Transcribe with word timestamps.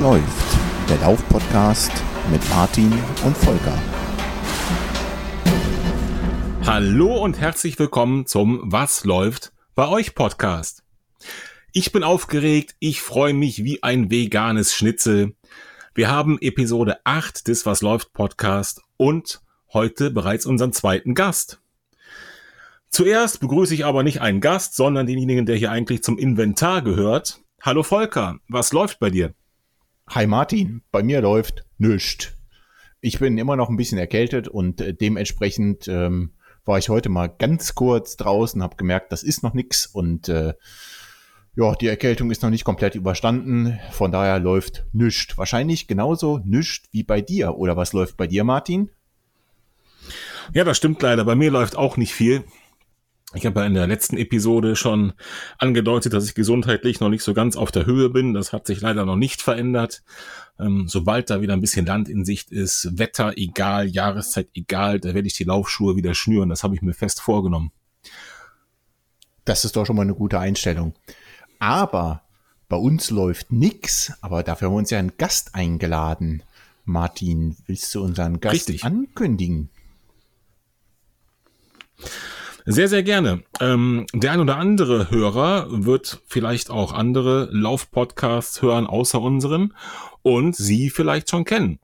Was 0.00 0.14
läuft? 0.14 0.88
Der 0.88 0.96
Lauf-Podcast 0.98 1.92
mit 2.32 2.48
Martin 2.48 2.90
und 3.22 3.36
Volker. 3.36 3.78
Hallo 6.64 7.22
und 7.22 7.38
herzlich 7.38 7.78
willkommen 7.78 8.24
zum 8.24 8.60
Was 8.64 9.04
läuft 9.04 9.52
bei 9.74 9.88
euch 9.88 10.14
Podcast. 10.14 10.84
Ich 11.72 11.92
bin 11.92 12.02
aufgeregt, 12.02 12.76
ich 12.78 13.02
freue 13.02 13.34
mich 13.34 13.62
wie 13.62 13.82
ein 13.82 14.10
veganes 14.10 14.74
Schnitzel. 14.74 15.34
Wir 15.94 16.10
haben 16.10 16.38
Episode 16.40 17.00
8 17.04 17.46
des 17.46 17.66
Was 17.66 17.82
läuft 17.82 18.14
Podcast 18.14 18.80
und 18.96 19.42
heute 19.74 20.10
bereits 20.10 20.46
unseren 20.46 20.72
zweiten 20.72 21.14
Gast. 21.14 21.60
Zuerst 22.88 23.40
begrüße 23.40 23.74
ich 23.74 23.84
aber 23.84 24.02
nicht 24.02 24.22
einen 24.22 24.40
Gast, 24.40 24.76
sondern 24.76 25.06
denjenigen, 25.06 25.44
der 25.44 25.56
hier 25.56 25.70
eigentlich 25.70 26.02
zum 26.02 26.16
Inventar 26.16 26.80
gehört. 26.80 27.40
Hallo 27.60 27.82
Volker, 27.82 28.38
was 28.48 28.72
läuft 28.72 28.98
bei 28.98 29.10
dir? 29.10 29.34
Hi 30.12 30.26
Martin, 30.26 30.82
bei 30.90 31.04
mir 31.04 31.20
läuft 31.20 31.64
nichts. 31.78 32.32
Ich 33.00 33.20
bin 33.20 33.38
immer 33.38 33.54
noch 33.54 33.68
ein 33.68 33.76
bisschen 33.76 33.96
erkältet 33.96 34.48
und 34.48 34.80
äh, 34.80 34.92
dementsprechend 34.92 35.86
ähm, 35.86 36.32
war 36.64 36.78
ich 36.78 36.88
heute 36.88 37.08
mal 37.08 37.28
ganz 37.28 37.76
kurz 37.76 38.16
draußen, 38.16 38.60
habe 38.60 38.74
gemerkt, 38.74 39.12
das 39.12 39.22
ist 39.22 39.44
noch 39.44 39.54
nix 39.54 39.86
und 39.86 40.28
äh, 40.28 40.54
ja, 41.54 41.76
die 41.76 41.86
Erkältung 41.86 42.32
ist 42.32 42.42
noch 42.42 42.50
nicht 42.50 42.64
komplett 42.64 42.96
überstanden. 42.96 43.78
Von 43.92 44.10
daher 44.10 44.40
läuft 44.40 44.84
nichts. 44.92 45.38
Wahrscheinlich 45.38 45.86
genauso 45.86 46.40
nichts 46.44 46.88
wie 46.90 47.04
bei 47.04 47.20
dir. 47.20 47.56
Oder 47.56 47.76
was 47.76 47.92
läuft 47.92 48.16
bei 48.16 48.26
dir, 48.26 48.42
Martin? 48.42 48.90
Ja, 50.52 50.64
das 50.64 50.76
stimmt 50.76 51.00
leider. 51.02 51.24
Bei 51.24 51.36
mir 51.36 51.52
läuft 51.52 51.76
auch 51.76 51.96
nicht 51.96 52.14
viel. 52.14 52.42
Ich 53.34 53.46
habe 53.46 53.60
ja 53.60 53.66
in 53.66 53.74
der 53.74 53.86
letzten 53.86 54.16
Episode 54.16 54.74
schon 54.74 55.12
angedeutet, 55.56 56.12
dass 56.12 56.26
ich 56.26 56.34
gesundheitlich 56.34 56.98
noch 56.98 57.08
nicht 57.08 57.22
so 57.22 57.32
ganz 57.32 57.56
auf 57.56 57.70
der 57.70 57.86
Höhe 57.86 58.10
bin. 58.10 58.34
Das 58.34 58.52
hat 58.52 58.66
sich 58.66 58.80
leider 58.80 59.04
noch 59.04 59.14
nicht 59.14 59.40
verändert. 59.40 60.02
Ähm, 60.58 60.88
sobald 60.88 61.30
da 61.30 61.40
wieder 61.40 61.52
ein 61.52 61.60
bisschen 61.60 61.86
Land 61.86 62.08
in 62.08 62.24
Sicht 62.24 62.50
ist, 62.50 62.98
Wetter 62.98 63.34
egal, 63.36 63.86
Jahreszeit 63.86 64.48
egal, 64.54 64.98
da 64.98 65.14
werde 65.14 65.28
ich 65.28 65.34
die 65.34 65.44
Laufschuhe 65.44 65.94
wieder 65.94 66.14
schnüren. 66.14 66.48
Das 66.48 66.64
habe 66.64 66.74
ich 66.74 66.82
mir 66.82 66.92
fest 66.92 67.20
vorgenommen. 67.20 67.70
Das 69.44 69.64
ist 69.64 69.76
doch 69.76 69.86
schon 69.86 69.96
mal 69.96 70.02
eine 70.02 70.14
gute 70.14 70.40
Einstellung. 70.40 70.94
Aber 71.60 72.22
bei 72.68 72.76
uns 72.76 73.10
läuft 73.10 73.52
nix, 73.52 74.12
aber 74.22 74.42
dafür 74.42 74.66
haben 74.66 74.74
wir 74.74 74.78
uns 74.78 74.90
ja 74.90 74.98
einen 74.98 75.16
Gast 75.18 75.54
eingeladen. 75.54 76.42
Martin, 76.84 77.56
willst 77.66 77.94
du 77.94 78.02
unseren 78.02 78.40
Gast 78.40 78.54
Richtig. 78.54 78.84
ankündigen? 78.84 79.70
Sehr, 82.66 82.88
sehr 82.88 83.02
gerne. 83.02 83.42
Ähm, 83.60 84.06
der 84.12 84.32
ein 84.32 84.40
oder 84.40 84.58
andere 84.58 85.10
Hörer 85.10 85.66
wird 85.70 86.20
vielleicht 86.26 86.70
auch 86.70 86.92
andere 86.92 87.48
Lauf-Podcasts 87.52 88.60
hören 88.60 88.86
außer 88.86 89.20
unseren 89.20 89.74
und 90.22 90.54
sie 90.56 90.90
vielleicht 90.90 91.30
schon 91.30 91.44
kennen. 91.44 91.78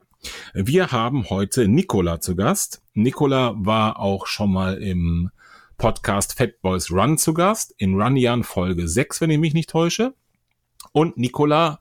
Wir 0.53 0.91
haben 0.91 1.29
heute 1.29 1.67
Nicola 1.67 2.19
zu 2.19 2.35
Gast. 2.35 2.81
Nicola 2.93 3.53
war 3.57 3.99
auch 3.99 4.27
schon 4.27 4.51
mal 4.51 4.75
im 4.75 5.31
Podcast 5.77 6.37
Fat 6.37 6.61
Boys 6.61 6.91
Run 6.91 7.17
zu 7.17 7.33
Gast, 7.33 7.73
in 7.77 7.99
Runyan 7.99 8.43
Folge 8.43 8.87
6, 8.87 9.21
wenn 9.21 9.31
ich 9.31 9.39
mich 9.39 9.53
nicht 9.53 9.69
täusche. 9.69 10.13
Und 10.91 11.17
Nicola 11.17 11.79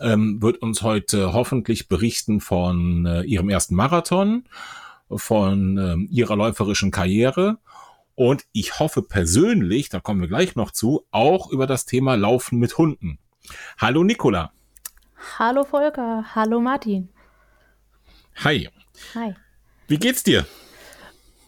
ähm, 0.00 0.42
wird 0.42 0.58
uns 0.58 0.82
heute 0.82 1.32
hoffentlich 1.32 1.88
berichten 1.88 2.40
von 2.40 3.06
äh, 3.06 3.22
ihrem 3.22 3.48
ersten 3.48 3.74
Marathon, 3.74 4.44
von 5.10 5.78
ähm, 5.78 6.08
ihrer 6.10 6.36
läuferischen 6.36 6.90
Karriere 6.90 7.58
und 8.14 8.44
ich 8.52 8.78
hoffe 8.78 9.02
persönlich, 9.02 9.88
da 9.88 10.00
kommen 10.00 10.20
wir 10.20 10.28
gleich 10.28 10.56
noch 10.56 10.70
zu, 10.70 11.04
auch 11.10 11.50
über 11.50 11.66
das 11.66 11.84
Thema 11.84 12.14
Laufen 12.14 12.58
mit 12.58 12.78
Hunden. 12.78 13.18
Hallo 13.78 14.04
Nicola. 14.04 14.52
Hallo 15.38 15.64
Volker, 15.64 16.24
hallo 16.34 16.60
Martin. 16.60 17.08
Hi. 18.44 18.68
Hi. 19.14 19.34
Wie 19.88 19.98
geht's 19.98 20.22
dir? 20.22 20.46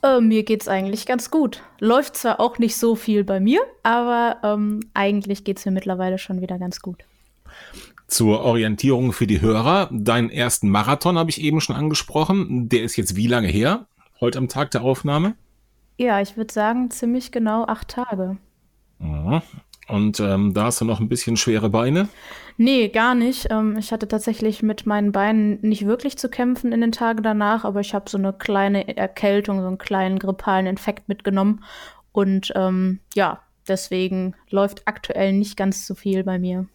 Äh, 0.03 0.21
mir 0.21 0.43
geht's 0.45 0.69
eigentlich 0.69 1.07
ganz 1.07 1.31
gut. 1.31 1.63
Läuft 1.81 2.17
zwar 2.17 2.41
auch 2.41 2.59
nicht 2.59 2.77
so 2.77 2.95
viel 2.95 3.25
bei 3.25 3.41
mir, 3.41 3.61
aber 3.83 4.39
ähm, 4.43 4.81
eigentlich 4.95 5.45
geht's 5.45 5.65
mir 5.65 5.73
mittlerweile 5.73 6.19
schon 6.19 6.41
wieder 6.41 6.59
ganz 6.59 6.81
gut. 6.81 7.05
Zur 8.07 8.41
Orientierung 8.41 9.13
für 9.13 9.27
die 9.27 9.41
Hörer, 9.41 9.89
deinen 9.93 10.31
ersten 10.31 10.69
Marathon 10.69 11.19
habe 11.19 11.31
ich 11.31 11.41
eben 11.41 11.61
schon 11.61 11.75
angesprochen. 11.75 12.69
Der 12.69 12.83
ist 12.83 12.97
jetzt 12.97 13.17
wie 13.17 13.27
lange 13.27 13.49
her? 13.49 13.87
Heute 14.21 14.39
am 14.39 14.49
Tag 14.49 14.71
der 14.71 14.83
Aufnahme? 14.83 15.35
Ja, 15.97 16.21
ich 16.21 16.37
würde 16.37 16.53
sagen, 16.53 16.91
ziemlich 16.91 17.33
genau 17.33 17.65
acht 17.65 17.89
Tage. 17.89 18.37
Mhm. 18.99 19.43
Und 19.89 20.19
ähm, 20.19 20.53
da 20.53 20.65
hast 20.65 20.81
du 20.81 20.85
noch 20.85 20.99
ein 20.99 21.09
bisschen 21.09 21.37
schwere 21.37 21.71
Beine? 21.71 22.09
Nee, 22.57 22.89
gar 22.89 23.15
nicht. 23.15 23.49
Ähm, 23.51 23.77
ich 23.79 23.93
hatte 23.93 24.09
tatsächlich 24.09 24.63
mit 24.63 24.85
meinen 24.85 25.13
Beinen 25.13 25.61
nicht 25.61 25.87
wirklich 25.87 26.19
zu 26.19 26.29
kämpfen 26.29 26.73
in 26.73 26.81
den 26.81 26.93
Tagen 26.93 27.23
danach, 27.23 27.65
aber 27.65 27.81
ich 27.81 27.95
habe 27.95 28.11
so 28.11 28.19
eine 28.19 28.33
kleine 28.33 28.97
Erkältung, 28.97 29.61
so 29.61 29.67
einen 29.69 29.79
kleinen 29.79 30.19
grippalen 30.19 30.67
Infekt 30.67 31.09
mitgenommen. 31.09 31.63
Und 32.13 32.53
ähm, 32.57 33.01
ja, 33.15 33.43
deswegen 33.69 34.35
läuft 34.51 34.83
aktuell 34.87 35.33
nicht 35.33 35.57
ganz 35.57 35.87
so 35.87 35.95
viel 35.95 36.25
bei 36.25 36.39
mir. 36.39 36.67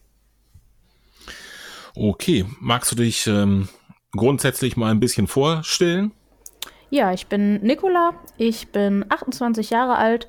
Okay, 1.94 2.46
magst 2.60 2.92
du 2.92 2.96
dich 2.96 3.26
ähm, 3.26 3.68
grundsätzlich 4.12 4.76
mal 4.76 4.90
ein 4.90 5.00
bisschen 5.00 5.26
vorstellen? 5.26 6.12
Ja, 6.92 7.10
ich 7.10 7.26
bin 7.26 7.54
Nicola, 7.62 8.12
ich 8.36 8.70
bin 8.70 9.06
28 9.08 9.70
Jahre 9.70 9.96
alt, 9.96 10.28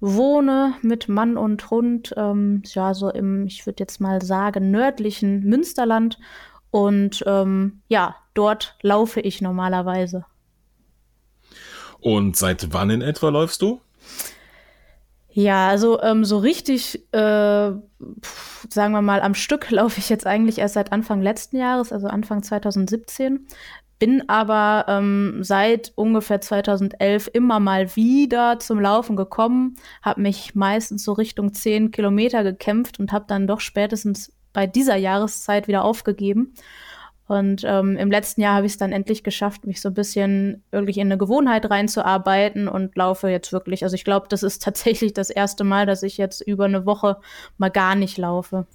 wohne 0.00 0.74
mit 0.82 1.08
Mann 1.08 1.36
und 1.36 1.70
Hund, 1.70 2.12
ähm, 2.16 2.64
ja, 2.66 2.94
so 2.94 3.10
im, 3.10 3.46
ich 3.46 3.64
würde 3.64 3.80
jetzt 3.80 4.00
mal 4.00 4.20
sagen, 4.20 4.72
nördlichen 4.72 5.44
Münsterland. 5.44 6.18
Und 6.72 7.22
ähm, 7.28 7.82
ja, 7.86 8.16
dort 8.34 8.76
laufe 8.82 9.20
ich 9.20 9.40
normalerweise. 9.40 10.24
Und 12.00 12.36
seit 12.36 12.72
wann 12.72 12.90
in 12.90 13.02
etwa 13.02 13.28
läufst 13.28 13.62
du? 13.62 13.80
Ja, 15.28 15.68
also 15.68 16.02
ähm, 16.02 16.24
so 16.24 16.38
richtig, 16.38 17.06
äh, 17.12 17.18
sagen 17.20 18.92
wir 18.92 19.00
mal, 19.00 19.20
am 19.20 19.34
Stück 19.34 19.70
laufe 19.70 20.00
ich 20.00 20.08
jetzt 20.08 20.26
eigentlich 20.26 20.58
erst 20.58 20.74
seit 20.74 20.90
Anfang 20.90 21.22
letzten 21.22 21.56
Jahres, 21.56 21.92
also 21.92 22.08
Anfang 22.08 22.42
2017 22.42 23.46
bin 24.00 24.28
aber 24.28 24.86
ähm, 24.88 25.44
seit 25.44 25.92
ungefähr 25.94 26.40
2011 26.40 27.30
immer 27.32 27.60
mal 27.60 27.94
wieder 27.94 28.58
zum 28.58 28.80
Laufen 28.80 29.14
gekommen, 29.14 29.76
habe 30.02 30.22
mich 30.22 30.54
meistens 30.56 31.04
so 31.04 31.12
Richtung 31.12 31.52
10 31.52 31.92
Kilometer 31.92 32.42
gekämpft 32.42 32.98
und 32.98 33.12
habe 33.12 33.26
dann 33.28 33.46
doch 33.46 33.60
spätestens 33.60 34.32
bei 34.52 34.66
dieser 34.66 34.96
Jahreszeit 34.96 35.68
wieder 35.68 35.84
aufgegeben. 35.84 36.54
Und 37.28 37.62
ähm, 37.64 37.96
im 37.96 38.10
letzten 38.10 38.40
Jahr 38.40 38.56
habe 38.56 38.66
ich 38.66 38.72
es 38.72 38.78
dann 38.78 38.90
endlich 38.90 39.22
geschafft, 39.22 39.64
mich 39.64 39.80
so 39.80 39.90
ein 39.90 39.94
bisschen 39.94 40.64
wirklich 40.72 40.98
in 40.98 41.06
eine 41.06 41.18
Gewohnheit 41.18 41.70
reinzuarbeiten 41.70 42.66
und 42.66 42.96
laufe 42.96 43.28
jetzt 43.28 43.52
wirklich. 43.52 43.84
Also 43.84 43.94
ich 43.94 44.02
glaube, 44.02 44.26
das 44.28 44.42
ist 44.42 44.62
tatsächlich 44.64 45.12
das 45.12 45.30
erste 45.30 45.62
Mal, 45.62 45.84
dass 45.86 46.02
ich 46.02 46.16
jetzt 46.16 46.40
über 46.40 46.64
eine 46.64 46.86
Woche 46.86 47.18
mal 47.58 47.68
gar 47.68 47.94
nicht 47.94 48.16
laufe. 48.16 48.66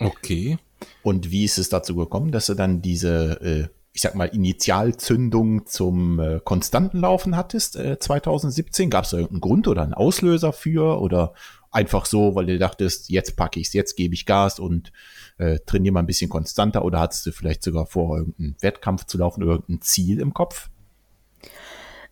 Okay. 0.00 0.58
Und 1.02 1.30
wie 1.30 1.44
ist 1.44 1.58
es 1.58 1.68
dazu 1.68 1.94
gekommen, 1.94 2.32
dass 2.32 2.46
du 2.46 2.54
dann 2.54 2.82
diese 2.82 3.68
äh, 3.70 3.75
ich 3.96 4.02
sag 4.02 4.14
mal, 4.14 4.26
Initialzündung 4.26 5.64
zum 5.64 6.20
äh, 6.20 6.38
konstanten 6.44 7.00
Laufen 7.00 7.34
hattest 7.34 7.76
äh, 7.76 7.98
2017? 7.98 8.90
Gab 8.90 9.04
es 9.04 9.10
da 9.10 9.16
irgendeinen 9.16 9.40
Grund 9.40 9.68
oder 9.68 9.82
einen 9.82 9.94
Auslöser 9.94 10.52
für 10.52 11.00
oder 11.00 11.32
einfach 11.70 12.04
so, 12.04 12.34
weil 12.34 12.44
du 12.44 12.58
dachtest, 12.58 13.08
jetzt 13.08 13.36
packe 13.36 13.58
ich 13.58 13.68
es, 13.68 13.72
jetzt 13.72 13.96
gebe 13.96 14.12
ich 14.12 14.26
Gas 14.26 14.60
und 14.60 14.92
äh, 15.38 15.60
trainiere 15.64 15.94
mal 15.94 16.00
ein 16.00 16.06
bisschen 16.06 16.28
konstanter 16.28 16.84
oder 16.84 17.00
hattest 17.00 17.24
du 17.24 17.32
vielleicht 17.32 17.62
sogar 17.62 17.86
vor, 17.86 18.18
irgendeinen 18.18 18.56
Wettkampf 18.60 19.06
zu 19.06 19.16
laufen, 19.16 19.40
irgendein 19.40 19.80
Ziel 19.80 20.20
im 20.20 20.34
Kopf? 20.34 20.68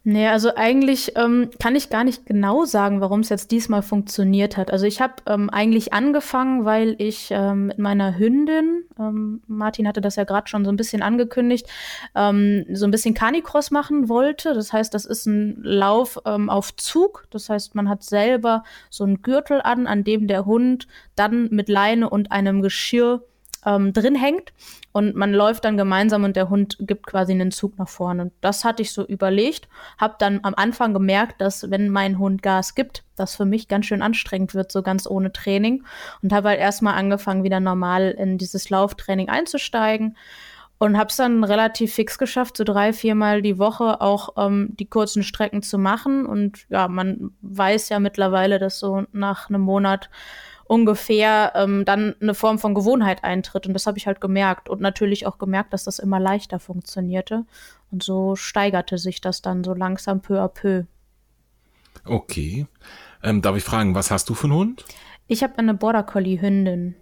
Nee, 0.07 0.29
also 0.29 0.55
eigentlich 0.55 1.17
ähm, 1.17 1.49
kann 1.59 1.75
ich 1.75 1.89
gar 1.89 2.05
nicht 2.05 2.27
genau 2.27 2.67
sagen, 2.67 3.01
warum 3.01 3.21
es 3.21 3.31
jetzt 3.31 3.51
diesmal 3.51 3.81
funktioniert 3.81 4.59
hat. 4.59 4.71
Also 4.71 4.85
ich 4.85 5.01
habe 5.01 5.15
ähm, 5.27 5.49
eigentlich 5.49 5.95
angefangen, 5.95 6.67
weil 6.67 6.95
ich 6.99 7.29
ähm, 7.31 7.69
mit 7.69 7.79
meiner 7.79 8.19
Hündin, 8.19 8.85
ähm, 8.99 9.41
Martin 9.47 9.89
hatte 9.89 10.03
das 10.03 10.17
ja 10.17 10.25
gerade 10.25 10.47
schon 10.47 10.67
so 10.67 10.71
ein 10.71 10.77
bisschen 10.77 11.01
angekündigt, 11.01 11.67
ähm, 12.15 12.67
so 12.71 12.85
ein 12.87 12.91
bisschen 12.91 13.15
Canicross 13.15 13.71
machen 13.71 14.11
wollte. 14.11 14.53
Das 14.53 14.75
heißt, 14.75 14.93
das 14.93 15.07
ist 15.07 15.25
ein 15.25 15.63
Lauf 15.63 16.19
ähm, 16.27 16.51
auf 16.51 16.77
Zug. 16.77 17.25
Das 17.31 17.49
heißt, 17.49 17.75
man 17.75 17.89
hat 17.89 18.03
selber 18.03 18.63
so 18.91 19.05
einen 19.05 19.23
Gürtel 19.23 19.63
an, 19.63 19.87
an 19.87 20.05
dem 20.05 20.29
der 20.29 20.45
Hund 20.45 20.87
dann 21.17 21.49
mit 21.51 21.71
Leine 21.71 22.11
und 22.11 22.31
einem 22.31 22.61
Geschirr 22.61 23.23
ähm, 23.67 23.93
drin 23.93 24.15
hängt 24.15 24.53
und 24.93 25.15
man 25.15 25.33
läuft 25.33 25.65
dann 25.65 25.77
gemeinsam 25.77 26.25
und 26.25 26.37
der 26.37 26.49
Hund 26.49 26.77
gibt 26.81 27.07
quasi 27.07 27.33
einen 27.33 27.51
Zug 27.51 27.79
nach 27.79 27.89
vorne. 27.89 28.23
Und 28.23 28.33
das 28.41 28.65
hatte 28.65 28.83
ich 28.83 28.93
so 28.93 29.05
überlegt, 29.07 29.69
habe 29.99 30.17
dann 30.19 30.41
am 30.43 30.55
Anfang 30.55 30.93
gemerkt, 30.93 31.41
dass 31.41 31.71
wenn 31.71 31.89
mein 31.89 32.19
Hund 32.19 32.43
Gas 32.43 32.75
gibt, 32.75 33.05
das 33.17 33.37
für 33.37 33.45
mich 33.45 33.69
ganz 33.69 33.87
schön 33.87 34.03
anstrengend 34.03 34.55
wird, 34.55 34.73
so 34.73 34.83
ganz 34.83 35.07
ohne 35.07 35.33
Training 35.33 35.85
und 36.23 36.33
habe 36.33 36.51
halt 36.51 36.61
erstmal 36.61 36.95
angefangen, 36.95 37.45
wieder 37.45 37.61
normal 37.61 38.11
in 38.19 38.39
dieses 38.39 38.71
Lauftraining 38.71 39.29
einzusteigen 39.29 40.17
und 40.79 40.99
habe 40.99 41.09
es 41.09 41.17
dann 41.17 41.45
relativ 41.45 41.95
fix 41.95 42.19
geschafft, 42.19 42.57
so 42.57 42.65
drei, 42.65 42.93
viermal 42.93 43.43
die 43.43 43.59
Woche 43.59 44.01
auch 44.01 44.31
ähm, 44.37 44.75
die 44.79 44.87
kurzen 44.87 45.23
Strecken 45.23 45.63
zu 45.63 45.79
machen. 45.79 46.27
Und 46.27 46.67
ja, 46.69 46.89
man 46.89 47.31
weiß 47.43 47.89
ja 47.89 48.01
mittlerweile, 48.01 48.59
dass 48.59 48.79
so 48.79 49.05
nach 49.13 49.49
einem 49.49 49.63
Monat 49.63 50.11
ungefähr 50.67 51.53
ähm, 51.55 51.85
dann 51.85 52.15
eine 52.21 52.35
Form 52.35 52.59
von 52.59 52.75
Gewohnheit 52.75 53.25
eintritt. 53.25 53.67
Und 53.67 53.75
das 53.75 53.87
habe 53.87 53.99
ich 53.99 54.07
halt 54.07 54.21
gemerkt. 54.21 54.69
Und 54.69 54.81
natürlich 54.81 55.27
auch 55.27 55.39
gemerkt, 55.39 55.73
dass 55.73 55.85
das 55.85 55.99
immer 55.99 56.21
leichter 56.21 56.59
funktionierte. 56.59 57.45
Und 57.91 58.03
so 58.03 58.37
steigerte 58.37 58.99
sich 58.99 59.21
das 59.21 59.43
dann 59.43 59.65
so 59.65 59.75
langsam 59.75 60.21
peu 60.21 60.41
à 60.43 60.49
peu. 60.49 60.85
Okay. 62.05 62.67
Ähm, 63.23 63.43
darf 63.43 63.57
ich 63.57 63.65
fragen, 63.65 63.95
was 63.95 64.11
hast 64.11 64.29
du 64.29 64.35
für 64.35 64.45
einen 64.45 64.57
Hund? 64.57 64.85
Ich 65.27 65.43
habe 65.43 65.57
eine 65.59 65.75
Border 65.75 66.03
Collie 66.03 66.41
Hündin. 66.41 66.95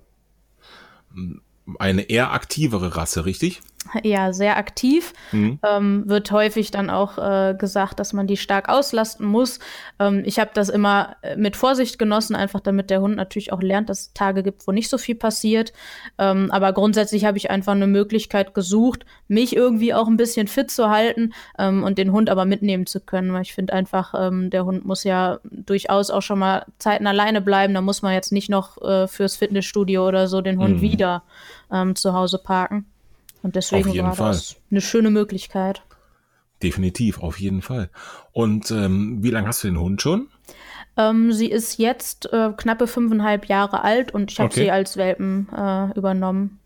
Eine 1.79 2.03
eher 2.03 2.33
aktivere 2.33 2.97
Rasse, 2.97 3.25
richtig? 3.25 3.61
Ja 4.03 4.33
sehr 4.33 4.57
aktiv. 4.57 5.13
Mhm. 5.33 5.59
Ähm, 5.67 6.05
wird 6.07 6.31
häufig 6.33 6.71
dann 6.71 6.91
auch 6.91 7.19
äh, 7.19 7.55
gesagt, 7.55 8.01
dass 8.01 8.13
man 8.13 8.27
die 8.27 8.37
stark 8.37 8.69
auslasten 8.69 9.27
muss. 9.27 9.59
Ähm, 9.99 10.23
ich 10.25 10.39
habe 10.39 10.51
das 10.55 10.69
immer 10.69 11.17
äh, 11.23 11.37
mit 11.37 11.57
Vorsicht 11.57 11.99
genossen, 11.99 12.35
einfach 12.35 12.61
damit 12.61 12.91
der 12.91 13.01
Hund 13.01 13.17
natürlich 13.17 13.53
auch 13.53 13.63
lernt, 13.63 13.89
dass 13.89 14.01
es 14.01 14.13
Tage 14.13 14.43
gibt, 14.43 14.67
wo 14.67 14.73
nicht 14.73 14.89
so 14.89 14.99
viel 14.99 15.15
passiert. 15.15 15.73
Ähm, 16.19 16.51
aber 16.51 16.73
grundsätzlich 16.73 17.25
habe 17.25 17.39
ich 17.39 17.51
einfach 17.51 17.73
eine 17.73 17.87
Möglichkeit 17.87 18.55
gesucht, 18.55 19.05
mich 19.29 19.57
irgendwie 19.57 19.95
auch 19.95 20.09
ein 20.09 20.17
bisschen 20.17 20.47
fit 20.49 20.71
zu 20.71 20.91
halten 20.91 21.33
ähm, 21.59 21.83
und 21.83 21.99
den 21.99 22.13
Hund 22.13 22.31
aber 22.31 22.45
mitnehmen 22.45 22.87
zu 22.87 23.01
können. 23.01 23.33
Weil 23.33 23.43
ich 23.43 23.55
finde 23.55 23.73
einfach, 23.73 24.15
ähm, 24.17 24.51
der 24.51 24.65
Hund 24.65 24.85
muss 24.85 25.05
ja 25.05 25.41
durchaus 25.45 26.11
auch 26.11 26.23
schon 26.23 26.39
mal 26.39 26.67
Zeiten 26.79 27.07
alleine 27.07 27.41
bleiben. 27.41 27.75
Da 27.75 27.81
muss 27.81 28.03
man 28.03 28.15
jetzt 28.15 28.33
nicht 28.33 28.51
noch 28.51 28.81
äh, 28.83 29.09
fürs 29.09 29.37
Fitnessstudio 29.37 30.07
oder 30.07 30.29
so 30.29 30.41
den 30.41 30.59
Hund 30.59 30.77
mhm. 30.77 30.81
wieder 30.83 31.23
ähm, 31.71 31.97
zu 31.97 32.13
Hause 32.13 32.39
parken. 32.39 32.87
Und 33.43 33.57
deswegen 33.57 33.97
war 33.99 34.15
Fall. 34.15 34.33
das 34.33 34.57
eine 34.71 34.81
schöne 34.81 35.11
Möglichkeit. 35.11 35.83
Definitiv, 36.63 37.19
auf 37.19 37.41
jeden 37.41 37.61
Fall. 37.61 37.91
Und 38.31 38.71
ähm, 38.71 39.19
wie 39.23 39.31
lange 39.31 39.49
hast 39.49 39.65
du 39.65 39.69
den 39.69 39.81
Hund 39.81 40.01
schon? 40.01 40.29
Ähm, 40.97 41.33
sie 41.33 41.51
ist 41.51 41.79
jetzt 41.79 42.33
äh, 42.33 42.53
knappe 42.57 42.87
fünfeinhalb 42.87 43.47
Jahre 43.47 43.83
alt 43.83 44.13
und 44.15 44.31
ich 44.31 44.39
habe 44.39 44.49
okay. 44.49 44.65
sie 44.65 44.71
als 44.71 44.97
Welpen 44.97 45.49
äh, 45.57 45.91
übernommen. 45.97 46.61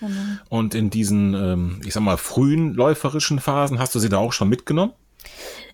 Genau. 0.00 0.12
Und 0.48 0.74
in 0.74 0.90
diesen, 0.90 1.34
ähm, 1.34 1.80
ich 1.84 1.94
sag 1.94 2.02
mal, 2.02 2.16
frühen 2.16 2.74
läuferischen 2.74 3.38
Phasen 3.38 3.78
hast 3.78 3.94
du 3.94 3.98
sie 3.98 4.08
da 4.08 4.18
auch 4.18 4.32
schon 4.32 4.48
mitgenommen? 4.48 4.92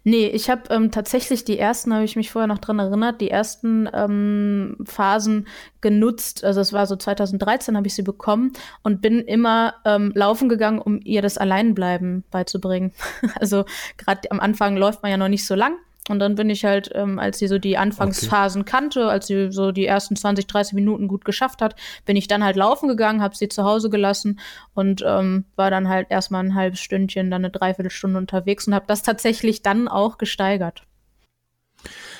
Nee, 0.06 0.27
ich 0.27 0.51
habe 0.51 0.62
ähm, 0.69 0.91
tatsächlich 0.91 1.45
die 1.45 1.59
ersten, 1.59 1.95
habe 1.95 2.05
ich 2.05 2.15
mich 2.15 2.31
vorher 2.31 2.47
noch 2.47 2.59
dran 2.59 2.79
erinnert, 2.79 3.23
die 3.23 3.31
ersten 3.31 3.89
ähm, 3.93 4.77
Phasen 4.85 5.47
genutzt. 5.81 6.45
Also 6.45 6.61
es 6.61 6.75
war 6.75 6.87
so 6.87 6.95
2013 6.95 7.75
habe 7.75 7.87
ich 7.87 7.95
sie 7.95 8.03
bekommen 8.03 8.53
und 8.83 9.01
bin 9.01 9.21
immer 9.21 9.75
ähm, 9.87 10.12
laufen 10.15 10.51
gegangen, 10.51 10.79
um 10.79 11.01
ihr 11.03 11.23
das 11.23 11.39
Alleinbleiben 11.39 12.25
beizubringen. 12.31 12.93
also 13.41 13.65
gerade 13.97 14.31
am 14.31 14.41
Anfang 14.41 14.77
läuft 14.77 15.03
man 15.03 15.11
ja 15.11 15.17
noch 15.17 15.29
nicht 15.29 15.47
so 15.47 15.55
lang. 15.55 15.79
Und 16.09 16.19
dann 16.19 16.35
bin 16.35 16.51
ich 16.51 16.65
halt, 16.65 16.91
ähm, 16.95 17.19
als 17.19 17.39
sie 17.39 17.49
so 17.49 17.59
die 17.59 17.79
Anfangsphasen 17.79 18.62
okay. 18.62 18.71
kannte, 18.71 19.09
als 19.09 19.27
sie 19.27 19.51
so 19.51 19.73
die 19.73 19.87
ersten 19.87 20.17
20, 20.17 20.47
30 20.47 20.75
Minuten 20.75 21.09
gut 21.09 21.25
geschafft 21.25 21.62
hat, 21.62 21.77
bin 22.05 22.17
ich 22.17 22.29
dann 22.29 22.45
halt 22.45 22.56
laufen 22.56 22.89
gegangen, 22.89 23.23
habe 23.23 23.35
sie 23.35 23.49
zu 23.49 23.65
Hause 23.65 23.89
gelassen 23.89 24.39
und 24.75 25.03
ähm, 25.06 25.47
war 25.56 25.71
dann 25.71 25.89
halt 25.89 26.09
erstmal 26.11 26.45
ein 26.45 26.55
halbes 26.55 26.81
Stündchen, 26.81 27.31
dann 27.31 27.43
eine 27.43 27.51
Dreiviertelstunde 27.51 28.19
unterwegs 28.19 28.67
und 28.67 28.75
habe 28.75 28.87
das 28.87 29.03
tatsächlich 29.03 29.62
dann 29.62 29.89
auch 29.89 30.19
gesteigert. 30.19 30.83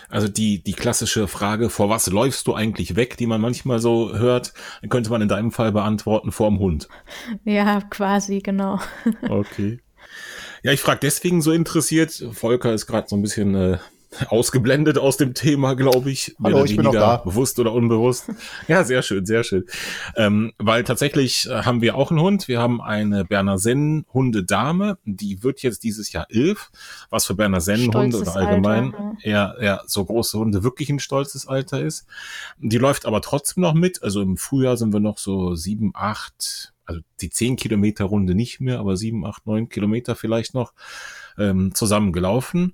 Also 0.09 0.29
die, 0.29 0.63
die 0.63 0.73
klassische 0.73 1.29
Frage, 1.29 1.71
vor 1.71 1.89
was 1.89 2.07
läufst 2.07 2.47
du 2.47 2.55
eigentlich 2.55 2.97
weg, 2.97 3.17
die 3.17 3.27
man 3.27 3.41
manchmal 3.41 3.79
so 3.79 4.15
hört, 4.17 4.53
könnte 4.89 5.11
man 5.11 5.23
in 5.23 5.29
deinem 5.29 5.51
Fall 5.51 5.73
beantworten, 5.73 6.33
vor 6.33 6.51
dem 6.51 6.59
Hund. 6.59 6.89
Ja, 7.45 7.81
quasi, 7.81 8.41
genau. 8.41 8.79
Okay. 9.29 9.81
Ja, 10.65 10.73
ich 10.73 10.81
frage 10.81 11.01
deswegen 11.03 11.43
so 11.43 11.53
interessiert. 11.53 12.25
Volker 12.33 12.73
ist 12.73 12.87
gerade 12.87 13.07
so 13.07 13.17
ein 13.17 13.21
bisschen 13.21 13.55
äh, 13.55 13.79
ausgeblendet 14.29 14.97
aus 14.97 15.19
dem 15.19 15.35
Thema, 15.35 15.75
glaube 15.75 16.11
ich. 16.11 16.35
Hallo, 16.43 16.65
ich 16.65 16.75
bin 16.75 16.87
auch 16.87 16.93
da. 16.95 17.17
Bewusst 17.19 17.59
oder 17.59 17.71
unbewusst. 17.75 18.31
ja, 18.67 18.83
sehr 18.83 19.03
schön, 19.03 19.27
sehr 19.27 19.45
schön. 19.45 19.67
Ähm, 20.17 20.55
weil 20.57 20.83
tatsächlich 20.85 21.51
äh, 21.51 21.65
haben 21.65 21.83
wir 21.83 21.97
auch 21.97 22.11
einen 22.11 22.23
Hund. 22.23 22.49
Wir 22.49 22.61
haben 22.61 22.81
eine 22.81 23.27
Berner 23.27 23.59
Sennen 23.59 24.07
Hundedame. 24.15 24.97
Die 25.05 25.43
wird 25.43 25.61
jetzt 25.61 25.85
dieses 25.85 26.13
Jahr 26.13 26.29
elf, 26.31 26.71
was 27.11 27.27
für 27.27 27.35
Berner 27.35 27.61
Sennen 27.61 27.93
Hunde 27.93 28.17
oder 28.17 28.35
allgemein 28.35 28.95
Alter, 28.95 29.17
ja. 29.23 29.53
eher, 29.53 29.57
eher 29.61 29.83
so 29.87 30.03
große 30.03 30.39
Hunde 30.39 30.65
wirklich 30.65 30.89
ein 30.89 30.99
stolzes 30.99 31.47
Alter 31.47 31.83
ist. 31.83 32.07
Die 32.59 32.79
läuft 32.79 33.05
aber 33.05 33.21
trotzdem 33.21 33.61
noch 33.61 33.75
mit. 33.75 34.03
Also 34.03 34.23
im 34.23 34.39
Frühjahr 34.39 34.79
sind 34.79 34.95
wir 34.95 35.01
noch 35.01 35.19
so 35.19 35.57
sieben, 35.57 35.93
acht, 35.95 36.73
also 36.87 37.01
die 37.21 37.31
zehn 37.31 37.57
Kilometer 37.57 38.05
Runde 38.05 38.35
nicht 38.35 38.61
mehr, 38.61 38.79
aber 38.79 38.97
sieben, 38.97 39.25
acht, 39.25 39.47
neun 39.47 39.69
Kilometer 39.69 40.15
vielleicht 40.17 40.55
noch 40.55 40.73
ähm, 41.39 41.75
zusammengelaufen 41.75 42.73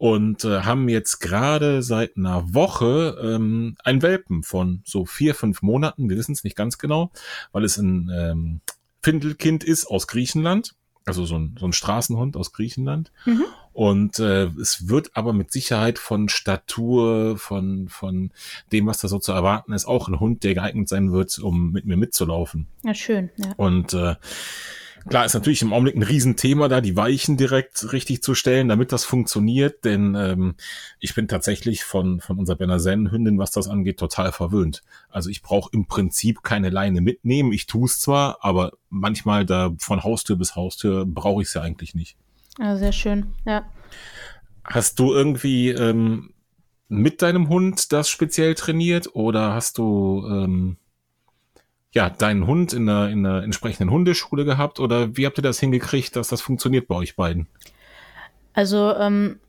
und 0.00 0.46
äh, 0.46 0.62
haben 0.62 0.88
jetzt 0.88 1.20
gerade 1.20 1.82
seit 1.82 2.16
einer 2.16 2.54
Woche 2.54 3.18
ähm, 3.22 3.76
ein 3.84 4.00
Welpen 4.00 4.42
von 4.42 4.80
so 4.86 5.04
vier, 5.04 5.34
fünf 5.34 5.60
Monaten. 5.60 6.08
Wir 6.08 6.16
wissen 6.16 6.32
es 6.32 6.42
nicht 6.42 6.56
ganz 6.56 6.78
genau, 6.78 7.12
weil 7.52 7.64
es 7.64 7.76
ein 7.76 8.10
ähm, 8.10 8.60
Findelkind 9.02 9.62
ist 9.62 9.86
aus 9.86 10.06
Griechenland. 10.06 10.74
Also 11.04 11.26
so 11.26 11.36
ein, 11.36 11.54
so 11.58 11.66
ein 11.66 11.74
Straßenhund 11.74 12.38
aus 12.38 12.52
Griechenland. 12.52 13.12
Mhm. 13.26 13.44
Und 13.80 14.18
äh, 14.18 14.50
es 14.60 14.90
wird 14.90 15.12
aber 15.14 15.32
mit 15.32 15.52
Sicherheit 15.52 15.98
von 15.98 16.28
Statur, 16.28 17.38
von, 17.38 17.88
von 17.88 18.30
dem, 18.72 18.86
was 18.86 18.98
da 18.98 19.08
so 19.08 19.18
zu 19.18 19.32
erwarten 19.32 19.72
ist, 19.72 19.86
auch 19.86 20.06
ein 20.06 20.20
Hund, 20.20 20.44
der 20.44 20.52
geeignet 20.52 20.86
sein 20.86 21.12
wird, 21.12 21.38
um 21.38 21.72
mit 21.72 21.86
mir 21.86 21.96
mitzulaufen. 21.96 22.66
Ja, 22.84 22.92
schön. 22.92 23.30
Ja. 23.38 23.54
Und 23.56 23.94
äh, 23.94 24.16
Klar 25.08 25.24
ist 25.24 25.32
natürlich 25.32 25.62
im 25.62 25.72
Augenblick 25.72 25.96
ein 25.96 26.02
Riesenthema 26.02 26.68
da, 26.68 26.82
die 26.82 26.94
Weichen 26.94 27.38
direkt 27.38 27.94
richtig 27.94 28.22
zu 28.22 28.34
stellen, 28.34 28.68
damit 28.68 28.92
das 28.92 29.06
funktioniert, 29.06 29.82
denn 29.86 30.14
ähm, 30.14 30.56
ich 30.98 31.14
bin 31.14 31.26
tatsächlich 31.26 31.82
von, 31.82 32.20
von 32.20 32.38
unserer 32.38 32.56
Berner-Hündin, 32.56 33.38
was 33.38 33.50
das 33.50 33.66
angeht, 33.66 33.98
total 33.98 34.30
verwöhnt. 34.30 34.82
Also 35.08 35.30
ich 35.30 35.40
brauche 35.40 35.70
im 35.72 35.86
Prinzip 35.86 36.42
keine 36.42 36.68
Leine 36.68 37.00
mitnehmen. 37.00 37.50
Ich 37.50 37.64
tue 37.64 37.86
es 37.86 37.98
zwar, 37.98 38.44
aber 38.44 38.72
manchmal 38.90 39.46
da 39.46 39.74
von 39.78 40.04
Haustür 40.04 40.36
bis 40.36 40.54
Haustür 40.54 41.06
brauche 41.06 41.40
ich 41.40 41.48
es 41.48 41.54
ja 41.54 41.62
eigentlich 41.62 41.94
nicht. 41.94 42.18
Ja, 42.60 42.76
sehr 42.76 42.92
schön, 42.92 43.32
ja. 43.46 43.64
Hast 44.64 44.98
du 44.98 45.14
irgendwie 45.14 45.70
ähm, 45.70 46.34
mit 46.88 47.22
deinem 47.22 47.48
Hund 47.48 47.92
das 47.92 48.10
speziell 48.10 48.54
trainiert 48.54 49.14
oder 49.14 49.54
hast 49.54 49.78
du 49.78 50.26
ähm, 50.28 50.76
ja 51.92 52.10
deinen 52.10 52.46
Hund 52.46 52.74
in 52.74 52.88
einer, 52.88 53.08
in 53.08 53.24
einer 53.24 53.42
entsprechenden 53.42 53.90
Hundeschule 53.90 54.44
gehabt 54.44 54.78
oder 54.78 55.16
wie 55.16 55.24
habt 55.24 55.38
ihr 55.38 55.42
das 55.42 55.58
hingekriegt, 55.58 56.14
dass 56.16 56.28
das 56.28 56.42
funktioniert 56.42 56.86
bei 56.86 56.96
euch 56.96 57.16
beiden? 57.16 57.48
Also 58.52 58.94
ähm, 58.94 59.40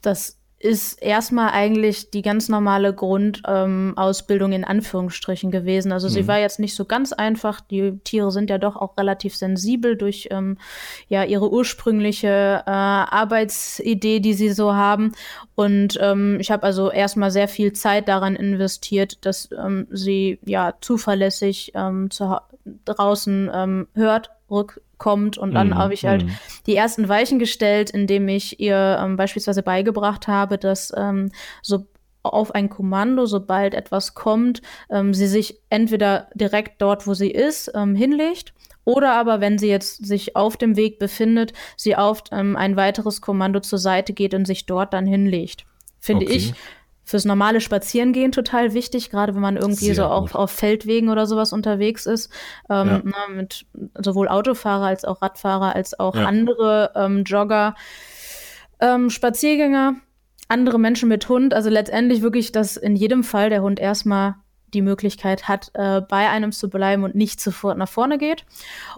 das 0.00 0.38
ist 0.64 0.94
erstmal 1.02 1.50
eigentlich 1.50 2.10
die 2.10 2.22
ganz 2.22 2.48
normale 2.48 2.94
Grundausbildung 2.94 4.52
ähm, 4.52 4.56
in 4.56 4.64
Anführungsstrichen 4.64 5.50
gewesen. 5.50 5.92
Also 5.92 6.08
mhm. 6.08 6.12
sie 6.12 6.26
war 6.26 6.38
jetzt 6.38 6.58
nicht 6.58 6.74
so 6.74 6.86
ganz 6.86 7.12
einfach. 7.12 7.60
Die 7.60 7.98
Tiere 8.02 8.32
sind 8.32 8.48
ja 8.48 8.56
doch 8.56 8.76
auch 8.76 8.96
relativ 8.96 9.36
sensibel 9.36 9.94
durch 9.94 10.28
ähm, 10.30 10.56
ja 11.08 11.22
ihre 11.22 11.52
ursprüngliche 11.52 12.62
äh, 12.64 12.70
Arbeitsidee, 12.70 14.20
die 14.20 14.32
sie 14.32 14.48
so 14.48 14.72
haben. 14.72 15.12
Und 15.54 15.98
ähm, 16.00 16.38
ich 16.40 16.50
habe 16.50 16.62
also 16.62 16.90
erstmal 16.90 17.30
sehr 17.30 17.48
viel 17.48 17.74
Zeit 17.74 18.08
daran 18.08 18.34
investiert, 18.34 19.26
dass 19.26 19.50
ähm, 19.52 19.86
sie 19.90 20.38
ja 20.46 20.72
zuverlässig 20.80 21.72
ähm, 21.74 22.08
draußen 22.86 23.50
ähm, 23.52 23.86
hört, 23.94 24.30
rück 24.50 24.80
kommt. 25.04 25.36
Und 25.36 25.52
dann 25.52 25.68
mm, 25.68 25.74
habe 25.74 25.92
ich 25.92 26.06
halt 26.06 26.24
mm. 26.24 26.30
die 26.66 26.76
ersten 26.76 27.10
Weichen 27.10 27.38
gestellt, 27.38 27.90
indem 27.90 28.26
ich 28.26 28.58
ihr 28.58 28.98
ähm, 28.98 29.18
beispielsweise 29.18 29.62
beigebracht 29.62 30.28
habe, 30.28 30.56
dass 30.56 30.94
ähm, 30.96 31.30
so 31.60 31.86
auf 32.22 32.54
ein 32.54 32.70
Kommando, 32.70 33.26
sobald 33.26 33.74
etwas 33.74 34.14
kommt, 34.14 34.62
ähm, 34.90 35.12
sie 35.12 35.26
sich 35.26 35.60
entweder 35.68 36.28
direkt 36.34 36.80
dort, 36.80 37.06
wo 37.06 37.12
sie 37.12 37.30
ist, 37.30 37.70
ähm, 37.74 37.94
hinlegt. 37.94 38.54
Oder 38.84 39.12
aber, 39.12 39.42
wenn 39.42 39.58
sie 39.58 39.68
jetzt 39.68 40.06
sich 40.06 40.36
auf 40.36 40.56
dem 40.56 40.74
Weg 40.74 40.98
befindet, 40.98 41.52
sie 41.76 41.96
auf 41.96 42.22
ähm, 42.32 42.56
ein 42.56 42.76
weiteres 42.76 43.20
Kommando 43.20 43.60
zur 43.60 43.78
Seite 43.78 44.14
geht 44.14 44.32
und 44.32 44.46
sich 44.46 44.64
dort 44.64 44.94
dann 44.94 45.06
hinlegt. 45.06 45.66
Finde 46.00 46.24
okay. 46.24 46.34
ich 46.34 46.54
fürs 47.04 47.24
normale 47.24 47.60
Spazierengehen 47.60 48.32
total 48.32 48.72
wichtig, 48.72 49.10
gerade 49.10 49.34
wenn 49.34 49.42
man 49.42 49.56
irgendwie 49.56 49.86
Sehr 49.86 49.94
so 49.94 50.04
auf, 50.04 50.34
auf 50.34 50.50
Feldwegen 50.50 51.10
oder 51.10 51.26
sowas 51.26 51.52
unterwegs 51.52 52.06
ist. 52.06 52.32
Ähm, 52.70 52.88
ja. 52.88 53.02
na, 53.04 53.28
ne, 53.28 53.34
mit 53.36 53.66
sowohl 53.98 54.28
Autofahrer 54.28 54.86
als 54.86 55.04
auch 55.04 55.20
Radfahrer 55.20 55.74
als 55.74 55.98
auch 55.98 56.16
ja. 56.16 56.24
andere 56.24 56.92
ähm, 56.96 57.24
Jogger, 57.24 57.74
ähm, 58.80 59.10
Spaziergänger, 59.10 59.96
andere 60.48 60.78
Menschen 60.78 61.08
mit 61.08 61.28
Hund. 61.28 61.52
Also 61.52 61.68
letztendlich 61.68 62.22
wirklich, 62.22 62.52
dass 62.52 62.76
in 62.76 62.96
jedem 62.96 63.22
Fall 63.22 63.50
der 63.50 63.62
Hund 63.62 63.78
erstmal 63.78 64.36
die 64.72 64.82
Möglichkeit 64.82 65.46
hat, 65.46 65.70
äh, 65.74 66.00
bei 66.00 66.28
einem 66.28 66.52
zu 66.52 66.68
bleiben 66.68 67.04
und 67.04 67.14
nicht 67.14 67.40
sofort 67.40 67.78
nach 67.78 67.88
vorne 67.88 68.18
geht. 68.18 68.44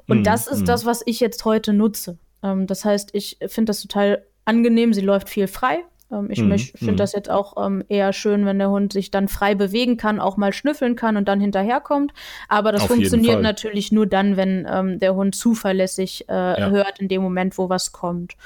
Und 0.09 0.21
mm, 0.21 0.25
das 0.25 0.47
ist 0.47 0.63
mm. 0.63 0.65
das, 0.65 0.87
was 0.87 1.03
ich 1.05 1.21
jetzt 1.21 1.45
heute 1.45 1.73
nutze. 1.73 2.19
Ähm, 2.43 2.67
das 2.67 2.85
heißt, 2.85 3.11
ich 3.13 3.39
finde 3.47 3.71
das 3.71 3.83
total 3.83 4.25
angenehm. 4.45 4.95
Sie 4.95 5.03
läuft 5.03 5.29
viel 5.29 5.49
frei. 5.49 5.85
Ähm, 6.11 6.29
ich 6.31 6.41
mhm. 6.41 6.59
finde 6.59 6.93
mhm. 6.93 6.97
das 6.97 7.13
jetzt 7.13 7.31
auch 7.31 7.65
ähm, 7.65 7.85
eher 7.89 8.13
schön, 8.13 8.47
wenn 8.47 8.59
der 8.59 8.71
Hund 8.71 8.93
sich 8.93 9.11
dann 9.11 9.29
frei 9.29 9.55
bewegen 9.55 9.97
kann, 9.97 10.21
auch 10.21 10.37
mal 10.37 10.53
schnüffeln 10.53 10.97
kann 10.97 11.17
und 11.17 11.27
dann 11.27 11.41
hinterherkommt. 11.41 12.13
Aber 12.49 12.73
das 12.73 12.83
Auf 12.83 12.89
funktioniert 12.89 13.43
natürlich 13.43 13.93
nur 13.93 14.07
dann, 14.07 14.37
wenn 14.37 14.67
ähm, 14.71 14.99
der 14.99 15.15
Hund 15.15 15.35
zuverlässig 15.35 16.29
äh, 16.29 16.33
ja. 16.33 16.71
hört 16.71 17.01
in 17.01 17.09
dem 17.09 17.23
Moment, 17.23 17.59
wo 17.59 17.69
was 17.69 17.93
kommt. 17.93 18.37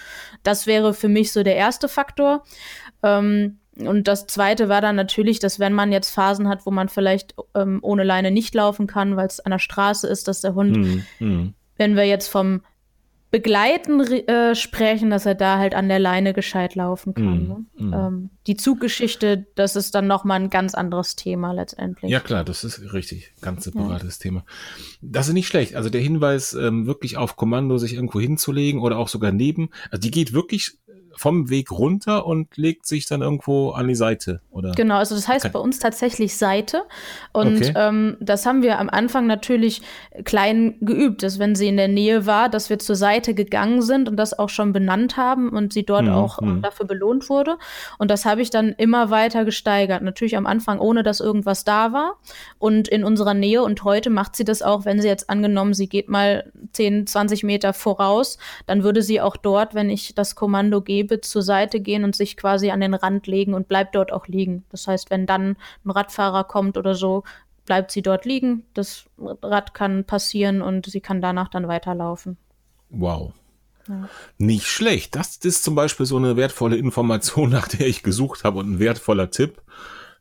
Das 0.43 0.67
wäre 0.67 0.95
für 0.95 1.09
mich 1.09 1.33
so 1.33 1.43
der 1.43 1.57
erste 1.57 1.89
Faktor. 1.89 2.45
Ähm, 3.03 3.59
und 3.77 4.09
das 4.09 4.27
zweite 4.27 4.69
war 4.69 4.81
dann 4.81 4.97
natürlich, 4.97 5.39
dass 5.39 5.59
wenn 5.59 5.73
man 5.73 5.93
jetzt 5.93 6.11
Phasen 6.11 6.49
hat, 6.49 6.67
wo 6.67 6.71
man 6.71 6.89
vielleicht 6.89 7.35
ähm, 7.55 7.79
ohne 7.83 8.05
Leine 8.05 8.31
nicht 8.31 8.55
laufen 8.55 8.87
kann, 8.87 9.17
weil 9.17 9.27
es 9.27 9.41
an 9.41 9.51
der 9.51 9.59
Straße 9.59 10.07
ist, 10.07 10.29
dass 10.29 10.41
der 10.43 10.55
Hund, 10.55 10.77
mhm. 10.77 11.05
mhm. 11.19 11.55
wenn 11.77 11.97
wir 11.97 12.05
jetzt 12.05 12.29
vom 12.29 12.63
Begleiten 13.31 14.01
äh, 14.01 14.55
sprechen, 14.57 15.11
dass 15.11 15.25
er 15.25 15.37
da 15.37 15.59
halt 15.59 15.75
an 15.75 15.89
der 15.89 16.01
Leine 16.01 16.35
gescheit 16.35 16.75
laufen 16.75 17.15
kann. 17.15 17.45
Mm, 17.45 17.49
ne? 17.49 17.67
mm. 17.77 17.93
Ähm, 17.93 18.31
die 18.49 18.57
Zuggeschichte, 18.57 19.47
das 19.55 19.77
ist 19.77 19.95
dann 19.95 20.09
nochmal 20.09 20.41
ein 20.41 20.51
ganz 20.51 20.75
anderes 20.75 21.15
Thema 21.15 21.53
letztendlich. 21.53 22.11
Ja 22.11 22.19
klar, 22.19 22.45
das 22.45 22.65
ist 22.65 22.93
richtig, 22.93 23.33
ganz 23.41 23.65
separates 23.65 24.19
ja. 24.19 24.23
Thema. 24.23 24.45
Das 25.01 25.29
ist 25.29 25.35
nicht 25.35 25.47
schlecht. 25.47 25.77
Also 25.77 25.91
der 25.91 26.01
Hinweis, 26.01 26.55
ähm, 26.55 26.87
wirklich 26.87 27.17
auf 27.17 27.37
Kommando 27.37 27.79
sich 27.79 27.95
irgendwo 27.95 28.21
hinzulegen 28.21 28.81
oder 28.81 28.99
auch 28.99 29.09
sogar 29.09 29.31
neben, 29.31 29.71
also 29.91 30.01
die 30.01 30.11
geht 30.11 30.33
wirklich 30.33 30.79
vom 31.21 31.51
Weg 31.51 31.71
runter 31.71 32.25
und 32.25 32.57
legt 32.57 32.87
sich 32.87 33.07
dann 33.07 33.21
irgendwo 33.21 33.73
an 33.73 33.87
die 33.89 33.95
Seite, 33.95 34.41
oder? 34.51 34.73
Genau, 34.73 34.95
also 34.97 35.15
das 35.15 35.29
heißt 35.29 35.53
bei 35.53 35.59
uns 35.59 35.79
tatsächlich 35.79 36.39
Seite. 36.39 36.85
Und 37.35 37.59
okay. 37.59 37.75
ähm, 37.77 38.17
das 38.21 38.47
haben 38.47 38.63
wir 38.63 38.79
am 38.79 38.89
Anfang 38.89 39.27
natürlich 39.27 39.83
klein 40.25 40.77
geübt, 40.81 41.23
dass 41.23 41.39
wenn 41.39 41.55
sie 41.55 41.69
in 41.69 41.77
der 41.77 41.89
Nähe 41.89 42.25
war, 42.25 42.49
dass 42.49 42.71
wir 42.71 42.79
zur 42.79 42.97
Seite 42.97 43.35
gegangen 43.35 43.83
sind 43.83 44.09
und 44.09 44.17
das 44.17 44.39
auch 44.39 44.49
schon 44.49 44.73
benannt 44.73 45.19
haben 45.19 45.51
und 45.51 45.75
sie 45.75 45.85
dort 45.85 46.07
mhm. 46.07 46.13
auch 46.13 46.41
ähm, 46.41 46.63
dafür 46.63 46.87
belohnt 46.87 47.29
wurde. 47.29 47.59
Und 47.99 48.11
das 48.11 48.25
habe 48.25 48.41
ich 48.41 48.49
dann 48.49 48.71
immer 48.71 49.11
weiter 49.11 49.45
gesteigert. 49.45 50.01
Natürlich 50.01 50.39
am 50.39 50.47
Anfang, 50.47 50.79
ohne 50.79 51.03
dass 51.03 51.21
irgendwas 51.21 51.65
da 51.65 51.93
war 51.93 52.17
und 52.59 52.89
in 52.89 53.05
unserer 53.05 53.35
Nähe. 53.35 53.63
Und 53.63 53.85
heute 53.85 54.09
macht 54.09 54.37
sie 54.37 54.45
das 54.45 54.63
auch, 54.63 54.87
wenn 54.87 55.03
sie 55.03 55.09
jetzt 55.09 55.29
angenommen, 55.29 55.75
sie 55.75 55.87
geht 55.87 56.09
mal 56.09 56.51
10, 56.73 57.07
20 57.07 57.43
Meter 57.43 57.75
voraus, 57.75 58.39
dann 58.67 58.85
würde 58.85 59.03
sie 59.03 59.21
auch 59.21 59.37
dort, 59.37 59.75
wenn 59.75 59.91
ich 59.91 60.15
das 60.15 60.35
Kommando 60.35 60.81
gebe, 60.81 61.10
Liebe 61.11 61.21
zur 61.21 61.43
Seite 61.43 61.81
gehen 61.81 62.05
und 62.05 62.15
sich 62.15 62.37
quasi 62.37 62.71
an 62.71 62.81
den 62.81 62.95
Rand 62.95 63.27
legen 63.27 63.55
und 63.55 63.69
bleibt 63.69 63.95
dort 63.95 64.13
auch 64.13 64.27
liegen. 64.27 64.65
Das 64.71 64.87
heißt, 64.87 65.11
wenn 65.11 65.27
dann 65.27 65.57
ein 65.85 65.91
Radfahrer 65.91 66.45
kommt 66.45 66.77
oder 66.77 66.95
so, 66.95 67.25
bleibt 67.67 67.91
sie 67.91 68.03
dort 68.03 68.25
liegen. 68.25 68.65
Das 68.75 69.05
Rad 69.19 69.75
kann 69.75 70.05
passieren 70.05 70.63
und 70.63 70.87
sie 70.87 71.01
kann 71.01 71.21
danach 71.21 71.49
dann 71.49 71.69
weiterlaufen. 71.69 72.37
Wow. 72.91 73.33
Ja. 73.89 74.09
Nicht 74.39 74.67
schlecht. 74.67 75.17
Das 75.17 75.37
ist 75.37 75.65
zum 75.65 75.75
Beispiel 75.75 76.07
so 76.07 76.17
eine 76.17 76.37
wertvolle 76.37 76.77
Information, 76.77 77.51
nach 77.59 77.69
der 77.69 77.87
ich 77.87 78.03
gesucht 78.03 78.45
habe 78.45 78.61
und 78.61 78.75
ein 78.75 78.79
wertvoller 78.79 79.31
Tipp. 79.31 79.63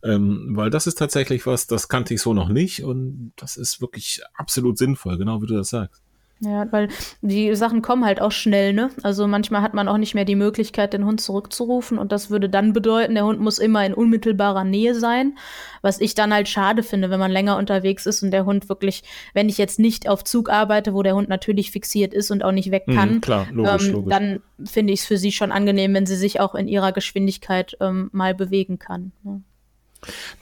Ähm, 0.02 0.52
weil 0.56 0.70
das 0.70 0.88
ist 0.88 0.98
tatsächlich 0.98 1.46
was, 1.46 1.68
das 1.68 1.90
kannte 1.90 2.14
ich 2.14 2.22
so 2.22 2.34
noch 2.34 2.48
nicht 2.48 2.86
und 2.86 3.34
das 3.36 3.58
ist 3.58 3.82
wirklich 3.82 4.22
absolut 4.34 4.78
sinnvoll, 4.78 5.18
genau 5.18 5.42
wie 5.42 5.48
du 5.48 5.58
das 5.58 5.70
sagst. 5.70 6.02
Ja, 6.42 6.72
weil 6.72 6.88
die 7.22 7.54
Sachen 7.56 7.82
kommen 7.82 8.06
halt 8.06 8.22
auch 8.22 8.32
schnell, 8.32 8.72
ne? 8.72 8.92
Also 9.04 9.28
manchmal 9.28 9.62
hat 9.62 9.74
man 9.74 9.90
auch 9.90 9.98
nicht 9.98 10.16
mehr 10.16 10.24
die 10.24 10.36
Möglichkeit, 10.38 10.94
den 10.94 11.04
Hund 11.04 11.20
zurückzurufen 11.20 11.98
und 11.98 12.14
das 12.14 12.30
würde 12.30 12.48
dann 12.48 12.72
bedeuten, 12.72 13.16
der 13.16 13.26
Hund 13.26 13.42
muss 13.42 13.60
immer 13.60 13.86
in 13.86 13.94
unmittelbarer 13.94 14.64
Nähe 14.64 14.96
sein, 14.96 15.38
was 15.82 16.00
ich 16.00 16.16
dann 16.16 16.34
halt 16.34 16.48
schade 16.48 16.82
finde, 16.82 17.10
wenn 17.10 17.20
man 17.20 17.32
länger 17.32 17.58
unterwegs 17.58 18.06
ist 18.06 18.24
und 18.24 18.32
der 18.32 18.46
Hund 18.46 18.70
wirklich, 18.70 19.04
wenn 19.34 19.50
ich 19.50 19.58
jetzt 19.58 19.80
nicht 19.80 20.08
auf 20.08 20.24
Zug 20.24 20.50
arbeite, 20.50 20.94
wo 20.94 21.04
der 21.04 21.16
Hund 21.16 21.28
natürlich 21.28 21.72
fixiert 21.72 22.14
ist 22.14 22.32
und 22.32 22.44
auch 22.46 22.54
nicht 22.54 22.72
weg 22.72 22.88
mhm, 22.88 22.96
kann, 22.96 23.14
mhm, 23.16 23.22
klar, 23.22 23.48
logisch, 23.52 23.88
ähm, 23.88 23.94
logisch. 23.94 24.10
dann 24.10 24.40
finde 24.64 24.94
ich 24.94 25.02
es 25.02 25.06
für 25.06 25.18
sie 25.18 25.34
schon 25.34 25.52
angenehm, 25.52 25.94
wenn 25.94 26.06
sie 26.06 26.16
sich 26.16 26.40
auch 26.40 26.56
in 26.56 26.70
ihrer 26.70 26.94
Geschwindigkeit 26.94 27.76
ähm, 27.82 28.10
mal 28.14 28.34
bewegen 28.34 28.80
kann. 28.80 29.12
Ne? 29.24 29.42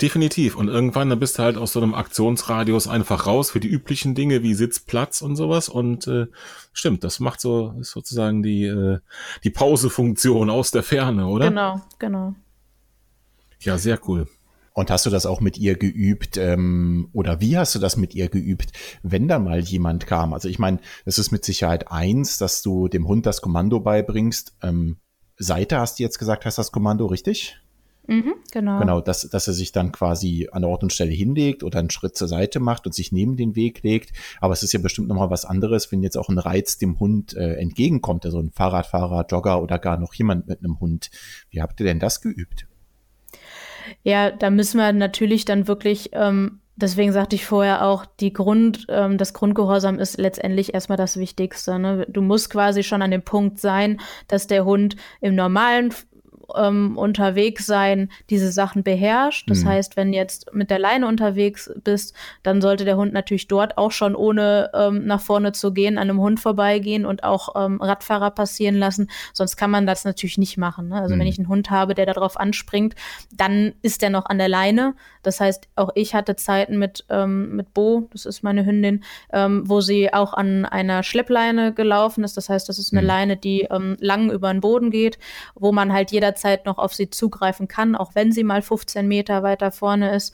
Definitiv. 0.02 0.56
Und 0.56 0.68
irgendwann, 0.68 1.10
dann 1.10 1.20
bist 1.20 1.38
du 1.40 1.44
halt 1.44 1.58
aus 1.58 1.74
so 1.74 1.82
einem 1.82 1.94
Aktionsradius 1.94 2.88
einfach 2.88 3.26
raus 3.26 3.52
für 3.52 3.60
die 3.60 3.68
üblichen 3.68 4.16
Dinge 4.16 4.44
wie 4.44 4.54
Sitz, 4.54 4.80
Platz 4.80 5.22
und 5.22 5.36
sowas. 5.36 5.70
Und 5.70 6.08
äh, 6.08 6.28
stimmt, 6.74 7.04
das 7.04 7.20
macht 7.20 7.42
so 7.42 7.74
ist 7.80 7.92
sozusagen 7.92 8.44
die, 8.44 8.66
äh, 8.66 9.00
die 9.44 9.50
Pausefunktion 9.50 10.50
aus 10.50 10.72
der 10.72 10.84
Ferne, 10.84 11.28
oder? 11.28 11.50
Genau, 11.50 11.82
genau. 12.00 12.36
Ja, 13.60 13.78
sehr 13.78 14.00
cool. 14.08 14.28
Und 14.74 14.92
hast 14.92 15.08
du 15.08 15.10
das 15.10 15.26
auch 15.26 15.42
mit 15.42 15.58
ihr 15.58 15.76
geübt 15.76 16.38
ähm, 16.38 17.10
oder 17.12 17.42
wie 17.42 17.58
hast 17.58 17.74
du 17.74 17.80
das 17.80 17.98
mit 17.98 18.14
ihr 18.14 18.30
geübt, 18.30 18.74
wenn 19.02 19.28
da 19.28 19.40
mal 19.40 19.60
jemand 19.60 20.06
kam? 20.06 20.34
Also 20.34 20.50
ich 20.50 20.60
meine, 20.60 20.78
es 21.04 21.18
ist 21.18 21.32
mit 21.32 21.44
Sicherheit 21.44 21.92
eins, 21.92 22.38
dass 22.38 22.62
du 22.62 22.88
dem 22.88 23.08
Hund 23.08 23.26
das 23.26 23.42
Kommando 23.42 23.80
beibringst. 23.80 24.56
Ähm, 24.62 24.98
Seite 25.36 25.80
hast 25.80 25.98
du 25.98 26.04
jetzt 26.04 26.20
gesagt, 26.20 26.46
heißt 26.46 26.60
das 26.60 26.72
Kommando 26.72 27.08
richtig? 27.08 27.60
Mhm, 28.08 28.36
genau. 28.52 28.80
Genau, 28.80 29.02
dass, 29.02 29.30
dass 29.30 29.48
er 29.48 29.54
sich 29.54 29.74
dann 29.74 29.92
quasi 29.92 30.48
an 30.52 30.62
der 30.62 30.72
Ort 30.72 30.84
und 30.84 30.94
Stelle 30.94 31.12
hinlegt 31.12 31.64
oder 31.64 31.80
einen 31.80 31.90
Schritt 31.90 32.16
zur 32.16 32.30
Seite 32.30 32.60
macht 32.60 32.86
und 32.86 32.94
sich 32.94 33.12
neben 33.12 33.36
den 33.36 33.56
Weg 33.56 33.84
legt. 33.84 34.14
Aber 34.40 34.54
es 34.54 34.64
ist 34.64 34.72
ja 34.72 34.80
bestimmt 34.80 35.10
nochmal 35.10 35.30
was 35.30 35.44
anderes, 35.44 35.92
wenn 35.92 36.02
jetzt 36.02 36.18
auch 36.18 36.30
ein 36.30 36.40
Reiz 36.40 36.78
dem 36.78 37.00
Hund 37.00 37.36
äh, 37.36 37.56
entgegenkommt, 37.56 38.26
also 38.26 38.40
ein 38.40 38.52
Fahrradfahrer, 38.52 39.26
Jogger 39.30 39.62
oder 39.62 39.78
gar 39.78 39.98
noch 39.98 40.14
jemand 40.14 40.48
mit 40.48 40.60
einem 40.60 40.80
Hund. 40.80 41.12
Wie 41.50 41.62
habt 41.62 41.80
ihr 41.82 41.86
denn 41.86 42.00
das 42.00 42.22
geübt? 42.22 42.66
Ja, 44.04 44.32
da 44.32 44.50
müssen 44.50 44.78
wir 44.78 44.92
natürlich 44.94 45.44
dann 45.46 45.68
wirklich 45.68 46.10
ähm, 46.14 46.62
deswegen 46.78 47.12
sagte 47.12 47.36
ich 47.36 47.46
vorher 47.46 47.86
auch, 47.86 48.06
die 48.06 48.32
Grund, 48.32 48.86
ähm, 48.90 49.18
das 49.18 49.34
Grundgehorsam 49.34 50.00
ist 50.00 50.18
letztendlich 50.18 50.74
erstmal 50.74 50.98
das 50.98 51.18
Wichtigste. 51.18 51.78
Ne? 51.78 52.06
Du 52.10 52.22
musst 52.22 52.50
quasi 52.50 52.84
schon 52.84 53.02
an 53.02 53.12
dem 53.12 53.24
Punkt 53.24 53.60
sein, 53.60 54.00
dass 54.28 54.48
der 54.48 54.64
Hund 54.64 54.96
im 55.20 55.36
normalen 55.36 55.92
ähm, 56.56 56.98
unterwegs 56.98 57.66
sein 57.66 58.10
diese 58.30 58.52
Sachen 58.52 58.84
beherrscht. 58.84 59.50
Das 59.50 59.64
mhm. 59.64 59.70
heißt, 59.70 59.98
wenn 59.98 60.14
jetzt 60.14 60.54
mit 60.54 60.70
der 60.70 60.80
Leine 60.80 61.08
unterwegs 61.08 61.72
bist, 61.84 62.16
dann 62.44 62.62
sollte 62.62 62.86
der 62.86 62.98
Hund 62.98 63.14
natürlich 63.14 63.48
dort 63.48 63.78
auch 63.78 63.92
schon 63.92 64.16
ohne 64.16 64.72
ähm, 64.74 65.06
nach 65.06 65.22
vorne 65.22 65.52
zu 65.52 65.74
gehen, 65.74 65.98
an 65.98 66.10
einem 66.10 66.20
Hund 66.20 66.40
vorbeigehen 66.40 67.06
und 67.06 67.24
auch 67.24 67.56
ähm, 67.56 67.82
Radfahrer 67.82 68.32
passieren 68.32 68.76
lassen. 68.76 69.10
Sonst 69.34 69.58
kann 69.58 69.72
man 69.72 69.86
das 69.86 70.06
natürlich 70.06 70.38
nicht 70.38 70.58
machen. 70.58 70.90
Ne? 70.90 70.96
Also 70.96 71.16
mhm. 71.16 71.20
wenn 71.20 71.28
ich 71.28 71.38
einen 71.38 71.50
Hund 71.50 71.70
habe, 71.70 71.94
der 71.94 72.06
darauf 72.06 72.40
anspringt, 72.40 72.96
dann 73.36 73.74
ist 73.82 74.02
der 74.02 74.10
noch 74.10 74.26
an 74.28 74.38
der 74.38 74.50
Leine. 74.50 74.96
Das 75.24 75.40
heißt, 75.40 75.68
auch 75.76 75.90
ich 75.96 76.16
hatte 76.16 76.36
Zeiten 76.36 76.78
mit, 76.78 77.06
ähm, 77.10 77.56
mit 77.56 77.74
Bo, 77.74 78.08
das 78.12 78.26
ist 78.26 78.44
meine 78.44 78.66
Hündin, 78.66 79.04
ähm, 79.34 79.64
wo 79.66 79.82
sie 79.82 80.14
auch 80.14 80.34
an 80.34 80.66
einer 80.66 81.04
Schleppleine 81.04 81.74
gelaufen 81.74 82.24
ist. 82.24 82.38
Das 82.38 82.50
heißt, 82.50 82.70
das 82.70 82.80
ist 82.80 82.94
eine 82.94 83.02
mhm. 83.02 83.08
Leine, 83.08 83.38
die 83.38 83.68
ähm, 83.70 83.98
lang 84.00 84.32
über 84.32 84.52
den 84.52 84.62
Boden 84.62 84.92
geht, 84.92 85.20
wo 85.56 85.72
man 85.72 85.92
halt 85.92 86.12
jederzeit 86.12 86.37
jederzeit 86.38 86.66
noch 86.66 86.78
auf 86.78 86.94
sie 86.94 87.10
zugreifen 87.10 87.68
kann, 87.68 87.96
auch 87.96 88.16
wenn 88.16 88.32
sie 88.32 88.44
mal 88.44 88.62
15 88.62 89.08
Meter 89.08 89.44
weiter 89.44 89.72
vorne 89.72 90.16
ist. 90.16 90.34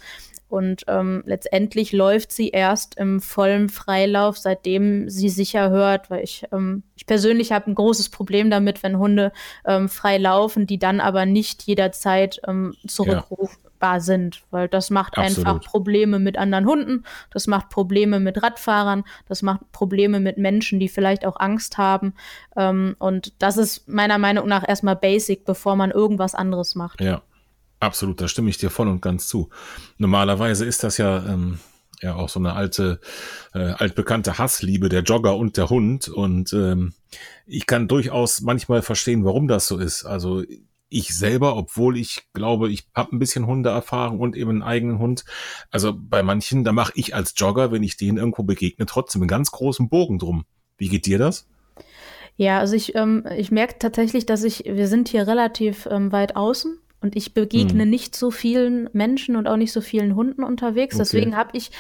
Und 0.50 0.84
ähm, 0.88 1.24
letztendlich 1.26 1.94
läuft 1.94 2.32
sie 2.32 2.50
erst 2.50 2.96
im 2.98 3.22
vollen 3.22 3.70
Freilauf, 3.70 4.38
seitdem 4.38 5.10
sie 5.10 5.30
sicher 5.30 5.72
hört, 5.72 6.12
weil 6.12 6.24
ich, 6.24 6.46
ähm, 6.52 6.84
ich 6.96 7.08
persönlich 7.08 7.52
habe 7.52 7.72
ein 7.72 7.76
großes 7.76 8.10
Problem 8.10 8.52
damit, 8.52 8.84
wenn 8.84 9.00
Hunde 9.00 9.32
ähm, 9.66 9.90
frei 9.90 10.20
laufen, 10.20 10.68
die 10.68 10.78
dann 10.78 11.00
aber 11.00 11.26
nicht 11.26 11.64
jederzeit 11.64 12.40
ähm, 12.48 12.76
zurückrufen. 12.86 13.58
Ja 13.64 13.70
sind, 14.00 14.44
weil 14.52 14.68
das 14.68 14.90
macht 14.90 15.18
Absolut. 15.18 15.48
einfach 15.48 15.70
Probleme 15.70 16.20
mit 16.20 16.38
anderen 16.38 16.66
Hunden, 16.66 17.04
das 17.32 17.48
macht 17.48 17.70
Probleme 17.70 18.20
mit 18.20 18.42
Radfahrern, 18.42 19.04
das 19.28 19.42
macht 19.42 19.72
Probleme 19.72 20.20
mit 20.20 20.38
Menschen, 20.38 20.80
die 20.80 20.90
vielleicht 20.90 21.26
auch 21.26 21.40
Angst 21.40 21.78
haben. 21.78 22.14
Ähm, 22.56 22.96
und 23.00 23.34
das 23.42 23.58
ist 23.58 23.88
meiner 23.88 24.18
Meinung 24.18 24.48
nach 24.48 24.68
erstmal 24.68 24.96
basic, 24.96 25.46
bevor 25.46 25.76
man 25.76 25.92
irgendwas 25.92 26.36
anderes 26.36 26.76
macht. 26.76 27.02
Ja, 27.02 27.22
absolut, 27.80 28.22
da 28.22 28.28
stimme 28.28 28.50
ich 28.50 28.58
dir 28.58 28.70
voll 28.70 28.88
und 28.88 29.02
ganz 29.02 29.28
zu. 29.28 29.50
Normalerweise 29.98 30.66
ist 30.66 30.84
das 30.84 30.98
ja. 30.98 31.24
Ähm 31.26 31.60
ja 32.04 32.16
auch 32.16 32.30
so 32.30 32.40
eine 32.40 32.54
alte, 32.54 33.00
äh, 33.54 33.60
altbekannte 33.60 34.38
Hassliebe, 34.38 34.90
der 34.90 35.02
Jogger 35.02 35.38
und 35.38 35.58
der 35.58 35.70
Hund. 35.70 36.10
Und 36.10 36.54
ähm, 36.54 36.94
ich 37.48 37.66
kann 37.66 37.88
durchaus 37.88 38.42
manchmal 38.42 38.82
verstehen, 38.82 39.26
warum 39.26 39.48
das 39.48 39.68
so 39.68 39.78
ist. 39.78 40.04
Also 40.04 40.44
ich 40.94 41.16
selber, 41.16 41.56
obwohl 41.56 41.98
ich 41.98 42.24
glaube, 42.34 42.70
ich 42.72 42.88
habe 42.96 43.16
ein 43.16 43.20
bisschen 43.20 43.48
Hundeerfahrung 43.48 44.20
und 44.20 44.36
eben 44.36 44.52
einen 44.52 44.64
eigenen 44.64 45.00
Hund. 45.00 45.26
Also 45.72 45.94
bei 45.94 46.24
manchen, 46.24 46.64
da 46.64 46.72
mache 46.72 46.94
ich 46.96 47.16
als 47.16 47.34
Jogger, 47.36 47.72
wenn 47.72 47.84
ich 47.84 47.98
denen 47.98 48.18
irgendwo 48.18 48.44
begegne, 48.44 48.86
trotzdem 48.86 49.22
einen 49.22 49.30
ganz 49.30 49.52
großen 49.52 49.90
Bogen 49.90 50.20
drum. 50.20 50.46
Wie 50.78 50.90
geht 50.90 51.06
dir 51.06 51.18
das? 51.18 51.48
Ja, 52.36 52.60
also 52.60 52.76
ich, 52.76 52.96
ähm, 52.96 53.26
ich 53.38 53.52
merke 53.52 53.76
tatsächlich, 53.80 54.26
dass 54.26 54.44
ich, 54.44 54.64
wir 54.66 54.88
sind 54.88 55.08
hier 55.10 55.28
relativ 55.28 55.88
ähm, 55.90 56.12
weit 56.12 56.36
außen 56.36 56.80
und 57.02 57.16
ich 57.16 57.34
begegne 57.34 57.84
hm. 57.84 57.90
nicht 57.90 58.16
so 58.16 58.32
vielen 58.32 58.90
Menschen 58.94 59.36
und 59.36 59.48
auch 59.48 59.58
nicht 59.58 59.72
so 59.72 59.82
vielen 59.82 60.16
Hunden 60.16 60.44
unterwegs. 60.44 60.96
Okay. 60.96 61.04
Deswegen 61.04 61.38
habe 61.38 61.52
ich 61.54 61.72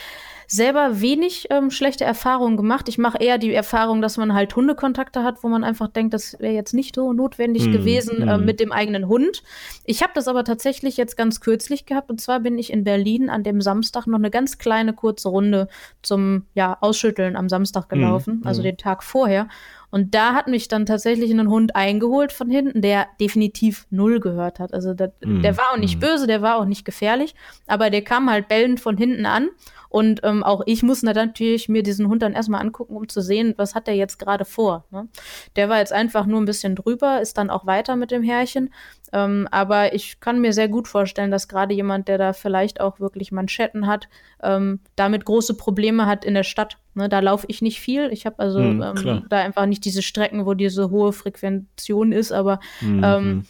selber 0.47 1.01
wenig 1.01 1.47
ähm, 1.50 1.71
schlechte 1.71 2.03
Erfahrungen 2.03 2.57
gemacht. 2.57 2.89
Ich 2.89 2.97
mache 2.97 3.17
eher 3.17 3.38
die 3.38 3.53
Erfahrung, 3.53 4.01
dass 4.01 4.17
man 4.17 4.33
halt 4.33 4.55
Hundekontakte 4.55 5.23
hat, 5.23 5.43
wo 5.43 5.47
man 5.47 5.63
einfach 5.63 5.88
denkt, 5.88 6.13
das 6.13 6.39
wäre 6.39 6.53
jetzt 6.53 6.73
nicht 6.73 6.95
so 6.95 7.13
notwendig 7.13 7.67
mm, 7.67 7.71
gewesen 7.71 8.25
mm. 8.25 8.27
Äh, 8.27 8.38
mit 8.38 8.59
dem 8.59 8.71
eigenen 8.71 9.07
Hund. 9.07 9.43
Ich 9.85 10.01
habe 10.01 10.13
das 10.15 10.27
aber 10.27 10.43
tatsächlich 10.43 10.97
jetzt 10.97 11.17
ganz 11.17 11.39
kürzlich 11.41 11.85
gehabt. 11.85 12.09
Und 12.09 12.21
zwar 12.21 12.39
bin 12.39 12.57
ich 12.57 12.71
in 12.71 12.83
Berlin 12.83 13.29
an 13.29 13.43
dem 13.43 13.62
Samstag 13.62 14.07
noch 14.07 14.19
eine 14.19 14.31
ganz 14.31 14.57
kleine 14.57 14.93
kurze 14.93 15.29
Runde 15.29 15.67
zum 16.01 16.45
ja, 16.53 16.77
Ausschütteln 16.81 17.35
am 17.35 17.50
Samstag 17.50 17.89
gelaufen, 17.89 18.41
mm, 18.43 18.47
also 18.47 18.62
den 18.62 18.77
Tag 18.77 19.03
vorher. 19.03 19.47
Und 19.93 20.15
da 20.15 20.33
hat 20.33 20.47
mich 20.47 20.67
dann 20.67 20.88
tatsächlich 20.88 21.29
ein 21.29 21.47
Hund 21.47 21.75
eingeholt 21.75 22.31
von 22.31 22.50
hinten, 22.50 22.81
der 22.81 23.05
definitiv 23.21 23.85
null 23.91 24.19
gehört 24.19 24.57
hat. 24.57 24.73
Also 24.73 24.95
der, 24.95 25.13
mm. 25.23 25.43
der 25.43 25.55
war 25.55 25.71
auch 25.71 25.77
nicht 25.77 25.97
mm. 25.97 26.00
böse, 26.00 26.25
der 26.25 26.41
war 26.41 26.55
auch 26.55 26.65
nicht 26.65 26.83
gefährlich, 26.83 27.35
aber 27.67 27.91
der 27.91 28.03
kam 28.03 28.27
halt 28.27 28.47
bellend 28.47 28.79
von 28.79 28.97
hinten 28.97 29.27
an 29.27 29.50
und 29.89 30.21
ähm, 30.23 30.43
auch 30.43 30.63
ich 30.65 30.81
muss 30.81 31.03
natürlich 31.03 31.69
mir 31.69 31.83
diesen 31.83 32.07
Hund 32.07 32.23
dann 32.23 32.33
erstmal 32.33 32.62
angucken, 32.62 32.95
um 32.95 33.07
zu 33.07 33.21
sehen, 33.21 33.53
was 33.57 33.75
hat 33.75 33.85
der 33.85 33.95
jetzt 33.95 34.17
gerade 34.17 34.45
vor. 34.45 34.85
Ne? 34.89 35.07
Der 35.55 35.69
war 35.69 35.77
jetzt 35.77 35.93
einfach 35.93 36.25
nur 36.25 36.41
ein 36.41 36.45
bisschen 36.45 36.75
drüber, 36.75 37.21
ist 37.21 37.38
dann 37.38 37.51
auch 37.51 37.67
weiter 37.67 37.95
mit 37.95 38.09
dem 38.09 38.23
Härchen. 38.23 38.73
Ähm, 39.12 39.47
aber 39.51 39.93
ich 39.93 40.19
kann 40.19 40.41
mir 40.41 40.51
sehr 40.51 40.69
gut 40.69 40.88
vorstellen, 40.88 41.29
dass 41.29 41.47
gerade 41.47 41.75
jemand, 41.75 42.07
der 42.07 42.17
da 42.17 42.33
vielleicht 42.33 42.81
auch 42.81 43.00
wirklich 43.00 43.31
Manschetten 43.31 43.85
hat, 43.85 44.09
ähm, 44.41 44.79
damit 44.95 45.25
große 45.25 45.53
Probleme 45.53 46.07
hat 46.07 46.25
in 46.25 46.33
der 46.33 46.41
Stadt. 46.41 46.79
Ne, 46.95 47.09
da 47.09 47.19
laufe 47.19 47.45
ich 47.50 47.62
nicht 47.62 47.79
viel. 47.79 48.09
Ich 48.12 48.25
habe 48.25 48.39
also 48.39 48.59
mhm, 48.59 48.81
ähm, 48.81 49.25
da 49.29 49.39
einfach 49.39 49.65
nicht 49.65 49.83
diese 49.85 50.01
Strecken, 50.01 50.45
wo 50.45 50.53
diese 50.53 50.91
hohe 50.91 51.12
Frequention 51.12 52.12
ist, 52.12 52.31
aber 52.31 52.59
mhm. 52.81 53.01
ähm, 53.03 53.45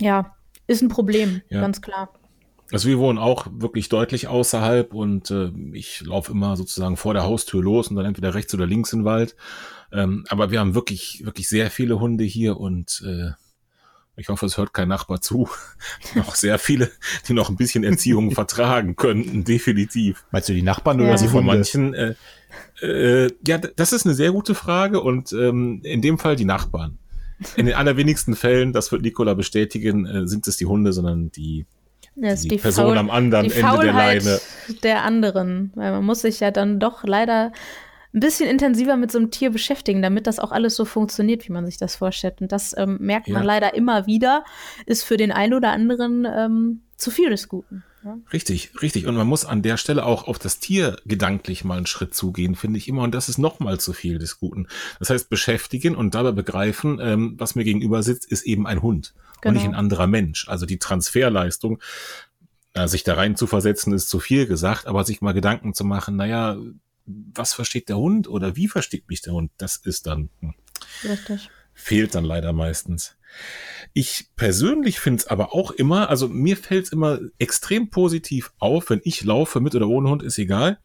ja, 0.00 0.34
ist 0.66 0.82
ein 0.82 0.88
Problem, 0.88 1.42
ja. 1.48 1.60
ganz 1.60 1.82
klar. 1.82 2.10
Also 2.72 2.88
wir 2.88 2.98
wohnen 2.98 3.18
auch 3.18 3.46
wirklich 3.50 3.88
deutlich 3.88 4.26
außerhalb 4.26 4.92
und 4.92 5.30
äh, 5.30 5.52
ich 5.72 6.00
laufe 6.00 6.32
immer 6.32 6.56
sozusagen 6.56 6.96
vor 6.96 7.14
der 7.14 7.22
Haustür 7.22 7.62
los 7.62 7.88
und 7.88 7.96
dann 7.96 8.06
entweder 8.06 8.34
rechts 8.34 8.52
oder 8.54 8.66
links 8.66 8.92
in 8.92 9.00
den 9.00 9.04
Wald. 9.04 9.36
Ähm, 9.92 10.24
aber 10.28 10.50
wir 10.50 10.58
haben 10.58 10.74
wirklich, 10.74 11.22
wirklich 11.24 11.48
sehr 11.48 11.70
viele 11.70 12.00
Hunde 12.00 12.24
hier 12.24 12.58
und 12.58 13.02
äh, 13.06 13.30
ich 14.16 14.28
hoffe, 14.28 14.46
es 14.46 14.56
hört 14.56 14.72
kein 14.72 14.88
Nachbar 14.88 15.20
zu. 15.20 15.48
noch 16.14 16.34
sehr 16.34 16.58
viele, 16.58 16.90
die 17.28 17.34
noch 17.34 17.50
ein 17.50 17.56
bisschen 17.56 17.84
Erziehung 17.84 18.30
vertragen 18.32 18.96
könnten, 18.96 19.44
definitiv. 19.44 20.24
Meinst 20.30 20.48
du 20.48 20.54
die 20.54 20.62
Nachbarn 20.62 20.98
oder 20.98 21.08
ja. 21.08 21.12
also 21.12 21.28
von 21.28 21.44
manchen? 21.44 21.94
Äh, 21.94 22.14
äh, 22.80 23.30
ja, 23.46 23.58
das 23.58 23.92
ist 23.92 24.06
eine 24.06 24.14
sehr 24.14 24.32
gute 24.32 24.54
Frage 24.54 25.00
und 25.00 25.32
ähm, 25.32 25.80
in 25.82 26.00
dem 26.00 26.18
Fall 26.18 26.36
die 26.36 26.44
Nachbarn. 26.44 26.98
In 27.56 27.66
den 27.66 27.74
allerwenigsten 27.74 28.34
Fällen, 28.34 28.72
das 28.72 28.90
wird 28.92 29.02
Nikola 29.02 29.34
bestätigen, 29.34 30.06
äh, 30.06 30.26
sind 30.26 30.46
es 30.48 30.56
die 30.56 30.64
Hunde, 30.64 30.94
sondern 30.94 31.30
die 31.32 31.66
das 32.14 32.42
die, 32.42 32.48
die 32.48 32.56
Person 32.56 32.86
Faul 32.86 32.98
am 32.98 33.10
anderen 33.10 33.44
Ende 33.46 33.56
Faulheit 33.56 33.84
der 33.84 33.92
Leine. 33.92 34.40
Der 34.82 35.04
anderen, 35.04 35.70
weil 35.74 35.92
man 35.92 36.04
muss 36.04 36.22
sich 36.22 36.40
ja 36.40 36.50
dann 36.50 36.80
doch 36.80 37.04
leider 37.04 37.52
ein 38.14 38.20
bisschen 38.20 38.48
intensiver 38.48 38.96
mit 38.96 39.12
so 39.12 39.18
einem 39.18 39.30
Tier 39.30 39.50
beschäftigen, 39.50 40.02
damit 40.02 40.26
das 40.26 40.38
auch 40.38 40.52
alles 40.52 40.74
so 40.76 40.84
funktioniert, 40.84 41.46
wie 41.48 41.52
man 41.52 41.66
sich 41.66 41.76
das 41.76 41.96
vorstellt. 41.96 42.40
Und 42.40 42.52
das 42.52 42.76
ähm, 42.76 42.98
merkt 43.00 43.28
man 43.28 43.42
ja. 43.42 43.46
leider 43.46 43.74
immer 43.74 44.06
wieder, 44.06 44.44
ist 44.86 45.02
für 45.02 45.16
den 45.16 45.32
einen 45.32 45.54
oder 45.54 45.70
anderen 45.70 46.24
ähm, 46.24 46.82
zu 46.96 47.10
viel 47.10 47.30
des 47.30 47.48
Guten. 47.48 47.84
Ja? 48.04 48.18
Richtig, 48.32 48.70
richtig. 48.80 49.06
Und 49.06 49.16
man 49.16 49.26
muss 49.26 49.44
an 49.44 49.62
der 49.62 49.76
Stelle 49.76 50.06
auch 50.06 50.28
auf 50.28 50.38
das 50.38 50.60
Tier 50.60 50.96
gedanklich 51.04 51.64
mal 51.64 51.76
einen 51.76 51.86
Schritt 51.86 52.14
zugehen, 52.14 52.54
finde 52.54 52.78
ich 52.78 52.88
immer. 52.88 53.02
Und 53.02 53.14
das 53.14 53.28
ist 53.28 53.38
noch 53.38 53.58
mal 53.58 53.78
zu 53.78 53.92
viel 53.92 54.18
des 54.18 54.38
Guten. 54.38 54.68
Das 54.98 55.10
heißt, 55.10 55.28
beschäftigen 55.28 55.96
und 55.96 56.14
dabei 56.14 56.32
begreifen, 56.32 56.98
ähm, 57.02 57.34
was 57.38 57.54
mir 57.54 57.64
gegenüber 57.64 58.02
sitzt, 58.02 58.30
ist 58.30 58.44
eben 58.44 58.66
ein 58.66 58.82
Hund 58.82 59.14
genau. 59.40 59.50
und 59.50 59.54
nicht 59.54 59.64
genau. 59.64 59.76
ein 59.76 59.78
anderer 59.78 60.06
Mensch. 60.06 60.48
Also 60.48 60.64
die 60.64 60.78
Transferleistung, 60.78 61.80
äh, 62.74 62.86
sich 62.86 63.04
da 63.04 63.14
rein 63.14 63.36
zu 63.36 63.46
versetzen, 63.46 63.92
ist 63.92 64.08
zu 64.08 64.20
viel 64.20 64.46
gesagt, 64.46 64.86
aber 64.86 65.04
sich 65.04 65.20
mal 65.20 65.34
Gedanken 65.34 65.74
zu 65.74 65.84
machen, 65.84 66.16
naja, 66.16 66.56
was 67.06 67.54
versteht 67.54 67.88
der 67.88 67.98
Hund 67.98 68.28
oder 68.28 68.56
wie 68.56 68.68
versteht 68.68 69.08
mich 69.08 69.22
der 69.22 69.32
Hund, 69.32 69.50
das 69.58 69.76
ist 69.76 70.06
dann, 70.06 70.30
hm, 70.40 70.54
Richtig. 71.04 71.50
fehlt 71.74 72.14
dann 72.14 72.24
leider 72.24 72.52
meistens. 72.52 73.16
Ich 73.92 74.30
persönlich 74.36 74.98
finde 75.00 75.20
es 75.20 75.26
aber 75.26 75.54
auch 75.54 75.70
immer, 75.70 76.08
also 76.08 76.28
mir 76.28 76.56
fällt 76.56 76.86
es 76.86 76.92
immer 76.92 77.18
extrem 77.38 77.90
positiv 77.90 78.52
auf, 78.58 78.90
wenn 78.90 79.00
ich 79.04 79.24
laufe, 79.24 79.60
mit 79.60 79.74
oder 79.74 79.88
ohne 79.88 80.10
Hund, 80.10 80.22
ist 80.22 80.38
egal. 80.38 80.78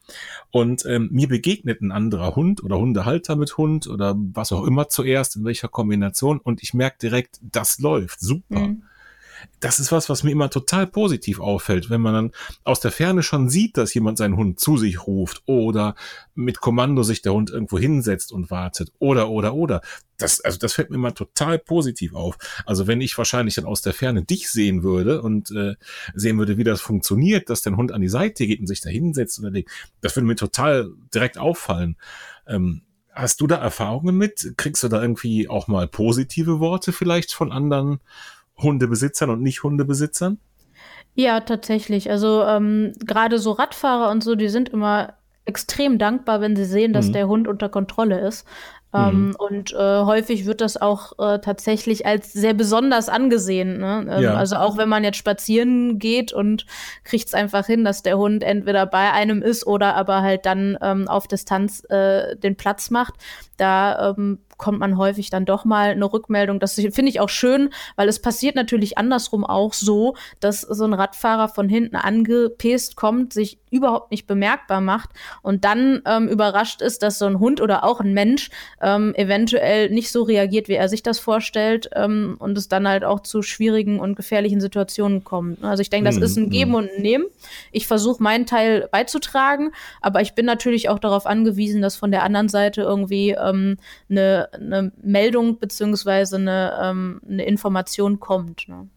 Und 0.50 0.84
ähm, 0.86 1.08
mir 1.12 1.28
begegnet 1.28 1.80
ein 1.80 1.92
anderer 1.92 2.36
Hund 2.36 2.62
oder 2.62 2.78
Hundehalter 2.78 3.36
mit 3.36 3.56
Hund 3.56 3.86
oder 3.86 4.14
was 4.16 4.52
auch 4.52 4.64
immer 4.64 4.88
zuerst, 4.88 5.36
in 5.36 5.44
welcher 5.44 5.68
Kombination. 5.68 6.40
Und 6.40 6.62
ich 6.62 6.74
merke 6.74 6.98
direkt, 7.00 7.38
das 7.42 7.78
läuft 7.78 8.20
super. 8.20 8.60
Mhm 8.60 8.82
das 9.60 9.78
ist 9.78 9.92
was, 9.92 10.08
was 10.08 10.22
mir 10.22 10.30
immer 10.30 10.50
total 10.50 10.86
positiv 10.86 11.40
auffällt, 11.40 11.90
wenn 11.90 12.00
man 12.00 12.14
dann 12.14 12.30
aus 12.64 12.80
der 12.80 12.90
Ferne 12.90 13.22
schon 13.22 13.48
sieht, 13.48 13.76
dass 13.76 13.94
jemand 13.94 14.18
seinen 14.18 14.36
Hund 14.36 14.58
zu 14.58 14.76
sich 14.76 15.06
ruft 15.06 15.42
oder 15.46 15.94
mit 16.34 16.60
Kommando 16.60 17.02
sich 17.02 17.22
der 17.22 17.32
Hund 17.32 17.50
irgendwo 17.50 17.78
hinsetzt 17.78 18.32
und 18.32 18.50
wartet 18.50 18.92
oder, 18.98 19.28
oder, 19.30 19.54
oder. 19.54 19.80
Das, 20.18 20.40
also 20.40 20.58
das 20.58 20.74
fällt 20.74 20.90
mir 20.90 20.96
immer 20.96 21.14
total 21.14 21.58
positiv 21.58 22.14
auf. 22.14 22.36
Also 22.64 22.86
wenn 22.86 23.00
ich 23.00 23.18
wahrscheinlich 23.18 23.56
dann 23.56 23.64
aus 23.64 23.82
der 23.82 23.92
Ferne 23.92 24.22
dich 24.22 24.50
sehen 24.50 24.82
würde 24.82 25.22
und 25.22 25.50
äh, 25.50 25.74
sehen 26.14 26.38
würde, 26.38 26.58
wie 26.58 26.64
das 26.64 26.80
funktioniert, 26.80 27.50
dass 27.50 27.62
dein 27.62 27.76
Hund 27.76 27.92
an 27.92 28.00
die 28.00 28.08
Seite 28.08 28.46
geht 28.46 28.60
und 28.60 28.66
sich 28.66 28.80
da 28.80 28.90
hinsetzt 28.90 29.40
oder 29.40 29.50
das 30.00 30.16
würde 30.16 30.26
mir 30.26 30.36
total 30.36 30.90
direkt 31.12 31.38
auffallen. 31.38 31.96
Ähm, 32.46 32.82
hast 33.12 33.40
du 33.40 33.46
da 33.46 33.56
Erfahrungen 33.56 34.16
mit? 34.16 34.54
Kriegst 34.56 34.82
du 34.82 34.88
da 34.88 35.00
irgendwie 35.02 35.48
auch 35.48 35.68
mal 35.68 35.86
positive 35.86 36.60
Worte 36.60 36.92
vielleicht 36.92 37.32
von 37.32 37.52
anderen 37.52 38.00
Hundebesitzern 38.62 39.30
und 39.30 39.42
nicht 39.42 39.62
Hundebesitzern? 39.62 40.38
Ja, 41.14 41.40
tatsächlich. 41.40 42.10
Also 42.10 42.42
ähm, 42.42 42.92
gerade 43.04 43.38
so 43.38 43.52
Radfahrer 43.52 44.10
und 44.10 44.22
so, 44.24 44.34
die 44.34 44.48
sind 44.48 44.70
immer 44.70 45.14
extrem 45.44 45.98
dankbar, 45.98 46.40
wenn 46.40 46.56
sie 46.56 46.64
sehen, 46.64 46.92
dass 46.92 47.08
mhm. 47.08 47.12
der 47.12 47.28
Hund 47.28 47.48
unter 47.48 47.68
Kontrolle 47.68 48.20
ist. 48.20 48.46
Ähm, 48.94 49.28
mhm. 49.28 49.36
Und 49.38 49.72
äh, 49.72 50.00
häufig 50.02 50.44
wird 50.44 50.60
das 50.60 50.80
auch 50.80 51.18
äh, 51.18 51.38
tatsächlich 51.38 52.04
als 52.04 52.32
sehr 52.32 52.52
besonders 52.52 53.08
angesehen. 53.08 53.78
Ne? 53.78 54.06
Ähm, 54.10 54.22
ja. 54.22 54.34
Also 54.34 54.56
auch 54.56 54.76
wenn 54.76 54.88
man 54.88 55.02
jetzt 55.02 55.16
spazieren 55.16 55.98
geht 55.98 56.32
und 56.32 56.66
kriegt 57.04 57.26
es 57.26 57.34
einfach 57.34 57.66
hin, 57.66 57.84
dass 57.84 58.02
der 58.02 58.18
Hund 58.18 58.42
entweder 58.42 58.84
bei 58.84 59.10
einem 59.12 59.40
ist 59.40 59.66
oder 59.66 59.96
aber 59.96 60.20
halt 60.20 60.44
dann 60.44 60.76
ähm, 60.82 61.08
auf 61.08 61.26
Distanz 61.26 61.84
äh, 61.88 62.36
den 62.36 62.56
Platz 62.56 62.90
macht. 62.90 63.14
Da 63.62 64.10
ähm, 64.10 64.40
kommt 64.62 64.78
man 64.78 64.96
häufig 64.96 65.30
dann 65.30 65.44
doch 65.44 65.64
mal 65.64 65.90
eine 65.90 66.12
Rückmeldung. 66.12 66.60
Das 66.60 66.74
finde 66.74 67.08
ich 67.08 67.20
auch 67.20 67.28
schön, 67.28 67.70
weil 67.96 68.08
es 68.08 68.20
passiert 68.20 68.54
natürlich 68.54 68.98
andersrum 68.98 69.44
auch 69.44 69.72
so, 69.72 70.14
dass 70.40 70.60
so 70.60 70.84
ein 70.84 70.94
Radfahrer 70.94 71.48
von 71.48 71.68
hinten 71.68 71.96
angepest 71.96 72.96
kommt, 72.96 73.32
sich 73.32 73.58
überhaupt 73.70 74.10
nicht 74.10 74.26
bemerkbar 74.26 74.80
macht 74.80 75.10
und 75.42 75.64
dann 75.64 76.02
ähm, 76.06 76.28
überrascht 76.28 76.82
ist, 76.82 77.02
dass 77.02 77.18
so 77.18 77.24
ein 77.24 77.40
Hund 77.40 77.60
oder 77.60 77.84
auch 77.84 78.00
ein 78.00 78.12
Mensch 78.12 78.50
ähm, 78.80 79.14
eventuell 79.16 79.90
nicht 79.90 80.12
so 80.12 80.22
reagiert, 80.22 80.68
wie 80.68 80.74
er 80.74 80.88
sich 80.88 81.02
das 81.02 81.18
vorstellt 81.18 81.88
ähm, 81.94 82.36
und 82.38 82.56
es 82.58 82.68
dann 82.68 82.86
halt 82.86 83.02
auch 83.02 83.20
zu 83.20 83.42
schwierigen 83.42 83.98
und 83.98 84.14
gefährlichen 84.14 84.60
Situationen 84.60 85.24
kommt. 85.24 85.64
Also 85.64 85.80
ich 85.80 85.90
denke, 85.90 86.08
das 86.08 86.16
mhm. 86.16 86.22
ist 86.22 86.36
ein 86.36 86.50
Geben 86.50 86.72
mhm. 86.72 86.76
und 86.76 86.90
ein 86.90 87.02
Nehmen. 87.02 87.24
Ich 87.72 87.86
versuche 87.86 88.22
meinen 88.22 88.46
Teil 88.46 88.88
beizutragen, 88.92 89.72
aber 90.00 90.20
ich 90.20 90.34
bin 90.34 90.44
natürlich 90.44 90.88
auch 90.88 90.98
darauf 90.98 91.26
angewiesen, 91.26 91.80
dass 91.80 91.96
von 91.96 92.10
der 92.10 92.22
anderen 92.22 92.48
Seite 92.48 92.82
irgendwie 92.82 93.34
ähm, 93.52 93.76
eine 94.08 94.48
eine 94.52 94.92
Meldung 95.02 95.58
beziehungsweise 95.58 96.36
eine, 96.36 96.78
ähm, 96.82 97.20
eine 97.28 97.44
Information 97.44 98.20
kommt. 98.20 98.68
Ne? 98.68 98.88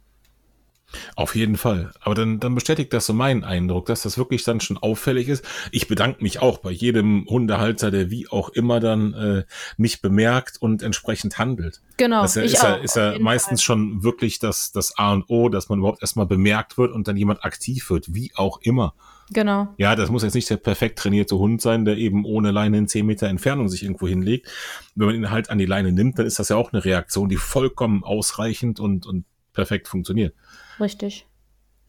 Auf 1.15 1.35
jeden 1.35 1.57
Fall. 1.57 1.91
Aber 2.01 2.15
dann, 2.15 2.39
dann 2.39 2.55
bestätigt 2.55 2.93
das 2.93 3.05
so 3.05 3.13
meinen 3.13 3.43
Eindruck, 3.43 3.85
dass 3.87 4.03
das 4.03 4.17
wirklich 4.17 4.43
dann 4.43 4.59
schon 4.59 4.77
auffällig 4.77 5.27
ist. 5.27 5.45
Ich 5.71 5.87
bedanke 5.87 6.23
mich 6.23 6.39
auch 6.41 6.59
bei 6.59 6.71
jedem 6.71 7.25
Hundehalter, 7.27 7.91
der 7.91 8.09
wie 8.11 8.27
auch 8.27 8.49
immer 8.49 8.79
dann 8.79 9.13
äh, 9.13 9.43
mich 9.77 10.01
bemerkt 10.01 10.61
und 10.61 10.83
entsprechend 10.83 11.37
handelt. 11.37 11.81
Genau. 11.97 12.21
Das 12.21 12.35
ist 12.35 12.61
ja, 12.61 12.75
ist 12.75 12.95
ja 12.95 13.17
meistens 13.19 13.61
Fall. 13.61 13.65
schon 13.65 14.03
wirklich 14.03 14.39
das, 14.39 14.71
das 14.71 14.97
A 14.97 15.13
und 15.13 15.25
O, 15.27 15.49
dass 15.49 15.69
man 15.69 15.79
überhaupt 15.79 16.01
erstmal 16.01 16.25
bemerkt 16.27 16.77
wird 16.77 16.91
und 16.91 17.07
dann 17.07 17.17
jemand 17.17 17.43
aktiv 17.43 17.89
wird, 17.89 18.13
wie 18.13 18.31
auch 18.35 18.59
immer. 18.61 18.93
Genau. 19.31 19.73
Ja, 19.77 19.95
das 19.95 20.11
muss 20.11 20.23
jetzt 20.23 20.35
nicht 20.35 20.49
der 20.49 20.57
perfekt 20.57 20.99
trainierte 20.99 21.38
Hund 21.38 21.61
sein, 21.61 21.83
der 21.85 21.97
eben 21.97 22.25
ohne 22.25 22.51
Leine 22.51 22.77
in 22.77 22.88
10 22.88 23.05
Meter 23.05 23.27
Entfernung 23.27 23.69
sich 23.69 23.83
irgendwo 23.83 24.07
hinlegt. 24.07 24.47
Wenn 24.93 25.07
man 25.07 25.15
ihn 25.15 25.31
halt 25.31 25.49
an 25.49 25.57
die 25.57 25.65
Leine 25.65 25.91
nimmt, 25.91 26.19
dann 26.19 26.25
ist 26.25 26.38
das 26.38 26.49
ja 26.49 26.55
auch 26.55 26.73
eine 26.73 26.85
Reaktion, 26.85 27.29
die 27.29 27.38
vollkommen 27.38 28.03
ausreichend 28.03 28.79
und, 28.79 29.07
und 29.07 29.25
perfekt 29.53 29.88
funktioniert. 29.88 30.35
Richtig. 30.79 31.25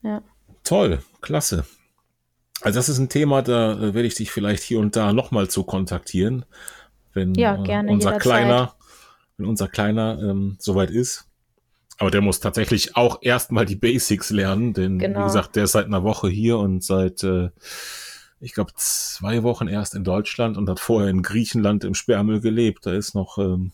Ja. 0.03 0.23
Toll, 0.65 1.01
klasse. 1.21 1.67
Also 2.63 2.79
das 2.79 2.89
ist 2.89 2.99
ein 2.99 3.11
Thema, 3.11 3.43
da 3.43 3.75
äh, 3.75 3.95
werde 3.95 4.07
ich 4.07 4.15
dich 4.15 4.31
vielleicht 4.31 4.63
hier 4.63 4.81
und 4.81 4.97
da 4.97 5.13
nochmal 5.13 5.49
zu 5.49 5.65
kontaktieren, 5.65 6.47
wenn 7.13 7.35
ja, 7.35 7.55
äh, 7.55 7.79
unser 7.81 8.11
jederzeit. 8.11 8.21
kleiner, 8.21 8.75
wenn 9.37 9.47
unser 9.47 9.69
kleiner 9.69 10.19
ähm, 10.23 10.57
soweit 10.59 10.91
ist. 10.91 11.26
Aber 11.99 12.11
der 12.11 12.21
muss 12.21 12.41
tatsächlich 12.41 12.97
auch 12.97 13.19
erstmal 13.23 13.65
die 13.65 13.77
Basics 13.77 14.31
lernen, 14.31 14.75
denn 14.75 14.99
genau. 14.99 15.21
wie 15.21 15.25
gesagt, 15.25 15.57
der 15.57 15.65
ist 15.65 15.73
seit 15.73 15.87
einer 15.87 16.03
Woche 16.03 16.29
hier 16.29 16.59
und 16.59 16.85
seit, 16.85 17.23
äh, 17.25 17.49
ich 18.41 18.53
glaube, 18.53 18.73
zwei 18.77 19.43
Wochen 19.43 19.67
erst 19.67 19.95
in 19.95 20.05
Deutschland 20.05 20.59
und 20.59 20.69
hat 20.69 20.79
vorher 20.79 21.09
in 21.09 21.23
Griechenland 21.23 21.85
im 21.85 21.95
Sperrmüll 21.95 22.41
gelebt. 22.41 22.85
Da 22.85 22.93
ist 22.93 23.15
noch 23.15 23.39
ähm, 23.39 23.73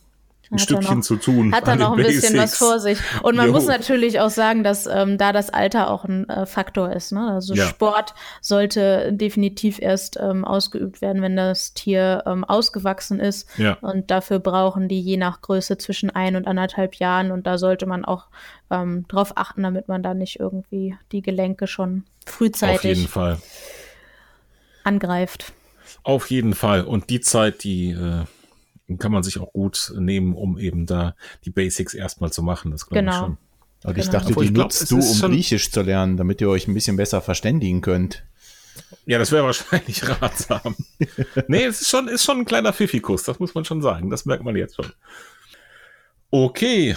ein 0.53 0.59
Stückchen 0.59 0.99
noch, 0.99 1.05
zu 1.05 1.17
tun. 1.17 1.53
Hat 1.55 1.67
da 1.67 1.77
noch 1.77 1.93
ein 1.93 1.97
Basics. 1.97 2.23
bisschen 2.23 2.39
was 2.39 2.57
vor 2.57 2.79
sich. 2.79 2.99
Und 3.23 3.37
man 3.37 3.47
jo. 3.47 3.53
muss 3.53 3.67
natürlich 3.67 4.21
auch 4.21 4.31
sagen, 4.31 4.63
dass 4.63 4.87
ähm, 4.87 5.17
da 5.17 5.33
das 5.33 5.51
Alter 5.51 5.91
auch 5.91 6.05
ein 6.05 6.29
äh, 6.29 6.47
Faktor 6.47 6.93
ist. 6.93 7.13
Ne? 7.13 7.33
Also 7.33 7.55
ja. 7.55 7.67
Sport 7.67 8.15
sollte 8.41 9.13
definitiv 9.13 9.81
erst 9.81 10.19
ähm, 10.21 10.45
ausgeübt 10.45 11.01
werden, 11.01 11.23
wenn 11.23 11.37
das 11.37 11.73
Tier 11.73 12.23
ähm, 12.27 12.45
ausgewachsen 12.45 13.19
ist. 13.19 13.49
Ja. 13.59 13.79
Und 13.81 14.11
dafür 14.11 14.39
brauchen 14.39 14.89
die 14.89 15.01
je 15.01 15.17
nach 15.17 15.41
Größe 15.41 15.79
zwischen 15.79 16.11
ein 16.11 16.37
und 16.37 16.47
anderthalb 16.47 16.97
Jahren. 16.97 17.31
Und 17.31 17.47
da 17.47 17.57
sollte 17.57 17.87
man 17.87 18.05
auch 18.05 18.27
ähm, 18.71 19.07
drauf 19.09 19.33
achten, 19.37 19.63
damit 19.63 19.89
man 19.89 20.03
da 20.03 20.13
nicht 20.13 20.39
irgendwie 20.39 20.97
die 21.13 21.23
Gelenke 21.23 21.67
schon 21.67 22.05
frühzeitig 22.27 22.77
Auf 22.77 22.85
jeden 22.85 23.09
Fall. 23.09 23.39
angreift. 24.85 25.53
Auf 26.05 26.31
jeden 26.31 26.55
Fall. 26.55 26.83
Und 26.83 27.09
die 27.11 27.21
Zeit, 27.21 27.65
die 27.65 27.91
äh 27.91 28.25
kann 28.99 29.13
man 29.13 29.23
sich 29.23 29.39
auch 29.39 29.53
gut 29.53 29.93
nehmen, 29.97 30.35
um 30.35 30.59
eben 30.59 30.87
da 30.87 31.15
die 31.45 31.51
Basics 31.51 31.95
erstmal 31.95 32.33
zu 32.33 32.43
machen. 32.43 32.71
Das 32.71 32.87
glaube 32.87 33.05
genau. 33.05 33.13
ich 33.13 33.19
schon. 33.19 33.39
Und 33.85 33.99
ich 33.99 34.07
genau. 34.07 34.19
dachte, 34.19 34.29
die 34.29 34.53
glaub, 34.53 34.67
nutzt 34.67 34.91
du, 34.91 34.99
um 34.99 35.21
Griechisch 35.33 35.71
zu 35.71 35.83
lernen, 35.83 36.17
damit 36.17 36.41
ihr 36.41 36.49
euch 36.49 36.69
ein 36.69 36.75
bisschen 36.75 36.97
besser 36.97 37.21
verständigen 37.21 37.81
könnt. 37.81 38.25
Ja, 39.07 39.19
das 39.19 39.33
wäre 39.33 39.45
wahrscheinlich 39.47 40.09
ratsam. 40.09 40.77
nee, 41.49 41.65
es 41.65 41.81
ist 41.81 41.91
schon, 41.91 42.09
ist 42.09 42.25
schon 42.25 42.39
ein 42.39 42.45
kleiner 42.45 42.73
Pfiffikus, 42.73 43.25
das 43.25 43.39
muss 43.41 43.55
man 43.55 43.65
schon 43.65 43.83
sagen. 43.83 44.11
Das 44.11 44.25
merkt 44.25 44.45
man 44.45 44.57
jetzt 44.57 44.77
schon. 44.77 44.87
Okay. 46.31 46.97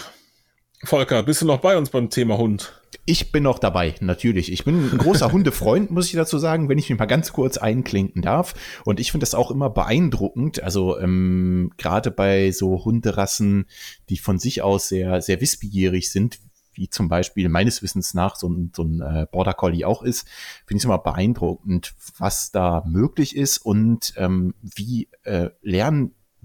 Volker, 0.84 1.22
bist 1.22 1.42
du 1.42 1.46
noch 1.46 1.60
bei 1.60 1.76
uns 1.76 1.90
beim 1.90 2.10
Thema 2.10 2.38
Hund? 2.38 2.80
Ich 3.04 3.32
bin 3.32 3.42
noch 3.42 3.58
dabei, 3.58 3.94
natürlich. 4.00 4.50
Ich 4.52 4.64
bin 4.64 4.90
ein 4.90 4.98
großer 4.98 5.30
Hundefreund, 5.32 5.90
muss 5.90 6.06
ich 6.06 6.14
dazu 6.14 6.38
sagen, 6.38 6.68
wenn 6.68 6.78
ich 6.78 6.90
mich 6.90 6.98
mal 6.98 7.06
ganz 7.06 7.32
kurz 7.32 7.56
einklinken 7.56 8.22
darf. 8.22 8.54
Und 8.84 9.00
ich 9.00 9.12
finde 9.12 9.24
das 9.24 9.34
auch 9.34 9.50
immer 9.50 9.70
beeindruckend. 9.70 10.62
Also 10.62 10.98
ähm, 10.98 11.72
gerade 11.76 12.10
bei 12.10 12.50
so 12.50 12.84
Hunderassen, 12.84 13.66
die 14.08 14.18
von 14.18 14.38
sich 14.38 14.62
aus 14.62 14.88
sehr, 14.88 15.22
sehr 15.22 15.40
wissbegierig 15.40 16.10
sind, 16.10 16.38
wie 16.76 16.88
zum 16.90 17.08
Beispiel 17.08 17.48
meines 17.48 17.82
Wissens 17.82 18.14
nach 18.14 18.36
so 18.36 18.48
ein, 18.48 18.72
so 18.74 18.82
ein 18.82 19.00
äh, 19.00 19.26
Border 19.30 19.54
Collie 19.54 19.86
auch 19.86 20.02
ist, 20.02 20.28
finde 20.66 20.78
ich 20.78 20.82
es 20.82 20.84
immer 20.84 20.98
beeindruckend, 20.98 21.94
was 22.18 22.50
da 22.50 22.84
möglich 22.86 23.34
ist 23.34 23.58
und 23.58 24.14
ähm, 24.16 24.54
wie 24.60 25.08
äh, 25.22 25.50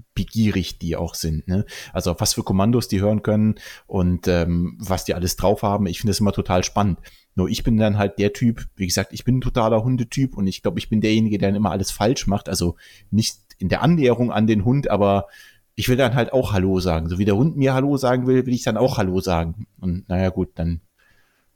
lernbegierig 0.02 0.80
die 0.80 0.96
auch 0.96 1.16
sind. 1.16 1.48
Ne? 1.48 1.66
Also 1.94 2.16
was 2.20 2.34
für 2.34 2.44
Kommandos 2.44 2.88
die 2.88 3.02
hören 3.02 3.24
können 3.24 3.56
und 3.88 4.28
ähm, 4.28 4.78
was 4.80 5.06
die 5.06 5.14
alles 5.14 5.36
drauf 5.36 5.64
haben. 5.64 5.86
Ich 5.88 6.00
finde 6.00 6.12
das 6.12 6.20
immer 6.20 6.32
total 6.32 6.64
spannend. 6.64 7.00
Nur 7.36 7.50
ich 7.50 7.64
bin 7.64 7.78
dann 7.78 7.98
halt 7.98 8.20
der 8.20 8.34
Typ, 8.34 8.66
wie 8.76 8.88
gesagt, 8.88 9.14
ich 9.14 9.24
bin 9.24 9.38
ein 9.38 9.42
totaler 9.42 9.84
Hundetyp 9.84 10.36
und 10.36 10.48
ich 10.48 10.62
glaube, 10.62 10.80
ich 10.80 10.90
bin 10.90 11.02
derjenige, 11.02 11.38
der 11.38 11.50
dann 11.50 11.56
immer 11.56 11.72
alles 11.72 11.92
falsch 11.92 12.28
macht. 12.28 12.50
Also 12.50 12.76
nicht 13.10 13.38
in 13.58 13.70
der 13.70 13.82
Annäherung 13.82 14.32
an 14.32 14.48
den 14.48 14.66
Hund, 14.66 14.90
aber 14.90 15.28
ich 15.76 15.88
will 15.88 15.98
dann 15.98 16.16
halt 16.16 16.34
auch 16.34 16.52
Hallo 16.52 16.80
sagen. 16.80 17.08
So 17.10 17.20
wie 17.20 17.26
der 17.26 17.38
Hund 17.38 17.56
mir 17.56 17.74
Hallo 17.74 17.96
sagen 17.98 18.28
will, 18.28 18.46
will 18.46 18.54
ich 18.54 18.64
dann 18.64 18.78
auch 18.78 18.98
Hallo 18.98 19.22
sagen. 19.22 19.68
Und 19.80 20.10
naja, 20.10 20.30
gut, 20.30 20.50
dann 20.56 20.82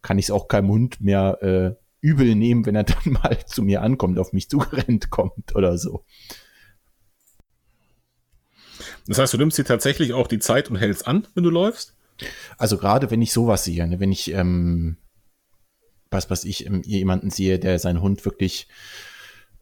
kann 0.02 0.18
ich 0.18 0.26
es 0.26 0.32
auch 0.32 0.48
keinem 0.48 0.70
Hund 0.70 1.02
mehr 1.02 1.42
äh, 1.42 1.76
übel 2.00 2.36
nehmen, 2.36 2.66
wenn 2.66 2.76
er 2.76 2.84
dann 2.84 3.14
mal 3.14 3.38
zu 3.46 3.64
mir 3.64 3.82
ankommt, 3.82 4.18
auf 4.18 4.32
mich 4.32 4.50
zugerennt 4.50 5.10
kommt 5.10 5.56
oder 5.56 5.78
so. 5.78 6.06
Das 9.08 9.20
heißt, 9.20 9.34
du 9.34 9.38
nimmst 9.38 9.58
dir 9.58 9.66
tatsächlich 9.66 10.14
auch 10.14 10.28
die 10.28 10.40
Zeit 10.40 10.70
und 10.70 10.78
hältst 10.78 11.08
an, 11.08 11.28
wenn 11.36 11.44
du 11.44 11.50
läufst? 11.50 11.96
Also 12.58 12.78
gerade 12.78 13.12
wenn 13.12 13.22
ich 13.22 13.34
sowas 13.34 13.64
sehe, 13.64 13.88
ne, 13.88 14.00
wenn 14.00 14.12
ich 14.12 14.32
ähm, 14.32 14.98
was, 16.12 16.30
was 16.30 16.44
ich 16.44 16.66
ähm, 16.66 16.82
jemanden 16.84 17.30
sehe, 17.30 17.60
der 17.60 17.78
seinen 17.80 18.02
Hund 18.02 18.24
wirklich 18.26 18.68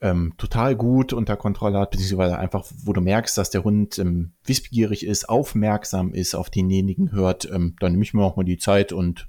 ähm, 0.01 0.33
total 0.37 0.75
gut 0.75 1.13
unter 1.13 1.37
Kontrolle 1.37 1.79
hat, 1.79 1.91
beziehungsweise 1.91 2.37
einfach, 2.37 2.65
wo 2.83 2.93
du 2.93 3.01
merkst, 3.01 3.37
dass 3.37 3.49
der 3.49 3.63
Hund 3.63 3.97
ähm, 3.99 4.33
wissbegierig 4.43 5.05
ist, 5.05 5.29
aufmerksam 5.29 6.13
ist, 6.13 6.35
auf 6.35 6.49
denjenigen 6.49 7.11
hört, 7.11 7.49
ähm, 7.51 7.75
dann 7.79 7.93
nehme 7.93 8.03
ich 8.03 8.13
mir 8.13 8.23
auch 8.23 8.35
mal 8.35 8.43
die 8.43 8.57
Zeit 8.57 8.91
und 8.91 9.27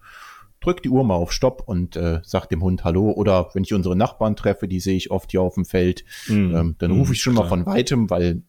drück 0.61 0.83
die 0.83 0.89
Uhr 0.89 1.05
mal 1.05 1.15
auf 1.15 1.33
Stopp 1.33 1.63
und 1.67 1.95
äh, 1.97 2.21
sag 2.25 2.47
dem 2.49 2.63
Hund 2.63 2.85
Hallo. 2.85 3.13
Oder 3.13 3.51
wenn 3.55 3.63
ich 3.63 3.75
unsere 3.75 3.97
Nachbarn 3.97 4.35
treffe, 4.35 4.67
die 4.67 4.81
sehe 4.81 4.97
ich 4.97 5.11
oft 5.11 5.31
hier 5.31 5.43
auf 5.43 5.55
dem 5.55 5.65
Feld, 5.65 6.05
mm, 6.27 6.55
ähm, 6.55 6.75
dann 6.79 6.91
rufe 6.91 7.13
ich 7.13 7.21
schon 7.21 7.35
klar. 7.35 7.45
mal 7.45 7.49
von 7.49 7.67
weitem, 7.67 8.11
weil 8.11 8.43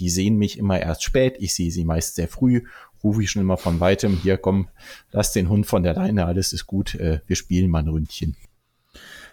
die 0.00 0.10
sehen 0.10 0.36
mich 0.36 0.58
immer 0.58 0.80
erst 0.80 1.04
spät. 1.04 1.36
Ich 1.38 1.54
sehe 1.54 1.70
sie 1.70 1.84
meist 1.84 2.16
sehr 2.16 2.28
früh. 2.28 2.62
Rufe 3.04 3.22
ich 3.22 3.30
schon 3.30 3.42
immer 3.42 3.56
von 3.56 3.80
weitem. 3.80 4.16
Hier, 4.16 4.38
komm, 4.38 4.68
lass 5.12 5.32
den 5.32 5.48
Hund 5.48 5.66
von 5.66 5.82
der 5.82 5.94
Leine. 5.94 6.26
Alles 6.26 6.52
ist 6.52 6.66
gut. 6.66 6.94
Äh, 6.94 7.20
wir 7.26 7.36
spielen 7.36 7.70
mal 7.70 7.80
ein 7.80 7.88
Ründchen. 7.88 8.36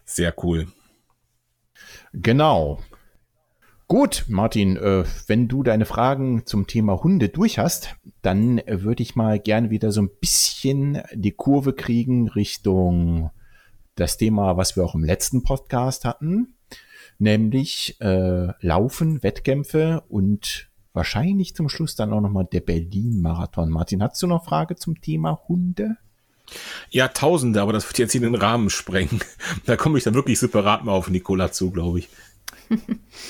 Sehr 0.05 0.33
cool. 0.43 0.67
Genau. 2.13 2.79
Gut, 3.87 4.25
Martin, 4.27 4.75
äh, 4.75 5.05
wenn 5.27 5.47
du 5.47 5.63
deine 5.63 5.85
Fragen 5.85 6.45
zum 6.45 6.67
Thema 6.67 7.01
Hunde 7.01 7.29
durch 7.29 7.57
hast, 7.57 7.95
dann 8.21 8.57
äh, 8.57 8.83
würde 8.83 9.01
ich 9.01 9.15
mal 9.15 9.39
gerne 9.39 9.69
wieder 9.69 9.93
so 9.93 10.01
ein 10.01 10.09
bisschen 10.19 11.01
die 11.13 11.31
Kurve 11.31 11.71
kriegen 11.71 12.27
Richtung 12.27 13.31
das 13.95 14.17
Thema, 14.17 14.57
was 14.57 14.75
wir 14.75 14.83
auch 14.83 14.93
im 14.93 15.05
letzten 15.05 15.43
Podcast 15.43 16.03
hatten, 16.03 16.56
nämlich 17.19 17.99
äh, 17.99 18.47
Laufen, 18.59 19.23
Wettkämpfe 19.23 20.03
und 20.09 20.69
wahrscheinlich 20.93 21.55
zum 21.55 21.69
Schluss 21.69 21.95
dann 21.95 22.13
auch 22.13 22.21
nochmal 22.21 22.45
der 22.51 22.61
Berlin-Marathon. 22.61 23.69
Martin, 23.69 24.03
hast 24.03 24.21
du 24.21 24.27
noch 24.27 24.45
Frage 24.45 24.75
zum 24.75 24.99
Thema 25.01 25.39
Hunde? 25.47 25.97
Ja, 26.89 27.09
Tausende, 27.09 27.61
aber 27.61 27.73
das 27.73 27.87
wird 27.87 27.97
jetzt 27.99 28.15
in 28.15 28.23
den 28.23 28.35
Rahmen 28.35 28.69
sprengen. 28.69 29.19
Da 29.65 29.75
komme 29.75 29.97
ich 29.97 30.03
dann 30.03 30.13
wirklich 30.13 30.39
separat 30.39 30.83
mal 30.85 30.93
auf 30.93 31.09
Nikola 31.09 31.51
zu, 31.51 31.71
glaube 31.71 31.99
ich. 31.99 32.09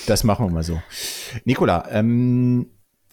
Das 0.06 0.24
machen 0.24 0.46
wir 0.46 0.50
mal 0.50 0.62
so. 0.62 0.80
Nikola, 1.44 1.88
ähm, 1.90 2.66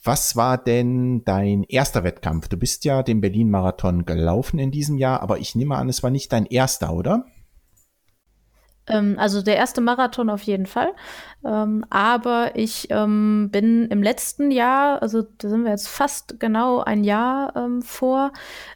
was 0.04 0.36
war 0.36 0.58
denn 0.58 1.26
dein 1.26 1.64
erster 1.64 2.04
Wettkampf? 2.04 2.48
Du 2.48 2.58
bist 2.58 2.86
ja 2.86 3.02
den 3.02 3.22
Berlin-Marathon 3.22 4.06
gelaufen 4.06 4.60
in 4.60 4.72
diesem 4.72 4.98
Jahr, 4.98 5.22
aber 5.22 5.40
ich 5.40 5.56
nehme 5.56 5.76
an, 5.76 5.90
es 5.90 6.04
war 6.04 6.12
nicht 6.12 6.32
dein 6.32 6.46
erster, 6.46 6.94
oder? 6.94 7.26
Ähm, 8.88 9.16
also 9.18 9.42
der 9.42 9.56
erste 9.56 9.82
Marathon 9.82 10.30
auf 10.30 10.44
jeden 10.44 10.66
Fall. 10.66 10.92
Ähm, 11.46 11.86
aber 11.90 12.56
ich 12.56 12.88
ähm, 12.90 13.50
bin 13.52 13.88
im 13.90 14.02
letzten 14.02 14.50
Jahr, 14.50 15.02
also 15.02 15.24
da 15.38 15.50
sind 15.50 15.64
wir 15.64 15.72
jetzt 15.72 15.88
fast 15.88 16.40
genau 16.40 16.80
ein 16.80 17.04
Jahr 17.04 17.56
ähm, 17.56 17.84
vor, 17.84 18.32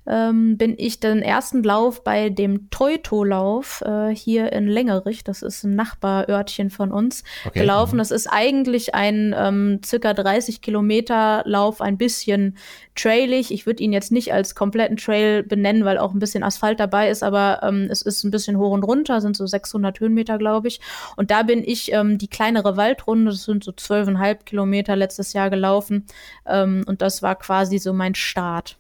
ähm, 0.05 0.57
bin 0.57 0.75
ich 0.77 0.99
den 0.99 1.23
ersten 1.23 1.63
Lauf 1.63 2.03
bei 2.03 2.29
dem 2.29 2.69
Teuto-Lauf 2.69 3.81
äh, 3.81 4.13
hier 4.13 4.53
in 4.53 4.67
Längerich, 4.67 5.23
das 5.23 5.41
ist 5.41 5.63
ein 5.63 5.75
Nachbarörtchen 5.75 6.69
von 6.69 6.91
uns, 6.91 7.23
okay. 7.45 7.59
gelaufen. 7.59 7.95
Mhm. 7.95 7.99
Das 7.99 8.11
ist 8.11 8.27
eigentlich 8.27 8.93
ein 8.93 9.33
ähm, 9.35 9.81
circa 9.83 10.13
30 10.13 10.61
Kilometer 10.61 11.41
Lauf, 11.45 11.81
ein 11.81 11.97
bisschen 11.97 12.55
trailig. 12.95 13.51
Ich 13.51 13.65
würde 13.65 13.81
ihn 13.81 13.93
jetzt 13.93 14.11
nicht 14.11 14.31
als 14.31 14.53
kompletten 14.53 14.97
Trail 14.97 15.41
benennen, 15.41 15.85
weil 15.85 15.97
auch 15.97 16.13
ein 16.13 16.19
bisschen 16.19 16.43
Asphalt 16.43 16.79
dabei 16.79 17.09
ist, 17.09 17.23
aber 17.23 17.61
es 17.89 18.01
ist 18.01 18.23
ein 18.23 18.31
bisschen 18.31 18.57
hoch 18.57 18.71
und 18.71 18.83
runter, 18.83 19.21
sind 19.21 19.37
so 19.37 19.45
600 19.45 19.98
Höhenmeter, 19.99 20.37
glaube 20.37 20.67
ich. 20.67 20.79
Und 21.15 21.31
da 21.31 21.43
bin 21.43 21.63
ich 21.63 21.91
ähm, 21.91 22.17
die 22.17 22.27
kleinere 22.27 22.77
Waldrunde, 22.77 23.31
das 23.31 23.43
sind 23.43 23.63
so 23.63 23.71
zwölfeinhalb 23.71 24.45
Kilometer 24.45 24.95
letztes 24.95 25.33
Jahr 25.33 25.49
gelaufen. 25.49 26.05
Ähm, 26.45 26.83
und 26.87 27.01
das 27.01 27.21
war 27.21 27.35
quasi 27.35 27.77
so 27.77 27.93
mein 27.93 28.15
Start 28.15 28.77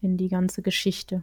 in 0.00 0.16
die 0.16 0.28
ganze 0.28 0.62
Geschichte. 0.62 1.22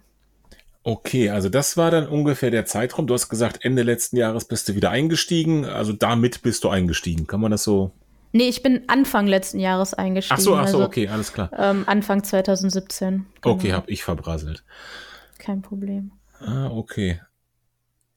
Okay, 0.83 1.29
also 1.29 1.47
das 1.49 1.77
war 1.77 1.91
dann 1.91 2.07
ungefähr 2.07 2.49
der 2.49 2.65
Zeitraum. 2.65 3.05
Du 3.05 3.13
hast 3.13 3.29
gesagt, 3.29 3.63
Ende 3.63 3.83
letzten 3.83 4.17
Jahres 4.17 4.45
bist 4.45 4.67
du 4.67 4.75
wieder 4.75 4.89
eingestiegen. 4.89 5.65
Also 5.65 5.93
damit 5.93 6.41
bist 6.41 6.63
du 6.63 6.69
eingestiegen. 6.69 7.27
Kann 7.27 7.39
man 7.39 7.51
das 7.51 7.63
so 7.63 7.91
Nee, 8.33 8.47
ich 8.47 8.63
bin 8.63 8.83
Anfang 8.87 9.27
letzten 9.27 9.59
Jahres 9.59 9.93
eingestiegen. 9.93 10.39
Ach 10.39 10.43
so, 10.43 10.55
ach 10.55 10.67
so, 10.67 10.77
also, 10.77 10.85
okay, 10.85 11.07
alles 11.09 11.33
klar. 11.33 11.49
Ähm, 11.57 11.83
Anfang 11.85 12.23
2017. 12.23 13.25
Genau. 13.41 13.55
Okay, 13.55 13.73
hab 13.73 13.89
ich 13.89 14.03
verbrasselt. 14.03 14.63
Kein 15.37 15.61
Problem. 15.61 16.11
Ah, 16.39 16.67
okay. 16.67 17.19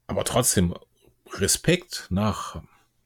Aber 0.06 0.24
trotzdem, 0.24 0.74
Respekt, 1.40 2.06
nach 2.10 2.62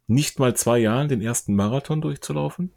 nicht 0.06 0.38
mal 0.38 0.56
zwei 0.56 0.78
Jahren 0.78 1.08
den 1.08 1.20
ersten 1.20 1.54
Marathon 1.54 2.00
durchzulaufen? 2.00 2.72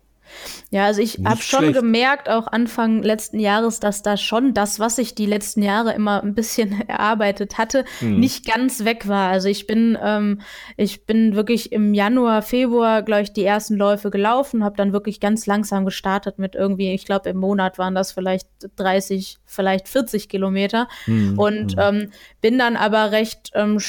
Ja, 0.69 0.85
also 0.85 1.01
ich 1.01 1.19
habe 1.25 1.41
schon 1.41 1.73
gemerkt, 1.73 2.29
auch 2.29 2.47
Anfang 2.47 3.03
letzten 3.03 3.39
Jahres, 3.39 3.79
dass 3.79 4.01
da 4.01 4.15
schon 4.15 4.53
das, 4.53 4.79
was 4.79 4.97
ich 4.97 5.15
die 5.15 5.25
letzten 5.25 5.61
Jahre 5.61 5.93
immer 5.93 6.23
ein 6.23 6.33
bisschen 6.33 6.81
erarbeitet 6.87 7.57
hatte, 7.57 7.83
hm. 7.99 8.19
nicht 8.19 8.45
ganz 8.45 8.85
weg 8.85 9.07
war. 9.07 9.29
Also 9.29 9.49
ich 9.49 9.67
bin, 9.67 9.97
ähm, 10.01 10.41
ich 10.77 11.05
bin 11.05 11.35
wirklich 11.35 11.71
im 11.71 11.93
Januar, 11.93 12.41
Februar, 12.41 13.01
glaube 13.03 13.23
ich, 13.23 13.33
die 13.33 13.43
ersten 13.43 13.75
Läufe 13.75 14.09
gelaufen, 14.09 14.63
habe 14.63 14.77
dann 14.77 14.93
wirklich 14.93 15.19
ganz 15.19 15.45
langsam 15.45 15.85
gestartet 15.85 16.39
mit 16.39 16.55
irgendwie, 16.55 16.93
ich 16.93 17.05
glaube, 17.05 17.29
im 17.29 17.37
Monat 17.37 17.77
waren 17.77 17.95
das 17.95 18.13
vielleicht 18.13 18.47
30, 18.77 19.37
vielleicht 19.51 19.87
40 19.87 20.29
Kilometer 20.29 20.87
hm. 21.05 21.37
und 21.37 21.73
hm. 21.73 21.79
Ähm, 21.79 22.11
bin 22.41 22.57
dann 22.57 22.75
aber 22.75 23.11
recht 23.11 23.51
ähm, 23.53 23.79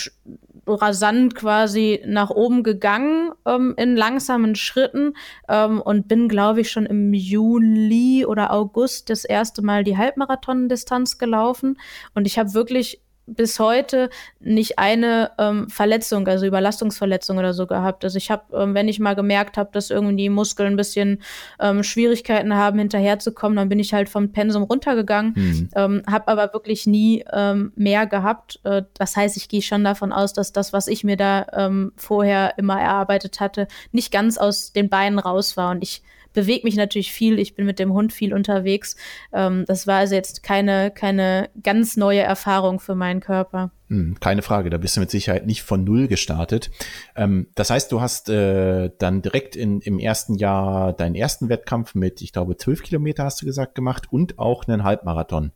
rasant 0.67 1.35
quasi 1.35 2.03
nach 2.07 2.31
oben 2.31 2.63
gegangen 2.63 3.33
ähm, 3.47 3.75
in 3.77 3.97
langsamen 3.97 4.55
Schritten 4.55 5.15
ähm, 5.49 5.81
und 5.81 6.09
bin, 6.09 6.29
glaube 6.29 6.61
ich, 6.61 6.71
schon 6.71 6.87
im 6.87 7.13
Juli 7.13 8.25
oder 8.25 8.53
August 8.53 9.11
das 9.11 9.25
erste 9.25 9.63
Mal 9.63 9.85
die 9.85 9.97
Halbmarathon-Distanz 9.97 11.19
gelaufen. 11.19 11.79
Und 12.15 12.27
ich 12.27 12.39
habe 12.39 12.55
wirklich 12.55 13.01
bis 13.27 13.59
heute 13.61 14.11
nicht 14.41 14.79
eine 14.79 15.31
ähm, 15.39 15.69
Verletzung, 15.69 16.27
also 16.27 16.47
Überlastungsverletzung 16.47 17.39
oder 17.39 17.55
so 17.55 17.67
gehabt. 17.67 18.05
Also 18.05 18.19
ich 18.19 18.31
habe, 18.31 18.43
ähm, 18.57 18.75
wenn 18.75 18.89
ich 18.89 18.99
mal 18.99 19.15
gemerkt 19.15 19.57
habe, 19.57 19.71
dass 19.73 19.91
irgendwie 19.91 20.17
die 20.17 20.29
Muskeln 20.29 20.73
ein 20.73 20.77
bisschen 20.77 21.23
ähm, 21.61 21.83
Schwierigkeiten 21.83 22.55
haben, 22.55 22.79
hinterherzukommen, 22.79 23.57
dann 23.57 23.69
bin 23.69 23.79
ich 23.79 23.95
halt 23.95 24.09
vom 24.09 24.33
Pensum 24.33 24.65
runtergegangen, 24.65 25.35
mhm. 25.37 25.71
ähm, 25.75 26.03
habe 26.11 26.29
aber 26.29 26.53
wirklich 26.53 26.87
nie 26.87 27.25
ähm, 27.33 27.73
mehr 27.77 28.07
gehabt. 28.07 28.61
Äh, 28.65 28.83
das 28.95 29.17
heißt, 29.17 29.37
ich 29.37 29.49
gehe 29.49 29.63
schon 29.63 29.85
davon 29.85 30.13
aus, 30.13 30.33
dass 30.33 30.53
das, 30.53 30.73
was 30.73 30.89
ich 30.89 31.05
mir 31.05 31.17
da 31.17 31.47
ähm, 31.53 31.93
vorher 31.97 32.55
immer 32.59 32.81
erarbeitet 32.81 33.41
hatte, 33.41 33.69
nicht 33.93 34.13
ganz 34.13 34.37
aus 34.37 34.73
den 34.73 34.89
Beinen 34.89 35.19
raus 35.19 35.57
war. 35.57 35.71
Und 35.71 35.83
ich 35.83 36.03
bewege 36.33 36.65
mich 36.65 36.77
natürlich 36.77 37.13
viel, 37.13 37.39
ich 37.39 37.55
bin 37.55 37.67
mit 37.67 37.79
dem 37.79 37.93
Hund 37.93 38.13
viel 38.13 38.35
unterwegs. 38.35 38.97
Ähm, 39.33 39.65
das 39.67 39.87
war 39.87 39.97
also 39.97 40.15
jetzt 40.15 40.43
keine, 40.43 40.91
keine 40.91 41.51
ganz 41.63 41.97
neue 41.97 42.21
Erfahrung 42.21 42.81
für 42.81 42.95
meinen 42.95 43.21
Körper. 43.21 43.71
Hm, 43.89 44.17
keine 44.21 44.43
Frage, 44.43 44.71
da 44.71 44.79
bist 44.79 44.97
du 44.97 45.01
mit 45.01 45.11
Sicherheit 45.11 45.47
nicht 45.47 45.63
von 45.63 45.85
Null 45.85 46.09
gestartet. 46.09 46.71
Ähm, 47.15 47.49
das 47.55 47.71
heißt, 47.71 47.93
du 47.93 48.01
hast 48.01 48.29
äh, 48.29 48.91
dann 48.99 49.23
direkt 49.23 49.55
in, 49.57 49.81
im 49.81 49.99
ersten 49.99 50.35
Jahr 50.35 50.93
deinen 50.93 51.15
ersten 51.15 51.49
Wettkampf 51.49 51.95
mit, 51.95 52.23
ich 52.23 52.33
glaube, 52.33 52.57
zwölf 52.57 52.83
Kilometer 52.83 53.25
hast 53.25 53.43
du 53.43 53.47
gesagt, 53.47 53.75
gemacht 53.75 54.07
und 54.11 54.39
auch 54.39 54.67
einen 54.67 54.85
Halbmarathon. 54.85 55.53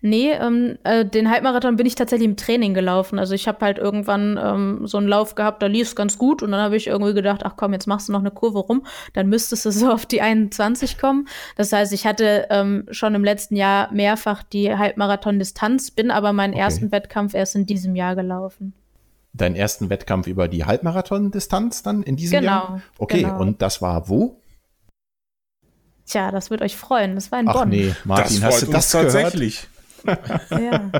Nee, 0.00 0.32
ähm, 0.32 0.78
äh, 0.84 1.04
den 1.04 1.30
Halbmarathon 1.30 1.76
bin 1.76 1.86
ich 1.86 1.94
tatsächlich 1.94 2.28
im 2.28 2.36
Training 2.36 2.74
gelaufen. 2.74 3.18
Also 3.18 3.34
ich 3.34 3.48
habe 3.48 3.64
halt 3.64 3.78
irgendwann 3.78 4.38
ähm, 4.42 4.86
so 4.86 4.98
einen 4.98 5.08
Lauf 5.08 5.34
gehabt, 5.34 5.62
da 5.62 5.66
lief 5.66 5.88
es 5.88 5.96
ganz 5.96 6.18
gut 6.18 6.42
und 6.42 6.50
dann 6.50 6.60
habe 6.60 6.76
ich 6.76 6.86
irgendwie 6.86 7.14
gedacht, 7.14 7.42
ach 7.44 7.54
komm, 7.56 7.72
jetzt 7.72 7.86
machst 7.86 8.08
du 8.08 8.12
noch 8.12 8.20
eine 8.20 8.30
Kurve 8.30 8.58
rum, 8.58 8.86
dann 9.12 9.28
müsstest 9.28 9.64
du 9.64 9.70
so 9.70 9.90
auf 9.92 10.06
die 10.06 10.20
21 10.20 10.98
kommen. 10.98 11.28
Das 11.56 11.72
heißt, 11.72 11.92
ich 11.92 12.06
hatte 12.06 12.46
ähm, 12.50 12.86
schon 12.90 13.14
im 13.14 13.24
letzten 13.24 13.56
Jahr 13.56 13.92
mehrfach 13.92 14.42
die 14.42 14.74
Halbmarathon-Distanz, 14.76 15.90
bin 15.90 16.10
aber 16.10 16.32
meinen 16.32 16.54
okay. 16.54 16.62
ersten 16.62 16.92
Wettkampf 16.92 17.34
erst 17.34 17.54
in 17.54 17.66
diesem 17.66 17.96
Jahr 17.96 18.14
gelaufen. 18.14 18.74
Deinen 19.32 19.56
ersten 19.56 19.90
Wettkampf 19.90 20.28
über 20.28 20.46
die 20.46 20.64
Halbmarathon-Distanz 20.64 21.82
dann 21.82 22.04
in 22.04 22.14
diesem 22.14 22.40
genau, 22.40 22.52
Jahr? 22.52 22.82
Okay, 22.98 23.22
genau. 23.22 23.40
und 23.40 23.62
das 23.62 23.82
war 23.82 24.08
wo? 24.08 24.40
Tja, 26.06 26.30
das 26.30 26.50
wird 26.50 26.62
euch 26.62 26.76
freuen. 26.76 27.14
Das 27.14 27.32
war 27.32 27.40
in 27.40 27.48
Ach 27.48 27.54
Bonn. 27.54 27.70
nee, 27.70 27.94
Martin, 28.04 28.40
das 28.40 28.54
hast 28.54 28.62
du 28.62 28.70
das 28.70 28.90
tatsächlich? 28.90 29.66
ja. 30.50 30.90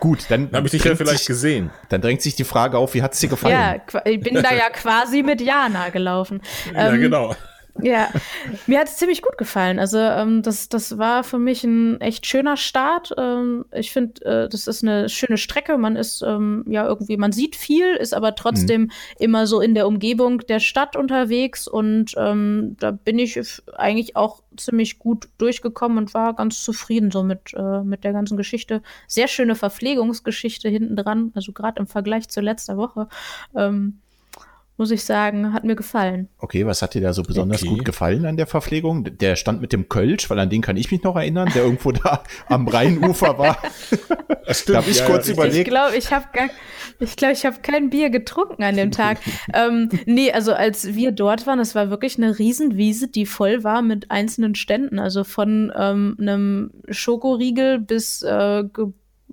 Gut, 0.00 0.24
dann 0.30 0.50
habe 0.52 0.66
ich 0.66 0.72
dich 0.72 0.84
ja 0.84 0.96
vielleicht 0.96 1.18
sich, 1.18 1.26
gesehen. 1.26 1.70
Dann 1.90 2.00
drängt 2.00 2.22
sich 2.22 2.34
die 2.34 2.44
Frage 2.44 2.78
auf, 2.78 2.94
wie 2.94 3.02
hat 3.02 3.12
es 3.12 3.20
dir 3.20 3.28
gefallen? 3.28 3.54
Ja, 3.54 4.02
ich 4.04 4.20
bin 4.20 4.34
da 4.36 4.54
ja 4.54 4.70
quasi 4.70 5.22
mit 5.22 5.40
Jana 5.42 5.90
gelaufen. 5.90 6.40
Ja, 6.72 6.92
ähm, 6.92 7.00
genau. 7.00 7.36
Ja, 7.80 8.10
mir 8.66 8.78
hat 8.78 8.88
es 8.88 8.96
ziemlich 8.98 9.22
gut 9.22 9.38
gefallen. 9.38 9.78
Also 9.78 9.98
ähm, 9.98 10.42
das, 10.42 10.68
das 10.68 10.98
war 10.98 11.24
für 11.24 11.38
mich 11.38 11.64
ein 11.64 12.00
echt 12.02 12.26
schöner 12.26 12.56
Start. 12.58 13.14
Ähm, 13.16 13.64
ich 13.72 13.92
finde, 13.92 14.24
äh, 14.24 14.48
das 14.48 14.66
ist 14.66 14.82
eine 14.82 15.08
schöne 15.08 15.38
Strecke. 15.38 15.78
Man 15.78 15.96
ist 15.96 16.22
ähm, 16.22 16.64
ja 16.68 16.86
irgendwie, 16.86 17.16
man 17.16 17.32
sieht 17.32 17.56
viel, 17.56 17.94
ist 17.94 18.12
aber 18.12 18.34
trotzdem 18.34 18.82
mhm. 18.82 18.90
immer 19.18 19.46
so 19.46 19.60
in 19.60 19.74
der 19.74 19.86
Umgebung 19.86 20.38
der 20.40 20.60
Stadt 20.60 20.96
unterwegs 20.96 21.66
und 21.66 22.12
ähm, 22.18 22.76
da 22.78 22.90
bin 22.90 23.18
ich 23.18 23.40
eigentlich 23.74 24.16
auch 24.16 24.42
ziemlich 24.56 24.98
gut 24.98 25.28
durchgekommen 25.38 25.96
und 25.96 26.14
war 26.14 26.34
ganz 26.34 26.62
zufrieden 26.62 27.10
so 27.10 27.22
mit, 27.22 27.54
äh, 27.56 27.82
mit 27.82 28.04
der 28.04 28.12
ganzen 28.12 28.36
Geschichte. 28.36 28.82
Sehr 29.06 29.28
schöne 29.28 29.54
Verpflegungsgeschichte 29.54 30.68
hinten 30.68 30.96
dran, 30.96 31.32
also 31.34 31.52
gerade 31.52 31.80
im 31.80 31.86
Vergleich 31.86 32.28
zur 32.28 32.42
letzten 32.42 32.76
Woche. 32.76 33.08
Ähm, 33.56 33.98
muss 34.76 34.90
ich 34.90 35.04
sagen, 35.04 35.52
hat 35.52 35.64
mir 35.64 35.76
gefallen. 35.76 36.28
Okay, 36.38 36.66
was 36.66 36.82
hat 36.82 36.94
dir 36.94 37.00
da 37.00 37.12
so 37.12 37.22
besonders 37.22 37.62
okay. 37.62 37.74
gut 37.74 37.84
gefallen 37.84 38.24
an 38.24 38.36
der 38.36 38.46
Verpflegung? 38.46 39.16
Der 39.18 39.36
stand 39.36 39.60
mit 39.60 39.72
dem 39.72 39.88
Kölsch, 39.88 40.28
weil 40.30 40.38
an 40.38 40.50
den 40.50 40.62
kann 40.62 40.76
ich 40.76 40.90
mich 40.90 41.02
noch 41.02 41.16
erinnern, 41.16 41.50
der 41.54 41.64
irgendwo 41.64 41.92
da 41.92 42.22
am 42.48 42.66
Rheinufer 42.66 43.38
war. 43.38 43.58
Stimmt, 44.50 44.76
da 44.76 44.80
habe 44.80 44.90
ich 44.90 44.98
ja, 44.98 45.06
kurz 45.06 45.28
ja, 45.28 45.34
überlegt. 45.34 45.58
Ich 45.58 45.64
glaube, 45.64 45.96
ich 45.96 46.12
habe 46.12 46.26
ich 46.98 47.16
glaube, 47.16 47.34
ich 47.34 47.44
habe 47.44 47.56
kein 47.62 47.90
Bier 47.90 48.10
getrunken 48.10 48.62
an 48.62 48.76
dem 48.76 48.90
Tag. 48.90 49.18
ähm, 49.54 49.88
nee, 50.06 50.32
also 50.32 50.52
als 50.52 50.94
wir 50.94 51.12
dort 51.12 51.46
waren, 51.46 51.58
es 51.58 51.74
war 51.74 51.90
wirklich 51.90 52.16
eine 52.16 52.38
Riesenwiese, 52.38 53.08
die 53.08 53.26
voll 53.26 53.64
war 53.64 53.82
mit 53.82 54.10
einzelnen 54.10 54.54
Ständen. 54.54 54.98
Also 54.98 55.24
von 55.24 55.72
ähm, 55.76 56.16
einem 56.20 56.70
Schokoriegel 56.88 57.78
bis 57.78 58.22
äh, 58.22 58.64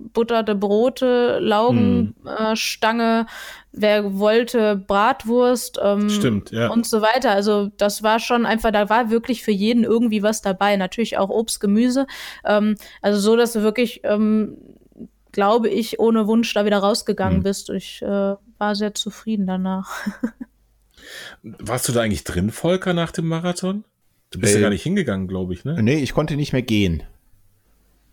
gebutterte 0.00 0.54
Brote, 0.54 1.38
Laugenstange, 1.40 3.20
hm. 3.20 3.26
äh, 3.26 3.30
wer 3.72 4.18
wollte 4.18 4.76
Bratwurst 4.76 5.78
ähm, 5.82 6.10
Stimmt, 6.10 6.50
ja. 6.50 6.68
und 6.68 6.86
so 6.86 7.02
weiter. 7.02 7.30
Also 7.30 7.70
das 7.76 8.02
war 8.02 8.18
schon 8.18 8.46
einfach, 8.46 8.72
da 8.72 8.88
war 8.88 9.10
wirklich 9.10 9.42
für 9.42 9.52
jeden 9.52 9.84
irgendwie 9.84 10.22
was 10.22 10.42
dabei. 10.42 10.76
Natürlich 10.76 11.18
auch 11.18 11.28
Obst, 11.28 11.60
Gemüse. 11.60 12.06
Ähm, 12.44 12.76
also 13.02 13.20
so, 13.20 13.36
dass 13.36 13.52
du 13.52 13.62
wirklich, 13.62 14.00
ähm, 14.04 14.56
glaube 15.32 15.68
ich, 15.68 16.00
ohne 16.00 16.26
Wunsch 16.26 16.52
da 16.54 16.64
wieder 16.64 16.78
rausgegangen 16.78 17.38
hm. 17.38 17.42
bist. 17.44 17.70
Ich 17.70 18.02
äh, 18.02 18.34
war 18.58 18.74
sehr 18.74 18.94
zufrieden 18.94 19.46
danach. 19.46 20.06
Warst 21.42 21.88
du 21.88 21.92
da 21.92 22.02
eigentlich 22.02 22.24
drin, 22.24 22.50
Volker, 22.50 22.92
nach 22.92 23.12
dem 23.12 23.26
Marathon? 23.26 23.84
Du 24.30 24.38
bist 24.38 24.54
äh, 24.54 24.56
ja 24.58 24.62
gar 24.62 24.70
nicht 24.70 24.82
hingegangen, 24.82 25.28
glaube 25.28 25.54
ich, 25.54 25.64
ne? 25.64 25.82
Nee, 25.82 25.96
ich 25.96 26.12
konnte 26.12 26.36
nicht 26.36 26.52
mehr 26.52 26.62
gehen. 26.62 27.02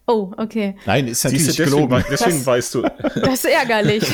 Oh, 0.09 0.31
okay. 0.37 0.75
Nein, 0.85 1.07
ist 1.07 1.25
natürlich 1.25 1.45
Siehste, 1.45 1.63
deswegen, 1.63 1.87
gelogen. 1.87 2.05
Deswegen 2.09 2.37
das, 2.37 2.45
weißt 2.45 2.75
du. 2.75 2.81
Das 2.81 3.33
ist 3.33 3.45
ärgerlich. 3.45 4.05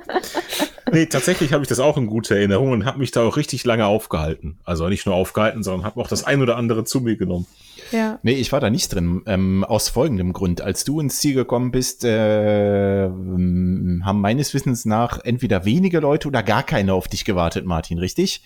nee, 0.92 1.04
tatsächlich 1.04 1.52
habe 1.52 1.62
ich 1.62 1.68
das 1.68 1.80
auch 1.80 1.98
in 1.98 2.06
guter 2.06 2.36
Erinnerung 2.36 2.72
und 2.72 2.86
habe 2.86 2.98
mich 2.98 3.10
da 3.10 3.22
auch 3.22 3.36
richtig 3.36 3.64
lange 3.66 3.84
aufgehalten. 3.84 4.58
Also 4.64 4.88
nicht 4.88 5.04
nur 5.04 5.14
aufgehalten, 5.14 5.62
sondern 5.62 5.84
habe 5.84 6.00
auch 6.00 6.08
das 6.08 6.24
ein 6.24 6.40
oder 6.40 6.56
andere 6.56 6.84
zu 6.84 7.02
mir 7.02 7.16
genommen. 7.16 7.46
Ja. 7.92 8.18
Nee, 8.22 8.32
ich 8.32 8.52
war 8.52 8.60
da 8.60 8.70
nicht 8.70 8.88
drin. 8.88 9.22
Ähm, 9.26 9.64
aus 9.64 9.90
folgendem 9.90 10.32
Grund. 10.32 10.62
Als 10.62 10.84
du 10.84 10.98
ins 10.98 11.18
Ziel 11.18 11.34
gekommen 11.34 11.72
bist, 11.72 12.02
äh, 12.06 13.04
haben 13.04 14.20
meines 14.20 14.54
Wissens 14.54 14.86
nach 14.86 15.20
entweder 15.22 15.66
wenige 15.66 16.00
Leute 16.00 16.26
oder 16.26 16.42
gar 16.42 16.62
keine 16.62 16.94
auf 16.94 17.06
dich 17.06 17.26
gewartet, 17.26 17.66
Martin, 17.66 17.98
richtig? 17.98 18.42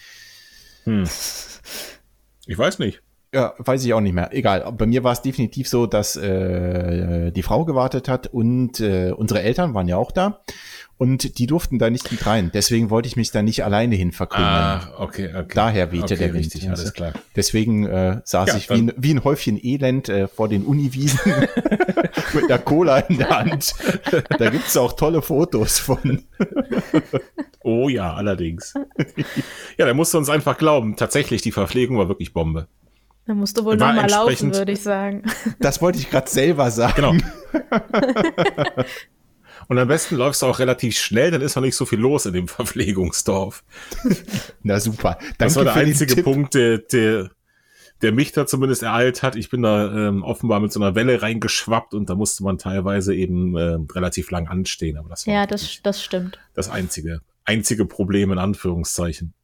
Hm. 0.83 1.05
Ich 2.47 2.59
weiß 2.59 2.81
nicht. 2.81 3.03
Ja, 3.33 3.55
weiß 3.59 3.85
ich 3.85 3.95
auch 3.95 4.01
nicht 4.01 4.13
mehr. 4.13 4.31
Egal. 4.33 4.73
Bei 4.77 4.87
mir 4.87 5.05
war 5.05 5.13
es 5.13 5.23
definitiv 5.23 5.69
so, 5.69 5.87
dass 5.87 6.17
äh, 6.17 7.31
die 7.31 7.43
Frau 7.43 7.65
gewartet 7.65 8.09
hat 8.09 8.27
und 8.27 8.81
äh, 8.81 9.13
unsere 9.13 9.43
Eltern 9.43 9.73
waren 9.73 9.87
ja 9.87 9.97
auch 9.97 10.11
da 10.11 10.41
und 11.01 11.39
die 11.39 11.47
durften 11.47 11.79
da 11.79 11.89
nicht 11.89 12.13
mit 12.13 12.27
rein. 12.27 12.51
Deswegen 12.53 12.91
wollte 12.91 13.09
ich 13.09 13.17
mich 13.17 13.31
da 13.31 13.41
nicht 13.41 13.65
alleine 13.65 13.95
hin 13.95 14.13
verkrümeln. 14.13 14.53
Ah, 14.53 14.93
okay, 14.99 15.31
okay. 15.35 15.55
Daher 15.55 15.93
wehte 15.93 16.05
okay, 16.05 16.17
der 16.17 16.35
Wind. 16.35 16.45
Richtig, 16.45 16.69
alles 16.69 16.93
klar. 16.93 17.15
Deswegen 17.35 17.87
äh, 17.87 18.21
saß 18.23 18.49
ja, 18.49 18.57
ich 18.57 18.69
wie 18.69 18.75
ein, 18.75 18.93
wie 18.99 19.15
ein 19.15 19.25
Häufchen 19.25 19.59
Elend 19.65 20.11
äh, 20.11 20.29
vor 20.29 20.49
den 20.49 20.65
Uniwiesen 20.65 21.21
mit 22.35 22.51
der 22.51 22.59
Cola 22.59 22.99
in 22.99 23.17
der 23.17 23.31
Hand. 23.31 23.75
Da 24.39 24.51
gibt's 24.51 24.77
auch 24.77 24.93
tolle 24.93 25.23
Fotos 25.23 25.79
von. 25.79 26.25
oh 27.63 27.89
ja, 27.89 28.13
allerdings. 28.13 28.75
Ja, 29.79 29.87
da 29.87 29.95
musst 29.95 30.13
du 30.13 30.19
uns 30.19 30.29
einfach 30.29 30.59
glauben. 30.59 30.97
Tatsächlich, 30.97 31.41
die 31.41 31.53
Verpflegung 31.53 31.97
war 31.97 32.09
wirklich 32.09 32.35
Bombe. 32.35 32.69
Da 33.27 33.35
musst 33.35 33.57
du 33.57 33.65
wohl 33.65 33.77
nochmal 33.77 34.09
laufen, 34.11 34.55
würde 34.55 34.73
ich 34.73 34.83
sagen. 34.83 35.23
Das 35.61 35.81
wollte 35.81 35.99
ich 35.99 36.11
gerade 36.11 36.29
selber 36.29 36.71
sagen. 36.71 36.95
Genau. 36.97 37.15
Und 39.69 39.79
am 39.79 39.87
besten 39.87 40.17
läufst 40.17 40.43
du 40.43 40.47
auch 40.47 40.59
relativ 40.59 40.99
schnell, 40.99 41.31
dann 41.31 41.43
ist 41.43 41.55
noch 41.55 41.63
nicht 41.63 41.77
so 41.77 41.87
viel 41.87 42.01
los 42.01 42.27
in 42.27 42.33
dem 42.33 42.49
Verpflegungsdorf. 42.49 43.63
Na 44.65 44.81
super. 44.81 45.17
Danke 45.21 45.35
das 45.39 45.55
war 45.55 45.63
der 45.63 45.75
einzige 45.75 46.25
Punkt, 46.25 46.55
der, 46.55 46.79
der, 46.79 47.31
der 48.03 48.11
mich 48.11 48.33
da 48.33 48.47
zumindest 48.47 48.83
ereilt 48.83 49.23
hat. 49.23 49.37
Ich 49.37 49.49
bin 49.49 49.63
da 49.63 50.09
ähm, 50.09 50.25
offenbar 50.25 50.59
mit 50.59 50.73
so 50.73 50.81
einer 50.81 50.97
Welle 50.97 51.23
reingeschwappt 51.23 51.95
und 51.95 52.11
da 52.11 52.17
musste 52.17 52.43
man 52.43 52.59
teilweise 52.59 53.15
eben 53.15 53.57
äh, 53.57 53.79
relativ 53.93 54.33
lang 54.33 54.49
anstehen. 54.49 54.97
Aber 54.97 55.09
das 55.09 55.27
war 55.29 55.35
ja, 55.35 55.47
das, 55.47 55.81
das 55.85 56.03
stimmt. 56.03 56.41
Das 56.55 56.69
einzige, 56.69 57.21
einzige 57.45 57.85
Problem 57.85 58.33
in 58.33 58.39
Anführungszeichen. 58.39 59.35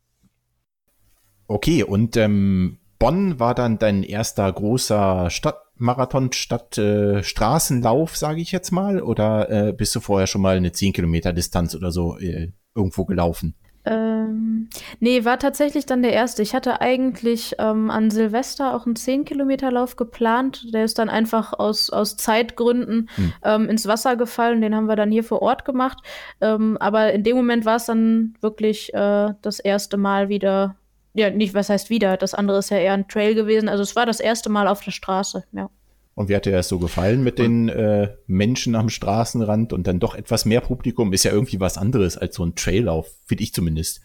Okay, 1.46 1.84
und 1.84 2.16
ähm, 2.16 2.78
Bonn 2.98 3.38
war 3.38 3.54
dann 3.54 3.78
dein 3.78 4.02
erster 4.02 4.50
großer 4.52 5.30
Stadtmarathon, 5.30 6.32
Stadt 6.32 6.78
äh, 6.78 7.22
Straßenlauf, 7.22 8.16
sage 8.16 8.40
ich 8.40 8.52
jetzt 8.52 8.70
mal, 8.70 9.02
oder 9.02 9.50
äh, 9.50 9.72
bist 9.72 9.94
du 9.94 10.00
vorher 10.00 10.26
schon 10.26 10.42
mal 10.42 10.56
eine 10.56 10.72
10 10.72 10.92
Kilometer 10.92 11.32
Distanz 11.32 11.74
oder 11.74 11.90
so 11.90 12.18
äh, 12.18 12.52
irgendwo 12.74 13.04
gelaufen? 13.04 13.54
Ähm, 13.87 14.68
nee, 14.98 15.24
war 15.24 15.38
tatsächlich 15.38 15.87
dann 15.87 16.02
der 16.02 16.12
erste. 16.12 16.42
Ich 16.42 16.54
hatte 16.54 16.80
eigentlich 16.80 17.54
ähm, 17.61 17.88
an 17.88 18.11
Silvester 18.11 18.74
auch 18.74 18.85
einen 18.85 18.96
10-Kilometer-Lauf 18.96 19.94
geplant. 19.94 20.74
Der 20.74 20.85
ist 20.85 20.98
dann 20.98 21.09
einfach 21.09 21.52
aus, 21.52 21.90
aus 21.90 22.16
Zeitgründen 22.16 23.09
hm. 23.14 23.32
ähm, 23.44 23.68
ins 23.68 23.87
Wasser 23.87 24.16
gefallen. 24.16 24.61
Den 24.61 24.74
haben 24.74 24.88
wir 24.88 24.96
dann 24.96 25.12
hier 25.12 25.22
vor 25.22 25.40
Ort 25.40 25.64
gemacht. 25.64 25.98
Ähm, 26.40 26.76
aber 26.78 27.12
in 27.12 27.22
dem 27.22 27.37
Moment 27.37 27.64
war 27.64 27.76
es 27.76 27.87
dann 27.87 28.35
wirklich 28.40 28.92
äh, 28.92 29.35
das 29.40 29.61
erste 29.61 29.96
Mal 29.96 30.28
wieder 30.28 30.74
ja, 31.16 31.31
nicht, 31.31 31.55
was 31.55 31.70
heißt 31.70 31.88
wieder? 31.88 32.16
Das 32.16 32.35
andere 32.35 32.59
ist 32.59 32.70
ja 32.70 32.76
eher 32.76 32.92
ein 32.92 33.09
Trail 33.09 33.35
gewesen. 33.35 33.68
Also 33.68 33.83
es 33.83 33.96
war 33.96 34.05
das 34.05 34.20
erste 34.20 34.50
Mal 34.50 34.68
auf 34.68 34.83
der 34.83 34.90
Straße, 34.90 35.44
ja. 35.52 35.70
Und 36.14 36.31
wie 36.31 36.37
hat 36.37 36.46
dir 36.46 36.52
das 36.52 36.68
so 36.68 36.79
gefallen 36.79 37.22
mit 37.22 37.38
den 37.38 37.68
äh, 37.68 38.14
Menschen 38.26 38.74
am 38.74 38.88
Straßenrand 38.88 39.74
und 39.74 39.87
dann 39.87 39.98
doch 39.98 40.14
etwas 40.14 40.46
mehr 40.46 40.62
Publikum? 40.62 41.12
Ist 41.12 41.24
ja 41.24 41.31
irgendwie 41.31 41.61
was 41.61 41.76
anderes 41.76 42.16
als 42.16 42.37
so 42.37 42.44
ein 42.44 42.55
Traillauf, 42.55 43.11
finde 43.26 43.44
ich 43.44 43.52
zumindest. 43.52 44.00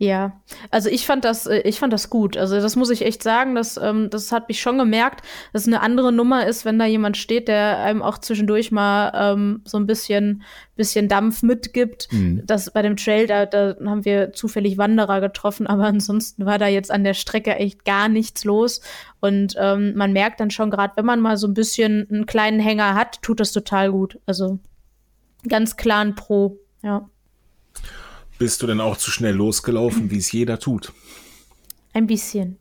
Ja, 0.00 0.40
also 0.70 0.88
ich 0.88 1.06
fand 1.06 1.24
das, 1.24 1.46
äh, 1.46 1.58
ich 1.62 1.80
fand 1.80 1.92
das 1.92 2.08
gut. 2.08 2.36
Also 2.36 2.60
das 2.60 2.76
muss 2.76 2.88
ich 2.90 3.04
echt 3.04 3.20
sagen, 3.20 3.56
das, 3.56 3.76
ähm, 3.82 4.10
das 4.10 4.30
hat 4.30 4.46
mich 4.46 4.60
schon 4.60 4.78
gemerkt, 4.78 5.22
dass 5.52 5.62
es 5.62 5.68
eine 5.68 5.80
andere 5.80 6.12
Nummer 6.12 6.46
ist, 6.46 6.64
wenn 6.64 6.78
da 6.78 6.86
jemand 6.86 7.16
steht, 7.16 7.48
der 7.48 7.78
einem 7.78 8.00
auch 8.00 8.18
zwischendurch 8.18 8.70
mal 8.70 9.10
ähm, 9.14 9.60
so 9.64 9.76
ein 9.76 9.86
bisschen, 9.86 10.44
bisschen 10.76 11.08
Dampf 11.08 11.42
mitgibt. 11.42 12.12
Mhm. 12.12 12.42
Das 12.46 12.70
bei 12.70 12.82
dem 12.82 12.96
Trail, 12.96 13.26
da, 13.26 13.44
da 13.44 13.74
haben 13.86 14.04
wir 14.04 14.32
zufällig 14.32 14.78
Wanderer 14.78 15.20
getroffen, 15.20 15.66
aber 15.66 15.86
ansonsten 15.86 16.46
war 16.46 16.58
da 16.58 16.68
jetzt 16.68 16.92
an 16.92 17.02
der 17.02 17.14
Strecke 17.14 17.56
echt 17.56 17.84
gar 17.84 18.08
nichts 18.08 18.44
los. 18.44 18.80
Und 19.20 19.56
ähm, 19.58 19.94
man 19.96 20.12
merkt 20.12 20.38
dann 20.38 20.52
schon, 20.52 20.70
gerade 20.70 20.92
wenn 20.94 21.06
man 21.06 21.18
mal 21.18 21.36
so 21.36 21.48
ein 21.48 21.54
bisschen 21.54 22.06
einen 22.08 22.26
kleinen 22.26 22.60
Hänger 22.60 22.94
hat, 22.94 23.20
tut 23.20 23.40
das 23.40 23.50
total 23.50 23.90
gut. 23.90 24.20
Also 24.26 24.60
ganz 25.48 25.76
klar 25.76 26.04
ein 26.04 26.14
Pro, 26.14 26.60
ja. 26.84 27.08
Bist 28.38 28.62
du 28.62 28.66
denn 28.66 28.80
auch 28.80 28.96
zu 28.96 29.10
schnell 29.10 29.34
losgelaufen, 29.34 30.10
wie 30.10 30.18
es 30.18 30.30
jeder 30.30 30.58
tut? 30.58 30.92
Ein 31.92 32.06
bisschen. 32.06 32.58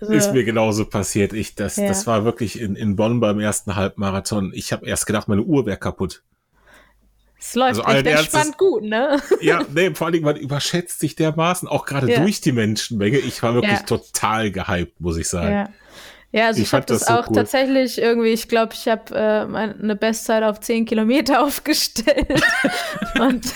so. 0.00 0.06
Ist 0.12 0.32
mir 0.32 0.44
genauso 0.44 0.84
passiert. 0.86 1.32
Ich, 1.32 1.54
das, 1.54 1.76
ja. 1.76 1.86
das 1.86 2.06
war 2.06 2.24
wirklich 2.24 2.60
in, 2.60 2.74
in 2.74 2.96
Bonn 2.96 3.20
beim 3.20 3.38
ersten 3.38 3.76
Halbmarathon. 3.76 4.52
Ich 4.54 4.72
habe 4.72 4.86
erst 4.86 5.06
gedacht, 5.06 5.28
meine 5.28 5.42
Uhr 5.42 5.66
wäre 5.66 5.76
kaputt. 5.76 6.22
Es 7.40 7.54
läuft 7.54 7.84
also 7.84 7.92
echt 7.92 8.06
entspannt 8.06 8.58
gut, 8.58 8.82
ne? 8.82 9.22
Ja, 9.40 9.64
nee, 9.72 9.94
vor 9.94 10.06
allen 10.06 10.14
Dingen, 10.14 10.24
man 10.24 10.36
überschätzt 10.36 10.98
sich 10.98 11.14
dermaßen, 11.14 11.68
auch 11.68 11.86
gerade 11.86 12.10
ja. 12.10 12.20
durch 12.20 12.40
die 12.40 12.50
Menschenmenge. 12.50 13.18
Ich 13.18 13.40
war 13.44 13.54
wirklich 13.54 13.78
ja. 13.78 13.86
total 13.86 14.50
gehypt, 14.50 15.00
muss 15.00 15.16
ich 15.16 15.28
sagen. 15.28 15.52
Ja. 15.52 15.68
Ja, 16.30 16.46
also 16.46 16.60
ich, 16.60 16.66
ich 16.66 16.72
habe 16.74 16.84
das, 16.84 17.00
das 17.00 17.08
so 17.08 17.14
auch 17.14 17.28
cool. 17.28 17.36
tatsächlich 17.36 17.98
irgendwie, 17.98 18.28
ich 18.28 18.48
glaube, 18.48 18.74
ich 18.74 18.86
habe 18.86 19.14
äh, 19.14 19.80
eine 19.80 19.96
Bestzeit 19.96 20.42
auf 20.42 20.60
10 20.60 20.84
Kilometer 20.84 21.42
aufgestellt. 21.44 22.42
Und, 23.20 23.46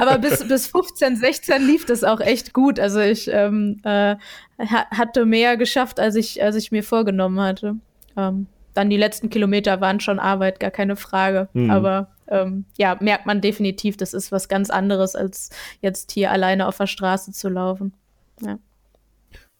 aber 0.00 0.18
bis, 0.18 0.46
bis 0.48 0.68
15, 0.68 1.16
16 1.16 1.66
lief 1.66 1.84
das 1.84 2.04
auch 2.04 2.20
echt 2.20 2.54
gut. 2.54 2.80
Also 2.80 3.00
ich 3.00 3.28
ähm, 3.30 3.80
äh, 3.84 4.16
hatte 4.58 5.26
mehr 5.26 5.58
geschafft, 5.58 6.00
als 6.00 6.14
ich, 6.14 6.42
als 6.42 6.56
ich 6.56 6.72
mir 6.72 6.82
vorgenommen 6.82 7.38
hatte. 7.40 7.76
Ähm, 8.16 8.46
dann 8.72 8.90
die 8.90 8.96
letzten 8.96 9.30
Kilometer 9.30 9.80
waren 9.80 10.00
schon 10.00 10.18
Arbeit, 10.18 10.60
gar 10.60 10.70
keine 10.70 10.96
Frage. 10.96 11.48
Mhm. 11.52 11.70
Aber 11.70 12.08
ähm, 12.28 12.64
ja, 12.78 12.96
merkt 13.00 13.26
man 13.26 13.42
definitiv, 13.42 13.96
das 13.96 14.14
ist 14.14 14.32
was 14.32 14.48
ganz 14.48 14.70
anderes, 14.70 15.16
als 15.16 15.50
jetzt 15.80 16.12
hier 16.12 16.30
alleine 16.30 16.66
auf 16.66 16.78
der 16.78 16.86
Straße 16.86 17.32
zu 17.32 17.48
laufen. 17.50 17.92
Ja. 18.40 18.58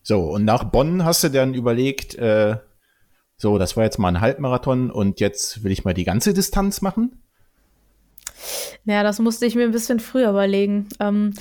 So, 0.08 0.20
und 0.20 0.44
nach 0.44 0.62
Bonn 0.62 1.04
hast 1.04 1.24
du 1.24 1.30
dann 1.30 1.52
überlegt, 1.52 2.14
äh, 2.14 2.58
so, 3.36 3.58
das 3.58 3.76
war 3.76 3.82
jetzt 3.82 3.98
mal 3.98 4.06
ein 4.06 4.20
Halbmarathon 4.20 4.88
und 4.92 5.18
jetzt 5.18 5.64
will 5.64 5.72
ich 5.72 5.84
mal 5.84 5.94
die 5.94 6.04
ganze 6.04 6.32
Distanz 6.32 6.80
machen? 6.80 7.20
Ja, 8.84 9.02
das 9.02 9.18
musste 9.18 9.46
ich 9.46 9.56
mir 9.56 9.64
ein 9.64 9.72
bisschen 9.72 9.98
früher 9.98 10.30
überlegen. 10.30 10.88
Ähm, 11.00 11.34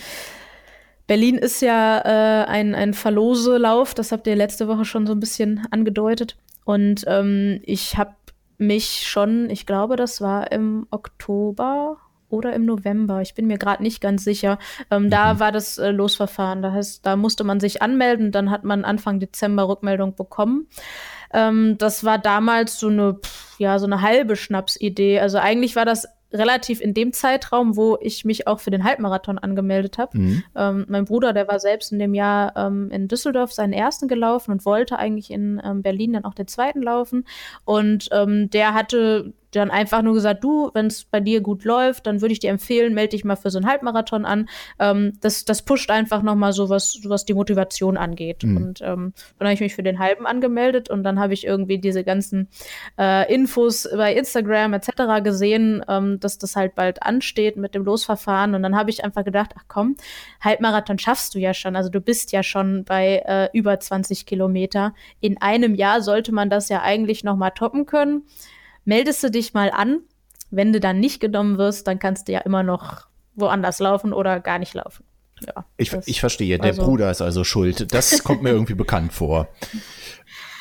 Berlin 1.06 1.36
ist 1.36 1.62
ja 1.62 2.00
äh, 2.00 2.46
ein, 2.48 2.74
ein 2.74 2.96
Verloselauf, 2.96 3.94
das 3.94 4.12
habt 4.12 4.26
ihr 4.26 4.36
letzte 4.36 4.68
Woche 4.68 4.84
schon 4.84 5.06
so 5.06 5.14
ein 5.14 5.20
bisschen 5.20 5.68
angedeutet. 5.70 6.36
Und 6.64 7.04
ähm, 7.06 7.60
ich 7.66 7.98
habe 7.98 8.16
mich 8.58 9.08
schon, 9.08 9.52
ich 9.52 9.68
glaube, 9.68 9.96
das 9.96 10.22
war 10.22 10.52
im 10.52 10.88
Oktober 10.90 11.98
oder 12.30 12.54
im 12.54 12.66
November. 12.66 13.22
Ich 13.22 13.34
bin 13.34 13.48
mir 13.48 13.58
gerade 13.58 13.84
nicht 13.84 14.02
ganz 14.02 14.24
sicher. 14.24 14.60
Ähm, 14.92 15.04
mhm. 15.04 15.10
Da 15.10 15.40
war 15.40 15.52
das 15.52 15.78
äh, 15.78 15.92
Losverfahren. 15.92 16.62
Das 16.62 16.74
heißt, 16.74 17.06
da 17.06 17.16
musste 17.16 17.44
man 17.44 17.60
sich 17.60 17.82
anmelden. 17.82 18.32
Dann 18.32 18.52
hat 18.52 18.64
man 18.64 18.86
Anfang 18.86 19.20
Dezember 19.20 19.68
Rückmeldung 19.68 20.16
bekommen. 20.16 20.68
Ähm, 21.34 21.78
das 21.78 22.04
war 22.04 22.18
damals 22.18 22.80
so 22.80 22.88
eine, 22.88 23.20
ja, 23.58 23.80
so 23.80 23.86
eine 23.86 24.02
halbe 24.02 24.36
Schnapsidee. 24.36 25.20
Also 25.20 25.38
eigentlich 25.38 25.76
war 25.76 25.86
das 25.86 26.08
relativ 26.36 26.82
in 26.82 26.94
dem 26.94 27.14
Zeitraum, 27.14 27.76
wo 27.76 27.98
ich 28.02 28.26
mich 28.26 28.48
auch 28.48 28.60
für 28.60 28.72
den 28.72 28.84
Halbmarathon 28.84 29.38
angemeldet 29.38 29.98
habe. 29.98 30.18
Mhm. 30.18 30.44
Ähm, 30.56 30.86
mein 30.88 31.06
Bruder, 31.06 31.34
der 31.34 31.48
war 31.48 31.60
selbst 31.60 31.92
in 31.92 32.00
dem 32.00 32.14
Jahr 32.14 32.56
ähm, 32.56 32.90
in 32.92 33.08
Düsseldorf 33.08 33.54
seinen 33.54 33.74
ersten 33.74 34.08
gelaufen 34.08 34.52
und 34.52 34.66
wollte 34.66 34.98
eigentlich 34.98 35.32
in 35.32 35.62
ähm, 35.64 35.82
Berlin 35.82 36.14
dann 36.14 36.26
auch 36.26 36.34
den 36.34 36.48
zweiten 36.48 36.82
laufen. 36.82 37.26
Und 37.64 38.10
ähm, 38.12 38.50
der 38.50 38.74
hatte 38.74 39.34
dann 39.60 39.72
einfach 39.72 40.02
nur 40.02 40.14
gesagt, 40.14 40.44
du, 40.44 40.72
wenn 40.74 40.88
es 40.88 41.06
bei 41.06 41.20
dir 41.20 41.42
gut 41.42 41.64
läuft, 41.64 42.08
dann 42.08 42.22
würde 42.22 42.34
ich 42.34 42.40
dir 42.40 42.50
empfehlen, 42.50 42.94
melde 42.94 43.12
dich 43.12 43.24
mal 43.24 43.36
für 43.36 43.50
so 43.50 43.58
einen 43.58 43.68
Halbmarathon 43.68 44.26
an. 44.26 44.50
Ähm, 44.80 45.14
das, 45.22 45.46
das 45.46 45.62
pusht 45.62 45.90
einfach 45.90 46.22
nochmal 46.22 46.54
so 46.54 46.70
was, 46.70 47.00
was 47.06 47.26
die 47.26 47.34
Motivation 47.34 47.98
angeht. 47.98 48.44
Mhm. 48.44 48.58
Und 48.58 48.82
ähm, 48.82 49.14
dann 49.40 49.48
habe 49.48 49.54
ich 49.54 49.60
mich 49.60 49.76
für 49.76 49.84
den 49.84 50.00
halben 50.00 50.26
angemeldet 50.26 50.90
und 50.90 51.04
dann 51.04 51.20
habe 51.20 51.34
ich 51.34 51.46
irgendwie 51.46 51.78
diese 51.78 52.04
ganzen 52.04 52.50
äh, 53.00 53.34
Infos 53.34 53.88
bei 53.96 54.14
Instagram 54.14 54.74
etc. 54.74 55.24
gesehen, 55.24 55.84
ähm, 55.88 56.20
dass 56.20 56.38
das 56.38 56.56
halt 56.56 56.76
bald 56.76 57.04
ansteht 57.04 57.58
mit 57.58 57.76
dem 57.76 57.86
Losverfahren. 57.86 58.56
Und 58.56 58.64
dann 58.64 58.76
habe 58.76 58.90
ich 58.90 59.04
einfach 59.04 59.24
gedacht, 59.24 59.52
ach 59.58 59.66
komm, 59.68 59.96
Halbmarathon 60.42 61.00
schaffst 61.00 61.36
du 61.36 61.40
ja 61.40 61.54
schon. 61.54 61.76
Also 61.76 61.90
du 61.90 62.02
bist 62.02 62.32
ja 62.32 62.44
schon 62.44 62.84
bei 62.84 63.24
äh, 63.26 63.50
über 63.58 63.80
20 63.80 64.26
Kilometer. 64.26 64.94
In 65.20 65.42
einem 65.42 65.76
Jahr 65.76 66.02
sollte 66.02 66.32
man 66.32 66.50
das 66.50 66.70
ja 66.70 66.82
eigentlich 66.82 67.24
nochmal 67.24 67.52
toppen 67.52 67.86
können 67.86 68.24
meldest 68.86 69.24
du 69.24 69.30
dich 69.30 69.54
mal 69.54 69.72
an. 69.72 70.02
Wenn 70.52 70.72
du 70.72 70.80
dann 70.80 71.00
nicht 71.00 71.20
genommen 71.20 71.58
wirst, 71.58 71.88
dann 71.88 72.00
kannst 72.00 72.28
du 72.28 72.32
ja 72.32 72.40
immer 72.40 72.64
noch 72.64 73.08
woanders 73.36 73.80
laufen 73.80 74.14
oder 74.14 74.40
gar 74.40 74.60
nicht 74.60 74.74
laufen. 74.74 75.04
Ja, 75.46 75.66
ich, 75.76 75.92
ich 76.06 76.20
verstehe, 76.22 76.58
der 76.58 76.72
also, 76.72 76.84
Bruder 76.84 77.12
ist 77.12 77.22
also 77.22 77.44
schuld. 77.44 77.94
Das 77.94 78.24
kommt 78.24 78.42
mir 78.42 78.52
irgendwie 78.52 78.76
bekannt 78.76 79.12
vor. 79.12 79.50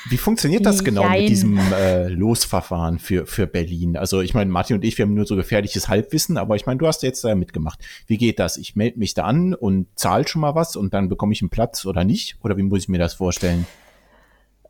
Wie 0.08 0.18
funktioniert 0.18 0.66
das 0.66 0.84
genau 0.84 1.02
Jein. 1.02 1.20
mit 1.20 1.28
diesem 1.30 1.58
äh, 1.72 2.08
Losverfahren 2.08 2.98
für, 2.98 3.26
für 3.26 3.46
Berlin? 3.46 3.96
Also 3.96 4.20
ich 4.20 4.34
meine, 4.34 4.50
Martin 4.50 4.76
und 4.76 4.84
ich, 4.84 4.98
wir 4.98 5.04
haben 5.04 5.14
nur 5.14 5.26
so 5.26 5.36
gefährliches 5.36 5.88
Halbwissen, 5.88 6.36
aber 6.36 6.56
ich 6.56 6.66
meine, 6.66 6.78
du 6.78 6.86
hast 6.86 7.02
jetzt 7.02 7.22
da 7.22 7.34
mitgemacht. 7.34 7.78
Wie 8.06 8.18
geht 8.18 8.38
das? 8.38 8.56
Ich 8.56 8.74
melde 8.74 8.98
mich 8.98 9.14
da 9.14 9.24
an 9.24 9.54
und 9.54 9.86
zahle 9.94 10.26
schon 10.26 10.40
mal 10.40 10.54
was 10.54 10.76
und 10.76 10.92
dann 10.92 11.08
bekomme 11.08 11.32
ich 11.32 11.40
einen 11.40 11.50
Platz 11.50 11.86
oder 11.86 12.04
nicht? 12.04 12.36
Oder 12.42 12.56
wie 12.56 12.62
muss 12.62 12.80
ich 12.80 12.88
mir 12.88 12.98
das 12.98 13.14
vorstellen? 13.14 13.66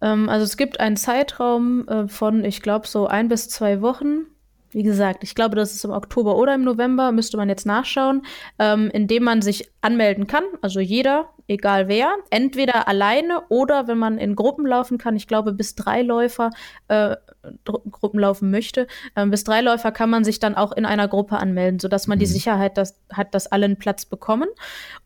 Ähm, 0.01 0.29
also 0.29 0.45
es 0.45 0.57
gibt 0.57 0.81
einen 0.81 0.97
Zeitraum 0.97 1.87
äh, 1.89 2.09
von, 2.09 2.45
ich 2.45 2.63
glaube, 2.63 2.87
so 2.87 3.07
ein 3.07 3.29
bis 3.29 3.49
zwei 3.49 3.81
Wochen. 3.81 4.27
Wie 4.71 4.83
gesagt, 4.83 5.23
ich 5.23 5.35
glaube, 5.35 5.55
das 5.55 5.73
ist 5.75 5.85
im 5.85 5.93
Oktober 5.93 6.37
oder 6.37 6.55
im 6.55 6.65
November, 6.65 7.13
müsste 7.13 7.37
man 7.37 7.49
jetzt 7.49 7.65
nachschauen, 7.65 8.23
ähm, 8.59 8.91
in 8.93 9.07
dem 9.07 9.23
man 9.23 9.41
sich 9.41 9.71
anmelden 9.83 10.27
kann. 10.27 10.43
Also 10.63 10.81
jeder, 10.81 11.29
egal 11.47 11.89
wer, 11.89 12.15
entweder 12.31 12.89
alleine 12.89 13.43
oder 13.49 13.87
wenn 13.87 13.99
man 13.99 14.19
in 14.19 14.35
Gruppen 14.35 14.67
laufen 14.67 14.99
kann. 14.99 15.17
Ich 15.17 15.27
glaube, 15.27 15.53
bis 15.53 15.75
drei 15.75 16.03
Läufer 16.03 16.51
äh, 16.89 17.17
Gruppen 17.65 18.21
laufen 18.21 18.51
möchte, 18.51 18.87
äh, 19.15 19.27
bis 19.27 19.45
drei 19.45 19.61
Läufer 19.61 19.93
kann 19.93 20.11
man 20.11 20.25
sich 20.25 20.39
dann 20.39 20.55
auch 20.55 20.73
in 20.73 20.87
einer 20.87 21.09
Gruppe 21.09 21.37
anmelden, 21.37 21.79
sodass 21.79 22.07
man 22.07 22.19
mhm. 22.19 22.21
die 22.21 22.27
Sicherheit 22.27 22.79
dass, 22.79 22.99
hat, 23.13 23.35
dass 23.35 23.47
alle 23.47 23.67
einen 23.67 23.77
Platz 23.77 24.07
bekommen. 24.07 24.49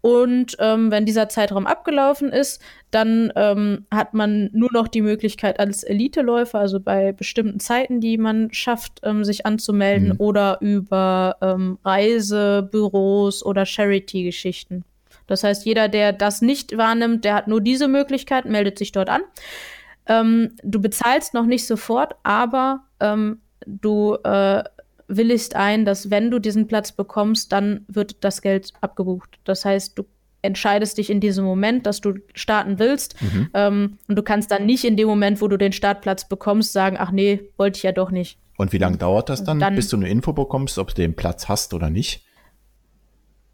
Und 0.00 0.56
ähm, 0.60 0.90
wenn 0.90 1.06
dieser 1.06 1.28
Zeitraum 1.28 1.66
abgelaufen 1.66 2.30
ist, 2.30 2.62
dann 2.90 3.32
ähm, 3.36 3.86
hat 3.90 4.14
man 4.14 4.50
nur 4.52 4.72
noch 4.72 4.88
die 4.88 5.02
Möglichkeit 5.02 5.60
als 5.60 5.82
Eliteläufer, 5.82 6.58
also 6.58 6.80
bei 6.80 7.12
bestimmten 7.12 7.60
Zeiten, 7.60 8.00
die 8.00 8.16
man 8.16 8.52
schafft, 8.52 9.00
ähm, 9.02 9.24
sich 9.24 9.44
anzumelden 9.44 10.10
mhm. 10.10 10.16
oder 10.18 10.58
über 10.60 11.36
ähm, 11.42 11.78
Reisebüros 11.84 13.44
oder 13.44 13.66
Charity-Geschichten. 13.66 14.84
Das 15.28 15.44
heißt, 15.44 15.64
jeder, 15.64 15.88
der 15.88 16.12
das 16.12 16.42
nicht 16.42 16.76
wahrnimmt, 16.76 17.24
der 17.24 17.34
hat 17.34 17.46
nur 17.46 17.60
diese 17.60 17.86
Möglichkeit, 17.86 18.46
meldet 18.46 18.78
sich 18.78 18.90
dort 18.90 19.08
an. 19.08 19.20
Ähm, 20.06 20.56
du 20.64 20.80
bezahlst 20.80 21.34
noch 21.34 21.46
nicht 21.46 21.66
sofort, 21.66 22.16
aber 22.24 22.80
ähm, 22.98 23.40
du 23.66 24.14
äh, 24.24 24.64
willigst 25.06 25.54
ein, 25.54 25.84
dass 25.84 26.10
wenn 26.10 26.30
du 26.30 26.38
diesen 26.38 26.66
Platz 26.66 26.92
bekommst, 26.92 27.52
dann 27.52 27.84
wird 27.88 28.24
das 28.24 28.42
Geld 28.42 28.72
abgebucht. 28.80 29.38
Das 29.44 29.64
heißt, 29.64 29.98
du 29.98 30.04
entscheidest 30.42 30.98
dich 30.98 31.10
in 31.10 31.20
diesem 31.20 31.44
Moment, 31.44 31.86
dass 31.86 32.00
du 32.00 32.14
starten 32.34 32.78
willst. 32.78 33.20
Mhm. 33.20 33.50
Ähm, 33.54 33.98
und 34.08 34.16
du 34.16 34.22
kannst 34.22 34.50
dann 34.50 34.66
nicht 34.66 34.84
in 34.84 34.96
dem 34.96 35.08
Moment, 35.08 35.40
wo 35.40 35.48
du 35.48 35.56
den 35.56 35.72
Startplatz 35.72 36.28
bekommst, 36.28 36.72
sagen, 36.72 36.96
ach 36.98 37.10
nee, 37.10 37.40
wollte 37.56 37.78
ich 37.78 37.82
ja 37.82 37.92
doch 37.92 38.10
nicht. 38.10 38.38
Und 38.56 38.72
wie 38.72 38.78
lange 38.78 38.96
dauert 38.96 39.28
das 39.28 39.44
dann, 39.44 39.58
dann, 39.58 39.74
bis 39.74 39.88
du 39.88 39.96
eine 39.96 40.08
Info 40.08 40.32
bekommst, 40.32 40.78
ob 40.78 40.88
du 40.88 40.94
den 40.94 41.14
Platz 41.14 41.48
hast 41.48 41.74
oder 41.74 41.90
nicht? 41.90 42.24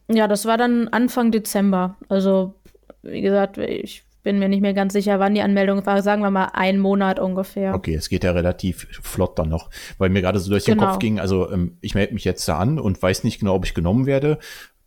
Ja, 0.09 0.29
das 0.29 0.45
war 0.45 0.59
dann 0.59 0.89
Anfang 0.89 1.31
Dezember. 1.31 1.97
Also, 2.09 2.55
wie 3.03 3.23
gesagt, 3.23 3.59
ich 3.59 4.05
bin 4.25 4.39
mir 4.39 4.49
nicht 4.49 4.63
mehr 4.63 4.75
ganz 4.75 4.93
sicher, 4.93 5.21
wann 5.21 5.35
die 5.35 5.43
Anmeldung 5.43 5.87
war. 5.87 6.03
Sagen 6.03 6.23
wir 6.23 6.31
mal 6.31 6.51
ein 6.55 6.79
Monat 6.79 7.21
ungefähr. 7.21 7.75
Okay, 7.75 7.95
es 7.95 8.09
geht 8.09 8.25
ja 8.25 8.33
relativ 8.33 8.89
flott 9.03 9.39
dann 9.39 9.51
noch, 9.51 9.71
weil 9.99 10.09
mir 10.09 10.23
gerade 10.23 10.41
so 10.41 10.51
durch 10.51 10.65
den 10.65 10.79
genau. 10.79 10.91
Kopf 10.91 10.99
ging, 10.99 11.21
also 11.21 11.53
ähm, 11.53 11.77
ich 11.81 11.95
melde 11.95 12.15
mich 12.15 12.25
jetzt 12.25 12.49
da 12.49 12.59
an 12.59 12.81
und 12.81 13.01
weiß 13.01 13.23
nicht 13.23 13.39
genau, 13.39 13.55
ob 13.55 13.65
ich 13.65 13.75
genommen 13.75 14.07
werde. 14.07 14.39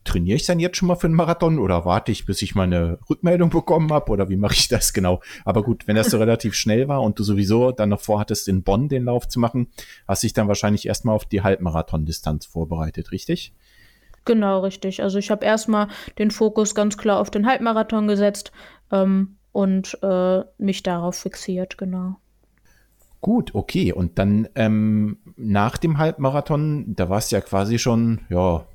Trainiere 0.04 0.38
ich 0.38 0.46
dann 0.46 0.60
jetzt 0.60 0.78
schon 0.78 0.88
mal 0.88 0.96
für 0.96 1.08
einen 1.08 1.16
Marathon 1.16 1.60
oder 1.60 1.84
warte 1.86 2.12
ich, 2.12 2.26
bis 2.26 2.42
ich 2.42 2.56
meine 2.56 2.98
Rückmeldung 3.10 3.50
bekommen 3.50 3.92
habe 3.92 4.12
oder 4.12 4.30
wie 4.30 4.38
mache 4.38 4.56
ich 4.56 4.70
das 4.70 4.94
genau? 4.94 5.22
Aber 5.46 5.64
gut, 5.64 5.88
wenn 5.88 5.96
das 5.96 6.10
so 6.10 6.18
relativ 6.18 6.56
schnell 6.56 6.88
war 6.88 7.02
und 7.02 7.20
du 7.20 7.24
sowieso 7.24 7.72
dann 7.72 7.90
noch 7.90 8.02
vorhattest, 8.02 8.48
in 8.48 8.64
Bonn 8.64 8.90
den 8.90 9.06
Lauf 9.06 9.28
zu 9.28 9.40
machen, 9.40 9.68
hast 10.08 10.24
dich 10.24 10.34
dann 10.34 10.48
wahrscheinlich 10.48 10.88
erstmal 10.88 11.16
auf 11.16 11.26
die 11.26 11.42
Halbmarathon-Distanz 11.42 12.46
vorbereitet, 12.46 13.12
richtig? 13.12 13.54
Genau, 14.28 14.60
richtig. 14.60 15.02
Also 15.02 15.20
ich 15.20 15.32
habe 15.32 15.46
erstmal 15.46 15.88
den 16.18 16.32
Fokus 16.32 16.76
ganz 16.76 16.98
klar 16.98 17.22
auf 17.22 17.32
den 17.32 17.48
Halbmarathon 17.48 18.10
gesetzt 18.10 18.52
ähm, 18.92 19.38
und 19.54 19.98
äh, 20.04 20.42
mich 20.58 20.84
darauf 20.84 21.16
fixiert, 21.16 21.78
genau. 21.78 22.18
Gut, 23.22 23.56
okay. 23.56 23.94
Und 23.94 24.20
dann 24.20 24.50
ähm, 24.56 25.20
nach 25.38 25.78
dem 25.78 25.98
Halbmarathon, 25.98 26.94
da 26.94 27.08
war 27.08 27.20
es 27.20 27.32
ja 27.32 27.40
quasi 27.40 27.80
schon, 27.80 28.20
ja, 28.30 28.66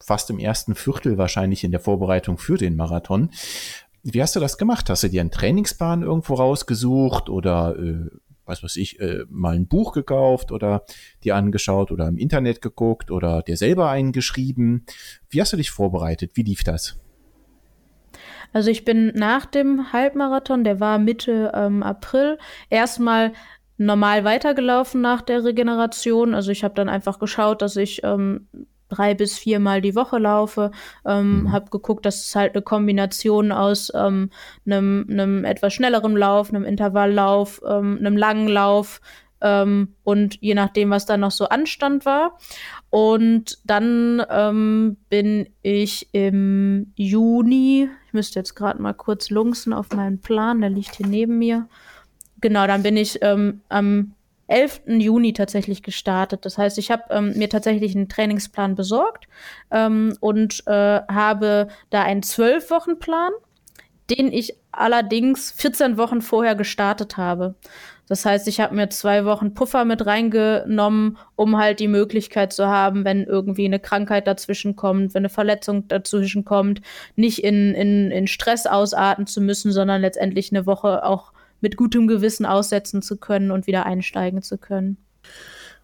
fast 0.00 0.28
im 0.28 0.40
ersten 0.40 0.74
Viertel 0.74 1.18
wahrscheinlich 1.18 1.62
in 1.62 1.70
der 1.70 1.80
Vorbereitung 1.80 2.36
für 2.36 2.58
den 2.58 2.74
Marathon. 2.74 3.30
Wie 4.02 4.20
hast 4.20 4.34
du 4.34 4.40
das 4.40 4.58
gemacht? 4.58 4.90
Hast 4.90 5.04
du 5.04 5.08
dir 5.08 5.20
einen 5.20 5.30
Trainingsplan 5.30 6.02
irgendwo 6.02 6.34
rausgesucht 6.34 7.28
oder 7.28 7.76
äh, 7.78 8.10
was 8.46 8.62
weiß 8.62 8.76
ich, 8.76 9.00
äh, 9.00 9.24
mal 9.28 9.54
ein 9.54 9.66
Buch 9.66 9.92
gekauft 9.92 10.52
oder 10.52 10.84
dir 11.24 11.36
angeschaut 11.36 11.90
oder 11.90 12.08
im 12.08 12.16
Internet 12.16 12.62
geguckt 12.62 13.10
oder 13.10 13.42
dir 13.42 13.56
selber 13.56 13.90
eingeschrieben. 13.90 14.86
Wie 15.28 15.40
hast 15.40 15.52
du 15.52 15.56
dich 15.56 15.70
vorbereitet? 15.70 16.32
Wie 16.34 16.42
lief 16.42 16.64
das? 16.64 16.98
Also 18.52 18.70
ich 18.70 18.84
bin 18.84 19.08
nach 19.14 19.44
dem 19.46 19.92
Halbmarathon, 19.92 20.64
der 20.64 20.80
war 20.80 20.98
Mitte 20.98 21.52
ähm, 21.54 21.82
April, 21.82 22.38
erstmal 22.70 23.32
normal 23.76 24.24
weitergelaufen 24.24 25.00
nach 25.00 25.20
der 25.20 25.44
Regeneration. 25.44 26.34
Also 26.34 26.50
ich 26.50 26.64
habe 26.64 26.74
dann 26.74 26.88
einfach 26.88 27.18
geschaut, 27.18 27.60
dass 27.60 27.76
ich 27.76 28.02
ähm, 28.04 28.48
drei 28.88 29.14
bis 29.14 29.38
viermal 29.38 29.80
die 29.80 29.94
Woche 29.94 30.18
laufe. 30.18 30.70
Ähm, 31.04 31.42
mhm. 31.42 31.52
Habe 31.52 31.70
geguckt, 31.70 32.06
dass 32.06 32.26
es 32.26 32.36
halt 32.36 32.54
eine 32.54 32.62
Kombination 32.62 33.52
aus 33.52 33.92
ähm, 33.94 34.30
einem, 34.64 35.06
einem 35.10 35.44
etwas 35.44 35.74
schnelleren 35.74 36.16
Lauf, 36.16 36.50
einem 36.50 36.64
Intervalllauf, 36.64 37.60
ähm, 37.66 37.98
einem 37.98 38.16
langen 38.16 38.48
Lauf 38.48 39.00
ähm, 39.40 39.94
und 40.02 40.40
je 40.40 40.54
nachdem, 40.54 40.90
was 40.90 41.06
da 41.06 41.16
noch 41.16 41.30
so 41.30 41.48
Anstand 41.48 42.06
war. 42.06 42.38
Und 42.90 43.58
dann 43.64 44.24
ähm, 44.30 44.96
bin 45.08 45.48
ich 45.62 46.08
im 46.12 46.92
Juni, 46.96 47.88
ich 48.06 48.12
müsste 48.12 48.38
jetzt 48.38 48.54
gerade 48.54 48.80
mal 48.80 48.94
kurz 48.94 49.30
lungsen 49.30 49.72
auf 49.72 49.90
meinen 49.90 50.20
Plan, 50.20 50.60
der 50.60 50.70
liegt 50.70 50.96
hier 50.96 51.06
neben 51.06 51.38
mir. 51.38 51.68
Genau, 52.40 52.66
dann 52.66 52.82
bin 52.82 52.96
ich 52.96 53.18
ähm, 53.22 53.60
am 53.68 54.12
11. 54.48 54.82
Juni 54.86 55.32
tatsächlich 55.32 55.82
gestartet. 55.82 56.44
Das 56.44 56.58
heißt, 56.58 56.78
ich 56.78 56.90
habe 56.90 57.04
ähm, 57.10 57.32
mir 57.36 57.48
tatsächlich 57.48 57.94
einen 57.94 58.08
Trainingsplan 58.08 58.74
besorgt 58.74 59.28
ähm, 59.70 60.16
und 60.20 60.66
äh, 60.66 61.00
habe 61.08 61.68
da 61.90 62.02
einen 62.02 62.22
Zwölf-Wochen-Plan, 62.22 63.32
den 64.10 64.32
ich 64.32 64.56
allerdings 64.70 65.52
14 65.52 65.98
Wochen 65.98 66.20
vorher 66.20 66.54
gestartet 66.54 67.16
habe. 67.16 67.56
Das 68.08 68.24
heißt, 68.24 68.46
ich 68.46 68.60
habe 68.60 68.74
mir 68.74 68.88
zwei 68.88 69.24
Wochen 69.24 69.54
Puffer 69.54 69.84
mit 69.84 70.06
reingenommen, 70.06 71.18
um 71.34 71.56
halt 71.58 71.80
die 71.80 71.88
Möglichkeit 71.88 72.52
zu 72.52 72.68
haben, 72.68 73.04
wenn 73.04 73.24
irgendwie 73.24 73.64
eine 73.64 73.80
Krankheit 73.80 74.28
dazwischen 74.28 74.76
kommt, 74.76 75.14
wenn 75.14 75.22
eine 75.22 75.28
Verletzung 75.28 75.88
dazwischen 75.88 76.44
kommt, 76.44 76.82
nicht 77.16 77.42
in, 77.42 77.74
in, 77.74 78.12
in 78.12 78.28
Stress 78.28 78.66
ausarten 78.66 79.26
zu 79.26 79.40
müssen, 79.40 79.72
sondern 79.72 80.00
letztendlich 80.00 80.52
eine 80.52 80.66
Woche 80.66 81.04
auch 81.04 81.32
mit 81.60 81.76
gutem 81.76 82.06
Gewissen 82.06 82.46
aussetzen 82.46 83.02
zu 83.02 83.16
können 83.16 83.50
und 83.50 83.66
wieder 83.66 83.86
einsteigen 83.86 84.42
zu 84.42 84.58
können. 84.58 84.96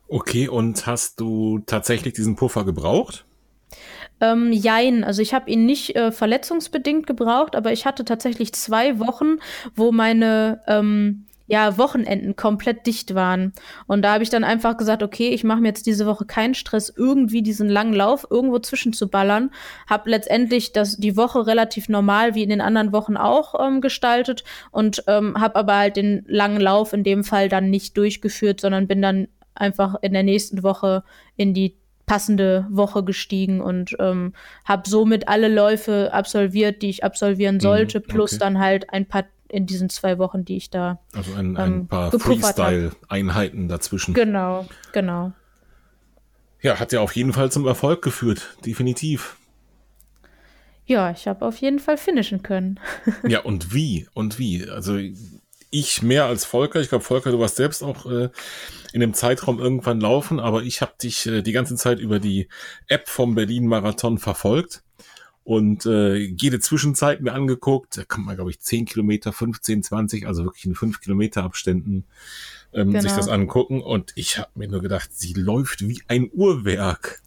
Okay, 0.08 0.48
und 0.48 0.86
hast 0.86 1.20
du 1.20 1.60
tatsächlich 1.66 2.12
diesen 2.12 2.36
Puffer 2.36 2.64
gebraucht? 2.64 3.24
Ähm, 4.20 4.52
jein, 4.52 5.04
also 5.04 5.20
ich 5.22 5.34
habe 5.34 5.50
ihn 5.50 5.66
nicht 5.66 5.96
äh, 5.96 6.12
verletzungsbedingt 6.12 7.06
gebraucht, 7.06 7.56
aber 7.56 7.72
ich 7.72 7.86
hatte 7.86 8.04
tatsächlich 8.04 8.52
zwei 8.52 8.98
Wochen, 8.98 9.38
wo 9.74 9.90
meine 9.90 10.60
ähm, 10.68 11.24
ja, 11.52 11.76
Wochenenden 11.76 12.34
komplett 12.34 12.86
dicht 12.86 13.14
waren. 13.14 13.52
Und 13.86 14.00
da 14.00 14.14
habe 14.14 14.22
ich 14.22 14.30
dann 14.30 14.42
einfach 14.42 14.78
gesagt, 14.78 15.02
okay, 15.02 15.28
ich 15.28 15.44
mache 15.44 15.60
mir 15.60 15.68
jetzt 15.68 15.84
diese 15.84 16.06
Woche 16.06 16.24
keinen 16.24 16.54
Stress, 16.54 16.90
irgendwie 16.96 17.42
diesen 17.42 17.68
langen 17.68 17.92
Lauf 17.92 18.26
irgendwo 18.30 18.58
zwischen 18.58 18.94
zu 18.94 19.10
ballern. 19.10 19.50
Habe 19.86 20.08
letztendlich 20.08 20.72
das, 20.72 20.96
die 20.96 21.14
Woche 21.14 21.46
relativ 21.46 21.90
normal 21.90 22.34
wie 22.34 22.42
in 22.42 22.48
den 22.48 22.62
anderen 22.62 22.90
Wochen 22.94 23.18
auch 23.18 23.54
ähm, 23.60 23.82
gestaltet 23.82 24.44
und 24.70 25.04
ähm, 25.08 25.38
habe 25.38 25.56
aber 25.56 25.76
halt 25.76 25.96
den 25.96 26.24
langen 26.26 26.58
Lauf 26.58 26.94
in 26.94 27.04
dem 27.04 27.22
Fall 27.22 27.50
dann 27.50 27.68
nicht 27.68 27.98
durchgeführt, 27.98 28.58
sondern 28.58 28.88
bin 28.88 29.02
dann 29.02 29.28
einfach 29.54 29.96
in 30.00 30.14
der 30.14 30.22
nächsten 30.22 30.62
Woche 30.62 31.04
in 31.36 31.52
die 31.52 31.76
passende 32.06 32.66
Woche 32.70 33.04
gestiegen 33.04 33.60
und 33.60 33.94
ähm, 33.98 34.32
habe 34.64 34.88
somit 34.88 35.28
alle 35.28 35.48
Läufe 35.48 36.14
absolviert, 36.14 36.80
die 36.80 36.88
ich 36.88 37.04
absolvieren 37.04 37.56
mhm, 37.56 37.60
sollte, 37.60 37.98
mhm, 37.98 38.04
okay. 38.04 38.14
plus 38.14 38.38
dann 38.38 38.58
halt 38.58 38.88
ein 38.88 39.04
paar 39.04 39.24
in 39.52 39.66
diesen 39.66 39.90
zwei 39.90 40.18
Wochen, 40.18 40.44
die 40.44 40.56
ich 40.56 40.70
da. 40.70 40.98
Also 41.12 41.34
ein, 41.34 41.56
ein 41.58 41.72
ähm, 41.72 41.86
paar 41.86 42.10
Freestyle-Einheiten 42.10 43.68
dazwischen. 43.68 44.14
Genau, 44.14 44.66
genau. 44.92 45.32
Ja, 46.62 46.80
hat 46.80 46.92
ja 46.92 47.00
auf 47.00 47.14
jeden 47.14 47.34
Fall 47.34 47.52
zum 47.52 47.66
Erfolg 47.66 48.02
geführt, 48.02 48.56
definitiv. 48.64 49.36
Ja, 50.86 51.10
ich 51.10 51.28
habe 51.28 51.44
auf 51.44 51.58
jeden 51.58 51.80
Fall 51.80 51.98
finishen 51.98 52.42
können. 52.42 52.80
ja, 53.28 53.40
und 53.40 53.74
wie? 53.74 54.08
Und 54.14 54.38
wie? 54.38 54.68
Also 54.68 54.98
ich 55.70 56.02
mehr 56.02 56.24
als 56.24 56.46
Volker. 56.46 56.80
Ich 56.80 56.88
glaube, 56.88 57.04
Volker, 57.04 57.30
du 57.30 57.38
warst 57.38 57.56
selbst 57.56 57.82
auch 57.82 58.06
äh, 58.06 58.30
in 58.94 59.00
dem 59.00 59.12
Zeitraum 59.12 59.58
irgendwann 59.58 60.00
laufen, 60.00 60.40
aber 60.40 60.62
ich 60.62 60.80
habe 60.80 60.92
dich 61.02 61.26
äh, 61.26 61.42
die 61.42 61.52
ganze 61.52 61.76
Zeit 61.76 61.98
über 61.98 62.20
die 62.20 62.48
App 62.88 63.08
vom 63.08 63.34
Berlin 63.34 63.66
Marathon 63.66 64.18
verfolgt 64.18 64.82
und 65.44 65.86
äh, 65.86 66.16
jede 66.16 66.60
Zwischenzeit 66.60 67.20
mir 67.20 67.32
angeguckt. 67.32 67.96
Da 67.96 68.04
kann 68.04 68.24
man, 68.24 68.36
glaube 68.36 68.50
ich, 68.50 68.60
10 68.60 68.86
Kilometer, 68.86 69.32
15, 69.32 69.82
20, 69.82 70.26
also 70.26 70.44
wirklich 70.44 70.64
in 70.66 70.74
5 70.74 71.00
Kilometer 71.00 71.42
Abständen 71.42 72.04
ähm, 72.72 72.90
genau. 72.90 73.00
sich 73.00 73.12
das 73.12 73.28
angucken. 73.28 73.80
Und 73.80 74.12
ich 74.14 74.38
habe 74.38 74.50
mir 74.54 74.68
nur 74.68 74.80
gedacht, 74.80 75.10
sie 75.12 75.32
läuft 75.32 75.86
wie 75.88 76.00
ein 76.08 76.30
Uhrwerk. 76.32 77.22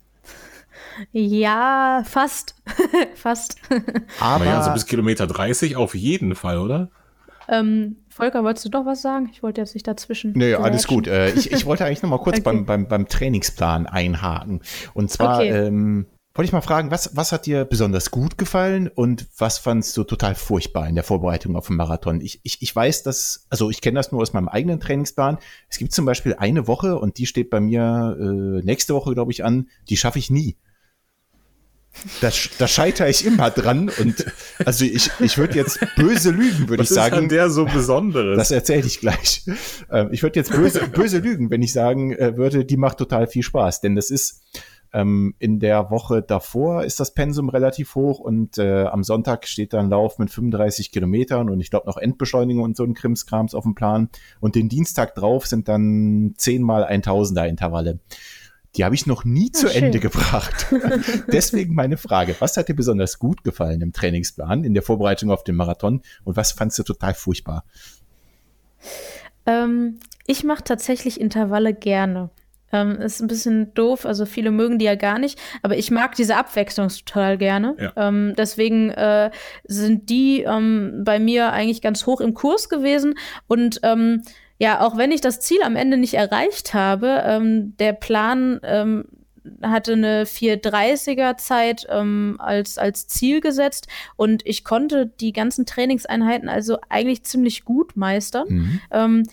Ja, 1.12 2.04
fast. 2.06 2.56
fast. 3.16 3.58
Aber 4.20 4.46
ja, 4.46 4.64
so 4.64 4.72
bis 4.72 4.86
Kilometer 4.86 5.28
30 5.28 5.76
auf 5.76 5.94
jeden 5.94 6.36
Fall, 6.36 6.58
oder? 6.58 6.90
Ähm, 7.48 7.98
Volker, 8.10 8.44
wolltest 8.44 8.66
du 8.66 8.70
doch 8.70 8.86
was 8.86 9.02
sagen? 9.02 9.30
Ich 9.32 9.44
wollte 9.44 9.60
jetzt 9.62 9.74
nicht 9.74 9.88
dazwischen. 9.88 10.32
Nee, 10.36 10.56
alles 10.56 10.88
gut. 10.88 11.06
Äh, 11.06 11.32
ich, 11.32 11.52
ich 11.52 11.66
wollte 11.66 11.86
eigentlich 11.86 12.02
noch 12.02 12.10
mal 12.10 12.18
kurz 12.18 12.38
okay. 12.40 12.44
beim, 12.44 12.66
beim, 12.66 12.88
beim 12.88 13.08
Trainingsplan 13.08 13.88
einhaken. 13.88 14.62
Und 14.94 15.12
zwar, 15.12 15.40
okay. 15.40 15.50
ähm, 15.50 16.06
wollte 16.36 16.48
ich 16.48 16.52
mal 16.52 16.60
fragen, 16.60 16.92
was, 16.92 17.16
was 17.16 17.32
hat 17.32 17.46
dir 17.46 17.64
besonders 17.64 18.12
gut 18.12 18.38
gefallen 18.38 18.90
und 18.90 19.26
was 19.38 19.58
fandst 19.58 19.96
du 19.96 20.04
total 20.04 20.36
furchtbar 20.36 20.88
in 20.90 20.96
der 20.96 21.06
Vorbereitung 21.06 21.56
auf 21.56 21.68
den 21.68 21.78
Marathon? 21.78 22.20
Ich, 22.20 22.42
ich, 22.44 22.62
ich 22.62 22.76
weiß, 22.76 23.04
dass, 23.04 23.48
also 23.50 23.70
ich 23.70 23.80
kenne 23.80 23.96
das 23.96 24.12
nur 24.12 24.22
aus 24.22 24.34
meinem 24.34 24.50
eigenen 24.50 24.82
Trainingsplan. 24.82 25.38
Es 25.70 25.78
gibt 25.78 25.94
zum 25.94 26.06
Beispiel 26.06 26.36
eine 26.36 26.68
Woche 26.68 27.00
und 27.00 27.18
die 27.20 27.26
steht 27.26 27.50
bei 27.50 27.62
mir 27.62 28.18
äh, 28.20 28.66
nächste 28.66 28.94
Woche, 28.94 29.14
glaube 29.14 29.32
ich, 29.32 29.46
an, 29.46 29.70
die 29.88 29.96
schaffe 29.96 30.20
ich 30.20 30.30
nie. 30.30 30.58
Da, 32.20 32.30
da 32.58 32.68
scheitere 32.68 33.10
ich 33.10 33.26
immer 33.26 33.50
dran 33.50 33.90
und 33.98 34.26
also 34.66 34.84
ich, 34.84 35.10
ich 35.22 35.38
würde 35.38 35.56
jetzt 35.56 35.80
böse 35.96 36.32
lügen, 36.32 36.68
würde 36.68 36.84
ich 36.84 36.90
sagen. 36.90 37.14
Was 37.14 37.18
ist 37.18 37.24
an 37.24 37.30
der 37.30 37.50
so 37.50 37.64
Besonderes? 37.64 38.38
Das 38.38 38.52
erzähle 38.52 38.86
ich 38.86 39.00
gleich. 39.00 39.46
Ähm, 39.90 40.10
ich 40.12 40.22
würde 40.22 40.38
jetzt 40.38 40.52
böse, 40.52 40.86
böse 40.90 41.20
lügen, 41.20 41.50
wenn 41.50 41.62
ich 41.62 41.72
sagen 41.72 42.12
äh, 42.12 42.36
würde, 42.36 42.66
die 42.66 42.76
macht 42.76 42.98
total 42.98 43.28
viel 43.28 43.44
Spaß, 43.44 43.80
denn 43.80 43.96
das 43.96 44.10
ist 44.10 44.42
ähm, 44.94 45.36
in 45.40 45.60
der 45.60 45.92
Woche 45.92 46.22
davor 46.22 46.84
ist 46.84 47.00
das 47.00 47.14
Pensum 47.14 47.50
relativ 47.50 47.96
hoch 47.96 48.20
und 48.20 48.58
äh, 48.58 48.84
am 48.84 49.04
Sonntag 49.04 49.48
steht 49.48 49.74
dann 49.74 49.90
Lauf 49.90 50.20
mit 50.20 50.30
35 50.30 50.92
Kilometern 50.92 51.50
und 51.50 51.60
ich 51.60 51.70
glaube 51.70 51.88
noch 51.88 51.98
Endbeschleunigung 51.98 52.64
und 52.64 52.78
so 52.78 52.84
ein 52.84 52.94
Krimskrams 52.94 53.54
auf 53.56 53.64
dem 53.64 53.76
Plan. 53.76 54.10
Und 54.40 54.56
den 54.56 54.70
Dienstag 54.70 55.16
drauf 55.16 55.48
sind 55.48 55.68
dann 55.68 56.34
10 56.38 56.62
mal 56.62 56.86
1000er 56.86 57.48
Intervalle. 57.48 58.00
Die 58.76 58.84
habe 58.84 58.96
ich 58.96 59.06
noch 59.06 59.24
nie 59.24 59.52
Ach, 59.54 59.60
zu 59.60 59.70
schön. 59.70 59.86
Ende 59.86 60.00
gebracht. 60.00 60.68
Deswegen 61.32 61.76
meine 61.76 61.98
Frage, 61.98 62.36
was 62.40 62.58
hat 62.58 62.68
dir 62.68 62.76
besonders 62.76 63.20
gut 63.20 63.44
gefallen 63.44 63.82
im 63.82 63.94
Trainingsplan, 63.94 64.64
in 64.64 64.74
der 64.74 64.84
Vorbereitung 64.84 65.32
auf 65.32 65.44
den 65.44 65.56
Marathon 65.56 66.02
und 66.24 66.36
was 66.36 66.52
fandst 66.52 66.78
du 66.80 66.84
total 66.84 67.14
furchtbar? 67.14 67.64
Ähm, 69.46 70.00
ich 70.28 70.44
mache 70.44 70.64
tatsächlich 70.64 71.22
Intervalle 71.22 71.74
gerne. 71.74 72.30
Ähm, 72.76 73.02
ist 73.02 73.22
ein 73.22 73.28
bisschen 73.28 73.74
doof, 73.74 74.06
also 74.06 74.26
viele 74.26 74.52
mögen 74.52 74.80
die 74.80 74.86
ja 74.86 74.96
gar 74.96 75.20
nicht, 75.20 75.40
aber 75.62 75.78
ich 75.78 75.92
mag 75.92 76.16
diese 76.16 76.36
Abwechslung 76.36 76.90
total 76.90 77.38
gerne. 77.38 77.76
Ja. 77.80 77.94
Ähm, 77.96 78.34
deswegen 78.38 78.90
äh, 78.90 79.32
sind 79.64 80.10
die 80.10 80.42
ähm, 80.42 81.04
bei 81.06 81.20
mir 81.20 81.52
eigentlich 81.52 81.82
ganz 81.82 82.06
hoch 82.06 82.22
im 82.22 82.34
Kurs 82.34 82.70
gewesen 82.70 83.16
und 83.48 83.80
ähm, 83.84 84.24
ja, 84.58 84.80
auch 84.80 84.98
wenn 84.98 85.12
ich 85.12 85.22
das 85.22 85.42
Ziel 85.42 85.62
am 85.64 85.76
Ende 85.76 85.98
nicht 85.98 86.14
erreicht 86.14 86.74
habe, 86.74 87.24
ähm, 87.26 87.76
der 87.78 87.92
Plan 87.94 88.60
ähm, 88.64 89.06
hatte 89.62 89.94
eine 89.94 90.24
430er 90.24 91.38
Zeit 91.38 91.86
ähm, 91.90 92.38
als, 92.40 92.78
als 92.78 93.08
Ziel 93.08 93.42
gesetzt 93.42 93.88
und 94.16 94.46
ich 94.46 94.64
konnte 94.64 95.08
die 95.20 95.34
ganzen 95.34 95.66
Trainingseinheiten 95.66 96.50
also 96.50 96.78
eigentlich 96.90 97.24
ziemlich 97.24 97.66
gut 97.66 97.96
meistern. 97.96 98.48
Mhm. 98.50 98.82
Ähm, 98.92 99.24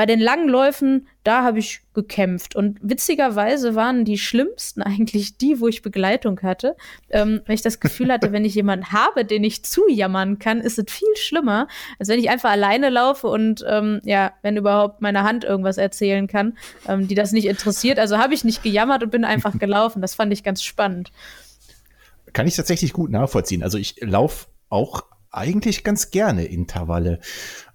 bei 0.00 0.06
den 0.06 0.18
langen 0.18 0.48
Läufen, 0.48 1.08
da 1.24 1.44
habe 1.44 1.58
ich 1.58 1.82
gekämpft. 1.92 2.56
Und 2.56 2.78
witzigerweise 2.80 3.74
waren 3.74 4.06
die 4.06 4.16
schlimmsten 4.16 4.80
eigentlich 4.82 5.36
die, 5.36 5.60
wo 5.60 5.68
ich 5.68 5.82
Begleitung 5.82 6.40
hatte. 6.40 6.74
Ähm, 7.10 7.42
weil 7.44 7.56
ich 7.56 7.60
das 7.60 7.80
Gefühl 7.80 8.10
hatte, 8.10 8.32
wenn 8.32 8.46
ich 8.46 8.54
jemanden 8.54 8.86
habe, 8.92 9.26
den 9.26 9.44
ich 9.44 9.62
zujammern 9.62 10.38
kann, 10.38 10.62
ist 10.62 10.78
es 10.78 10.90
viel 10.90 11.14
schlimmer, 11.16 11.68
als 11.98 12.08
wenn 12.08 12.18
ich 12.18 12.30
einfach 12.30 12.48
alleine 12.48 12.88
laufe 12.88 13.26
und 13.26 13.62
ähm, 13.68 14.00
ja, 14.04 14.32
wenn 14.40 14.56
überhaupt 14.56 15.02
meine 15.02 15.22
Hand 15.22 15.44
irgendwas 15.44 15.76
erzählen 15.76 16.26
kann, 16.26 16.56
ähm, 16.88 17.06
die 17.06 17.14
das 17.14 17.32
nicht 17.32 17.44
interessiert. 17.44 17.98
Also 17.98 18.16
habe 18.16 18.32
ich 18.32 18.42
nicht 18.42 18.62
gejammert 18.62 19.02
und 19.02 19.10
bin 19.10 19.26
einfach 19.26 19.58
gelaufen. 19.58 20.00
Das 20.00 20.14
fand 20.14 20.32
ich 20.32 20.42
ganz 20.42 20.62
spannend. 20.62 21.12
Kann 22.32 22.46
ich 22.46 22.56
tatsächlich 22.56 22.94
gut 22.94 23.10
nachvollziehen. 23.10 23.62
Also 23.62 23.76
ich 23.76 23.96
laufe 24.00 24.46
auch 24.70 25.04
eigentlich 25.30 25.84
ganz 25.84 26.10
gerne 26.10 26.44
Intervalle. 26.44 27.20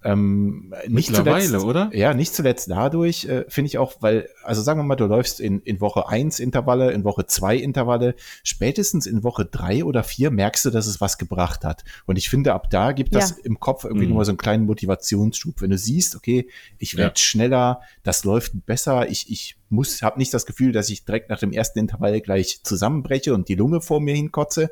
Ähm, 0.06 0.72
nicht 0.88 1.10
Mittlerweile, 1.10 1.46
zuletzt, 1.48 1.66
oder? 1.66 1.90
Ja, 1.92 2.14
nicht 2.14 2.36
zuletzt 2.36 2.70
dadurch, 2.70 3.26
äh, 3.26 3.44
finde 3.48 3.70
ich 3.70 3.80
auch, 3.80 3.96
weil, 4.02 4.30
also 4.44 4.62
sagen 4.62 4.80
wir 4.80 4.84
mal, 4.84 4.96
du 4.96 5.08
läufst 5.08 5.40
in, 5.40 5.62
in 5.62 5.82
Woche 5.82 6.08
eins 6.08 6.40
Intervalle, 6.40 6.92
in 6.92 7.04
Woche 7.04 7.26
zwei 7.26 7.58
Intervalle, 7.58 8.14
spätestens 8.44 9.08
in 9.08 9.24
Woche 9.24 9.46
drei 9.46 9.84
oder 9.84 10.04
vier 10.04 10.30
merkst 10.30 10.64
du, 10.64 10.70
dass 10.70 10.86
es 10.86 11.02
was 11.02 11.18
gebracht 11.18 11.66
hat. 11.66 11.84
Und 12.06 12.20
ich 12.20 12.30
finde, 12.30 12.54
ab 12.54 12.70
da 12.70 12.92
gibt 12.92 13.16
das 13.16 13.32
ja. 13.32 13.38
im 13.46 13.60
Kopf 13.60 13.84
irgendwie 13.84 14.06
mhm. 14.06 14.14
nur 14.14 14.26
so 14.26 14.30
einen 14.30 14.38
kleinen 14.38 14.68
Motivationsschub. 14.68 15.62
Wenn 15.62 15.72
du 15.72 15.78
siehst, 15.80 16.16
okay, 16.16 16.50
ich 16.78 16.98
werde 16.98 17.16
ja. 17.18 17.24
schneller, 17.24 17.82
das 18.04 18.24
läuft 18.26 18.68
besser, 18.68 19.10
ich, 19.10 19.32
ich 19.32 19.58
muss, 19.70 20.04
habe 20.04 20.20
nicht 20.20 20.36
das 20.36 20.46
Gefühl, 20.46 20.72
dass 20.72 20.92
ich 20.92 21.06
direkt 21.06 21.32
nach 21.32 21.40
dem 21.40 21.52
ersten 21.52 21.80
Intervall 21.80 22.22
gleich 22.22 22.62
zusammenbreche 22.64 23.34
und 23.34 23.50
die 23.50 23.56
Lunge 23.56 23.82
vor 23.82 24.02
mir 24.02 24.14
hinkotze, 24.14 24.70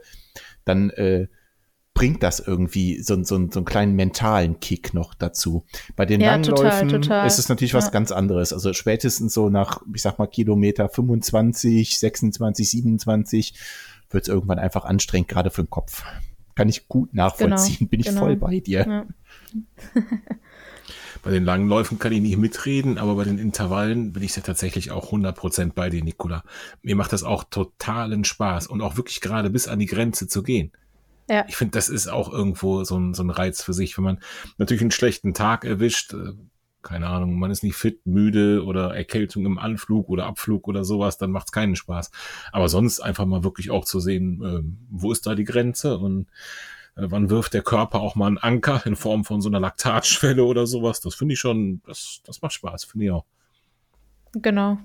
dann 0.63 0.91
äh, 0.91 1.27
bringt 2.03 2.21
das 2.21 2.41
irgendwie 2.41 3.01
so, 3.01 3.15
so, 3.23 3.23
so 3.49 3.59
einen 3.59 3.65
kleinen 3.65 3.95
mentalen 3.95 4.59
Kick 4.59 4.93
noch 4.93 5.13
dazu. 5.13 5.63
Bei 5.95 6.05
den 6.05 6.19
ja, 6.19 6.31
Langläufen 6.31 6.89
total, 6.89 6.99
total. 6.99 7.27
ist 7.27 7.39
es 7.39 7.47
natürlich 7.47 7.73
was 7.73 7.85
ja. 7.85 7.91
ganz 7.91 8.11
anderes. 8.11 8.51
Also 8.51 8.73
spätestens 8.73 9.33
so 9.33 9.47
nach, 9.47 9.79
ich 9.93 10.01
sag 10.01 10.19
mal, 10.19 10.27
Kilometer 10.27 10.89
25, 10.89 11.97
26, 11.97 12.69
27 12.69 13.53
wird 14.09 14.23
es 14.23 14.27
irgendwann 14.27 14.59
einfach 14.59 14.83
anstrengend, 14.83 15.29
gerade 15.29 15.49
für 15.49 15.63
den 15.63 15.69
Kopf. 15.69 16.03
Kann 16.55 16.67
ich 16.67 16.89
gut 16.89 17.13
nachvollziehen, 17.13 17.77
genau, 17.77 17.89
bin 17.89 17.99
ich 18.01 18.07
genau. 18.07 18.19
voll 18.19 18.35
bei 18.35 18.59
dir. 18.59 18.85
Ja. 18.85 19.05
bei 21.23 21.31
den 21.31 21.45
langen 21.45 21.69
Läufen 21.69 21.99
kann 21.99 22.11
ich 22.11 22.19
nicht 22.19 22.37
mitreden, 22.37 22.97
aber 22.97 23.15
bei 23.15 23.23
den 23.23 23.39
Intervallen 23.39 24.11
bin 24.11 24.23
ich 24.23 24.35
ja 24.35 24.41
tatsächlich 24.41 24.91
auch 24.91 25.13
100% 25.13 25.71
bei 25.73 25.89
dir, 25.89 26.03
Nicola. 26.03 26.43
Mir 26.81 26.97
macht 26.97 27.13
das 27.13 27.23
auch 27.23 27.45
totalen 27.45 28.25
Spaß 28.25 28.67
und 28.67 28.81
auch 28.81 28.97
wirklich 28.97 29.21
gerade 29.21 29.49
bis 29.49 29.69
an 29.69 29.79
die 29.79 29.85
Grenze 29.85 30.27
zu 30.27 30.43
gehen. 30.43 30.73
Ja. 31.29 31.45
Ich 31.47 31.55
finde, 31.55 31.71
das 31.71 31.89
ist 31.89 32.07
auch 32.07 32.31
irgendwo 32.31 32.83
so 32.83 32.97
ein, 32.97 33.13
so 33.13 33.23
ein 33.23 33.29
Reiz 33.29 33.61
für 33.61 33.73
sich, 33.73 33.97
wenn 33.97 34.03
man 34.03 34.19
natürlich 34.57 34.81
einen 34.81 34.91
schlechten 34.91 35.33
Tag 35.33 35.65
erwischt, 35.65 36.13
äh, 36.13 36.33
keine 36.81 37.07
Ahnung, 37.07 37.39
man 37.39 37.49
ist 37.49 37.63
nicht 37.63 37.75
fit, 37.75 38.05
müde 38.05 38.63
oder 38.65 38.93
Erkältung 38.93 39.45
im 39.45 39.57
Anflug 39.57 40.09
oder 40.09 40.25
Abflug 40.25 40.67
oder 40.67 40.83
sowas, 40.83 41.17
dann 41.17 41.31
macht 41.31 41.47
es 41.47 41.51
keinen 41.53 41.75
Spaß. 41.77 42.11
Aber 42.51 42.67
sonst 42.67 42.99
einfach 42.99 43.25
mal 43.25 43.43
wirklich 43.43 43.71
auch 43.71 43.85
zu 43.85 43.99
sehen, 43.99 44.43
äh, 44.43 44.61
wo 44.89 45.11
ist 45.11 45.25
da 45.25 45.33
die 45.33 45.45
Grenze 45.45 45.97
und 45.97 46.27
äh, 46.95 47.07
wann 47.09 47.29
wirft 47.29 47.53
der 47.53 47.63
Körper 47.63 48.01
auch 48.01 48.15
mal 48.15 48.27
einen 48.27 48.37
Anker 48.37 48.85
in 48.85 48.95
Form 48.95 49.23
von 49.23 49.41
so 49.41 49.49
einer 49.49 49.61
Laktatschwelle 49.61 50.43
oder 50.43 50.67
sowas. 50.67 50.99
Das 50.99 51.15
finde 51.15 51.33
ich 51.33 51.39
schon, 51.39 51.81
das, 51.85 52.21
das 52.25 52.41
macht 52.41 52.53
Spaß, 52.53 52.83
finde 52.83 53.05
ich 53.05 53.11
auch. 53.11 53.25
Genau. 54.33 54.77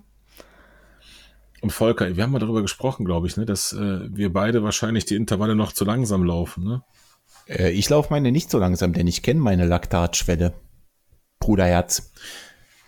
Und 1.60 1.70
Volker, 1.70 2.16
wir 2.16 2.22
haben 2.22 2.32
mal 2.32 2.38
darüber 2.38 2.62
gesprochen, 2.62 3.04
glaube 3.04 3.26
ich, 3.26 3.36
ne, 3.36 3.44
dass 3.44 3.72
äh, 3.72 4.00
wir 4.08 4.32
beide 4.32 4.62
wahrscheinlich 4.62 5.04
die 5.04 5.16
Intervalle 5.16 5.54
noch 5.54 5.72
zu 5.72 5.84
langsam 5.84 6.24
laufen. 6.24 6.64
Ne? 6.64 6.82
Äh, 7.48 7.70
ich 7.70 7.88
laufe 7.88 8.10
meine 8.10 8.30
nicht 8.30 8.50
so 8.50 8.58
langsam, 8.58 8.92
denn 8.92 9.06
ich 9.06 9.22
kenne 9.22 9.40
meine 9.40 9.66
Laktatschwelle. 9.66 10.54
Bruderherz. 11.40 12.12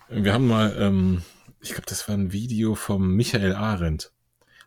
Wir 0.09 0.33
haben 0.33 0.47
mal, 0.47 0.75
ähm, 0.77 1.21
ich 1.61 1.69
glaube, 1.69 1.85
das 1.87 2.07
war 2.07 2.15
ein 2.15 2.31
Video 2.31 2.75
vom 2.75 3.15
Michael 3.15 3.55
Arendt 3.55 4.11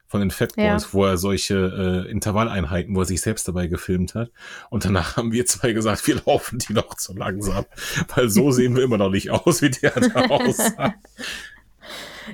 von 0.07 0.20
den 0.20 0.30
Fat 0.30 0.55
Boys, 0.55 0.84
ja. 0.84 0.92
wo 0.92 1.05
er 1.05 1.16
solche 1.16 2.05
äh, 2.07 2.11
Intervalleinheiten, 2.11 2.94
wo 2.94 3.00
er 3.00 3.05
sich 3.05 3.20
selbst 3.20 3.48
dabei 3.48 3.66
gefilmt 3.66 4.14
hat. 4.14 4.30
Und 4.70 4.84
danach 4.84 5.16
haben 5.16 5.32
wir 5.32 5.44
zwei 5.44 5.72
gesagt, 5.72 6.07
wir 6.07 6.22
laufen 6.24 6.61
die 6.61 6.72
noch 6.72 6.94
zu 6.94 7.14
langsam, 7.14 7.64
weil 8.14 8.28
so 8.28 8.50
sehen 8.52 8.76
wir 8.76 8.84
immer 8.84 8.98
noch 8.98 9.11
nicht 9.11 9.30
aus, 9.30 9.61
wie 9.61 9.70
der 9.70 9.90
da 9.90 10.26
aussah. 10.30 10.94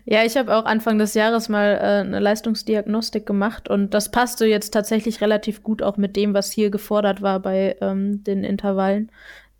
Ja, 0.04 0.24
ich 0.24 0.36
habe 0.36 0.54
auch 0.54 0.64
Anfang 0.64 0.98
des 0.98 1.14
Jahres 1.14 1.48
mal 1.48 1.78
äh, 1.80 2.06
eine 2.06 2.20
Leistungsdiagnostik 2.20 3.26
gemacht 3.26 3.68
und 3.68 3.94
das 3.94 4.10
passte 4.10 4.46
jetzt 4.46 4.70
tatsächlich 4.70 5.20
relativ 5.20 5.62
gut 5.62 5.82
auch 5.82 5.96
mit 5.96 6.16
dem, 6.16 6.34
was 6.34 6.50
hier 6.50 6.70
gefordert 6.70 7.22
war 7.22 7.40
bei 7.40 7.76
ähm, 7.80 8.24
den 8.24 8.44
Intervallen 8.44 9.10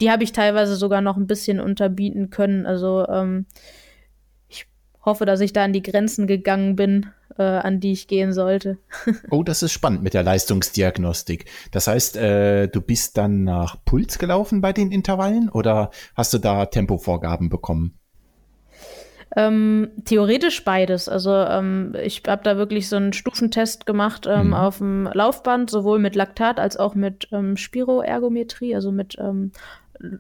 die 0.00 0.10
habe 0.10 0.24
ich 0.24 0.32
teilweise 0.32 0.76
sogar 0.76 1.00
noch 1.00 1.16
ein 1.16 1.26
bisschen 1.26 1.60
unterbieten 1.60 2.30
können. 2.30 2.66
Also 2.66 3.06
ähm, 3.08 3.46
ich 4.48 4.66
hoffe, 5.04 5.26
dass 5.26 5.40
ich 5.40 5.52
da 5.52 5.64
an 5.64 5.72
die 5.72 5.82
Grenzen 5.82 6.26
gegangen 6.26 6.74
bin, 6.74 7.06
äh, 7.36 7.42
an 7.42 7.80
die 7.80 7.92
ich 7.92 8.08
gehen 8.08 8.32
sollte. 8.32 8.78
oh, 9.30 9.42
das 9.42 9.62
ist 9.62 9.72
spannend 9.72 10.02
mit 10.02 10.14
der 10.14 10.22
Leistungsdiagnostik. 10.22 11.44
Das 11.70 11.86
heißt, 11.86 12.16
äh, 12.16 12.68
du 12.68 12.80
bist 12.80 13.18
dann 13.18 13.44
nach 13.44 13.76
Puls 13.84 14.18
gelaufen 14.18 14.60
bei 14.60 14.72
den 14.72 14.90
Intervallen 14.90 15.50
oder 15.50 15.90
hast 16.14 16.32
du 16.32 16.38
da 16.38 16.66
Tempovorgaben 16.66 17.50
bekommen? 17.50 17.99
Ähm, 19.36 19.90
theoretisch 20.04 20.64
beides. 20.64 21.08
Also 21.08 21.32
ähm, 21.32 21.94
ich 22.02 22.22
habe 22.26 22.42
da 22.42 22.56
wirklich 22.56 22.88
so 22.88 22.96
einen 22.96 23.12
Stufentest 23.12 23.86
gemacht 23.86 24.26
ähm, 24.28 24.48
mhm. 24.48 24.54
auf 24.54 24.78
dem 24.78 25.08
Laufband, 25.12 25.70
sowohl 25.70 25.98
mit 26.00 26.16
Laktat 26.16 26.58
als 26.58 26.76
auch 26.76 26.94
mit 26.94 27.28
ähm, 27.30 27.56
Spiroergometrie, 27.56 28.74
also 28.74 28.90
mit 28.90 29.16
ähm, 29.20 29.52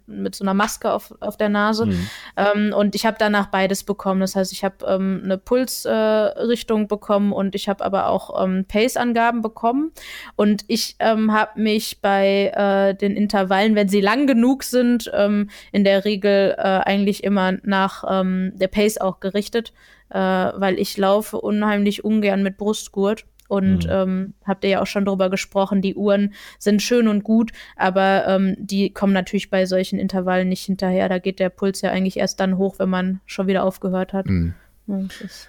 mit 0.06 0.34
so 0.34 0.44
einer 0.44 0.54
Maske 0.54 0.92
auf, 0.92 1.14
auf 1.20 1.36
der 1.36 1.48
Nase. 1.48 1.86
Mhm. 1.86 2.06
Ähm, 2.36 2.74
und 2.74 2.94
ich 2.94 3.06
habe 3.06 3.16
danach 3.18 3.46
beides 3.46 3.84
bekommen. 3.84 4.20
Das 4.20 4.36
heißt, 4.36 4.52
ich 4.52 4.64
habe 4.64 4.84
ähm, 4.86 5.20
eine 5.24 5.38
Pulsrichtung 5.38 6.82
äh, 6.82 6.86
bekommen 6.86 7.32
und 7.32 7.54
ich 7.54 7.68
habe 7.68 7.84
aber 7.84 8.08
auch 8.08 8.42
ähm, 8.42 8.64
Pace-Angaben 8.66 9.42
bekommen. 9.42 9.92
Und 10.36 10.64
ich 10.68 10.96
ähm, 10.98 11.32
habe 11.32 11.60
mich 11.60 12.00
bei 12.00 12.52
äh, 12.54 12.94
den 12.94 13.16
Intervallen, 13.16 13.74
wenn 13.74 13.88
sie 13.88 14.00
lang 14.00 14.26
genug 14.26 14.64
sind, 14.64 15.10
ähm, 15.14 15.50
in 15.72 15.84
der 15.84 16.04
Regel 16.04 16.54
äh, 16.56 16.62
eigentlich 16.62 17.24
immer 17.24 17.52
nach 17.62 18.04
ähm, 18.08 18.52
der 18.54 18.68
Pace 18.68 18.98
auch 18.98 19.20
gerichtet, 19.20 19.72
äh, 20.10 20.18
weil 20.18 20.78
ich 20.78 20.96
laufe 20.96 21.40
unheimlich 21.40 22.04
ungern 22.04 22.42
mit 22.42 22.56
Brustgurt. 22.56 23.24
Und 23.50 23.84
mhm. 23.86 23.90
ähm, 23.90 24.34
habt 24.44 24.62
ihr 24.62 24.70
ja 24.70 24.80
auch 24.80 24.86
schon 24.86 25.04
drüber 25.04 25.28
gesprochen, 25.28 25.82
die 25.82 25.96
Uhren 25.96 26.34
sind 26.60 26.82
schön 26.82 27.08
und 27.08 27.24
gut, 27.24 27.50
aber 27.74 28.28
ähm, 28.28 28.54
die 28.60 28.92
kommen 28.92 29.12
natürlich 29.12 29.50
bei 29.50 29.66
solchen 29.66 29.98
Intervallen 29.98 30.48
nicht 30.48 30.64
hinterher. 30.64 31.08
Da 31.08 31.18
geht 31.18 31.40
der 31.40 31.48
Puls 31.48 31.80
ja 31.80 31.90
eigentlich 31.90 32.16
erst 32.16 32.38
dann 32.38 32.58
hoch, 32.58 32.78
wenn 32.78 32.88
man 32.88 33.20
schon 33.26 33.48
wieder 33.48 33.64
aufgehört 33.64 34.12
hat. 34.12 34.26
Mhm. 34.26 34.54
Das, 34.86 35.48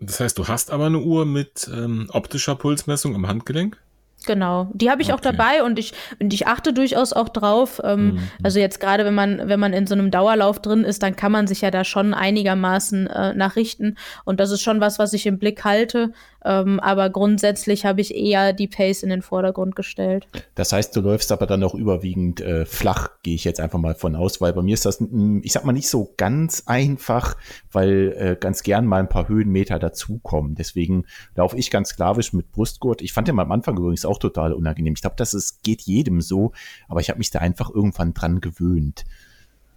das, 0.00 0.18
heißt, 0.18 0.38
du 0.38 0.48
hast 0.48 0.72
aber 0.72 0.86
eine 0.86 0.98
Uhr 0.98 1.26
mit 1.26 1.70
ähm, 1.72 2.08
optischer 2.12 2.56
Pulsmessung 2.56 3.14
am 3.14 3.28
Handgelenk? 3.28 3.80
Genau, 4.26 4.68
die 4.74 4.90
habe 4.90 5.00
ich 5.00 5.12
okay. 5.12 5.16
auch 5.16 5.20
dabei 5.20 5.62
und 5.62 5.78
ich, 5.78 5.92
und 6.20 6.34
ich 6.34 6.46
achte 6.46 6.72
durchaus 6.72 7.12
auch 7.12 7.28
drauf. 7.28 7.80
Ähm, 7.84 8.14
mhm. 8.14 8.18
Also 8.42 8.58
jetzt 8.58 8.80
gerade, 8.80 9.04
wenn 9.04 9.14
man, 9.14 9.48
wenn 9.48 9.60
man 9.60 9.72
in 9.72 9.86
so 9.86 9.94
einem 9.94 10.10
Dauerlauf 10.10 10.60
drin 10.60 10.84
ist, 10.84 11.02
dann 11.02 11.16
kann 11.16 11.32
man 11.32 11.46
sich 11.46 11.60
ja 11.60 11.70
da 11.70 11.84
schon 11.84 12.14
einigermaßen 12.14 13.06
äh, 13.06 13.34
nachrichten. 13.34 13.96
Und 14.24 14.40
das 14.40 14.50
ist 14.50 14.60
schon 14.60 14.80
was, 14.80 14.98
was 14.98 15.12
ich 15.12 15.26
im 15.26 15.38
Blick 15.38 15.64
halte. 15.64 16.12
Ähm, 16.44 16.78
aber 16.80 17.10
grundsätzlich 17.10 17.84
habe 17.84 18.00
ich 18.00 18.14
eher 18.14 18.52
die 18.52 18.68
Pace 18.68 19.02
in 19.02 19.10
den 19.10 19.22
Vordergrund 19.22 19.74
gestellt. 19.74 20.28
Das 20.54 20.72
heißt, 20.72 20.94
du 20.94 21.00
läufst 21.00 21.32
aber 21.32 21.46
dann 21.46 21.62
auch 21.64 21.74
überwiegend 21.74 22.40
äh, 22.40 22.64
flach, 22.64 23.08
gehe 23.22 23.34
ich 23.34 23.44
jetzt 23.44 23.60
einfach 23.60 23.78
mal 23.78 23.94
von 23.94 24.14
aus, 24.14 24.40
weil 24.40 24.52
bei 24.52 24.62
mir 24.62 24.74
ist 24.74 24.86
das, 24.86 25.02
ich 25.42 25.52
sag 25.52 25.64
mal, 25.64 25.72
nicht 25.72 25.88
so 25.88 26.14
ganz 26.16 26.62
einfach, 26.66 27.36
weil 27.72 28.14
äh, 28.16 28.36
ganz 28.38 28.62
gern 28.62 28.86
mal 28.86 29.00
ein 29.00 29.08
paar 29.08 29.28
Höhenmeter 29.28 29.78
dazukommen. 29.78 30.54
Deswegen 30.54 31.06
laufe 31.34 31.56
ich 31.56 31.70
ganz 31.70 31.90
sklavisch 31.90 32.32
mit 32.32 32.52
Brustgurt. 32.52 33.02
Ich 33.02 33.12
fand 33.12 33.28
den 33.28 33.38
am 33.38 33.52
Anfang 33.52 33.76
übrigens 33.76 34.04
auch 34.08 34.18
total 34.18 34.52
unangenehm. 34.52 34.94
Ich 34.94 35.00
glaube, 35.00 35.16
das 35.16 35.34
ist, 35.34 35.62
geht 35.62 35.82
jedem 35.82 36.20
so, 36.20 36.52
aber 36.88 37.00
ich 37.00 37.10
habe 37.10 37.18
mich 37.18 37.30
da 37.30 37.38
einfach 37.38 37.70
irgendwann 37.70 38.14
dran 38.14 38.40
gewöhnt. 38.40 39.04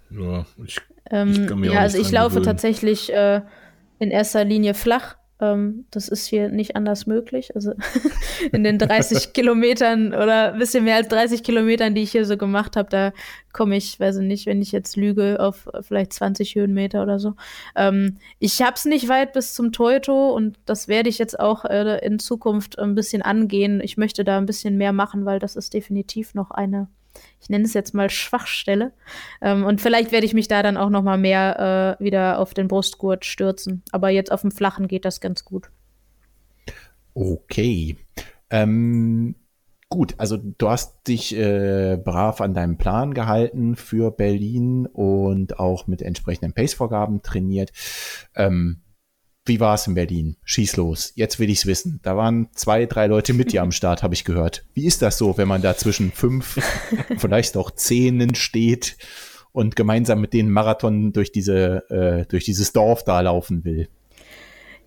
Ja, 0.10 0.46
ich, 0.66 0.82
ähm, 1.10 1.32
ich 1.32 1.48
kann 1.48 1.60
mir 1.60 1.74
ja 1.74 1.80
also 1.80 1.98
ich 1.98 2.12
laufe 2.12 2.36
gewöhnen. 2.36 2.46
tatsächlich 2.46 3.14
äh, 3.14 3.42
in 4.00 4.12
erster 4.12 4.44
Linie 4.44 4.74
flach 4.74 5.16
ähm, 5.42 5.86
das 5.92 6.08
ist 6.08 6.28
hier 6.28 6.50
nicht 6.50 6.76
anders 6.76 7.08
möglich. 7.08 7.56
Also 7.56 7.74
in 8.52 8.64
den 8.64 8.78
30 8.78 9.34
Kilometern 9.34 10.14
oder 10.14 10.54
ein 10.54 10.60
bisschen 10.60 10.84
mehr 10.84 10.96
als 10.96 11.08
30 11.10 11.44
Kilometern, 11.44 11.96
die 11.96 12.04
ich 12.04 12.12
hier 12.12 12.26
so 12.26 12.38
gemacht 12.38 12.76
habe, 12.76 12.90
da 12.90 13.12
komme 13.52 13.76
ich, 13.76 14.00
weiß 14.00 14.18
ich 14.18 14.28
nicht, 14.28 14.46
wenn 14.46 14.62
ich 14.62 14.72
jetzt 14.72 14.96
lüge, 14.96 15.40
auf 15.40 15.68
vielleicht 15.82 16.14
20 16.14 16.56
Höhenmeter 16.56 17.04
oder 17.04 17.20
so. 17.20 17.34
Ähm, 17.76 18.18
ich 18.40 18.62
habe 18.62 18.76
es 18.76 18.86
nicht 18.86 19.10
weit 19.10 19.34
bis 19.34 19.54
zum 19.54 19.72
Teuto 19.72 20.30
und 20.34 20.58
das 20.66 20.88
werde 20.88 21.10
ich 21.10 21.18
jetzt 21.18 21.40
auch 21.40 21.66
äh, 21.66 22.06
in 22.06 22.20
Zukunft 22.20 22.80
ein 22.80 22.96
bisschen 22.96 23.22
angehen. 23.22 23.82
Ich 23.82 23.98
möchte 23.98 24.24
da 24.24 24.38
ein 24.38 24.46
bisschen 24.46 24.78
mehr 24.78 24.94
machen, 24.94 25.26
weil 25.26 25.40
das 25.40 25.56
ist 25.56 25.74
definitiv 25.74 26.34
noch 26.34 26.52
eine 26.52 26.88
ich 27.42 27.50
nenne 27.50 27.66
es 27.66 27.74
jetzt 27.74 27.94
mal 27.94 28.10
Schwachstelle. 28.10 28.94
Ähm, 29.42 29.66
und 29.66 29.82
vielleicht 29.82 30.12
werde 30.12 30.26
ich 30.26 30.34
mich 30.34 30.48
da 30.48 30.62
dann 30.62 30.78
auch 30.78 30.90
noch 30.90 31.02
mal 31.02 31.18
mehr 31.18 31.98
äh, 32.00 32.04
wieder 32.04 32.40
auf 32.40 32.54
den 32.54 32.68
Brustgurt 32.68 33.26
stürzen. 33.26 33.84
Aber 33.92 34.10
jetzt 34.10 34.32
auf 34.32 34.42
dem 34.42 34.52
Flachen 34.52 34.88
geht 34.88 35.06
das 35.06 35.22
ganz 35.22 35.44
gut. 35.44 35.72
Okay. 37.14 37.98
Ähm, 38.50 39.36
gut, 39.90 40.16
also 40.18 40.38
du 40.38 40.70
hast 40.70 41.08
dich 41.08 41.36
äh, 41.36 41.98
brav 41.98 42.42
an 42.42 42.54
deinem 42.54 42.78
Plan 42.78 43.14
gehalten 43.14 43.76
für 43.76 44.12
Berlin 44.12 44.86
und 44.86 45.60
auch 45.60 45.88
mit 45.88 46.02
entsprechenden 46.02 46.54
Pace-Vorgaben 46.54 47.22
trainiert. 47.22 47.72
Ähm, 48.36 48.82
wie 49.46 49.60
war 49.60 49.76
es 49.76 49.88
in 49.88 49.96
Berlin? 49.96 50.38
Schieß 50.44 50.76
los. 50.78 51.14
Jetzt 51.16 51.40
will 51.40 51.50
ich's 51.50 51.66
wissen. 51.66 52.00
Da 52.04 52.16
waren 52.16 52.50
zwei, 52.54 52.86
drei 52.86 53.08
Leute 53.08 53.34
mit 53.34 53.52
dir 53.52 53.64
am 53.64 53.72
Start, 53.72 54.04
habe 54.04 54.14
ich 54.14 54.24
gehört. 54.24 54.66
Wie 54.74 54.86
ist 54.86 55.02
das 55.02 55.18
so, 55.18 55.38
wenn 55.38 55.48
man 55.48 55.62
da 55.62 55.76
zwischen 55.76 56.12
fünf, 56.12 56.60
vielleicht 57.18 57.58
auch 57.58 57.72
zehnen 57.72 58.36
steht 58.36 58.98
und 59.52 59.76
gemeinsam 59.76 60.22
mit 60.22 60.34
denen 60.34 60.52
Marathon 60.52 61.12
durch 61.12 61.32
diese, 61.32 61.90
äh, 61.90 62.26
durch 62.28 62.46
dieses 62.46 62.72
Dorf 62.72 63.04
da 63.04 63.20
laufen 63.22 63.66
will? 63.66 63.90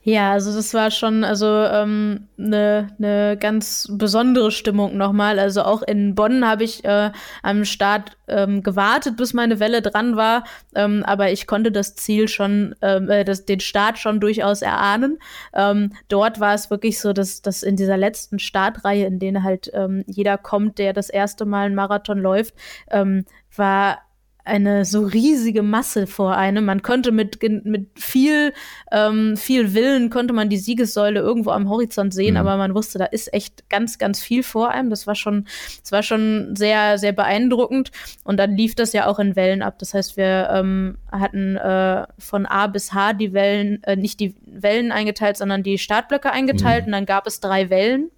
Ja, 0.07 0.32
also 0.32 0.55
das 0.55 0.74
war 0.74 0.90
schon 0.90 1.24
also 1.24 1.46
ähm, 1.46 2.28
eine 2.38 2.88
ne 2.98 3.38
ganz 3.40 3.88
besondere 3.90 4.50
Stimmung 4.50 4.98
nochmal. 4.98 5.38
Also 5.38 5.62
auch 5.62 5.80
in 5.80 6.14
Bonn 6.14 6.46
habe 6.46 6.62
ich 6.62 6.84
äh, 6.84 7.11
am 7.42 7.64
Start 7.64 8.18
ähm, 8.28 8.62
gewartet, 8.62 9.16
bis 9.16 9.32
meine 9.32 9.61
Welle 9.61 9.80
dran 9.80 10.14
war, 10.14 10.44
ähm, 10.74 11.05
aber 11.07 11.32
ich 11.32 11.46
konnte 11.46 11.72
das 11.72 11.94
Ziel 11.94 12.28
schon, 12.28 12.74
ähm, 12.82 13.09
äh, 13.09 13.24
das, 13.24 13.46
den 13.46 13.61
Start 13.61 13.98
schon 13.98 14.20
durchaus 14.20 14.61
erahnen. 14.61 15.18
Ähm, 15.55 15.94
dort 16.09 16.38
war 16.38 16.52
es 16.52 16.68
wirklich 16.68 17.00
so, 17.00 17.14
dass, 17.14 17.40
dass 17.40 17.62
in 17.62 17.76
dieser 17.76 17.96
letzten 17.96 18.38
Startreihe, 18.38 19.07
in 19.07 19.18
denen 19.18 19.42
halt 19.42 19.70
ähm, 19.72 20.05
jeder 20.07 20.36
kommt, 20.36 20.76
der 20.76 20.92
das 20.92 21.09
erste 21.09 21.46
Mal 21.46 21.64
einen 21.64 21.74
Marathon 21.74 22.18
läuft, 22.18 22.55
ähm, 22.90 23.24
war 23.57 24.00
eine 24.45 24.84
so 24.84 25.03
riesige 25.03 25.62
Masse 25.62 26.07
vor 26.07 26.36
einem. 26.36 26.66
Man 26.66 26.82
konnte 26.82 27.12
mit, 27.12 27.42
mit 27.64 27.88
viel, 27.99 28.53
ähm, 28.92 29.36
viel 29.36 29.72
Willen 29.72 30.11
konnte 30.11 30.34
man 30.34 30.51
die 30.51 30.59
Siegessäule 30.59 31.20
irgendwo 31.20 31.51
am 31.51 31.68
Horizont 31.70 32.12
sehen, 32.12 32.34
mhm. 32.34 32.40
aber 32.40 32.57
man 32.57 32.74
wusste, 32.74 32.99
da 32.99 33.07
ist 33.07 33.32
echt 33.32 33.70
ganz, 33.70 33.99
ganz 33.99 34.20
viel 34.20 34.42
vor 34.42 34.70
einem. 34.70 34.90
Das 34.90 35.07
war 35.07 35.14
schon, 35.14 35.47
das 35.80 35.92
war 35.92 36.03
schon 36.03 36.55
sehr, 36.57 36.99
sehr 36.99 37.12
beeindruckend. 37.12 37.90
Und 38.22 38.36
dann 38.38 38.55
lief 38.57 38.74
das 38.74 38.92
ja 38.92 39.07
auch 39.07 39.18
in 39.18 39.34
Wellen 39.34 39.62
ab. 39.62 39.78
Das 39.78 39.95
heißt, 39.95 40.18
wir 40.18 40.51
ähm, 40.53 40.99
hatten 41.11 41.57
äh, 41.57 42.07
von 42.18 42.45
A 42.45 42.66
bis 42.66 42.92
H 42.92 43.14
die 43.14 43.32
Wellen, 43.32 43.82
äh, 43.84 43.97
nicht 43.97 44.20
die 44.20 44.34
Wellen 44.45 44.92
eingeteilt, 44.92 45.38
sondern 45.38 45.62
die 45.62 45.78
Startblöcke 45.78 46.30
eingeteilt. 46.30 46.82
Mhm. 46.82 46.88
Und 46.88 46.92
dann 46.92 47.07
gab 47.07 47.26
es 47.26 47.40
drei 47.40 47.70
Wellen, 47.70 48.11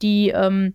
die, 0.00 0.30
ähm, 0.30 0.74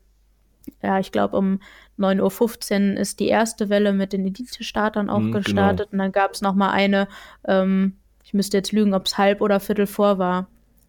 ja, 0.84 1.00
ich 1.00 1.12
glaube, 1.12 1.38
um 1.38 1.60
9.15 2.00 2.94
Uhr 2.94 3.00
ist 3.00 3.20
die 3.20 3.28
erste 3.28 3.70
Welle 3.70 3.94
mit 3.94 4.14
den 4.14 4.26
Elite-Startern 4.26 5.10
auch 5.10 5.20
mhm, 5.20 5.32
gestartet. 5.32 5.92
Genau. 5.92 6.04
Und 6.04 6.06
dann 6.06 6.12
gab 6.12 6.34
es 6.34 6.42
noch 6.42 6.56
mal 6.56 6.72
eine, 6.72 7.08
ähm, 7.48 7.94
ich 8.24 8.34
müsste 8.34 8.58
jetzt 8.58 8.72
lügen, 8.72 8.94
ob 8.94 9.06
es 9.06 9.18
halb 9.18 9.42
oder 9.42 9.60
viertel 9.60 9.88
vor 9.88 10.18
war. 10.18 10.48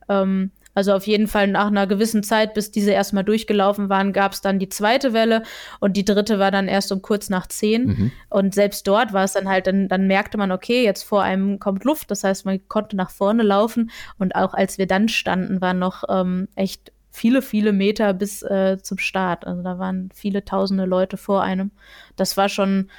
Ähm, 0.09 0.51
also 0.77 0.93
auf 0.93 1.07
jeden 1.07 1.27
Fall 1.27 1.49
nach 1.49 1.69
einer 1.69 1.87
gewissen 1.87 2.23
Zeit, 2.23 2.53
bis 2.53 2.71
diese 2.71 2.91
erstmal 2.91 3.25
durchgelaufen 3.25 3.89
waren, 3.89 4.13
gab 4.13 4.33
es 4.33 4.43
dann 4.43 4.59
die 4.59 4.69
zweite 4.69 5.15
Welle 5.15 5.43
und 5.81 5.97
die 5.97 6.05
dritte 6.05 6.39
war 6.39 6.51
dann 6.51 6.69
erst 6.69 6.93
um 6.93 7.01
kurz 7.01 7.31
nach 7.31 7.47
zehn. 7.47 7.87
Mhm. 7.87 8.13
Und 8.29 8.55
selbst 8.55 8.87
dort 8.87 9.15
war 9.15 9.25
es 9.25 9.33
dann 9.33 9.49
halt, 9.49 9.67
dann, 9.69 9.89
dann 9.89 10.07
merkte 10.07 10.37
man, 10.37 10.53
okay, 10.53 10.85
jetzt 10.85 11.03
vor 11.03 11.23
einem 11.23 11.59
kommt 11.61 11.85
Luft. 11.85 12.11
Das 12.11 12.25
heißt, 12.25 12.45
man 12.45 12.61
konnte 12.69 12.95
nach 12.95 13.09
vorne 13.09 13.43
laufen. 13.43 13.91
Und 14.19 14.37
auch 14.37 14.53
als 14.53 14.77
wir 14.77 14.87
dann 14.87 15.09
standen, 15.09 15.63
war 15.63 15.73
noch 15.73 16.05
ähm, 16.11 16.47
echt 16.57 16.93
viele, 17.17 17.43
viele 17.43 17.73
Meter 17.73 18.13
bis 18.13 18.43
äh, 18.43 18.79
zum 18.83 18.99
Start. 18.99 19.47
Also 19.47 19.63
da 19.63 19.79
waren 19.79 20.11
viele 20.15 20.45
tausende 20.45 20.85
Leute 20.85 21.17
vor 21.17 21.43
einem. 21.43 21.71
Das 22.17 22.37
war 22.37 22.49
schon 22.49 22.91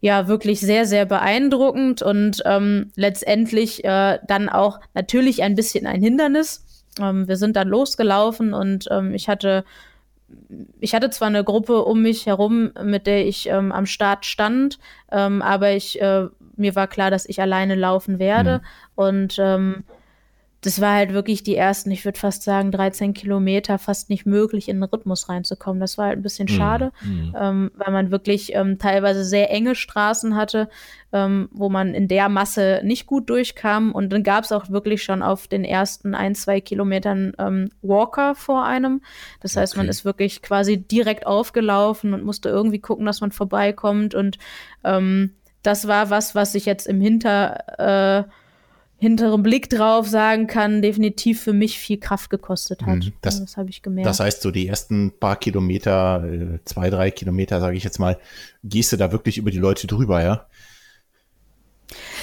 ja 0.00 0.26
wirklich 0.28 0.60
sehr, 0.60 0.86
sehr 0.86 1.04
beeindruckend 1.04 2.02
und 2.02 2.42
ähm, 2.46 2.90
letztendlich 2.94 3.84
äh, 3.84 4.18
dann 4.26 4.48
auch 4.48 4.80
natürlich 4.94 5.42
ein 5.42 5.54
bisschen 5.54 5.86
ein 5.86 6.02
Hindernis. 6.02 6.64
Ähm, 7.00 7.28
wir 7.28 7.36
sind 7.36 7.56
dann 7.56 7.68
losgelaufen 7.68 8.54
und 8.54 8.86
ähm, 8.90 9.14
ich 9.14 9.28
hatte 9.28 9.64
ich 10.78 10.94
hatte 10.94 11.08
zwar 11.08 11.28
eine 11.28 11.42
Gruppe 11.42 11.84
um 11.84 12.02
mich 12.02 12.26
herum, 12.26 12.70
mit 12.82 13.06
der 13.06 13.26
ich 13.26 13.48
ähm, 13.48 13.72
am 13.72 13.86
Start 13.86 14.26
stand, 14.26 14.78
ähm, 15.10 15.40
aber 15.40 15.72
ich, 15.72 16.00
äh, 16.02 16.26
mir 16.54 16.74
war 16.76 16.86
klar, 16.86 17.10
dass 17.10 17.26
ich 17.26 17.40
alleine 17.40 17.74
laufen 17.74 18.18
werde. 18.18 18.58
Mhm. 18.58 18.62
Und 18.94 19.36
ähm, 19.38 19.84
das 20.60 20.80
war 20.80 20.94
halt 20.94 21.12
wirklich 21.12 21.44
die 21.44 21.54
ersten, 21.54 21.90
ich 21.92 22.04
würde 22.04 22.18
fast 22.18 22.42
sagen, 22.42 22.72
13 22.72 23.14
Kilometer 23.14 23.78
fast 23.78 24.10
nicht 24.10 24.26
möglich, 24.26 24.68
in 24.68 24.78
den 24.80 24.84
Rhythmus 24.84 25.28
reinzukommen. 25.28 25.78
Das 25.78 25.98
war 25.98 26.06
halt 26.06 26.18
ein 26.18 26.22
bisschen 26.22 26.48
mhm. 26.50 26.56
schade, 26.56 26.92
mhm. 27.02 27.36
ähm, 27.38 27.70
weil 27.76 27.92
man 27.92 28.10
wirklich 28.10 28.54
ähm, 28.54 28.78
teilweise 28.78 29.24
sehr 29.24 29.50
enge 29.52 29.76
Straßen 29.76 30.34
hatte, 30.34 30.68
ähm, 31.12 31.48
wo 31.52 31.68
man 31.68 31.94
in 31.94 32.08
der 32.08 32.28
Masse 32.28 32.80
nicht 32.82 33.06
gut 33.06 33.30
durchkam. 33.30 33.92
Und 33.92 34.12
dann 34.12 34.24
gab 34.24 34.42
es 34.42 34.50
auch 34.50 34.68
wirklich 34.68 35.04
schon 35.04 35.22
auf 35.22 35.46
den 35.46 35.64
ersten 35.64 36.16
ein, 36.16 36.34
zwei 36.34 36.60
Kilometern 36.60 37.34
ähm, 37.38 37.70
Walker 37.82 38.34
vor 38.34 38.64
einem. 38.64 39.00
Das 39.40 39.56
heißt, 39.56 39.74
okay. 39.74 39.80
man 39.80 39.88
ist 39.88 40.04
wirklich 40.04 40.42
quasi 40.42 40.76
direkt 40.76 41.24
aufgelaufen 41.24 42.14
und 42.14 42.24
musste 42.24 42.48
irgendwie 42.48 42.80
gucken, 42.80 43.06
dass 43.06 43.20
man 43.20 43.30
vorbeikommt. 43.30 44.16
Und 44.16 44.38
ähm, 44.82 45.34
das 45.62 45.86
war 45.86 46.10
was, 46.10 46.34
was 46.34 46.52
sich 46.52 46.66
jetzt 46.66 46.88
im 46.88 47.00
Hinter 47.00 48.24
äh, 48.26 48.28
hinterem 48.98 49.44
Blick 49.44 49.70
drauf 49.70 50.08
sagen 50.08 50.48
kann, 50.48 50.82
definitiv 50.82 51.40
für 51.40 51.52
mich 51.52 51.78
viel 51.78 51.98
Kraft 51.98 52.30
gekostet 52.30 52.82
hat. 52.82 52.96
Mhm. 52.96 53.12
Das, 53.22 53.40
das 53.40 53.56
habe 53.56 53.70
ich 53.70 53.80
gemerkt. 53.80 54.06
Das 54.06 54.18
heißt, 54.18 54.42
so 54.42 54.50
die 54.50 54.66
ersten 54.66 55.12
paar 55.18 55.36
Kilometer, 55.36 56.24
äh, 56.24 56.58
zwei, 56.64 56.90
drei 56.90 57.12
Kilometer, 57.12 57.60
sage 57.60 57.76
ich 57.76 57.84
jetzt 57.84 58.00
mal, 58.00 58.18
gehst 58.64 58.92
du 58.92 58.96
da 58.96 59.12
wirklich 59.12 59.38
über 59.38 59.52
die 59.52 59.58
Leute 59.58 59.86
drüber, 59.86 60.22
ja? 60.22 60.46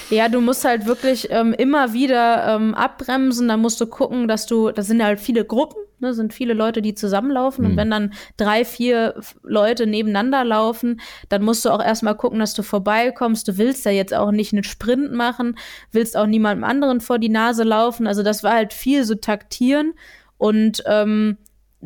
Ja, 0.09 0.29
du 0.29 0.41
musst 0.41 0.65
halt 0.65 0.85
wirklich 0.85 1.29
ähm, 1.31 1.53
immer 1.53 1.93
wieder 1.93 2.55
ähm, 2.55 2.75
abbremsen. 2.75 3.47
Da 3.47 3.57
musst 3.57 3.79
du 3.79 3.87
gucken, 3.87 4.27
dass 4.27 4.45
du, 4.45 4.71
da 4.71 4.83
sind 4.83 5.03
halt 5.03 5.19
viele 5.19 5.45
Gruppen, 5.45 5.81
ne, 6.05 6.13
sind 6.13 6.33
viele 6.33 6.53
Leute, 6.53 6.81
die 6.81 6.95
zusammenlaufen. 6.95 7.65
Mhm. 7.65 7.71
Und 7.71 7.77
wenn 7.77 7.91
dann 7.91 8.13
drei, 8.37 8.65
vier 8.65 9.15
Leute 9.43 9.87
nebeneinander 9.87 10.43
laufen, 10.43 11.01
dann 11.29 11.43
musst 11.43 11.65
du 11.65 11.69
auch 11.69 11.83
erstmal 11.83 12.15
gucken, 12.15 12.39
dass 12.39 12.53
du 12.53 12.63
vorbeikommst. 12.63 13.47
Du 13.47 13.57
willst 13.57 13.85
ja 13.85 13.91
jetzt 13.91 14.13
auch 14.13 14.31
nicht 14.31 14.53
einen 14.53 14.63
Sprint 14.63 15.11
machen, 15.11 15.57
willst 15.91 16.15
auch 16.15 16.27
niemandem 16.27 16.63
anderen 16.63 17.01
vor 17.01 17.19
die 17.19 17.29
Nase 17.29 17.63
laufen. 17.63 18.07
Also 18.07 18.23
das 18.23 18.43
war 18.43 18.53
halt 18.53 18.73
viel 18.73 19.03
so 19.03 19.15
taktieren 19.15 19.93
und 20.37 20.83
ähm, 20.85 21.37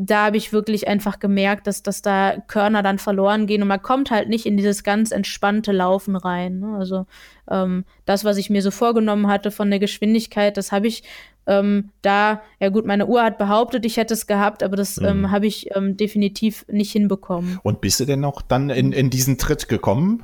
da 0.02 0.28
habe 0.28 0.38
ich 0.38 0.54
wirklich 0.54 0.88
einfach 0.88 1.20
gemerkt, 1.20 1.68
dass, 1.68 1.84
dass 1.84 2.02
da 2.02 2.38
Körner 2.48 2.82
dann 2.84 3.00
verloren 3.00 3.48
gehen 3.48 3.62
und 3.62 3.68
man 3.68 3.82
kommt 3.82 4.12
halt 4.12 4.30
nicht 4.30 4.46
in 4.46 4.56
dieses 4.56 4.84
ganz 4.84 5.12
entspannte 5.12 5.74
Laufen 5.74 6.16
rein. 6.16 6.60
Ne? 6.60 6.78
Also 6.78 7.06
ähm, 7.50 7.84
das, 8.06 8.24
was 8.24 8.38
ich 8.38 8.50
mir 8.50 8.62
so 8.62 8.72
vorgenommen 8.72 9.28
hatte 9.28 9.52
von 9.52 9.70
der 9.70 9.80
Geschwindigkeit, 9.80 10.56
das 10.56 10.72
habe 10.72 10.88
ich 10.88 11.04
ähm, 11.48 11.92
da, 12.02 12.42
ja 12.60 12.70
gut, 12.70 12.86
meine 12.86 13.08
Uhr 13.08 13.24
hat 13.24 13.38
behauptet, 13.38 13.86
ich 13.86 13.98
hätte 13.98 14.14
es 14.14 14.28
gehabt, 14.28 14.64
aber 14.64 14.76
das 14.76 14.98
ähm, 15.00 15.22
mhm. 15.22 15.32
habe 15.32 15.48
ich 15.48 15.76
ähm, 15.76 15.98
definitiv 15.98 16.66
nicht 16.68 16.92
hinbekommen. 16.92 17.60
Und 17.64 17.82
bist 17.82 18.00
du 18.00 18.06
denn 18.06 18.20
noch 18.20 18.42
dann 18.42 18.70
in, 18.70 18.92
in 18.92 19.10
diesen 19.10 19.38
Tritt 19.38 19.68
gekommen? 19.68 20.24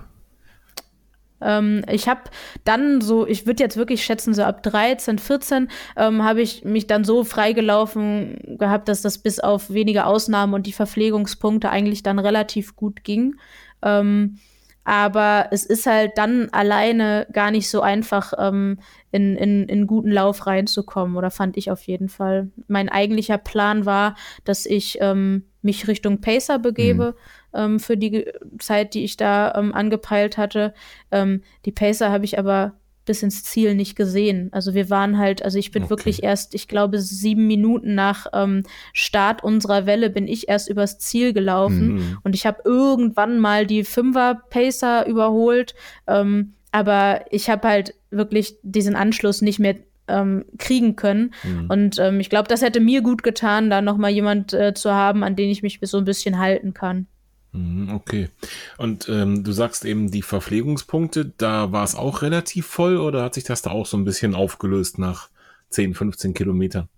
Ähm, 1.41 1.84
ich 1.91 2.07
habe 2.07 2.22
dann 2.63 3.01
so, 3.01 3.28
ich 3.28 3.45
würde 3.45 3.63
jetzt 3.63 3.78
wirklich 3.78 4.03
schätzen, 4.03 4.34
so 4.34 4.43
ab 4.43 4.63
13, 4.63 5.20
14 5.20 5.70
ähm, 5.97 6.24
habe 6.24 6.41
ich 6.41 6.63
mich 6.63 6.88
dann 6.88 7.03
so 7.03 7.24
freigelaufen 7.24 8.57
gehabt, 8.57 8.88
dass 8.88 9.01
das 9.01 9.18
bis 9.18 9.39
auf 9.39 9.72
wenige 9.72 10.05
Ausnahmen 10.05 10.53
und 10.53 10.66
die 10.66 10.74
Verpflegungspunkte 10.74 11.70
eigentlich 11.70 12.03
dann 12.03 12.20
relativ 12.20 12.76
gut 12.76 13.03
ging. 13.03 13.36
Ähm, 13.82 14.39
aber 14.86 15.47
es 15.51 15.65
ist 15.65 15.88
halt 15.88 16.11
dann 16.15 16.49
alleine 16.51 17.27
gar 17.33 17.51
nicht 17.51 17.69
so 17.69 17.81
einfach, 17.81 18.33
ähm, 18.38 18.79
in, 19.11 19.36
in, 19.36 19.67
in 19.67 19.88
guten 19.88 20.11
Lauf 20.11 20.45
reinzukommen, 20.45 21.17
oder 21.17 21.31
fand 21.31 21.57
ich 21.57 21.71
auf 21.71 21.81
jeden 21.83 22.07
Fall. 22.07 22.49
Mein 22.67 22.88
eigentlicher 22.88 23.38
Plan 23.38 23.86
war, 23.86 24.15
dass 24.43 24.65
ich 24.65 24.99
ähm, 25.01 25.45
mich 25.61 25.88
Richtung 25.88 26.21
Pacer 26.21 26.59
begebe 26.59 27.15
mhm. 27.51 27.59
ähm, 27.59 27.79
für 27.79 27.97
die 27.97 28.25
Zeit, 28.59 28.93
die 28.93 29.03
ich 29.03 29.17
da 29.17 29.55
ähm, 29.55 29.73
angepeilt 29.73 30.38
hatte. 30.38 30.73
Ähm, 31.11 31.41
die 31.65 31.71
Pacer 31.71 32.11
habe 32.11 32.25
ich 32.25 32.38
aber 32.38 32.73
bis 33.06 33.24
ins 33.24 33.43
Ziel 33.43 33.76
nicht 33.76 33.95
gesehen. 33.95 34.49
Also 34.51 34.74
wir 34.74 34.89
waren 34.89 35.18
halt, 35.18 35.43
also 35.43 35.58
ich 35.58 35.72
bin 35.72 35.84
okay. 35.84 35.89
wirklich 35.91 36.24
erst, 36.24 36.56
ich 36.56 36.68
glaube, 36.68 36.99
sieben 36.99 37.47
Minuten 37.47 37.95
nach 37.95 38.28
ähm, 38.34 38.64
Start 38.93 39.43
unserer 39.43 39.86
Welle 39.86 40.10
bin 40.10 40.28
ich 40.28 40.49
erst 40.49 40.70
übers 40.70 40.97
Ziel 40.99 41.34
gelaufen 41.34 41.95
mhm. 41.95 42.18
und 42.24 42.36
ich 42.36 42.45
habe 42.45 42.62
irgendwann 42.66 43.39
mal 43.39 43.66
die 43.66 43.84
Fünfer 43.84 44.41
Pacer 44.49 45.06
überholt, 45.06 45.76
ähm, 46.08 46.53
aber 46.72 47.26
ich 47.32 47.49
habe 47.49 47.68
halt 47.68 47.95
wirklich 48.12 48.58
diesen 48.64 48.95
Anschluss 48.95 49.41
nicht 49.41 49.60
mehr 49.60 49.76
ähm, 50.08 50.45
kriegen 50.58 50.95
können. 50.95 51.34
Mhm. 51.43 51.70
Und 51.70 51.99
ähm, 51.99 52.20
ich 52.20 52.30
glaube, 52.30 52.47
das 52.47 52.62
hätte 52.62 52.80
mir 52.80 53.01
gut 53.01 53.24
getan, 53.24 53.70
da 53.70 53.82
noch 53.82 53.97
mal 53.97 54.12
jemand 54.12 54.53
äh, 54.53 54.74
zu 54.74 54.91
haben, 54.93 55.24
an 55.24 55.36
den 55.36 55.49
ich 55.49 55.64
mich 55.64 55.80
so 55.82 55.97
ein 55.97 56.06
bisschen 56.06 56.38
halten 56.38 56.74
kann. 56.74 57.08
Mhm, 57.56 57.89
okay. 57.95 58.30
Und 58.78 59.08
ähm, 59.10 59.43
du 59.43 59.51
sagst 59.51 59.86
eben 59.86 60.12
die 60.12 60.22
Verpflegungspunkte, 60.22 61.34
da 61.38 61.72
war 61.72 61.84
es 61.84 61.95
auch 61.95 62.22
relativ 62.22 62.66
voll 62.66 62.97
oder 62.97 63.24
hat 63.24 63.34
sich 63.34 63.45
das 63.45 63.62
da 63.62 63.72
auch 63.72 63.86
so 63.86 63.97
ein 63.97 64.06
bisschen 64.06 64.36
aufgelöst 64.36 64.99
nach 64.99 65.30
10, 65.70 65.93
15 65.93 66.34
Kilometern? 66.34 66.89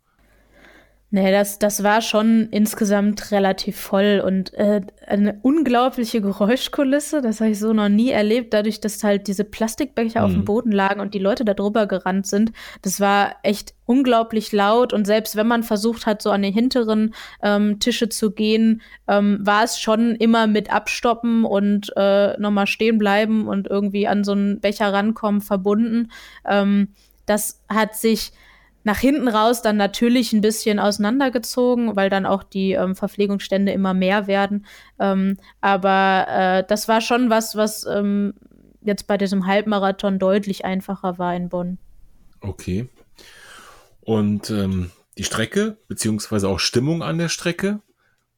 Nee, 1.09 1.31
das, 1.31 1.57
das 1.57 1.83
war 1.83 2.01
schon 2.01 2.49
insgesamt 2.51 3.31
relativ 3.31 3.79
voll 3.79 4.21
und 4.25 4.53
äh, 4.55 4.81
eine 5.05 5.39
unglaubliche 5.41 6.19
Geräuschkulisse. 6.19 7.21
Das 7.21 7.39
habe 7.39 7.51
ich 7.51 7.59
so 7.59 7.71
noch 7.71 7.87
nie 7.87 8.09
erlebt, 8.09 8.53
dadurch, 8.53 8.81
dass 8.81 9.01
halt 9.05 9.27
diese 9.27 9.45
Plastikbecher 9.45 10.19
mhm. 10.19 10.25
auf 10.25 10.31
dem 10.33 10.41
mhm. 10.41 10.45
Boden 10.45 10.71
lagen 10.73 10.99
und 10.99 11.13
die 11.13 11.19
Leute 11.19 11.45
da 11.45 11.53
drüber 11.53 11.87
gerannt 11.87 12.27
sind. 12.27 12.51
Das 12.81 12.99
war 12.99 13.37
echt 13.43 13.73
unglaublich 13.85 14.51
laut 14.51 14.91
und 14.91 15.07
selbst 15.07 15.37
wenn 15.37 15.47
man 15.47 15.63
versucht 15.63 16.05
hat, 16.05 16.21
so 16.21 16.29
an 16.29 16.41
den 16.41 16.53
hinteren 16.53 17.13
ähm, 17.41 17.79
Tische 17.79 18.09
zu 18.09 18.31
gehen, 18.31 18.81
ähm, 19.07 19.39
war 19.43 19.63
es 19.63 19.79
schon 19.79 20.13
immer 20.15 20.45
mit 20.45 20.73
Abstoppen 20.73 21.45
und 21.45 21.93
äh, 21.95 22.37
nochmal 22.37 22.67
stehen 22.67 22.97
bleiben 22.97 23.47
und 23.47 23.67
irgendwie 23.67 24.09
an 24.09 24.25
so 24.25 24.33
einen 24.33 24.59
Becher 24.59 24.91
rankommen 24.91 25.39
verbunden. 25.39 26.11
Ähm, 26.45 26.89
das 27.25 27.63
hat 27.69 27.95
sich 27.95 28.33
nach 28.87 28.99
hinten 28.99 29.27
raus 29.27 29.61
dann 29.61 29.75
natürlich 29.75 30.31
ein 30.31 30.39
bisschen 30.39 30.79
auseinandergezogen, 30.79 31.97
weil 31.97 32.09
dann 32.09 32.25
auch 32.25 32.41
die 32.41 32.71
ähm, 32.71 32.95
Verpflegungsstände 32.95 33.73
immer 33.73 33.93
mehr 33.93 34.27
werden. 34.27 34.65
Ähm, 34.97 35.35
aber 35.59 36.25
äh, 36.29 36.63
das 36.65 36.87
war 36.87 37.01
schon 37.01 37.29
was, 37.29 37.57
was 37.57 37.85
ähm, 37.85 38.33
jetzt 38.81 39.05
bei 39.05 39.17
diesem 39.17 39.45
Halbmarathon 39.45 40.19
deutlich 40.19 40.63
einfacher 40.63 41.17
war 41.17 41.35
in 41.35 41.49
Bonn. 41.49 41.79
Okay. 42.39 42.87
Und 43.99 44.49
ähm, 44.51 44.91
die 45.17 45.25
Strecke, 45.25 45.75
beziehungsweise 45.89 46.47
auch 46.47 46.59
Stimmung 46.59 47.03
an 47.03 47.17
der 47.17 47.27
Strecke, 47.27 47.81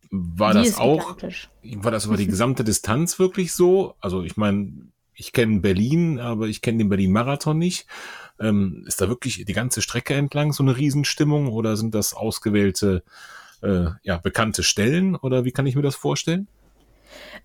war 0.10 0.54
die 0.54 0.64
das 0.64 0.80
auch, 0.80 1.16
war 1.62 1.92
das 1.92 2.06
über 2.06 2.18
die 2.18 2.26
gesamte 2.26 2.64
Distanz 2.64 3.20
wirklich 3.20 3.54
so? 3.54 3.94
Also 4.02 4.24
ich 4.24 4.36
meine, 4.36 4.88
ich 5.20 5.34
kenne 5.34 5.60
Berlin, 5.60 6.20
aber 6.20 6.48
ich 6.48 6.62
kenne 6.62 6.80
den 6.80 6.90
Berlin-Marathon 6.90 7.58
nicht. 7.58 7.86
Ähm, 8.40 8.86
ist 8.88 9.02
da 9.02 9.10
wirklich 9.10 9.44
die 9.46 9.54
ganze 9.54 9.82
Strecke 9.82 10.14
entlang 10.14 10.54
so 10.54 10.64
eine 10.64 10.78
Riesenstimmung 10.78 11.50
oder 11.50 11.76
sind 11.76 11.94
das 11.94 12.14
ausgewählte, 12.14 13.04
äh, 13.62 13.88
ja, 14.02 14.18
bekannte 14.18 14.64
Stellen 14.64 15.16
oder 15.16 15.44
wie 15.44 15.52
kann 15.52 15.68
ich 15.68 15.76
mir 15.76 15.82
das 15.82 15.96
vorstellen? 15.96 16.48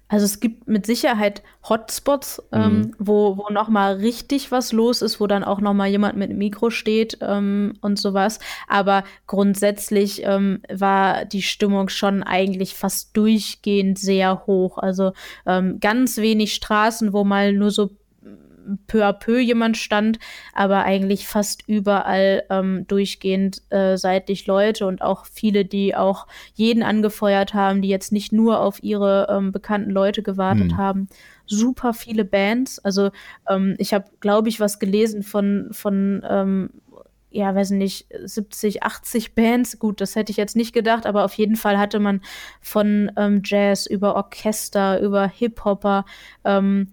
Also 0.09 0.27
es 0.27 0.39
gibt 0.39 0.69
mit 0.69 0.87
Sicherheit 0.87 1.43
Hotspots, 1.69 2.43
ähm, 2.53 2.79
mhm. 2.79 2.95
wo, 2.99 3.39
wo 3.39 3.53
nochmal 3.53 3.95
richtig 3.97 4.53
was 4.53 4.73
los 4.73 5.03
ist, 5.03 5.19
wo 5.19 5.27
dann 5.27 5.43
auch 5.43 5.61
nochmal 5.61 5.89
jemand 5.89 6.17
mit 6.17 6.31
dem 6.31 6.39
Mikro 6.39 6.71
steht 6.71 7.19
ähm, 7.21 7.75
und 7.81 7.99
sowas. 7.99 8.39
Aber 8.69 9.05
grundsätzlich 9.27 10.23
ähm, 10.25 10.61
war 10.73 11.25
die 11.25 11.43
Stimmung 11.43 11.89
schon 11.89 12.23
eigentlich 12.23 12.75
fast 12.75 13.17
durchgehend 13.17 13.99
sehr 13.99 14.47
hoch. 14.47 14.79
Also 14.79 15.13
ähm, 15.47 15.81
ganz 15.81 16.19
wenig 16.19 16.55
Straßen, 16.55 17.13
wo 17.13 17.25
mal 17.25 17.53
nur 17.53 17.71
so 17.71 17.91
peu 18.87 19.05
à 19.05 19.13
peu 19.13 19.41
jemand 19.41 19.77
stand, 19.77 20.19
aber 20.53 20.85
eigentlich 20.85 21.27
fast 21.27 21.63
überall 21.67 22.45
ähm, 22.51 22.87
durchgehend 22.89 23.63
äh, 23.71 23.97
seitlich 23.97 24.47
Leute 24.47 24.87
und 24.87 25.03
auch 25.03 25.27
viele, 25.27 25.65
die 25.65 25.95
auch 25.95 26.27
jeden 26.55 26.83
angefeuert 26.83 27.55
haben, 27.55 27.83
die 27.83 27.89
jetzt 27.89 28.13
nicht 28.13 28.33
nur 28.33 28.61
auf 28.61 28.83
ihre 28.83 29.29
ähm, 29.31 29.53
bekannten 29.53 29.91
Leute 29.91 30.23
gewartet 30.23 30.73
hm. 30.73 30.77
haben. 30.77 31.09
Super 31.47 31.93
viele 31.93 32.25
Bands. 32.25 32.79
Also 32.79 33.11
ähm, 33.49 33.75
ich 33.79 33.93
habe, 33.93 34.07
glaube 34.21 34.49
ich, 34.49 34.61
was 34.61 34.79
gelesen 34.79 35.23
von, 35.23 35.69
von 35.73 36.23
ähm, 36.29 36.71
ja, 37.35 37.53
weiß 37.53 37.71
nicht, 37.71 38.07
70, 38.25 38.85
80 38.85 39.35
Bands. 39.35 39.81
Gut, 39.81 40.01
das 40.01 40.15
hätte 40.15 40.31
ich 40.31 40.37
jetzt 40.37 40.55
nicht 40.55 40.73
gedacht, 40.73 41.05
aber 41.05 41.25
auf 41.25 41.35
jeden 41.35 41.57
Fall 41.57 41.79
hatte 41.79 41.99
man 41.99 42.21
von 42.61 43.11
ähm, 43.17 43.43
Jazz 43.45 43.87
über 43.87 44.15
Orchester, 44.15 45.01
über 45.01 45.27
Hip-Hopper, 45.27 46.05
ähm, 46.45 46.93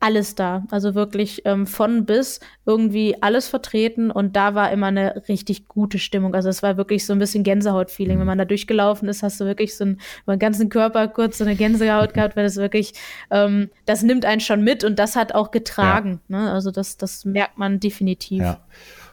alles 0.00 0.34
da. 0.34 0.64
Also 0.70 0.94
wirklich 0.94 1.42
ähm, 1.44 1.66
von 1.66 2.06
bis 2.06 2.40
irgendwie 2.64 3.16
alles 3.22 3.48
vertreten 3.48 4.10
und 4.10 4.34
da 4.34 4.54
war 4.54 4.72
immer 4.72 4.86
eine 4.86 5.22
richtig 5.28 5.68
gute 5.68 5.98
Stimmung. 5.98 6.34
Also 6.34 6.48
es 6.48 6.62
war 6.62 6.78
wirklich 6.78 7.04
so 7.04 7.12
ein 7.12 7.18
bisschen 7.18 7.44
Gänsehaut-Feeling. 7.44 8.18
Wenn 8.18 8.26
man 8.26 8.38
da 8.38 8.46
durchgelaufen 8.46 9.08
ist, 9.08 9.22
hast 9.22 9.40
du 9.40 9.44
wirklich 9.44 9.76
so 9.76 9.84
einen, 9.84 10.00
über 10.24 10.36
den 10.36 10.40
ganzen 10.40 10.70
Körper 10.70 11.06
kurz 11.08 11.38
so 11.38 11.44
eine 11.44 11.54
Gänsehaut 11.54 12.14
gehabt, 12.14 12.34
weil 12.34 12.44
das 12.44 12.56
wirklich, 12.56 12.94
ähm, 13.30 13.70
das 13.84 14.02
nimmt 14.02 14.24
einen 14.24 14.40
schon 14.40 14.64
mit 14.64 14.84
und 14.84 14.98
das 14.98 15.16
hat 15.16 15.34
auch 15.34 15.50
getragen. 15.50 16.20
Ja. 16.28 16.38
Ne? 16.40 16.50
Also 16.52 16.70
das, 16.70 16.96
das 16.96 17.26
merkt 17.26 17.58
man 17.58 17.78
definitiv. 17.78 18.42
Ja. 18.42 18.60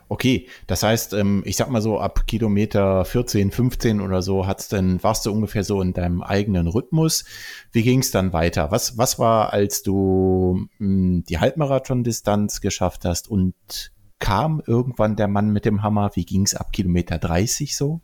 Okay, 0.09 0.47
das 0.67 0.83
heißt, 0.83 1.13
ähm, 1.13 1.43
ich 1.45 1.57
sag 1.57 1.69
mal 1.69 1.81
so, 1.81 1.99
ab 1.99 2.27
Kilometer 2.27 3.03
14, 3.03 3.51
15 3.51 3.99
oder 3.99 4.21
so 4.21 4.47
hat's 4.47 4.69
dann, 4.69 5.03
warst 5.03 5.25
du 5.25 5.31
ungefähr 5.33 5.65
so 5.65 5.81
in 5.81 5.93
deinem 5.93 6.21
eigenen 6.21 6.67
Rhythmus. 6.67 7.25
Wie 7.73 7.83
ging's 7.83 8.11
dann 8.11 8.31
weiter? 8.31 8.71
Was, 8.71 8.97
was 8.97 9.19
war, 9.19 9.51
als 9.51 9.83
du 9.83 10.67
mh, 10.79 10.87
hm, 10.87 11.23
die 11.27 11.39
Halbmarathon-Distanz 11.39 12.61
geschafft 12.61 13.03
hast 13.03 13.29
und 13.29 13.55
kam 14.19 14.61
irgendwann 14.65 15.17
der 15.17 15.27
Mann 15.27 15.51
mit 15.51 15.65
dem 15.65 15.83
Hammer? 15.83 16.11
Wie 16.13 16.25
ging's 16.25 16.55
ab 16.55 16.71
Kilometer 16.71 17.17
30 17.17 17.75
so? 17.75 17.99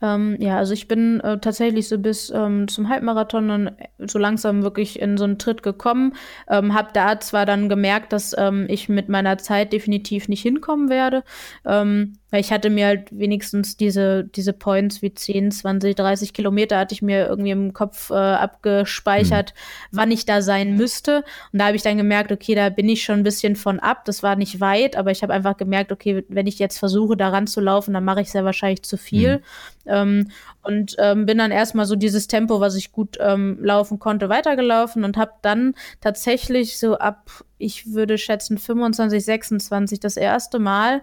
Ähm, 0.00 0.36
ja, 0.40 0.58
also 0.58 0.74
ich 0.74 0.88
bin 0.88 1.20
äh, 1.20 1.38
tatsächlich 1.38 1.88
so 1.88 1.98
bis 1.98 2.30
ähm, 2.30 2.68
zum 2.68 2.88
Halbmarathon 2.88 3.48
dann 3.48 3.76
so 3.98 4.18
langsam 4.18 4.62
wirklich 4.62 5.00
in 5.00 5.16
so 5.16 5.24
einen 5.24 5.38
Tritt 5.38 5.62
gekommen. 5.62 6.14
Ähm, 6.48 6.74
hab 6.74 6.94
da 6.94 7.18
zwar 7.20 7.46
dann 7.46 7.68
gemerkt, 7.68 8.12
dass 8.12 8.34
ähm, 8.38 8.66
ich 8.68 8.88
mit 8.88 9.08
meiner 9.08 9.38
Zeit 9.38 9.72
definitiv 9.72 10.28
nicht 10.28 10.42
hinkommen 10.42 10.88
werde. 10.88 11.24
Ähm, 11.64 12.18
weil 12.30 12.40
ich 12.40 12.52
hatte 12.52 12.68
mir 12.68 12.86
halt 12.86 13.08
wenigstens 13.10 13.76
diese, 13.76 14.24
diese 14.24 14.52
Points 14.52 15.00
wie 15.00 15.14
10, 15.14 15.50
20, 15.50 15.96
30 15.96 16.34
Kilometer 16.34 16.78
hatte 16.78 16.92
ich 16.92 17.00
mir 17.00 17.26
irgendwie 17.26 17.52
im 17.52 17.72
Kopf 17.72 18.10
äh, 18.10 18.14
abgespeichert, 18.14 19.54
mhm. 19.54 19.96
wann 19.96 20.10
ich 20.10 20.26
da 20.26 20.42
sein 20.42 20.76
müsste. 20.76 21.24
Und 21.52 21.60
da 21.60 21.66
habe 21.66 21.76
ich 21.76 21.82
dann 21.82 21.96
gemerkt, 21.96 22.30
okay, 22.30 22.54
da 22.54 22.68
bin 22.68 22.88
ich 22.88 23.02
schon 23.02 23.20
ein 23.20 23.22
bisschen 23.22 23.56
von 23.56 23.80
ab. 23.80 24.04
Das 24.04 24.22
war 24.22 24.36
nicht 24.36 24.60
weit, 24.60 24.96
aber 24.96 25.10
ich 25.10 25.22
habe 25.22 25.32
einfach 25.32 25.56
gemerkt, 25.56 25.90
okay, 25.90 26.24
wenn 26.28 26.46
ich 26.46 26.58
jetzt 26.58 26.78
versuche, 26.78 27.16
da 27.16 27.30
ranzulaufen, 27.30 27.94
dann 27.94 28.04
mache 28.04 28.20
ich 28.20 28.30
sehr 28.30 28.44
wahrscheinlich 28.44 28.82
zu 28.82 28.98
viel. 28.98 29.38
Mhm. 29.38 29.42
Ähm, 29.88 30.30
und 30.62 30.96
ähm, 30.98 31.26
bin 31.26 31.38
dann 31.38 31.50
erstmal 31.50 31.86
so 31.86 31.96
dieses 31.96 32.26
Tempo, 32.26 32.60
was 32.60 32.76
ich 32.76 32.92
gut 32.92 33.16
ähm, 33.20 33.58
laufen 33.60 33.98
konnte, 33.98 34.28
weitergelaufen 34.28 35.04
und 35.04 35.16
habe 35.16 35.32
dann 35.42 35.74
tatsächlich 36.00 36.78
so 36.78 36.98
ab, 36.98 37.30
ich 37.58 37.92
würde 37.92 38.18
schätzen, 38.18 38.58
25, 38.58 39.24
26 39.24 40.00
das 40.00 40.16
erste 40.16 40.58
Mal 40.58 41.02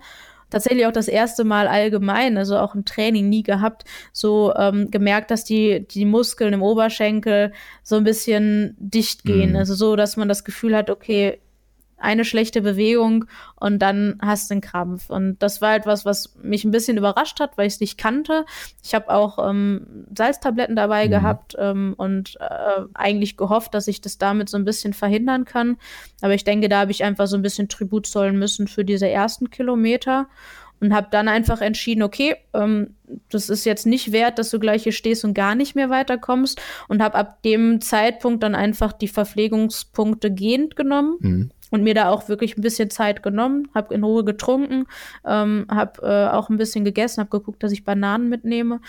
tatsächlich 0.50 0.86
auch 0.86 0.92
das 0.92 1.08
erste 1.08 1.44
Mal 1.44 1.68
allgemein, 1.68 2.38
also 2.38 2.58
auch 2.58 2.76
im 2.76 2.86
Training 2.86 3.30
nie 3.30 3.44
gehabt, 3.44 3.84
so 4.14 4.54
ähm, 4.56 4.92
gemerkt, 4.92 5.32
dass 5.32 5.44
die, 5.44 5.88
die 5.88 6.06
Muskeln 6.06 6.54
im 6.54 6.62
Oberschenkel 6.62 7.52
so 7.84 7.96
ein 7.96 8.04
bisschen 8.04 8.76
dicht 8.80 9.24
gehen. 9.24 9.52
Mhm. 9.52 9.56
Also 9.58 9.76
so, 9.76 9.96
dass 9.96 10.18
man 10.18 10.30
das 10.30 10.44
Gefühl 10.44 10.76
hat, 10.76 10.90
okay, 10.90 11.40
eine 11.98 12.26
schlechte 12.26 12.62
Bewegung 12.62 13.26
und 13.56 13.80
dann 13.80 14.20
hast 14.22 14.50
du 14.50 14.56
einen 14.56 14.62
Krampf. 14.62 15.10
Und 15.10 15.42
das 15.42 15.62
war 15.62 15.76
etwas, 15.76 16.06
was 16.06 16.36
mich 16.42 16.66
ein 16.66 16.72
bisschen 16.72 16.98
überrascht 16.98 17.40
hat, 17.40 17.58
weil 17.58 17.68
ich 17.68 17.74
es 17.74 17.80
nicht 17.80 17.98
kannte. 17.98 18.46
Ich 18.84 18.94
habe 18.94 19.10
auch 19.10 19.50
ähm, 19.50 20.06
Salztabletten 20.16 20.76
dabei 20.76 21.08
mhm. 21.08 21.12
gehabt 21.12 21.56
ähm, 21.58 21.94
und 21.98 22.38
äh, 22.40 22.82
eigentlich 22.94 23.38
gehofft, 23.38 23.74
dass 23.74 23.88
ich 23.88 24.02
das 24.02 24.18
damit 24.18 24.50
so 24.50 24.58
ein 24.58 24.66
bisschen 24.66 24.94
verhindern 24.94 25.46
kann. 25.46 25.78
Aber 26.22 26.34
ich 26.34 26.44
denke, 26.44 26.70
da 26.70 26.82
habe 26.82 26.92
ich 26.92 27.04
einfach 27.04 27.28
so 27.28 27.38
ein 27.38 27.42
bisschen 27.42 27.70
Tribut 27.70 28.08
zollen 28.08 28.38
müssen 28.38 28.68
für 28.68 28.86
diese 28.86 29.08
ersten 29.08 29.50
Kilometer 29.50 30.28
und 30.82 30.94
habe 30.94 31.08
dann 31.10 31.30
einfach 31.30 31.62
entschieden, 31.62 32.04
okay, 32.04 32.36
ähm, 32.54 32.96
das 33.30 33.50
ist 33.50 33.66
jetzt 33.66 33.86
nicht 33.86 34.12
wert, 34.12 34.38
dass 34.40 34.50
du 34.50 34.60
gleich 34.60 34.84
hier 34.84 34.92
stehst 34.92 35.24
und 35.24 35.34
gar 35.34 35.56
nicht 35.56 35.76
mehr 35.76 35.90
weiterkommst 35.90 36.62
und 36.88 37.02
habe 37.02 37.16
ab 37.16 37.42
dem 37.44 37.80
Zeitpunkt 37.80 38.44
dann 38.44 38.56
einfach 38.56 38.92
die 38.92 39.08
Verpflegungspunkte 39.08 40.32
gehend 40.32 40.76
genommen. 40.76 41.18
Mhm 41.20 41.52
und 41.72 41.84
mir 41.84 41.94
da 41.94 42.10
auch 42.10 42.30
wirklich 42.30 42.58
ein 42.58 42.62
bisschen 42.62 42.90
Zeit 42.90 43.24
genommen, 43.24 43.70
habe 43.74 43.94
in 43.94 44.04
Ruhe 44.04 44.24
getrunken, 44.24 44.86
ähm, 45.26 45.66
habe 45.70 46.02
äh, 46.04 46.28
auch 46.34 46.50
ein 46.50 46.58
bisschen 46.58 46.86
gegessen, 46.86 47.22
habe 47.22 47.30
geguckt, 47.30 47.64
dass 47.64 47.72
ich 47.72 47.84
Bananen 47.84 48.30
mitnehme 48.30 48.80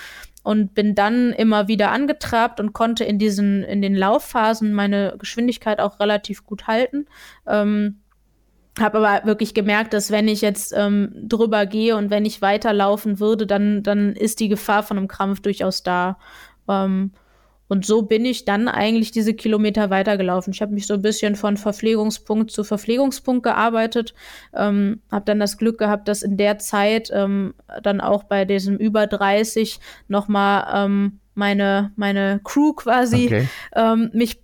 und 0.43 0.75
bin 0.75 0.95
dann 0.95 1.33
immer 1.33 1.69
wieder 1.69 1.91
angetrabt 1.91 2.61
und 2.61 2.73
konnte 2.73 3.05
in 3.05 3.19
diesen 3.19 3.63
in 3.65 3.83
den 3.83 3.97
Laufphasen 3.97 4.73
meine 4.73 5.17
Geschwindigkeit 5.19 5.81
auch 5.81 5.99
relativ 5.99 6.45
gut 6.45 6.67
halten. 6.67 7.07
Ähm, 7.47 8.01
habe 8.79 8.99
aber 8.99 9.27
wirklich 9.27 9.55
gemerkt, 9.55 9.95
dass 9.95 10.11
wenn 10.11 10.29
ich 10.29 10.43
jetzt 10.43 10.75
ähm, 10.77 11.13
drüber 11.15 11.65
gehe 11.67 11.97
und 11.97 12.11
wenn 12.11 12.27
ich 12.27 12.43
weiterlaufen 12.43 13.19
würde, 13.21 13.47
dann 13.47 13.83
dann 13.83 14.13
ist 14.13 14.39
die 14.39 14.49
Gefahr 14.49 14.83
von 14.83 14.99
einem 14.99 15.09
Krampf 15.09 15.41
durchaus 15.41 15.83
da. 15.83 16.19
Ähm, 16.69 17.13
und 17.69 17.85
so 17.85 18.03
bin 18.03 18.25
ich 18.25 18.45
dann 18.45 18.69
eigentlich 18.69 19.11
diese 19.11 19.35
Kilometer 19.35 19.91
weitergelaufen. 19.91 20.53
Ich 20.53 20.63
habe 20.63 20.73
mich 20.73 20.87
so 20.87 20.95
ein 20.95 21.03
bisschen 21.03 21.35
von 21.35 21.57
Verpflegungspunkt 21.57 22.51
zu 22.51 22.65
Verpflegungspunkt 22.65 23.43
gearbeitet, 23.43 24.15
ähm, 24.55 25.01
habe 25.11 25.25
dann 25.25 25.41
das 25.41 25.59
Glück 25.59 25.79
gehabt, 25.79 26.09
dass 26.09 26.23
in 26.23 26.37
der 26.37 26.59
Zeit 26.59 27.11
ähm, 27.13 27.55
dann 27.83 28.01
auch 28.01 28.25
bei 28.25 28.45
diesem 28.45 28.77
über 28.77 29.07
30 29.07 29.81
nochmal 30.09 30.87
ähm, 30.87 31.21
meine, 31.35 31.93
meine 31.97 32.41
Crew 32.45 32.73
quasi 32.73 33.27
okay. 33.27 33.49
ähm, 33.75 34.11
mich 34.13 34.39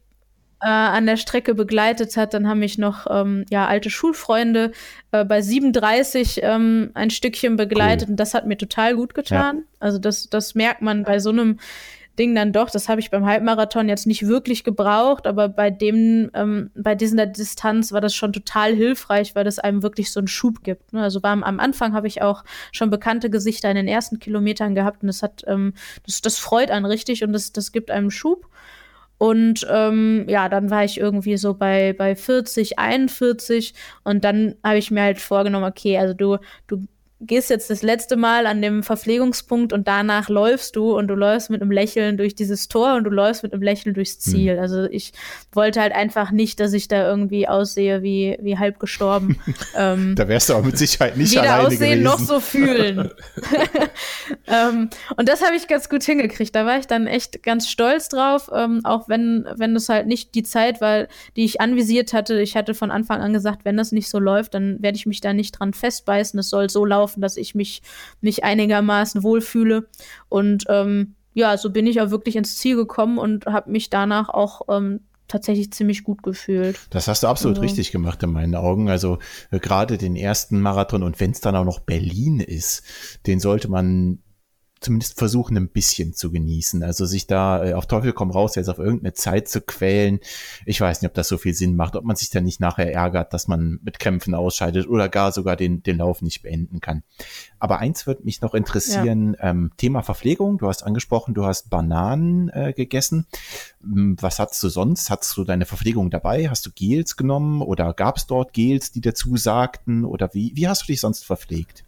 äh, 0.61 0.69
an 0.69 1.07
der 1.07 1.17
Strecke 1.17 1.55
begleitet 1.55 2.17
hat. 2.17 2.35
Dann 2.35 2.49
haben 2.49 2.61
mich 2.61 2.79
noch 2.79 3.07
ähm, 3.11 3.45
ja, 3.51 3.67
alte 3.67 3.91
Schulfreunde 3.91 4.73
äh, 5.11 5.25
bei 5.25 5.43
37 5.43 6.41
ähm, 6.43 6.91
ein 6.95 7.11
Stückchen 7.11 7.57
begleitet 7.57 8.09
cool. 8.09 8.13
und 8.13 8.17
das 8.21 8.35
hat 8.35 8.47
mir 8.47 8.57
total 8.57 8.95
gut 8.95 9.15
getan. 9.15 9.59
Ja. 9.59 9.63
Also 9.81 9.99
das, 9.99 10.29
das 10.29 10.55
merkt 10.55 10.83
man 10.83 11.03
bei 11.05 11.19
so 11.19 11.31
einem 11.31 11.59
Ding 12.19 12.35
dann 12.35 12.53
doch, 12.53 12.71
das 12.71 12.89
habe 12.89 13.01
ich 13.01 13.11
beim 13.11 13.25
Halbmarathon 13.25 13.89
jetzt 13.89 14.07
nicht 14.07 14.27
wirklich 14.27 14.65
gebraucht, 14.65 15.27
aber 15.27 15.49
bei 15.49 15.71
dem, 15.71 16.31
ähm, 16.35 16.71
bei 16.75 16.95
dieser 16.95 17.27
Distanz 17.27 17.93
war 17.93 18.01
das 18.01 18.15
schon 18.15 18.33
total 18.33 18.75
hilfreich, 18.75 19.35
weil 19.35 19.45
das 19.45 19.59
einem 19.59 19.83
wirklich 19.83 20.13
so 20.13 20.21
einen 20.21 20.29
Schub 20.29 20.63
gibt. 20.63 20.93
Ne? 20.93 21.03
Also 21.03 21.23
war, 21.23 21.33
am 21.33 21.61
Anfang 21.61 21.95
habe 21.95 22.07
ich 22.07 22.21
auch 22.21 22.45
schon 22.71 22.91
bekannte 22.91 23.31
Gesichter 23.31 23.71
in 23.71 23.77
den 23.77 23.89
ersten 23.89 24.19
Kilometern 24.19 24.75
gehabt 24.75 25.03
und 25.03 25.07
das 25.07 25.23
hat, 25.23 25.43
ähm, 25.47 25.73
das, 26.05 26.21
das 26.21 26.39
freut 26.39 26.71
einen 26.71 26.85
richtig 26.85 27.25
und 27.25 27.33
das, 27.33 27.53
das 27.53 27.73
gibt 27.73 27.91
einem 27.91 28.11
Schub. 28.11 28.49
Und 29.23 29.65
ähm, 29.71 30.25
ja, 30.29 30.49
dann 30.49 30.69
war 30.69 30.85
ich 30.85 30.99
irgendwie 30.99 31.37
so 31.37 31.55
bei, 31.55 31.93
bei 31.93 32.17
40, 32.17 32.79
41 32.79 33.73
und 34.03 34.25
dann 34.25 34.57
habe 34.65 34.79
ich 34.79 34.91
mir 34.91 35.03
halt 35.03 35.21
vorgenommen, 35.21 35.65
okay, 35.65 35.97
also 35.97 36.13
du, 36.13 36.39
du 36.67 36.85
gehst 37.27 37.51
jetzt 37.51 37.71
das 37.71 37.83
letzte 37.83 38.17
Mal 38.17 38.47
an 38.47 38.61
dem 38.61 38.83
Verpflegungspunkt 38.83 39.73
und 39.73 39.87
danach 39.87 40.29
läufst 40.29 40.77
du 40.77 40.97
und 40.97 41.09
du 41.09 41.15
läufst 41.15 41.51
mit 41.51 41.63
einem 41.63 41.71
Lächeln 41.71 42.17
durch 42.17 42.35
dieses 42.35 42.69
Tor 42.69 42.95
und 42.95 43.05
du 43.05 43.11
läufst 43.11 43.43
mit 43.43 43.53
einem 43.53 43.63
Lächeln 43.63 43.95
durchs 43.95 44.15
hm. 44.15 44.21
Ziel. 44.21 44.55
Mhm. 44.55 44.61
Also 44.61 44.85
ich 44.85 45.13
wollte 45.53 45.81
halt 45.81 45.95
einfach 45.95 46.31
nicht, 46.31 46.61
dass 46.61 46.73
ich 46.73 46.89
da 46.89 47.09
irgendwie 47.09 47.49
aussehe 47.49 48.03
wie, 48.03 48.37
wie 48.41 48.59
halb 48.59 48.79
gestorben. 48.79 49.39
ähm, 49.77 50.15
da 50.17 50.27
wärst 50.29 50.49
du 50.49 50.55
auch 50.55 50.65
mit 50.65 50.77
Sicherheit 50.79 51.17
nicht 51.17 51.33
weder 51.33 51.43
alleine 51.43 51.67
aussehen 51.67 51.79
gewesen. 51.79 52.03
noch 52.03 52.19
so 52.19 52.41
fühlen. 52.41 53.11
ähm, 54.47 54.91
und 55.17 55.29
das 55.29 55.43
habe 55.45 55.57
ich 55.57 55.69
ganz 55.69 55.89
gut 55.89 56.03
hingekriegt. 56.03 56.55
Da 56.55 56.67
war 56.67 56.79
ich 56.79 56.87
dann 56.87 57.07
echt 57.07 57.43
ganz 57.43 57.69
stolz 57.69 58.09
drauf, 58.09 58.51
ähm, 58.55 58.81
auch 58.85 59.09
wenn, 59.09 59.47
wenn 59.57 59.75
das 59.75 59.89
halt 59.89 60.07
nicht 60.07 60.35
die 60.35 60.43
Zeit 60.43 60.81
war, 60.81 61.07
die 61.37 61.45
ich 61.45 61.61
anvisiert 61.61 62.13
hatte. 62.13 62.41
Ich 62.41 62.57
hatte 62.57 62.75
von 62.75 62.91
Anfang 62.91 63.21
an 63.21 63.33
gesagt, 63.33 63.65
wenn 63.65 63.77
das 63.77 63.93
nicht 63.93 64.09
so 64.09 64.19
läuft, 64.19 64.55
dann 64.55 64.83
werde 64.83 64.97
ich 64.97 65.07
mich 65.07 65.21
da 65.21 65.33
nicht 65.33 65.53
dran 65.53 65.75
festbeißen. 65.75 66.39
Es 66.39 66.51
soll 66.51 66.71
so 66.71 66.85
laufen, 66.85 67.12
dass 67.21 67.37
ich 67.37 67.55
mich 67.55 67.83
nicht 68.21 68.45
einigermaßen 68.45 69.23
wohlfühle. 69.23 69.89
Und 70.29 70.65
ähm, 70.69 71.15
ja, 71.35 71.57
so 71.57 71.71
bin 71.71 71.87
ich 71.87 72.01
auch 72.01 72.11
wirklich 72.11 72.37
ins 72.37 72.57
Ziel 72.59 72.77
gekommen 72.77 73.19
und 73.19 73.47
habe 73.47 73.71
mich 73.71 73.91
danach 73.91 74.29
auch 74.29 74.63
ähm, 74.69 75.01
tatsächlich 75.29 75.73
ziemlich 75.73 76.05
gut 76.05 76.23
gefühlt. 76.23 76.79
Das 76.91 77.09
hast 77.09 77.23
du 77.23 77.27
absolut 77.27 77.57
also. 77.57 77.63
richtig 77.63 77.91
gemacht 77.91 78.23
in 78.23 78.33
meinen 78.33 78.55
Augen. 78.55 78.91
Also 78.91 79.19
äh, 79.51 79.59
gerade 79.59 79.99
den 79.99 80.15
ersten 80.15 80.61
Marathon 80.61 81.03
und 81.03 81.21
wenn 81.21 81.31
es 81.31 81.41
dann 81.41 81.57
auch 81.57 81.65
noch 81.65 81.81
Berlin 81.81 82.41
ist, 82.41 82.83
den 83.27 83.41
sollte 83.41 83.69
man 83.69 84.19
zumindest 84.83 85.19
versuchen, 85.19 85.57
ein 85.57 85.69
bisschen 85.69 86.15
zu 86.15 86.31
genießen. 86.31 86.83
Also 86.83 87.07
sich 87.07 87.27
da 87.27 87.65
äh, 87.65 87.73
auf 87.75 87.87
Teufel 87.87 88.13
komm 88.13 88.31
raus, 88.31 88.55
jetzt 88.57 88.69
auf 88.69 88.79
irgendeine 88.79 89.15
Zeit 89.15 89.49
zu 89.49 89.61
quälen. 89.61 90.21
Ich 90.67 90.81
weiß 90.81 91.01
nicht, 91.01 91.09
ob 91.09 91.15
das 91.15 91.29
so 91.29 91.39
viel 91.39 91.55
Sinn 91.55 91.77
macht, 91.77 91.97
ob 91.97 92.05
man 92.05 92.17
sich 92.17 92.31
dann 92.31 92.45
nicht 92.45 92.61
nachher 92.61 92.93
ärgert, 92.93 93.33
dass 93.33 93.49
man 93.49 93.79
mit 93.83 93.99
Kämpfen 93.99 94.35
ausscheidet 94.35 94.89
oder 94.89 95.09
gar 95.09 95.33
sogar 95.33 95.57
den, 95.57 95.83
den 95.83 95.99
Lauf 95.99 96.23
nicht 96.23 96.43
beenden 96.43 96.81
kann. 96.81 97.03
Aber 97.59 97.79
eins 97.79 98.07
wird 98.07 98.25
mich 98.25 98.41
noch 98.41 98.55
interessieren, 98.55 99.37
ja. 99.39 99.51
ähm, 99.51 99.71
Thema 99.77 100.03
Verpflegung. 100.03 100.59
Du 100.59 100.69
hast 100.69 100.83
angesprochen, 100.83 101.35
du 101.35 101.45
hast 101.47 101.71
Bananen 101.71 102.49
äh, 102.51 102.73
gegessen. 102.73 103.27
Hm, 103.83 104.17
was 104.21 104.39
hast 104.39 104.63
du 104.63 104.69
sonst? 104.69 105.11
Hast 105.11 105.37
du 105.37 105.45
deine 105.45 105.65
Verpflegung 105.65 106.11
dabei? 106.11 106.49
Hast 106.49 106.67
du 106.67 106.71
Gels 106.75 107.17
genommen 107.17 107.63
oder 107.63 107.95
gab 107.95 108.17
es 108.17 108.27
dort 108.27 108.53
Gels, 108.53 108.91
die 108.91 109.01
dazu 109.01 109.37
sagten? 109.37 110.05
Oder 110.05 110.31
wie, 110.35 110.53
wie 110.55 110.69
hast 110.69 110.83
du 110.83 110.87
dich 110.87 111.01
sonst 111.01 111.25
verpflegt? 111.25 111.85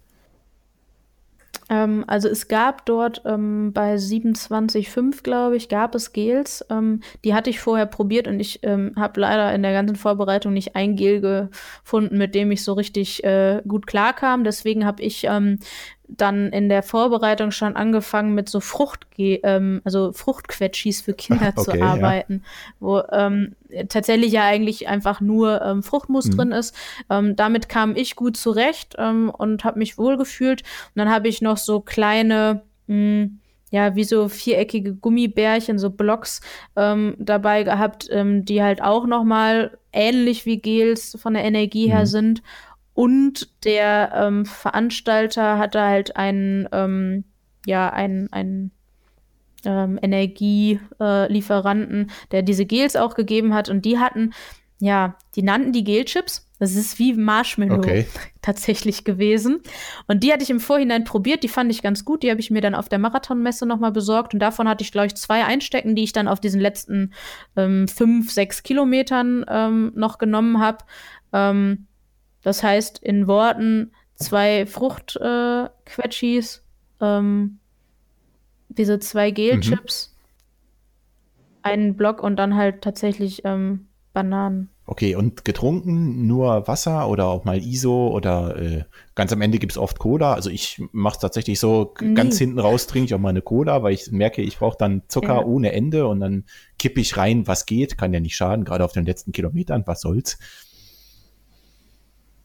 Ähm, 1.71 2.05
also 2.07 2.29
es 2.29 2.49
gab 2.49 2.85
dort 2.87 3.23
ähm, 3.25 3.73
bei 3.73 3.95
27,5, 3.95 5.23
glaube 5.23 5.57
ich, 5.57 5.69
gab 5.69 5.95
es 5.95 6.12
Gels. 6.12 6.65
Ähm, 6.71 7.01
die 7.25 7.35
hatte 7.35 7.51
ich 7.51 7.61
vorher 7.61 7.87
probiert 7.87 8.29
und 8.29 8.41
ich 8.41 8.61
ähm, 8.62 8.93
habe 8.97 9.21
leider 9.21 9.55
in 9.55 9.62
der 9.62 9.73
ganzen 9.73 9.97
Vorbereitung 9.97 10.53
nicht 10.53 10.77
ein 10.77 10.97
Gel 10.97 11.21
gefunden, 11.21 12.19
mit 12.19 12.35
dem 12.35 12.51
ich 12.51 12.62
so 12.65 12.75
richtig 12.75 13.25
äh, 13.25 13.62
gut 13.67 13.87
klarkam. 13.87 14.45
Deswegen 14.45 14.85
habe 14.85 15.03
ich 15.03 15.25
ähm, 15.25 15.59
dann 16.09 16.51
in 16.51 16.69
der 16.69 16.83
Vorbereitung 16.83 17.51
schon 17.51 17.77
angefangen 17.77 18.35
mit 18.35 18.49
so 18.49 18.61
Frucht, 18.61 19.07
ähm, 19.17 19.81
also 19.85 20.13
Fruchtquetschis 20.13 21.01
für 21.01 21.15
Kinder 21.15 21.53
okay, 21.57 21.79
zu 21.79 21.83
arbeiten, 21.83 22.43
ja. 22.45 22.73
wo 22.81 23.03
ähm, 23.11 23.55
tatsächlich 23.89 24.33
ja 24.33 24.45
eigentlich 24.45 24.89
einfach 24.89 25.21
nur 25.21 25.63
ähm, 25.63 25.83
Fruchtmus 25.83 26.27
mhm. 26.27 26.37
drin 26.37 26.53
ist. 26.53 26.77
Ähm, 27.11 27.37
damit 27.37 27.69
kam 27.69 27.97
ich 27.97 28.17
gut 28.17 28.37
zurecht 28.37 28.97
ähm, 28.99 29.31
und 29.31 29.65
habe 29.65 29.79
mich 29.79 29.99
wohlgefühlt. 29.99 30.63
Und 30.63 30.97
dann 30.97 31.11
habe 31.11 31.29
ich 31.29 31.41
noch 31.41 31.57
so 31.57 31.81
kleine 31.81 32.63
mh, 32.87 32.95
hm, 32.95 33.41
ja, 33.71 33.97
wie 33.97 34.05
so 34.05 34.29
viereckige 34.29 34.95
Gummibärchen, 34.95 35.81
so 35.81 35.91
Blocks 35.91 36.43
ähm, 36.77 37.17
dabei 37.19 37.65
gehabt, 37.65 38.09
die 38.09 38.63
halt 38.63 38.81
auch 38.81 39.05
noch 39.05 39.25
mal 39.25 39.77
ähnlich 39.93 40.47
wie 40.47 40.59
Gels 40.59 41.19
von 41.21 41.35
der 41.35 41.43
Energie 41.43 41.89
her 41.89 42.03
mhm. 42.03 42.07
sind 42.07 42.43
und 42.95 43.49
der 43.65 44.13
ähm, 44.15 44.47
Veranstalter 44.47 45.59
hatte 45.59 45.83
halt 45.83 46.17
einen, 46.17 46.67
ähm, 46.73 47.25
ja, 47.67 47.91
einen, 47.91 48.33
einen 48.33 48.71
ähm, 49.65 49.99
Energielieferanten, 50.01 52.09
äh, 52.09 52.13
der 52.31 52.43
diese 52.43 52.67
Gels 52.67 52.95
auch 52.95 53.17
gegeben 53.17 53.53
hat. 53.53 53.69
Und 53.69 53.85
die 53.85 53.99
hatten, 53.99 54.33
ja, 54.79 55.17
die 55.35 55.43
nannten 55.43 55.73
die 55.73 55.83
Gelchips. 55.83 56.49
Das 56.61 56.77
ist 56.77 57.01
wie 57.01 57.15
Marshmallow 57.15 57.79
okay. 57.79 58.07
tatsächlich 58.43 59.03
gewesen. 59.03 59.61
Und 60.07 60.23
die 60.23 60.33
hatte 60.33 60.45
ich 60.45 60.51
im 60.51 60.61
Vorhinein 60.61 61.03
probiert, 61.03 61.43
die 61.43 61.49
fand 61.49 61.73
ich 61.73 61.83
ganz 61.83 62.05
gut. 62.05 62.23
Die 62.23 62.31
habe 62.31 62.41
ich 62.41 62.53
mir 62.53 62.61
dann 62.61 62.77
auf 62.77 62.89
der 62.89 63.01
Marathonmesse 63.01 63.67
nochmal 63.67 63.91
besorgt. 63.91 64.35
Und 64.35 64.41
davon 64.41 64.69
hatte 64.69 64.85
ich, 64.85 64.93
glaube 64.93 65.09
ich, 65.09 65.17
zwei 65.17 65.45
Einstecken, 65.45 65.97
die 65.97 66.05
ich 66.05 66.13
dann 66.13 66.29
auf 66.29 66.39
diesen 66.39 66.61
letzten 66.61 67.13
ähm, 67.57 67.89
fünf, 67.89 68.31
sechs 68.31 68.63
Kilometern 68.63 69.45
ähm, 69.49 69.91
noch 69.97 70.19
genommen 70.19 70.61
habe. 70.61 70.85
Ähm, 71.33 71.89
das 72.45 72.63
heißt, 72.63 72.99
in 72.99 73.27
Worten 73.27 73.91
zwei 74.15 74.67
Fruchtquetschis, 74.67 76.63
äh, 77.01 77.05
ähm, 77.05 77.59
diese 78.69 79.01
zwei 79.01 79.31
Gelchips, 79.31 80.15
mhm. 80.15 81.59
einen 81.63 81.97
Block 81.97 82.23
und 82.23 82.37
dann 82.37 82.55
halt 82.55 82.83
tatsächlich 82.83 83.45
ähm, 83.45 83.87
Bananen. 84.13 84.69
Okay, 84.87 85.15
und 85.15 85.47
getrunken 85.47 86.27
nur 86.27 86.69
Wasser 86.69 87.09
oder 87.09 87.27
auch 87.29 87.47
mal 87.47 87.59
ISO 87.59 88.09
oder 88.09 88.57
äh, 88.61 88.85
ganz 89.15 89.33
am 89.33 89.41
Ende 89.41 89.59
gibt 89.59 89.73
es 89.73 89.79
oft 89.79 89.99
Cola. 89.99 90.35
Also 90.35 90.51
ich 90.51 90.83
mache 90.93 91.15
es 91.15 91.21
tatsächlich 91.21 91.59
so, 91.59 91.95
nee. 92.03 92.13
ganz 92.13 92.37
hinten 92.37 92.59
raus 92.59 92.87
trinke 92.87 93.07
ich 93.07 93.15
auch 93.15 93.19
mal 93.19 93.31
eine 93.31 93.41
Cola, 93.41 93.83
weil 93.83 93.95
ich 93.95 94.13
merke, 94.13 94.43
ich 94.43 94.59
brauche 94.59 94.77
dann 94.79 95.03
Zucker 95.09 95.37
ja. 95.37 95.45
ohne 95.45 95.73
Ende 95.73 96.07
und 96.07 96.21
dann 96.21 96.45
kippe 96.79 97.01
ich 97.01 97.17
rein, 97.17 97.47
was 97.47 97.65
geht, 97.65 97.97
kann 97.97 98.13
ja 98.13 98.21
nicht 98.21 98.37
schaden, 98.37 98.67
gerade 98.67 98.85
auf 98.85 98.93
den 98.93 99.07
letzten 99.07 99.33
Kilometern, 99.33 99.85
was 99.87 100.03
soll's. 100.03 100.39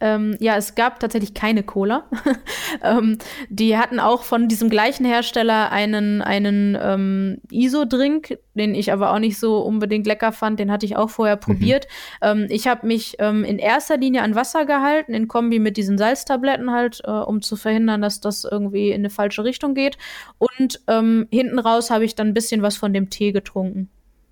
Ähm, 0.01 0.35
ja, 0.39 0.55
es 0.55 0.75
gab 0.75 0.99
tatsächlich 0.99 1.33
keine 1.33 1.63
Cola. 1.63 2.05
ähm, 2.83 3.17
die 3.49 3.77
hatten 3.77 3.99
auch 3.99 4.23
von 4.23 4.47
diesem 4.47 4.69
gleichen 4.69 5.05
Hersteller 5.05 5.71
einen, 5.71 6.21
einen 6.21 6.77
ähm, 6.81 7.41
ISO-Drink, 7.51 8.37
den 8.53 8.75
ich 8.75 8.91
aber 8.91 9.13
auch 9.13 9.19
nicht 9.19 9.37
so 9.37 9.59
unbedingt 9.59 10.07
lecker 10.07 10.31
fand. 10.31 10.59
Den 10.59 10.71
hatte 10.71 10.85
ich 10.85 10.95
auch 10.95 11.09
vorher 11.09 11.35
mhm. 11.35 11.41
probiert. 11.41 11.87
Mhm. 12.23 12.47
ich 12.49 12.67
habe 12.67 12.87
mich 12.87 13.15
ähm, 13.19 13.43
in 13.43 13.59
erster 13.59 13.97
Linie 13.97 14.23
an 14.23 14.35
Wasser 14.35 14.65
gehalten, 14.65 15.13
in 15.13 15.27
Kombi 15.27 15.59
mit 15.59 15.77
diesen 15.77 15.97
Salztabletten 15.97 16.71
halt, 16.71 17.01
äh, 17.03 17.11
um 17.11 17.41
zu 17.41 17.55
verhindern, 17.55 18.01
dass 18.01 18.21
das 18.21 18.43
irgendwie 18.43 18.89
in 18.89 19.01
eine 19.01 19.09
falsche 19.09 19.43
Richtung 19.43 19.73
geht. 19.73 19.97
Und 20.37 20.81
ähm, 20.87 21.27
hinten 21.31 21.59
raus 21.59 21.91
habe 21.91 22.05
ich 22.05 22.15
dann 22.15 22.27
ein 22.27 22.33
bisschen 22.33 22.61
was 22.61 22.77
von 22.77 22.93
dem 22.93 23.09
Tee 23.09 23.31
getrunken 23.31 23.89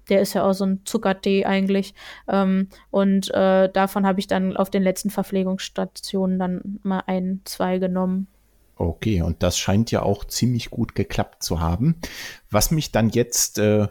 der 0.10 0.22
ist 0.22 0.34
ja 0.34 0.44
auch 0.44 0.54
so 0.54 0.66
ein 0.66 0.82
Zuckertee 0.86 1.46
eigentlich. 1.46 1.94
Ähm, 2.28 2.70
und 2.92 3.34
äh, 3.34 3.70
davon 3.72 4.06
habe 4.06 4.20
ich 4.20 4.28
dann 4.28 4.56
auf 4.58 4.70
den 4.70 4.84
letzten 4.84 5.10
Verpflegungsstationen 5.10 6.40
dann 6.40 6.80
mal 6.84 7.04
ein, 7.08 7.42
zwei 7.46 7.80
genommen. 7.80 8.28
Okay, 8.76 9.22
und 9.22 9.42
das 9.42 9.58
scheint 9.58 9.92
ja 9.92 10.04
auch 10.04 10.26
ziemlich 10.26 10.70
gut 10.70 10.94
geklappt 10.94 11.44
zu 11.44 11.60
haben. 11.60 11.96
Was 12.52 12.70
mich 12.72 12.92
dann 12.92 13.10
jetzt 13.10 13.58
äh, 13.58 13.88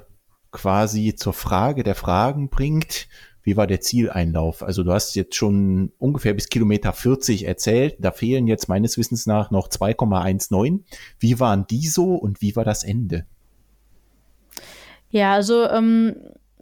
quasi 0.52 1.14
zur 1.16 1.32
Frage 1.32 1.82
der 1.82 1.96
Fragen 1.96 2.48
bringt, 2.48 3.08
wie 3.42 3.56
war 3.56 3.68
der 3.68 3.80
Zieleinlauf? 3.80 4.64
Also 4.64 4.82
du 4.82 4.92
hast 4.92 5.14
jetzt 5.14 5.36
schon 5.36 5.92
ungefähr 5.98 6.34
bis 6.34 6.48
Kilometer 6.48 6.92
40 6.92 7.46
erzählt. 7.46 7.94
Da 8.00 8.10
fehlen 8.10 8.48
jetzt 8.48 8.68
meines 8.68 8.98
Wissens 8.98 9.26
nach 9.26 9.52
noch 9.52 9.68
2,19. 9.68 10.80
Wie 11.20 11.38
waren 11.38 11.64
die 11.68 11.86
so 11.86 12.16
und 12.16 12.40
wie 12.40 12.56
war 12.56 12.64
das 12.64 12.82
Ende? 12.82 13.24
Ja, 15.16 15.32
also 15.32 15.64
ähm, 15.70 16.14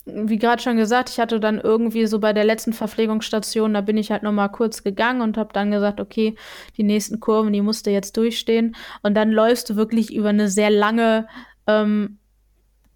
wie 0.05 0.39
gerade 0.39 0.63
schon 0.63 0.77
gesagt, 0.77 1.11
ich 1.11 1.19
hatte 1.19 1.41
dann 1.41 1.59
irgendwie 1.59 2.07
so 2.07 2.21
bei 2.21 2.33
der 2.33 2.45
letzten 2.45 2.73
Verpflegungsstation, 2.73 3.75
da 3.75 3.81
bin 3.81 3.97
ich 3.97 4.13
halt 4.13 4.23
noch 4.23 4.31
mal 4.31 4.47
kurz 4.47 4.85
gegangen 4.85 5.23
und 5.23 5.37
habe 5.37 5.53
dann 5.53 5.73
gesagt, 5.73 5.99
okay, 5.99 6.37
die 6.77 6.85
nächsten 6.85 7.19
Kurven, 7.19 7.53
die 7.53 7.63
musst 7.63 7.85
du 7.85 7.91
jetzt 7.91 8.17
durchstehen. 8.17 8.77
Und 9.03 9.15
dann 9.15 9.33
läufst 9.33 9.71
du 9.71 9.75
wirklich 9.75 10.15
über 10.15 10.29
eine 10.29 10.49
sehr 10.49 10.71
lange 10.71 11.27
ähm, 11.67 12.19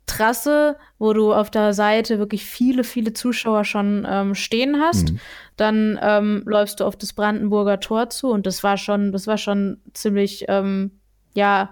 Trasse, 0.06 0.76
wo 1.00 1.12
du 1.12 1.34
auf 1.34 1.50
der 1.50 1.74
Seite 1.74 2.20
wirklich 2.20 2.44
viele, 2.44 2.84
viele 2.84 3.12
Zuschauer 3.12 3.64
schon 3.64 4.06
ähm, 4.08 4.36
stehen 4.36 4.80
hast. 4.80 5.10
Mhm. 5.10 5.20
Dann 5.56 5.98
ähm, 6.00 6.44
läufst 6.46 6.78
du 6.78 6.84
auf 6.84 6.94
das 6.94 7.14
Brandenburger 7.14 7.80
Tor 7.80 8.10
zu 8.10 8.30
und 8.30 8.46
das 8.46 8.62
war 8.62 8.76
schon, 8.76 9.10
das 9.10 9.26
war 9.26 9.38
schon 9.38 9.78
ziemlich, 9.92 10.44
ähm, 10.46 10.92
ja, 11.34 11.70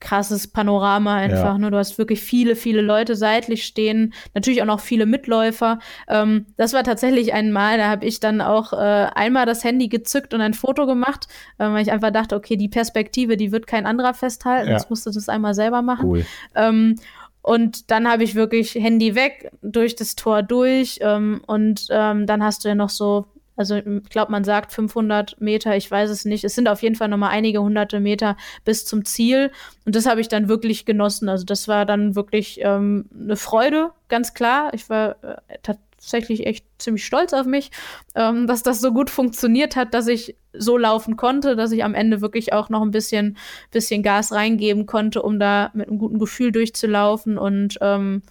krasses 0.00 0.48
Panorama 0.48 1.16
einfach. 1.16 1.54
Ja. 1.54 1.58
Ne? 1.58 1.70
Du 1.70 1.76
hast 1.76 1.98
wirklich 1.98 2.20
viele, 2.20 2.56
viele 2.56 2.80
Leute 2.80 3.16
seitlich 3.16 3.64
stehen, 3.64 4.14
natürlich 4.34 4.62
auch 4.62 4.66
noch 4.66 4.80
viele 4.80 5.06
Mitläufer. 5.06 5.78
Ähm, 6.08 6.46
das 6.56 6.72
war 6.72 6.84
tatsächlich 6.84 7.34
einmal, 7.34 7.78
da 7.78 7.88
habe 7.88 8.06
ich 8.06 8.20
dann 8.20 8.40
auch 8.40 8.72
äh, 8.72 8.76
einmal 8.76 9.46
das 9.46 9.64
Handy 9.64 9.88
gezückt 9.88 10.34
und 10.34 10.40
ein 10.40 10.54
Foto 10.54 10.86
gemacht, 10.86 11.26
äh, 11.58 11.68
weil 11.68 11.82
ich 11.82 11.92
einfach 11.92 12.10
dachte, 12.10 12.36
okay, 12.36 12.56
die 12.56 12.68
Perspektive, 12.68 13.36
die 13.36 13.52
wird 13.52 13.66
kein 13.66 13.86
anderer 13.86 14.14
festhalten. 14.14 14.68
Ja. 14.68 14.74
Jetzt 14.74 14.90
musste 14.90 15.10
das 15.10 15.28
einmal 15.28 15.54
selber 15.54 15.82
machen. 15.82 16.08
Cool. 16.08 16.26
Ähm, 16.54 16.96
und 17.42 17.90
dann 17.90 18.08
habe 18.08 18.24
ich 18.24 18.34
wirklich 18.34 18.74
Handy 18.74 19.14
weg, 19.14 19.50
durch 19.62 19.96
das 19.96 20.16
Tor 20.16 20.42
durch. 20.42 20.98
Ähm, 21.00 21.40
und 21.46 21.86
ähm, 21.90 22.26
dann 22.26 22.44
hast 22.44 22.64
du 22.64 22.68
ja 22.68 22.74
noch 22.74 22.90
so 22.90 23.26
also 23.58 23.74
ich 23.74 23.84
glaube, 24.08 24.30
man 24.30 24.44
sagt 24.44 24.72
500 24.72 25.40
Meter, 25.40 25.76
ich 25.76 25.90
weiß 25.90 26.10
es 26.10 26.24
nicht. 26.24 26.44
Es 26.44 26.54
sind 26.54 26.68
auf 26.68 26.80
jeden 26.80 26.94
Fall 26.94 27.08
noch 27.08 27.16
mal 27.16 27.28
einige 27.28 27.60
hunderte 27.60 27.98
Meter 27.98 28.36
bis 28.64 28.86
zum 28.86 29.04
Ziel. 29.04 29.50
Und 29.84 29.96
das 29.96 30.06
habe 30.06 30.20
ich 30.20 30.28
dann 30.28 30.48
wirklich 30.48 30.86
genossen. 30.86 31.28
Also 31.28 31.44
das 31.44 31.66
war 31.66 31.84
dann 31.84 32.14
wirklich 32.14 32.60
ähm, 32.62 33.06
eine 33.12 33.34
Freude, 33.34 33.90
ganz 34.08 34.32
klar. 34.32 34.72
Ich 34.74 34.88
war 34.88 35.16
äh, 35.24 35.58
tatsächlich 35.64 36.46
echt 36.46 36.66
ziemlich 36.78 37.04
stolz 37.04 37.32
auf 37.32 37.46
mich, 37.46 37.72
ähm, 38.14 38.46
dass 38.46 38.62
das 38.62 38.80
so 38.80 38.92
gut 38.92 39.10
funktioniert 39.10 39.74
hat, 39.74 39.92
dass 39.92 40.06
ich 40.06 40.36
so 40.52 40.78
laufen 40.78 41.16
konnte, 41.16 41.56
dass 41.56 41.72
ich 41.72 41.82
am 41.82 41.94
Ende 41.94 42.20
wirklich 42.20 42.52
auch 42.52 42.68
noch 42.68 42.82
ein 42.82 42.92
bisschen, 42.92 43.36
bisschen 43.72 44.04
Gas 44.04 44.30
reingeben 44.30 44.86
konnte, 44.86 45.20
um 45.20 45.40
da 45.40 45.72
mit 45.74 45.88
einem 45.88 45.98
guten 45.98 46.20
Gefühl 46.20 46.52
durchzulaufen. 46.52 47.38
Und 47.38 47.76
ähm, 47.80 48.22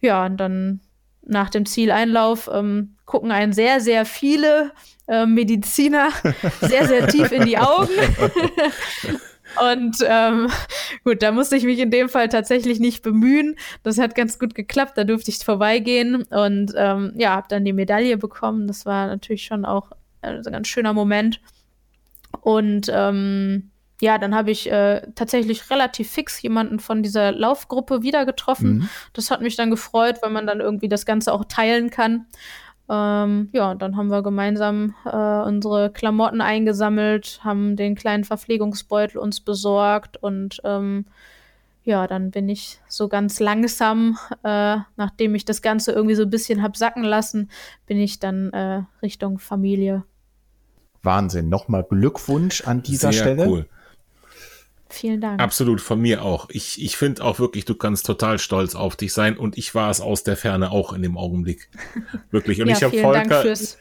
ja, 0.00 0.24
und 0.24 0.38
dann 0.38 0.80
nach 1.26 1.50
dem 1.50 1.66
Zieleinlauf 1.66 2.48
ähm, 2.52 2.96
gucken 3.04 3.30
einen 3.30 3.52
sehr, 3.52 3.80
sehr 3.80 4.04
viele 4.04 4.72
äh, 5.08 5.26
Mediziner 5.26 6.10
sehr, 6.60 6.86
sehr 6.86 7.08
tief 7.08 7.32
in 7.32 7.46
die 7.46 7.58
Augen. 7.58 7.90
Und 9.72 9.96
ähm, 10.06 10.48
gut, 11.04 11.22
da 11.22 11.32
musste 11.32 11.56
ich 11.56 11.64
mich 11.64 11.78
in 11.78 11.90
dem 11.90 12.08
Fall 12.08 12.28
tatsächlich 12.28 12.78
nicht 12.78 13.02
bemühen. 13.02 13.56
Das 13.82 13.98
hat 13.98 14.14
ganz 14.14 14.38
gut 14.38 14.54
geklappt. 14.54 14.98
Da 14.98 15.04
durfte 15.04 15.30
ich 15.30 15.38
vorbeigehen 15.38 16.24
und 16.24 16.74
ähm, 16.76 17.14
ja, 17.16 17.30
habe 17.30 17.46
dann 17.48 17.64
die 17.64 17.72
Medaille 17.72 18.18
bekommen. 18.18 18.66
Das 18.66 18.84
war 18.84 19.06
natürlich 19.06 19.44
schon 19.44 19.64
auch 19.64 19.92
ein 20.20 20.42
ganz 20.42 20.68
schöner 20.68 20.92
Moment. 20.92 21.40
Und 22.42 22.90
ähm, 22.92 23.70
ja, 24.00 24.18
dann 24.18 24.34
habe 24.34 24.50
ich 24.50 24.70
äh, 24.70 25.02
tatsächlich 25.14 25.70
relativ 25.70 26.10
fix 26.10 26.40
jemanden 26.42 26.80
von 26.80 27.02
dieser 27.02 27.32
Laufgruppe 27.32 28.02
wieder 28.02 28.26
getroffen. 28.26 28.78
Mhm. 28.78 28.88
Das 29.14 29.30
hat 29.30 29.40
mich 29.40 29.56
dann 29.56 29.70
gefreut, 29.70 30.18
weil 30.22 30.30
man 30.30 30.46
dann 30.46 30.60
irgendwie 30.60 30.88
das 30.88 31.06
Ganze 31.06 31.32
auch 31.32 31.44
teilen 31.46 31.90
kann. 31.90 32.26
Ähm, 32.88 33.48
ja, 33.52 33.74
dann 33.74 33.96
haben 33.96 34.10
wir 34.10 34.22
gemeinsam 34.22 34.94
äh, 35.04 35.16
unsere 35.16 35.90
Klamotten 35.90 36.40
eingesammelt, 36.40 37.40
haben 37.42 37.74
den 37.74 37.94
kleinen 37.96 38.24
Verpflegungsbeutel 38.24 39.18
uns 39.18 39.40
besorgt 39.40 40.22
und 40.22 40.60
ähm, 40.62 41.06
ja, 41.82 42.06
dann 42.06 42.30
bin 42.32 42.48
ich 42.48 42.80
so 42.88 43.08
ganz 43.08 43.40
langsam, 43.40 44.18
äh, 44.42 44.78
nachdem 44.96 45.34
ich 45.34 45.44
das 45.44 45.62
Ganze 45.62 45.92
irgendwie 45.92 46.16
so 46.16 46.24
ein 46.24 46.30
bisschen 46.30 46.62
hab 46.62 46.76
sacken 46.76 47.04
lassen, 47.04 47.48
bin 47.86 47.98
ich 47.98 48.18
dann 48.18 48.50
äh, 48.50 48.82
Richtung 49.02 49.38
Familie. 49.38 50.04
Wahnsinn. 51.02 51.48
Nochmal 51.48 51.84
Glückwunsch 51.84 52.62
an 52.66 52.82
dieser 52.82 53.12
Sehr 53.12 53.22
Stelle. 53.22 53.48
Cool. 53.48 53.66
Vielen 54.88 55.20
Dank. 55.20 55.40
Absolut, 55.40 55.80
von 55.80 56.00
mir 56.00 56.22
auch. 56.22 56.48
Ich, 56.50 56.82
ich 56.82 56.96
finde 56.96 57.24
auch 57.24 57.38
wirklich, 57.38 57.64
du 57.64 57.74
kannst 57.74 58.06
total 58.06 58.38
stolz 58.38 58.74
auf 58.74 58.96
dich 58.96 59.12
sein 59.12 59.36
und 59.36 59.58
ich 59.58 59.74
war 59.74 59.90
es 59.90 60.00
aus 60.00 60.22
der 60.22 60.36
Ferne 60.36 60.70
auch 60.70 60.92
in 60.92 61.02
dem 61.02 61.18
Augenblick. 61.18 61.68
Wirklich. 62.30 62.60
Und 62.60 62.68
ja, 62.68 62.76
ich 62.76 62.82
habe 62.82 62.96
Volker. 62.96 63.24
Dank 63.24 63.42
fürs 63.42 63.78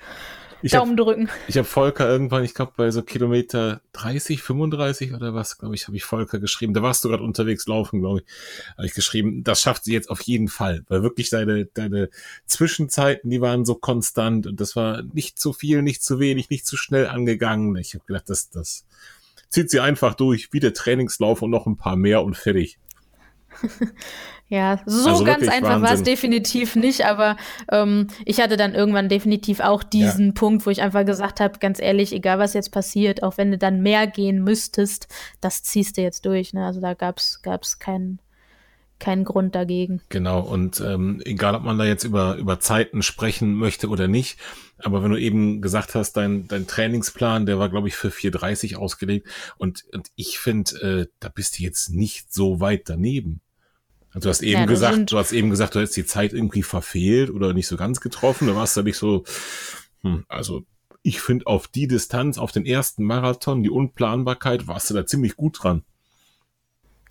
ich 0.62 0.72
Daumen 0.72 0.98
hab, 0.98 1.06
drücken. 1.06 1.30
Ich 1.48 1.58
habe 1.58 1.68
Volker 1.68 2.10
irgendwann, 2.10 2.44
ich 2.44 2.56
glaube 2.56 2.74
bei 2.76 2.90
so 2.90 3.04
Kilometer 3.04 3.82
30, 3.94 4.42
35 4.42 5.14
oder 5.14 5.36
was, 5.36 5.60
glaube 5.60 5.76
ich, 5.76 5.86
habe 5.88 5.96
ich 5.96 6.04
Volker 6.04 6.40
geschrieben. 6.40 6.74
Da 6.74 6.82
warst 6.82 7.04
du 7.04 7.10
gerade 7.10 7.24
unterwegs 7.24 7.68
laufen, 7.68 8.00
glaube 8.00 8.22
ich. 8.22 8.74
Habe 8.76 8.88
ich 8.88 8.96
geschrieben, 8.96 9.44
das 9.44 9.62
schafft 9.62 9.84
sie 9.84 9.94
jetzt 9.94 10.10
auf 10.10 10.22
jeden 10.22 10.48
Fall, 10.48 10.84
weil 10.88 11.04
wirklich 11.04 11.30
deine 11.30 11.66
deine 11.66 12.10
Zwischenzeiten, 12.48 13.30
die 13.30 13.42
waren 13.42 13.64
so 13.64 13.76
konstant 13.76 14.48
und 14.48 14.60
das 14.60 14.76
war 14.76 15.04
nicht 15.04 15.38
zu 15.38 15.54
viel, 15.54 15.84
nicht 15.84 16.04
zu 16.04 16.20
wenig, 16.20 16.50
nicht 16.50 16.66
zu 16.66 16.78
schnell 16.78 17.08
angegangen. 17.08 17.76
Ich 17.76 17.94
habe 17.94 18.06
gedacht, 18.06 18.30
das 18.30 18.50
das 18.50 18.86
zieht 19.50 19.70
sie 19.70 19.80
einfach 19.80 20.16
durch, 20.16 20.50
wie 20.52 20.60
der 20.60 20.74
Trainingslauf 20.74 21.42
und 21.42 21.52
noch 21.52 21.66
ein 21.66 21.78
paar 21.78 21.96
mehr 21.96 22.24
und 22.24 22.36
fertig. 22.36 22.80
Ja, 24.48 24.80
so 24.86 25.10
also 25.10 25.24
ganz 25.24 25.48
einfach 25.48 25.82
war 25.82 25.94
es 25.94 26.04
definitiv 26.04 26.76
nicht, 26.76 27.04
aber 27.04 27.36
ähm, 27.72 28.08
ich 28.26 28.40
hatte 28.40 28.58
dann 28.58 28.76
irgendwann 28.76 29.10
definitiv 29.10 29.60
auch 29.60 29.82
diesen 29.82 30.28
ja. 30.28 30.32
Punkt, 30.34 30.68
wo 30.68 30.70
ich 30.70 30.84
einfach 30.84 31.04
gesagt 31.04 31.40
habe, 31.40 31.58
ganz 31.58 31.82
ehrlich, 31.82 32.14
egal 32.14 32.38
was 32.38 32.54
jetzt 32.54 32.72
passiert, 32.72 33.24
auch 33.24 33.38
wenn 33.38 33.50
du 33.50 33.58
dann 33.58 33.82
mehr 33.82 34.06
gehen 34.06 34.44
müsstest, 34.44 35.08
das 35.42 35.64
ziehst 35.64 35.98
du 35.98 36.04
jetzt 36.04 36.28
durch. 36.28 36.54
Ne? 36.54 36.64
Also 36.64 36.80
da 36.80 36.94
gab 36.94 37.18
es 37.18 37.80
keinen 37.80 38.20
keinen 39.00 39.24
Grund 39.24 39.56
dagegen. 39.56 40.02
Genau, 40.10 40.40
und 40.40 40.82
ähm, 40.82 41.22
egal, 41.26 41.56
ob 41.56 41.64
man 41.64 41.78
da 41.78 41.86
jetzt 41.86 42.04
über, 42.04 42.36
über 42.36 42.60
Zeiten 42.60 43.02
sprechen 43.02 43.56
möchte 43.56 43.90
oder 43.90 44.08
nicht, 44.08 44.38
aber 44.78 45.04
wenn 45.04 45.12
du 45.12 45.20
eben 45.20 45.62
gesagt 45.62 45.96
hast, 45.96 46.14
dein, 46.14 46.48
dein 46.48 46.68
Trainingsplan, 46.68 47.46
der 47.46 47.60
war, 47.60 47.70
glaube 47.70 47.88
ich, 47.88 47.96
für 47.96 48.10
4.30 48.10 48.76
ausgelegt 48.76 49.28
und, 49.58 49.84
und 49.94 50.10
ich 50.16 50.40
finde, 50.40 50.82
äh, 50.82 51.08
da 51.20 51.30
bist 51.30 51.60
du 51.60 51.64
jetzt 51.64 51.90
nicht 51.90 52.34
so 52.34 52.60
weit 52.60 52.90
daneben. 52.90 53.42
Also 54.16 54.28
du 54.28 54.30
hast 54.30 54.44
eben 54.44 54.62
ja, 54.62 54.66
gesagt, 54.66 55.12
du 55.12 55.18
hast 55.18 55.34
eben 55.34 55.50
gesagt, 55.50 55.76
du 55.76 55.80
hättest 55.80 55.98
die 55.98 56.06
Zeit 56.06 56.32
irgendwie 56.32 56.64
verfehlt 56.64 57.30
oder 57.30 57.54
nicht 57.54 57.68
so 57.68 57.76
ganz 57.76 58.00
getroffen. 58.00 58.48
Da 58.48 58.56
warst 58.56 58.78
du 58.78 58.82
nicht 58.82 58.98
so, 58.98 59.26
hm, 60.04 60.24
also 60.30 60.64
ich 61.02 61.20
finde 61.20 61.48
auf 61.48 61.68
die 61.68 61.88
Distanz, 61.88 62.38
auf 62.38 62.54
den 62.54 62.66
ersten 62.66 63.04
Marathon, 63.04 63.62
die 63.62 63.70
Unplanbarkeit, 63.70 64.68
warst 64.68 64.90
du 64.90 64.94
da 64.94 65.06
ziemlich 65.06 65.36
gut 65.36 65.62
dran. 65.62 65.84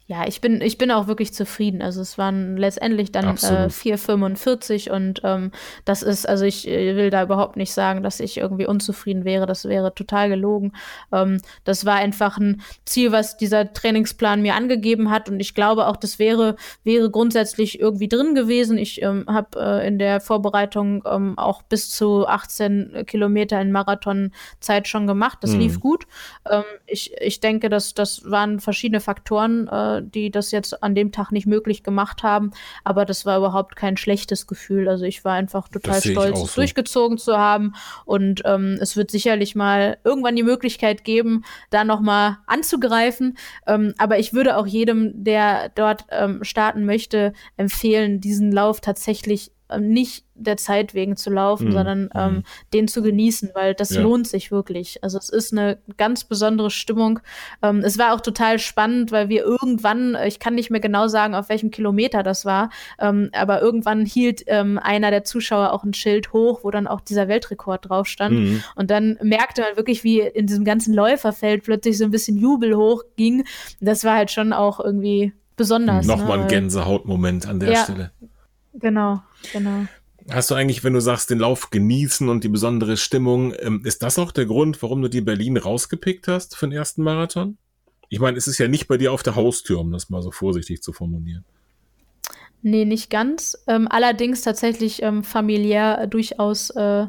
Ja, 0.06 0.26
ich 0.26 0.42
bin, 0.42 0.60
ich 0.60 0.76
bin 0.76 0.90
auch 0.90 1.06
wirklich 1.06 1.32
zufrieden. 1.32 1.80
Also 1.80 2.02
es 2.02 2.18
waren 2.18 2.58
letztendlich 2.58 3.10
dann 3.10 3.24
äh, 3.24 3.68
4,45 3.68 4.90
und 4.90 5.22
ähm, 5.24 5.50
das 5.86 6.02
ist, 6.02 6.28
also 6.28 6.44
ich 6.44 6.68
äh, 6.68 6.94
will 6.94 7.08
da 7.08 7.22
überhaupt 7.22 7.56
nicht 7.56 7.72
sagen, 7.72 8.02
dass 8.02 8.20
ich 8.20 8.36
irgendwie 8.36 8.66
unzufrieden 8.66 9.24
wäre. 9.24 9.46
Das 9.46 9.64
wäre 9.64 9.94
total 9.94 10.28
gelogen. 10.28 10.72
Ähm, 11.10 11.40
das 11.64 11.86
war 11.86 11.94
einfach 11.94 12.36
ein 12.36 12.60
Ziel, 12.84 13.12
was 13.12 13.38
dieser 13.38 13.72
Trainingsplan 13.72 14.42
mir 14.42 14.56
angegeben 14.56 15.10
hat 15.10 15.30
und 15.30 15.40
ich 15.40 15.54
glaube 15.54 15.86
auch, 15.86 15.96
das 15.96 16.18
wäre, 16.18 16.56
wäre 16.82 17.10
grundsätzlich 17.10 17.80
irgendwie 17.80 18.08
drin 18.08 18.34
gewesen. 18.34 18.76
Ich 18.76 19.00
ähm, 19.00 19.24
habe 19.26 19.58
äh, 19.58 19.88
in 19.88 19.98
der 19.98 20.20
Vorbereitung 20.20 21.02
ähm, 21.10 21.38
auch 21.38 21.62
bis 21.62 21.88
zu 21.88 22.26
18 22.26 23.04
Kilometer 23.06 23.58
in 23.58 23.72
Marathonzeit 23.72 24.86
schon 24.86 25.06
gemacht. 25.06 25.38
Das 25.40 25.52
mhm. 25.52 25.60
lief 25.60 25.80
gut. 25.80 26.06
Ähm, 26.50 26.64
ich, 26.86 27.14
ich 27.22 27.40
denke, 27.40 27.70
dass 27.70 27.94
das 27.94 28.30
waren 28.30 28.60
verschiedene 28.60 29.00
Faktoren, 29.00 29.66
äh, 29.68 29.93
die 30.02 30.30
das 30.30 30.50
jetzt 30.50 30.82
an 30.82 30.94
dem 30.94 31.12
Tag 31.12 31.32
nicht 31.32 31.46
möglich 31.46 31.82
gemacht 31.82 32.22
haben. 32.22 32.50
Aber 32.84 33.04
das 33.04 33.26
war 33.26 33.38
überhaupt 33.38 33.76
kein 33.76 33.96
schlechtes 33.96 34.46
Gefühl. 34.46 34.88
Also 34.88 35.04
ich 35.04 35.24
war 35.24 35.34
einfach 35.34 35.68
total 35.68 36.02
stolz, 36.02 36.40
es 36.40 36.54
so. 36.54 36.60
durchgezogen 36.60 37.18
zu 37.18 37.38
haben. 37.38 37.74
Und 38.04 38.42
ähm, 38.44 38.78
es 38.80 38.96
wird 38.96 39.10
sicherlich 39.10 39.54
mal 39.54 39.98
irgendwann 40.04 40.36
die 40.36 40.42
Möglichkeit 40.42 41.04
geben, 41.04 41.44
da 41.70 41.84
nochmal 41.84 42.38
anzugreifen. 42.46 43.36
Ähm, 43.66 43.94
aber 43.98 44.18
ich 44.18 44.32
würde 44.32 44.56
auch 44.56 44.66
jedem, 44.66 45.24
der 45.24 45.70
dort 45.70 46.04
ähm, 46.10 46.44
starten 46.44 46.84
möchte, 46.84 47.32
empfehlen, 47.56 48.20
diesen 48.20 48.52
Lauf 48.52 48.80
tatsächlich 48.80 49.53
nicht 49.78 50.24
der 50.34 50.56
Zeit 50.56 50.94
wegen 50.94 51.16
zu 51.16 51.30
laufen, 51.30 51.68
mhm. 51.68 51.72
sondern 51.72 52.10
ähm, 52.14 52.32
mhm. 52.32 52.42
den 52.72 52.88
zu 52.88 53.02
genießen, 53.02 53.50
weil 53.54 53.74
das 53.74 53.90
ja. 53.90 54.02
lohnt 54.02 54.26
sich 54.26 54.50
wirklich. 54.50 55.02
Also 55.02 55.18
es 55.18 55.28
ist 55.28 55.52
eine 55.52 55.78
ganz 55.96 56.24
besondere 56.24 56.70
Stimmung. 56.70 57.20
Ähm, 57.62 57.80
es 57.84 57.98
war 57.98 58.14
auch 58.14 58.20
total 58.20 58.58
spannend, 58.58 59.12
weil 59.12 59.28
wir 59.28 59.44
irgendwann, 59.44 60.14
äh, 60.14 60.26
ich 60.26 60.40
kann 60.40 60.54
nicht 60.54 60.70
mehr 60.70 60.80
genau 60.80 61.06
sagen, 61.06 61.34
auf 61.34 61.48
welchem 61.48 61.70
Kilometer 61.70 62.22
das 62.22 62.44
war, 62.44 62.70
ähm, 62.98 63.30
aber 63.32 63.62
irgendwann 63.62 64.04
hielt 64.04 64.42
ähm, 64.46 64.78
einer 64.78 65.10
der 65.10 65.24
Zuschauer 65.24 65.72
auch 65.72 65.84
ein 65.84 65.94
Schild 65.94 66.32
hoch, 66.32 66.60
wo 66.64 66.70
dann 66.70 66.86
auch 66.86 67.00
dieser 67.00 67.28
Weltrekord 67.28 67.88
drauf 67.88 68.06
stand. 68.06 68.38
Mhm. 68.38 68.64
Und 68.74 68.90
dann 68.90 69.18
merkte 69.22 69.62
man 69.62 69.76
wirklich, 69.76 70.02
wie 70.02 70.20
in 70.20 70.46
diesem 70.46 70.64
ganzen 70.64 70.94
Läuferfeld 70.94 71.64
plötzlich 71.64 71.98
so 71.98 72.04
ein 72.04 72.10
bisschen 72.10 72.36
Jubel 72.36 72.76
hochging. 72.76 73.44
Das 73.80 74.04
war 74.04 74.16
halt 74.16 74.30
schon 74.30 74.52
auch 74.52 74.80
irgendwie 74.80 75.32
besonders. 75.56 76.06
Nochmal 76.06 76.38
ne? 76.38 76.44
ein 76.44 76.48
Gänsehautmoment 76.48 77.46
an 77.46 77.60
der 77.60 77.72
ja, 77.72 77.84
Stelle. 77.84 78.10
Genau, 78.74 79.22
genau. 79.52 79.86
Hast 80.30 80.50
du 80.50 80.54
eigentlich, 80.54 80.82
wenn 80.84 80.94
du 80.94 81.00
sagst, 81.00 81.30
den 81.30 81.38
Lauf 81.38 81.70
genießen 81.70 82.28
und 82.28 82.44
die 82.44 82.48
besondere 82.48 82.96
Stimmung, 82.96 83.54
ähm, 83.58 83.82
ist 83.84 84.02
das 84.02 84.18
auch 84.18 84.32
der 84.32 84.46
Grund, 84.46 84.82
warum 84.82 85.02
du 85.02 85.08
die 85.08 85.20
Berlin 85.20 85.56
rausgepickt 85.56 86.28
hast 86.28 86.56
für 86.56 86.66
den 86.66 86.72
ersten 86.72 87.02
Marathon? 87.02 87.58
Ich 88.08 88.20
meine, 88.20 88.38
es 88.38 88.46
ist 88.46 88.58
ja 88.58 88.68
nicht 88.68 88.88
bei 88.88 88.96
dir 88.96 89.12
auf 89.12 89.22
der 89.22 89.36
Haustür, 89.36 89.80
um 89.80 89.92
das 89.92 90.08
mal 90.08 90.22
so 90.22 90.30
vorsichtig 90.30 90.82
zu 90.82 90.92
formulieren. 90.92 91.44
Nee, 92.62 92.86
nicht 92.86 93.10
ganz. 93.10 93.58
Ähm, 93.66 93.86
allerdings 93.90 94.40
tatsächlich 94.40 95.02
ähm, 95.02 95.22
familiär 95.22 96.06
durchaus 96.06 96.70
äh, 96.70 97.06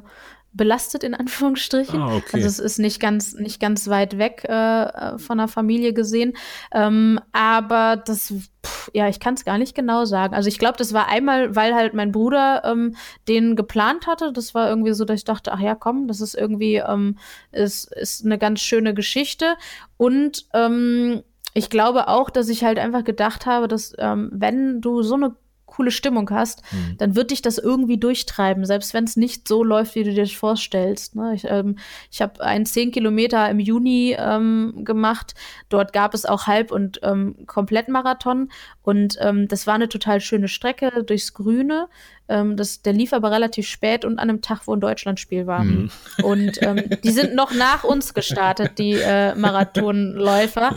belastet 0.56 1.04
in 1.04 1.14
Anführungsstrichen. 1.14 2.02
Ah, 2.02 2.16
okay. 2.16 2.30
Also 2.34 2.48
es 2.48 2.60
ist 2.60 2.80
nicht 2.80 3.00
ganz 3.00 3.34
nicht 3.34 3.60
ganz 3.60 3.88
weit 3.88 4.18
weg 4.18 4.44
äh, 4.46 5.18
von 5.18 5.38
der 5.38 5.48
Familie 5.48 5.94
gesehen, 5.94 6.34
ähm, 6.72 7.20
aber 7.34 7.98
das 7.98 8.34
pff, 8.66 8.90
ja 8.94 9.08
ich 9.10 9.20
kann 9.20 9.36
es 9.36 9.46
gar 9.46 9.58
nicht 9.58 9.76
genau 9.76 10.06
sagen. 10.06 10.34
Also 10.34 10.48
ich 10.48 10.58
glaube, 10.58 10.78
das 10.78 10.94
war 10.94 11.08
einmal, 11.08 11.56
weil 11.56 11.76
halt 11.76 11.94
mein 11.94 12.12
Bruder 12.12 12.64
ähm, 12.66 12.96
den 13.28 13.56
geplant 13.56 14.08
hatte. 14.08 14.32
Das 14.32 14.56
war 14.56 14.70
irgendwie 14.70 14.94
so, 14.94 15.06
dass 15.06 15.20
ich 15.20 15.26
dachte, 15.26 15.52
ach 15.52 15.60
ja, 15.60 15.76
komm, 15.76 16.08
das 16.08 16.22
ist 16.22 16.36
irgendwie 16.36 16.76
ähm, 16.76 17.18
ist 17.52 17.92
ist 17.94 18.26
eine 18.26 18.38
ganz 18.38 18.62
schöne 18.62 18.94
Geschichte 18.94 19.56
und 19.98 20.48
ähm, 20.54 21.24
ich 21.54 21.70
glaube 21.70 22.10
auch, 22.10 22.30
dass 22.30 22.50
ich 22.50 22.64
halt 22.64 22.80
einfach 22.80 23.04
gedacht 23.04 23.46
habe, 23.46 23.68
dass 23.68 23.94
ähm, 23.98 24.30
wenn 24.34 24.82
du 24.82 25.04
so 25.04 25.16
eine 25.16 25.36
coole 25.76 25.92
Stimmung 25.92 26.30
hast, 26.30 26.62
mhm. 26.72 26.98
dann 26.98 27.16
wird 27.16 27.32
dich 27.32 27.42
das 27.42 27.58
irgendwie 27.58 27.98
durchtreiben, 27.98 28.66
selbst 28.66 28.94
wenn 28.94 29.04
es 29.04 29.18
nicht 29.18 29.48
so 29.48 29.64
läuft, 29.64 29.96
wie 29.96 30.04
du 30.04 30.14
dir 30.14 30.24
das 30.24 30.32
vorstellst. 30.32 31.16
Ne? 31.16 31.34
Ich, 31.36 31.46
ähm, 31.46 31.78
ich 32.12 32.22
habe 32.22 32.42
einen 32.42 32.66
10 32.66 32.92
Kilometer 32.92 33.50
im 33.50 33.60
Juni 33.60 34.16
ähm, 34.18 34.84
gemacht. 34.86 35.34
Dort 35.70 35.92
gab 35.92 36.14
es 36.14 36.26
auch 36.26 36.48
Halb- 36.48 36.72
und 36.72 37.00
ähm, 37.04 37.46
Komplettmarathon. 37.46 38.50
Und 38.84 39.18
ähm, 39.20 39.48
das 39.48 39.68
war 39.68 39.76
eine 39.76 39.90
total 39.90 40.22
schöne 40.22 40.48
Strecke 40.48 41.04
durchs 41.04 41.34
Grüne. 41.34 41.88
Ähm, 42.28 42.56
das, 42.56 42.82
der 42.82 42.94
lief 42.94 43.14
aber 43.14 43.32
relativ 43.32 43.68
spät 43.68 44.06
und 44.06 44.18
an 44.20 44.30
einem 44.30 44.42
Tag, 44.42 44.62
wo 44.66 44.74
ein 44.74 44.80
Deutschlandspiel 44.80 45.46
war. 45.46 45.64
Mhm. 45.64 45.92
Und 46.24 46.62
ähm, 46.62 46.84
die 47.04 47.12
sind 47.12 47.36
noch 47.36 47.54
nach 47.54 47.84
uns 47.84 48.14
gestartet, 48.14 48.80
die 48.80 48.94
äh, 48.94 49.36
Marathonläufer. 49.36 50.76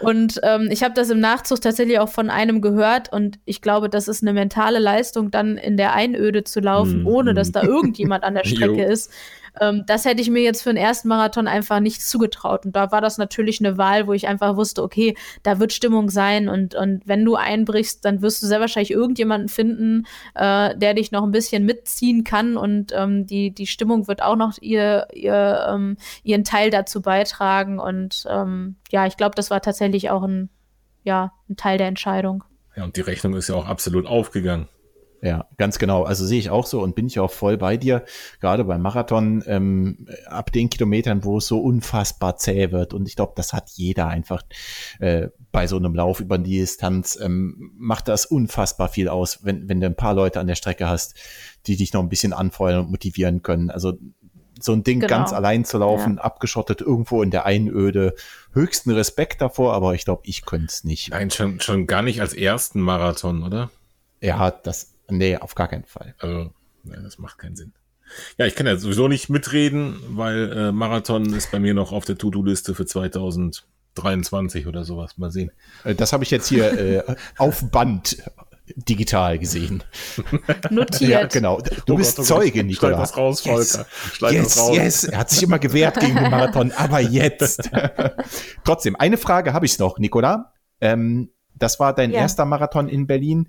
Und 0.00 0.40
ähm, 0.44 0.68
ich 0.70 0.82
habe 0.82 0.94
das 0.94 1.10
im 1.10 1.20
Nachzug 1.20 1.60
tatsächlich 1.60 1.98
auch 1.98 2.08
von 2.08 2.30
einem 2.30 2.60
gehört 2.60 3.12
und 3.12 3.38
ich 3.44 3.60
glaube, 3.60 3.88
das 3.88 4.06
ist 4.06 4.22
eine 4.22 4.32
mentale 4.32 4.78
Leistung, 4.78 5.30
dann 5.30 5.56
in 5.56 5.76
der 5.76 5.94
Einöde 5.94 6.44
zu 6.44 6.60
laufen, 6.60 7.02
mm, 7.02 7.06
ohne 7.06 7.34
dass 7.34 7.50
da 7.52 7.62
irgendjemand 7.62 8.24
an 8.24 8.34
der 8.34 8.44
Strecke 8.46 8.84
ist. 8.84 9.10
Ähm, 9.60 9.84
das 9.86 10.04
hätte 10.04 10.20
ich 10.20 10.30
mir 10.30 10.42
jetzt 10.42 10.62
für 10.62 10.70
den 10.70 10.76
ersten 10.76 11.08
Marathon 11.08 11.48
einfach 11.48 11.80
nicht 11.80 12.02
zugetraut. 12.02 12.66
Und 12.66 12.76
da 12.76 12.90
war 12.92 13.00
das 13.00 13.18
natürlich 13.18 13.60
eine 13.60 13.78
Wahl, 13.78 14.06
wo 14.06 14.12
ich 14.12 14.28
einfach 14.28 14.56
wusste, 14.56 14.82
okay, 14.82 15.16
da 15.42 15.60
wird 15.60 15.72
Stimmung 15.72 16.10
sein 16.10 16.48
und, 16.48 16.74
und 16.74 17.02
wenn 17.06 17.24
du 17.24 17.36
einbrichst, 17.36 18.04
dann 18.04 18.22
wirst 18.22 18.42
du 18.42 18.46
sehr 18.46 18.60
wahrscheinlich 18.60 18.90
irgendjemanden 18.90 19.48
finden, 19.48 20.06
äh, 20.34 20.76
der 20.76 20.94
dich 20.94 21.12
noch 21.12 21.24
ein 21.24 21.32
bisschen 21.32 21.64
mitziehen 21.64 22.24
kann 22.24 22.56
und 22.56 22.92
ähm, 22.94 23.26
die, 23.26 23.50
die 23.52 23.66
Stimmung 23.66 24.08
wird 24.08 24.22
auch 24.22 24.36
noch 24.36 24.58
ihr, 24.60 25.06
ihr, 25.12 25.66
ähm, 25.68 25.96
ihren 26.22 26.44
Teil 26.44 26.70
dazu 26.70 27.02
beitragen. 27.02 27.78
Und 27.78 28.24
ähm, 28.28 28.76
ja, 28.90 29.06
ich 29.06 29.16
glaube, 29.16 29.34
das 29.34 29.50
war 29.50 29.60
tatsächlich 29.60 30.10
auch 30.10 30.22
ein, 30.22 30.50
ja, 31.04 31.32
ein 31.48 31.56
Teil 31.56 31.78
der 31.78 31.88
Entscheidung. 31.88 32.44
Ja, 32.76 32.84
und 32.84 32.96
die 32.96 33.00
Rechnung 33.00 33.34
ist 33.34 33.48
ja 33.48 33.54
auch 33.54 33.66
absolut 33.66 34.06
aufgegangen. 34.06 34.68
Ja, 35.20 35.48
ganz 35.56 35.78
genau. 35.78 36.04
Also 36.04 36.24
sehe 36.24 36.38
ich 36.38 36.50
auch 36.50 36.66
so 36.66 36.80
und 36.80 36.94
bin 36.94 37.06
ich 37.06 37.18
auch 37.18 37.30
voll 37.30 37.56
bei 37.56 37.76
dir. 37.76 38.04
Gerade 38.40 38.64
beim 38.64 38.80
Marathon, 38.82 39.42
ähm, 39.46 40.06
ab 40.26 40.52
den 40.52 40.70
Kilometern, 40.70 41.24
wo 41.24 41.38
es 41.38 41.46
so 41.46 41.58
unfassbar 41.58 42.36
zäh 42.36 42.70
wird. 42.70 42.94
Und 42.94 43.08
ich 43.08 43.16
glaube, 43.16 43.32
das 43.34 43.52
hat 43.52 43.70
jeder 43.70 44.06
einfach 44.06 44.42
äh, 45.00 45.28
bei 45.50 45.66
so 45.66 45.76
einem 45.76 45.94
Lauf 45.94 46.20
über 46.20 46.38
die 46.38 46.58
Distanz. 46.58 47.18
Ähm, 47.20 47.72
macht 47.76 48.06
das 48.06 48.26
unfassbar 48.26 48.88
viel 48.88 49.08
aus, 49.08 49.44
wenn, 49.44 49.68
wenn 49.68 49.80
du 49.80 49.86
ein 49.86 49.96
paar 49.96 50.14
Leute 50.14 50.38
an 50.38 50.46
der 50.46 50.54
Strecke 50.54 50.88
hast, 50.88 51.14
die 51.66 51.76
dich 51.76 51.92
noch 51.92 52.02
ein 52.02 52.08
bisschen 52.08 52.32
anfeuern 52.32 52.84
und 52.84 52.90
motivieren 52.90 53.42
können. 53.42 53.70
Also 53.70 53.94
so 54.60 54.72
ein 54.72 54.84
Ding 54.84 55.00
genau. 55.00 55.10
ganz 55.10 55.32
allein 55.32 55.64
zu 55.64 55.78
laufen, 55.78 56.16
ja. 56.16 56.22
abgeschottet 56.22 56.80
irgendwo 56.80 57.22
in 57.22 57.30
der 57.30 57.44
Einöde. 57.44 58.14
Höchsten 58.52 58.90
Respekt 58.90 59.40
davor, 59.40 59.74
aber 59.74 59.94
ich 59.94 60.04
glaube, 60.04 60.22
ich 60.24 60.44
könnte 60.44 60.66
es 60.68 60.84
nicht. 60.84 61.10
Nein, 61.10 61.30
schon, 61.30 61.60
schon 61.60 61.86
gar 61.86 62.02
nicht 62.02 62.20
als 62.20 62.34
ersten 62.34 62.80
Marathon, 62.80 63.42
oder? 63.42 63.70
Ja, 64.20 64.50
das, 64.50 64.94
nee, 65.08 65.36
auf 65.36 65.54
gar 65.54 65.68
keinen 65.68 65.84
Fall. 65.84 66.14
Also, 66.18 66.52
ja, 66.84 67.00
das 67.00 67.18
macht 67.18 67.38
keinen 67.38 67.56
Sinn. 67.56 67.72
Ja, 68.38 68.46
ich 68.46 68.54
kann 68.54 68.66
ja 68.66 68.76
sowieso 68.76 69.08
nicht 69.08 69.28
mitreden, 69.28 70.00
weil 70.08 70.52
äh, 70.52 70.72
Marathon 70.72 71.32
ist 71.34 71.50
bei 71.50 71.58
mir 71.58 71.74
noch 71.74 71.92
auf 71.92 72.04
der 72.04 72.16
To-Do-Liste 72.16 72.74
für 72.74 72.86
2023 72.86 74.66
oder 74.66 74.84
sowas. 74.84 75.18
Mal 75.18 75.30
sehen. 75.30 75.50
Äh, 75.84 75.94
das 75.94 76.12
habe 76.12 76.24
ich 76.24 76.30
jetzt 76.30 76.48
hier 76.48 76.72
äh, 76.72 77.16
auf 77.36 77.70
Band 77.70 78.22
digital 78.76 79.38
gesehen. 79.38 79.82
Notiert. 80.70 81.10
Ja, 81.10 81.26
genau. 81.26 81.60
Du 81.86 81.94
oh 81.94 81.96
bist 81.96 82.16
Gott, 82.16 82.30
oh 82.30 82.40
Zeuge, 82.40 82.64
Nikola. 82.64 82.92
Schneid 82.92 83.02
das 83.02 83.16
raus, 83.16 83.40
Volker. 83.40 83.58
Yes. 83.60 83.86
Schneid 84.12 84.32
yes, 84.32 84.42
das 84.42 84.58
raus. 84.58 84.76
yes. 84.76 85.04
Er 85.04 85.18
hat 85.18 85.30
sich 85.30 85.42
immer 85.42 85.58
gewehrt 85.58 86.00
gegen 86.00 86.16
den 86.16 86.30
Marathon, 86.30 86.72
aber 86.72 87.00
jetzt. 87.00 87.70
Trotzdem, 88.64 88.96
eine 88.96 89.16
Frage 89.16 89.52
habe 89.52 89.66
ich 89.66 89.78
noch, 89.78 89.98
Nikola. 89.98 90.52
Ähm, 90.80 91.30
das 91.54 91.80
war 91.80 91.94
dein 91.94 92.12
ja. 92.12 92.20
erster 92.20 92.44
Marathon 92.44 92.88
in 92.88 93.06
Berlin 93.06 93.48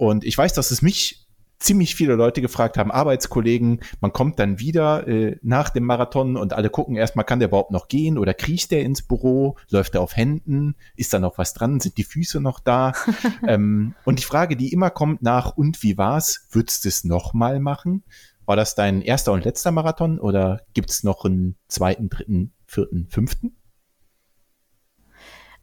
und 0.00 0.24
ich 0.24 0.38
weiß, 0.38 0.54
dass 0.54 0.70
es 0.70 0.80
mich 0.80 1.28
ziemlich 1.58 1.94
viele 1.94 2.14
Leute 2.14 2.40
gefragt 2.40 2.78
haben, 2.78 2.90
Arbeitskollegen, 2.90 3.80
man 4.00 4.14
kommt 4.14 4.38
dann 4.38 4.58
wieder 4.58 5.06
äh, 5.06 5.36
nach 5.42 5.68
dem 5.68 5.84
Marathon 5.84 6.38
und 6.38 6.54
alle 6.54 6.70
gucken 6.70 6.96
erstmal, 6.96 7.26
kann 7.26 7.38
der 7.38 7.48
überhaupt 7.48 7.70
noch 7.70 7.86
gehen 7.86 8.16
oder 8.16 8.32
kriecht 8.32 8.70
der 8.70 8.80
ins 8.80 9.02
Büro, 9.02 9.58
läuft 9.68 9.94
er 9.94 10.00
auf 10.00 10.16
Händen, 10.16 10.74
ist 10.96 11.12
da 11.12 11.18
noch 11.18 11.36
was 11.36 11.52
dran, 11.52 11.80
sind 11.80 11.98
die 11.98 12.04
Füße 12.04 12.40
noch 12.40 12.60
da? 12.60 12.94
ähm, 13.46 13.94
und 14.06 14.18
die 14.18 14.24
Frage, 14.24 14.56
die 14.56 14.72
immer 14.72 14.88
kommt 14.88 15.20
nach, 15.20 15.54
und 15.54 15.82
wie 15.82 15.98
war's, 15.98 16.48
würdest 16.50 16.86
du 16.86 16.88
es 16.88 17.04
nochmal 17.04 17.60
machen? 17.60 18.02
War 18.46 18.56
das 18.56 18.74
dein 18.74 19.02
erster 19.02 19.32
und 19.32 19.44
letzter 19.44 19.70
Marathon 19.70 20.18
oder 20.18 20.62
gibt's 20.72 21.04
noch 21.04 21.26
einen 21.26 21.56
zweiten, 21.68 22.08
dritten, 22.08 22.54
vierten, 22.64 23.06
fünften? 23.10 23.59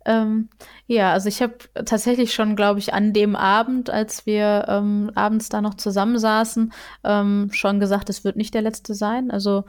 Ähm, 0.07 0.47
ja, 0.87 1.11
also 1.11 1.27
ich 1.27 1.41
habe 1.41 1.57
tatsächlich 1.85 2.33
schon, 2.33 2.55
glaube 2.55 2.79
ich, 2.79 2.93
an 2.93 3.11
dem 3.11 3.35
Abend, 3.35 3.89
als 3.89 4.25
wir 4.25 4.65
ähm, 4.69 5.11
abends 5.13 5.49
da 5.49 5.61
noch 5.61 5.75
zusammensaßen, 5.75 6.73
ähm, 7.03 7.49
schon 7.51 7.81
gesagt, 7.81 8.09
es 8.09 8.23
wird 8.23 8.37
nicht 8.37 8.53
der 8.53 8.61
letzte 8.61 8.95
sein. 8.95 9.29
Also 9.29 9.65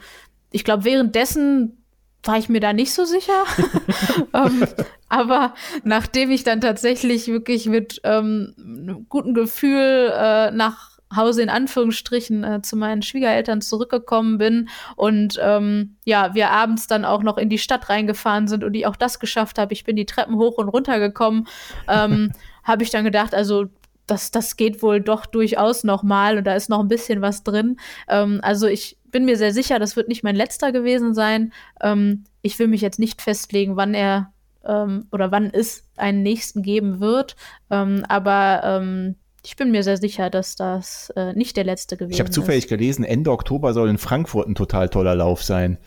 ich 0.53 0.63
glaube, 0.63 0.85
währenddessen 0.85 1.83
war 2.23 2.39
ich 2.39 2.49
mir 2.49 2.61
da 2.61 2.73
nicht 2.73 2.93
so 2.93 3.05
sicher. 3.05 3.45
ähm, 4.33 4.65
aber 5.09 5.55
nachdem 5.83 6.31
ich 6.31 6.45
dann 6.45 6.61
tatsächlich 6.61 7.27
wirklich 7.27 7.67
mit 7.67 8.01
ähm, 8.05 8.55
einem 8.59 9.07
guten 9.09 9.35
Gefühl 9.35 10.13
äh, 10.15 10.53
nach 10.53 10.98
Hause 11.15 11.43
in 11.43 11.49
Anführungsstrichen 11.49 12.45
äh, 12.45 12.63
zu 12.63 12.77
meinen 12.77 13.03
Schwiegereltern 13.03 13.61
zurückgekommen 13.61 14.39
bin 14.39 14.69
und 14.97 15.39
ähm, 15.43 15.97
ja, 16.05 16.35
wir 16.35 16.51
abends 16.51 16.87
dann 16.87 17.05
auch 17.05 17.23
noch 17.23 17.39
in 17.39 17.49
die 17.49 17.59
Stadt 17.59 17.89
reingefahren 17.89 18.49
sind 18.49 18.65
und 18.65 18.75
ich 18.75 18.87
auch 18.87 18.97
das 18.97 19.19
geschafft 19.19 19.59
habe. 19.59 19.73
Ich 19.73 19.85
bin 19.85 19.97
die 19.97 20.07
Treppen 20.07 20.37
hoch 20.37 20.59
und 20.59 20.69
runter 20.69 20.99
gekommen, 20.99 21.47
ähm, 21.89 22.33
habe 22.65 22.83
ich 22.83 22.91
dann 22.91 23.05
gedacht, 23.05 23.35
also 23.35 23.67
das, 24.07 24.31
das 24.31 24.57
geht 24.57 24.83
wohl 24.83 25.01
doch 25.01 25.27
durchaus 25.27 25.85
noch 25.85 26.03
mal 26.03 26.39
und 26.39 26.45
da 26.45 26.55
ist 26.55 26.69
noch 26.69 26.81
ein 26.81 26.89
bisschen 26.89 27.21
was 27.21 27.45
drin. 27.45 27.79
Ähm, 28.09 28.41
also 28.43 28.67
ich 28.67 28.99
bin 29.11 29.25
mir 29.25 29.37
sehr 29.37 29.53
sicher, 29.53 29.79
das 29.79 29.97
wird 29.97 30.09
nicht 30.09 30.25
mein 30.25 30.37
letzter 30.37 30.73
gewesen 30.73 31.15
sein. 31.15 31.53
Ähm, 31.81 32.25
ich 32.43 32.59
will 32.59 32.69
mich 32.69 32.81
jetzt 32.81 32.99
nicht 32.99 33.23
festlegen, 33.23 33.77
wann 33.77 33.95
er 33.95 34.33
ähm, 34.65 35.07
oder 35.13 35.31
wann 35.31 35.51
es 35.53 35.85
einen 35.97 36.23
nächsten 36.23 36.63
geben 36.63 37.01
wird. 37.01 37.37
Ähm, 37.71 38.05
aber 38.09 38.61
ähm, 38.65 39.17
ich 39.49 39.57
bin 39.57 39.71
mir 39.71 39.83
sehr 39.83 39.97
sicher, 39.97 40.29
dass 40.29 40.57
das 40.57 41.11
äh, 41.17 41.33
nicht 41.33 41.57
der 41.57 41.65
letzte 41.65 41.97
gewesen 41.97 42.11
ist. 42.11 42.17
Ich 42.17 42.21
habe 42.21 42.31
zufällig 42.31 42.65
ist. 42.65 42.69
gelesen, 42.69 43.03
Ende 43.03 43.31
Oktober 43.31 43.73
soll 43.73 43.89
in 43.89 43.97
Frankfurt 43.97 44.47
ein 44.47 44.55
total 44.55 44.91
toller 44.91 45.15
Lauf 45.15 45.43
sein. 45.43 45.79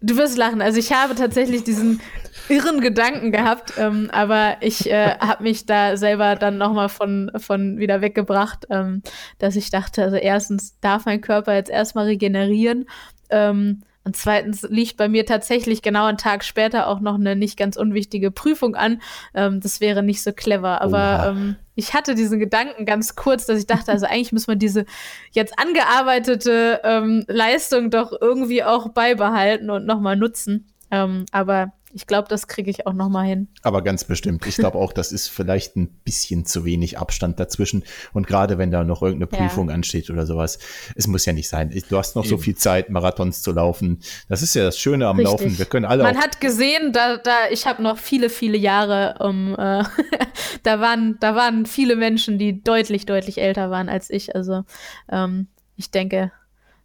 du 0.00 0.16
wirst 0.16 0.38
lachen. 0.38 0.62
Also 0.62 0.78
ich 0.78 0.94
habe 0.94 1.14
tatsächlich 1.14 1.62
diesen 1.62 2.00
irren 2.48 2.80
Gedanken 2.80 3.32
gehabt, 3.32 3.74
ähm, 3.76 4.08
aber 4.10 4.56
ich 4.62 4.90
äh, 4.90 5.18
habe 5.18 5.42
mich 5.42 5.66
da 5.66 5.98
selber 5.98 6.36
dann 6.36 6.56
nochmal 6.56 6.88
von, 6.88 7.30
von 7.36 7.76
wieder 7.76 8.00
weggebracht, 8.00 8.66
ähm, 8.70 9.02
dass 9.38 9.56
ich 9.56 9.68
dachte, 9.68 10.04
also 10.04 10.16
erstens 10.16 10.80
darf 10.80 11.04
mein 11.04 11.20
Körper 11.20 11.54
jetzt 11.54 11.70
erstmal 11.70 12.06
regenerieren. 12.06 12.88
Ähm, 13.28 13.82
und 14.06 14.16
zweitens 14.16 14.62
liegt 14.62 14.96
bei 14.96 15.08
mir 15.08 15.26
tatsächlich 15.26 15.82
genau 15.82 16.04
einen 16.04 16.16
Tag 16.16 16.44
später 16.44 16.86
auch 16.86 17.00
noch 17.00 17.16
eine 17.16 17.34
nicht 17.34 17.58
ganz 17.58 17.76
unwichtige 17.76 18.30
Prüfung 18.30 18.76
an. 18.76 19.02
Ähm, 19.34 19.58
das 19.58 19.80
wäre 19.80 20.04
nicht 20.04 20.22
so 20.22 20.32
clever. 20.32 20.80
Aber 20.80 21.26
ähm, 21.30 21.56
ich 21.74 21.92
hatte 21.92 22.14
diesen 22.14 22.38
Gedanken 22.38 22.86
ganz 22.86 23.16
kurz, 23.16 23.46
dass 23.46 23.58
ich 23.58 23.66
dachte, 23.66 23.90
also 23.90 24.06
eigentlich 24.06 24.30
muss 24.30 24.46
man 24.46 24.60
diese 24.60 24.86
jetzt 25.32 25.58
angearbeitete 25.58 26.82
ähm, 26.84 27.24
Leistung 27.26 27.90
doch 27.90 28.12
irgendwie 28.20 28.62
auch 28.62 28.90
beibehalten 28.90 29.70
und 29.70 29.86
nochmal 29.86 30.14
nutzen. 30.14 30.68
Ähm, 30.92 31.26
aber 31.32 31.72
ich 31.96 32.06
glaube, 32.06 32.28
das 32.28 32.46
kriege 32.46 32.70
ich 32.70 32.86
auch 32.86 32.92
noch 32.92 33.08
mal 33.08 33.26
hin. 33.26 33.48
Aber 33.62 33.80
ganz 33.80 34.04
bestimmt. 34.04 34.46
Ich 34.46 34.56
glaube 34.56 34.76
auch, 34.76 34.92
das 34.92 35.12
ist 35.12 35.28
vielleicht 35.28 35.76
ein 35.76 35.88
bisschen 36.04 36.44
zu 36.44 36.66
wenig 36.66 36.98
Abstand 36.98 37.40
dazwischen. 37.40 37.84
Und 38.12 38.26
gerade 38.26 38.58
wenn 38.58 38.70
da 38.70 38.84
noch 38.84 39.00
irgendeine 39.00 39.28
Prüfung 39.28 39.70
ja. 39.70 39.74
ansteht 39.74 40.10
oder 40.10 40.26
sowas, 40.26 40.58
es 40.94 41.06
muss 41.06 41.24
ja 41.24 41.32
nicht 41.32 41.48
sein. 41.48 41.70
Du 41.88 41.96
hast 41.96 42.14
noch 42.14 42.24
Eben. 42.24 42.28
so 42.28 42.36
viel 42.36 42.54
Zeit, 42.54 42.90
Marathons 42.90 43.40
zu 43.40 43.50
laufen. 43.52 44.00
Das 44.28 44.42
ist 44.42 44.54
ja 44.54 44.64
das 44.64 44.78
Schöne 44.78 45.08
am 45.08 45.16
Richtig. 45.16 45.40
Laufen. 45.40 45.58
Wir 45.58 45.64
können 45.64 45.86
alle. 45.86 46.02
Man 46.02 46.18
hat 46.18 46.38
gesehen, 46.38 46.92
da, 46.92 47.16
da 47.16 47.48
ich 47.50 47.66
habe 47.66 47.82
noch 47.82 47.96
viele, 47.96 48.28
viele 48.28 48.58
Jahre. 48.58 49.14
Um, 49.18 49.54
äh, 49.54 49.82
da 50.64 50.80
waren, 50.80 51.16
da 51.20 51.34
waren 51.34 51.64
viele 51.64 51.96
Menschen, 51.96 52.38
die 52.38 52.62
deutlich, 52.62 53.06
deutlich 53.06 53.38
älter 53.38 53.70
waren 53.70 53.88
als 53.88 54.10
ich. 54.10 54.36
Also 54.36 54.64
ähm, 55.10 55.46
ich 55.76 55.90
denke, 55.90 56.30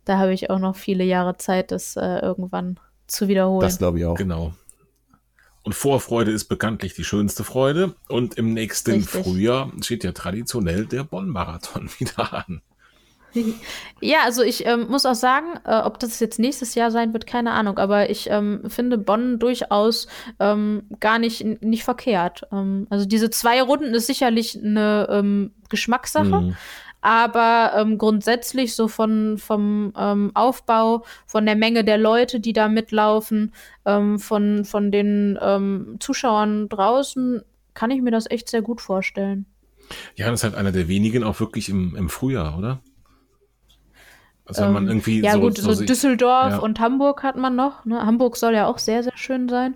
da 0.05 0.19
habe 0.19 0.31
ich 0.33 0.49
auch 0.49 0.59
noch 0.59 0.77
viele 0.77 1.03
Jahre 1.03 1.35
Zeit, 1.35 1.71
das 1.71 1.97
äh, 1.97 2.19
irgendwann 2.19 2.79
zu 3.07 3.27
wiederholen. 3.27 3.59
Das 3.59 3.77
glaube 3.77 3.99
ich 3.99 4.05
auch. 4.05 4.15
Genau. 4.15 4.53
Und 5.63 5.73
Vorfreude 5.73 6.31
ist 6.31 6.45
bekanntlich 6.45 6.93
die 6.95 7.03
schönste 7.03 7.43
Freude. 7.43 7.95
Und 8.07 8.35
im 8.35 8.53
nächsten 8.53 8.91
Richtig. 8.91 9.23
Frühjahr 9.23 9.71
steht 9.81 10.03
ja 10.03 10.11
traditionell 10.11 10.85
der 10.85 11.03
Bonn-Marathon 11.03 11.89
wieder 11.99 12.33
an. 12.33 12.61
Ja, 14.01 14.19
also 14.25 14.43
ich 14.43 14.65
ähm, 14.65 14.87
muss 14.89 15.05
auch 15.05 15.15
sagen, 15.15 15.47
äh, 15.65 15.79
ob 15.79 15.99
das 15.99 16.19
jetzt 16.19 16.37
nächstes 16.37 16.75
Jahr 16.75 16.91
sein 16.91 17.13
wird, 17.13 17.27
keine 17.27 17.51
Ahnung. 17.51 17.77
Aber 17.77 18.09
ich 18.09 18.29
ähm, 18.29 18.63
finde 18.67 18.97
Bonn 18.97 19.39
durchaus 19.39 20.07
ähm, 20.39 20.83
gar 20.99 21.17
nicht, 21.17 21.63
nicht 21.63 21.83
verkehrt. 21.83 22.43
Ähm, 22.51 22.87
also 22.89 23.05
diese 23.05 23.29
zwei 23.29 23.61
Runden 23.61 23.93
ist 23.93 24.07
sicherlich 24.07 24.59
eine 24.61 25.07
ähm, 25.09 25.51
Geschmackssache. 25.69 26.41
Mhm. 26.41 26.55
Aber 27.01 27.73
ähm, 27.75 27.97
grundsätzlich 27.97 28.75
so 28.75 28.87
von, 28.87 29.39
vom 29.39 29.91
ähm, 29.97 30.31
Aufbau, 30.35 31.03
von 31.25 31.45
der 31.47 31.55
Menge 31.55 31.83
der 31.83 31.97
Leute, 31.97 32.39
die 32.39 32.53
da 32.53 32.67
mitlaufen, 32.67 33.53
ähm, 33.85 34.19
von, 34.19 34.65
von 34.65 34.91
den 34.91 35.37
ähm, 35.41 35.97
Zuschauern 35.99 36.69
draußen, 36.69 37.41
kann 37.73 37.89
ich 37.89 38.01
mir 38.01 38.11
das 38.11 38.29
echt 38.29 38.49
sehr 38.49 38.61
gut 38.61 38.81
vorstellen. 38.81 39.47
Ja, 40.15 40.29
das 40.29 40.39
ist 40.39 40.43
halt 40.43 40.55
einer 40.55 40.71
der 40.71 40.87
wenigen 40.87 41.23
auch 41.23 41.39
wirklich 41.39 41.69
im, 41.69 41.95
im 41.95 42.07
Frühjahr, 42.07 42.57
oder? 42.57 42.81
Also 44.45 44.63
wenn 44.63 44.73
man 44.73 44.83
ähm, 44.83 44.89
irgendwie 44.89 45.21
ja 45.21 45.33
so, 45.33 45.39
gut, 45.39 45.57
so, 45.57 45.73
so 45.73 45.83
Düsseldorf 45.83 46.51
ja. 46.51 46.59
und 46.59 46.79
Hamburg 46.79 47.23
hat 47.23 47.35
man 47.35 47.55
noch. 47.55 47.85
Ne? 47.85 48.05
Hamburg 48.05 48.37
soll 48.37 48.53
ja 48.53 48.67
auch 48.67 48.77
sehr, 48.77 49.01
sehr 49.01 49.17
schön 49.17 49.49
sein. 49.49 49.75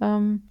Ähm, 0.00 0.44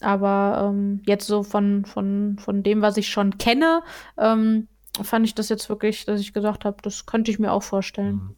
aber 0.00 0.74
jetzt 1.06 1.26
so 1.26 1.42
von, 1.44 1.86
von, 1.86 2.36
von 2.38 2.62
dem, 2.62 2.82
was 2.82 2.96
ich 2.98 3.08
schon 3.08 3.38
kenne, 3.38 3.82
ähm, 4.18 4.68
fand 5.02 5.26
ich 5.26 5.34
das 5.34 5.48
jetzt 5.48 5.68
wirklich, 5.68 6.04
dass 6.04 6.20
ich 6.20 6.32
gesagt 6.32 6.64
habe, 6.64 6.76
das 6.82 7.06
könnte 7.06 7.30
ich 7.30 7.38
mir 7.38 7.52
auch 7.52 7.62
vorstellen. 7.62 8.14
Mhm. 8.14 8.36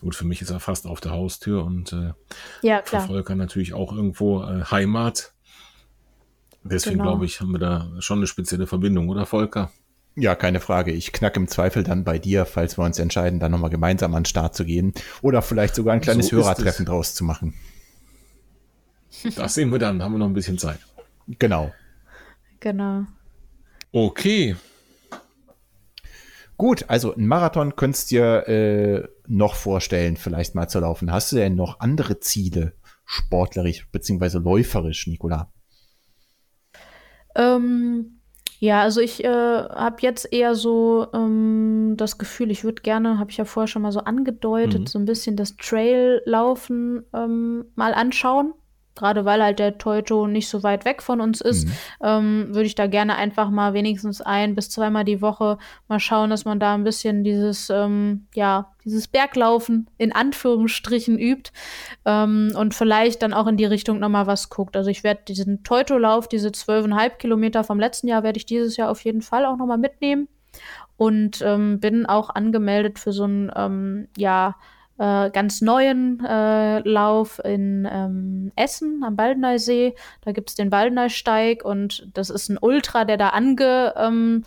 Gut, 0.00 0.14
für 0.14 0.24
mich 0.24 0.42
ist 0.42 0.50
er 0.50 0.60
fast 0.60 0.86
auf 0.86 1.00
der 1.00 1.12
Haustür 1.12 1.64
und 1.64 1.92
äh, 1.92 2.12
ja, 2.62 2.82
klar. 2.82 3.02
für 3.02 3.08
Volker 3.08 3.34
natürlich 3.34 3.74
auch 3.74 3.92
irgendwo 3.92 4.42
äh, 4.42 4.62
Heimat. 4.64 5.32
Deswegen 6.62 6.98
genau. 6.98 7.10
glaube 7.10 7.26
ich, 7.26 7.40
haben 7.40 7.52
wir 7.52 7.58
da 7.58 7.90
schon 7.98 8.18
eine 8.18 8.26
spezielle 8.26 8.66
Verbindung, 8.66 9.08
oder 9.08 9.26
Volker? 9.26 9.70
Ja, 10.14 10.34
keine 10.34 10.60
Frage. 10.60 10.92
Ich 10.92 11.12
knack 11.12 11.36
im 11.36 11.46
Zweifel 11.46 11.84
dann 11.84 12.02
bei 12.02 12.18
dir, 12.18 12.46
falls 12.46 12.78
wir 12.78 12.84
uns 12.84 12.98
entscheiden, 12.98 13.38
dann 13.38 13.52
nochmal 13.52 13.70
gemeinsam 13.70 14.14
an 14.14 14.22
den 14.22 14.26
Start 14.26 14.54
zu 14.54 14.64
gehen. 14.64 14.94
Oder 15.20 15.42
vielleicht 15.42 15.74
sogar 15.74 15.94
ein 15.94 16.00
kleines 16.00 16.28
so 16.28 16.36
Hörertreffen 16.36 16.86
draus 16.86 17.14
zu 17.14 17.24
machen. 17.24 17.54
Das 19.36 19.54
sehen 19.54 19.70
wir 19.70 19.78
dann, 19.78 20.02
haben 20.02 20.12
wir 20.12 20.18
noch 20.18 20.26
ein 20.26 20.34
bisschen 20.34 20.58
Zeit. 20.58 20.78
Genau. 21.38 21.72
Genau. 22.60 23.04
Okay. 23.92 24.56
Gut, 26.56 26.84
also 26.88 27.14
ein 27.14 27.26
Marathon 27.26 27.76
könntest 27.76 28.10
du 28.10 28.16
dir 28.16 28.48
äh, 28.48 29.08
noch 29.26 29.54
vorstellen, 29.54 30.16
vielleicht 30.16 30.54
mal 30.54 30.68
zu 30.68 30.80
laufen. 30.80 31.12
Hast 31.12 31.32
du 31.32 31.36
denn 31.36 31.54
noch 31.54 31.80
andere 31.80 32.20
Ziele, 32.20 32.72
sportlerisch 33.04 33.86
beziehungsweise 33.92 34.38
läuferisch, 34.38 35.06
Nicola? 35.06 35.52
Ähm, 37.34 38.20
Ja, 38.58 38.80
also 38.80 39.02
ich 39.02 39.22
äh, 39.22 39.28
habe 39.28 39.96
jetzt 40.00 40.32
eher 40.32 40.54
so 40.54 41.08
ähm, 41.12 41.94
das 41.98 42.16
Gefühl, 42.16 42.50
ich 42.50 42.64
würde 42.64 42.80
gerne, 42.80 43.18
habe 43.18 43.30
ich 43.30 43.36
ja 43.36 43.44
vorher 43.44 43.68
schon 43.68 43.82
mal 43.82 43.92
so 43.92 44.00
angedeutet, 44.00 44.80
mhm. 44.80 44.86
so 44.86 44.98
ein 44.98 45.04
bisschen 45.04 45.36
das 45.36 45.56
Traillaufen 45.56 47.04
ähm, 47.12 47.66
mal 47.74 47.92
anschauen 47.92 48.54
gerade 48.96 49.24
weil 49.24 49.42
halt 49.42 49.58
der 49.58 49.78
Teuto 49.78 50.26
nicht 50.26 50.48
so 50.48 50.62
weit 50.62 50.84
weg 50.84 51.02
von 51.02 51.20
uns 51.20 51.40
ist, 51.40 51.66
mhm. 51.66 51.72
ähm, 52.02 52.46
würde 52.48 52.66
ich 52.66 52.74
da 52.74 52.86
gerne 52.86 53.16
einfach 53.16 53.50
mal 53.50 53.74
wenigstens 53.74 54.20
ein 54.20 54.54
bis 54.54 54.70
zweimal 54.70 55.04
die 55.04 55.22
Woche 55.22 55.58
mal 55.86 56.00
schauen, 56.00 56.30
dass 56.30 56.44
man 56.44 56.58
da 56.58 56.74
ein 56.74 56.84
bisschen 56.84 57.22
dieses, 57.22 57.70
ähm, 57.70 58.26
ja, 58.34 58.72
dieses 58.84 59.06
Berglaufen 59.08 59.88
in 59.98 60.12
Anführungsstrichen 60.12 61.18
übt 61.18 61.50
ähm, 62.04 62.52
und 62.56 62.74
vielleicht 62.74 63.22
dann 63.22 63.34
auch 63.34 63.46
in 63.46 63.56
die 63.56 63.64
Richtung 63.64 63.98
nochmal 63.98 64.26
was 64.26 64.48
guckt. 64.48 64.76
Also 64.76 64.90
ich 64.90 65.04
werde 65.04 65.22
diesen 65.28 65.62
Teuto-Lauf, 65.62 66.28
diese 66.28 66.52
zwölfeinhalb 66.52 67.18
Kilometer 67.18 67.64
vom 67.64 67.78
letzten 67.78 68.08
Jahr, 68.08 68.22
werde 68.22 68.38
ich 68.38 68.46
dieses 68.46 68.76
Jahr 68.76 68.90
auf 68.90 69.04
jeden 69.04 69.22
Fall 69.22 69.44
auch 69.44 69.56
nochmal 69.56 69.78
mitnehmen 69.78 70.28
und 70.96 71.42
ähm, 71.42 71.80
bin 71.80 72.06
auch 72.06 72.30
angemeldet 72.30 72.98
für 72.98 73.12
so 73.12 73.24
ein, 73.24 73.52
ähm, 73.54 74.08
ja, 74.16 74.54
äh, 74.98 75.30
ganz 75.30 75.60
neuen 75.60 76.24
äh, 76.24 76.80
Lauf 76.80 77.40
in 77.44 77.88
ähm, 77.90 78.52
Essen 78.56 79.02
am 79.04 79.16
Baldeneysee. 79.16 79.94
Da 80.22 80.32
gibt 80.32 80.50
es 80.50 80.56
den 80.56 80.70
Baldeneysteig 80.70 81.64
und 81.64 82.08
das 82.14 82.30
ist 82.30 82.48
ein 82.48 82.58
Ultra, 82.60 83.04
der 83.04 83.16
da 83.16 83.30
angemeldet 83.30 84.44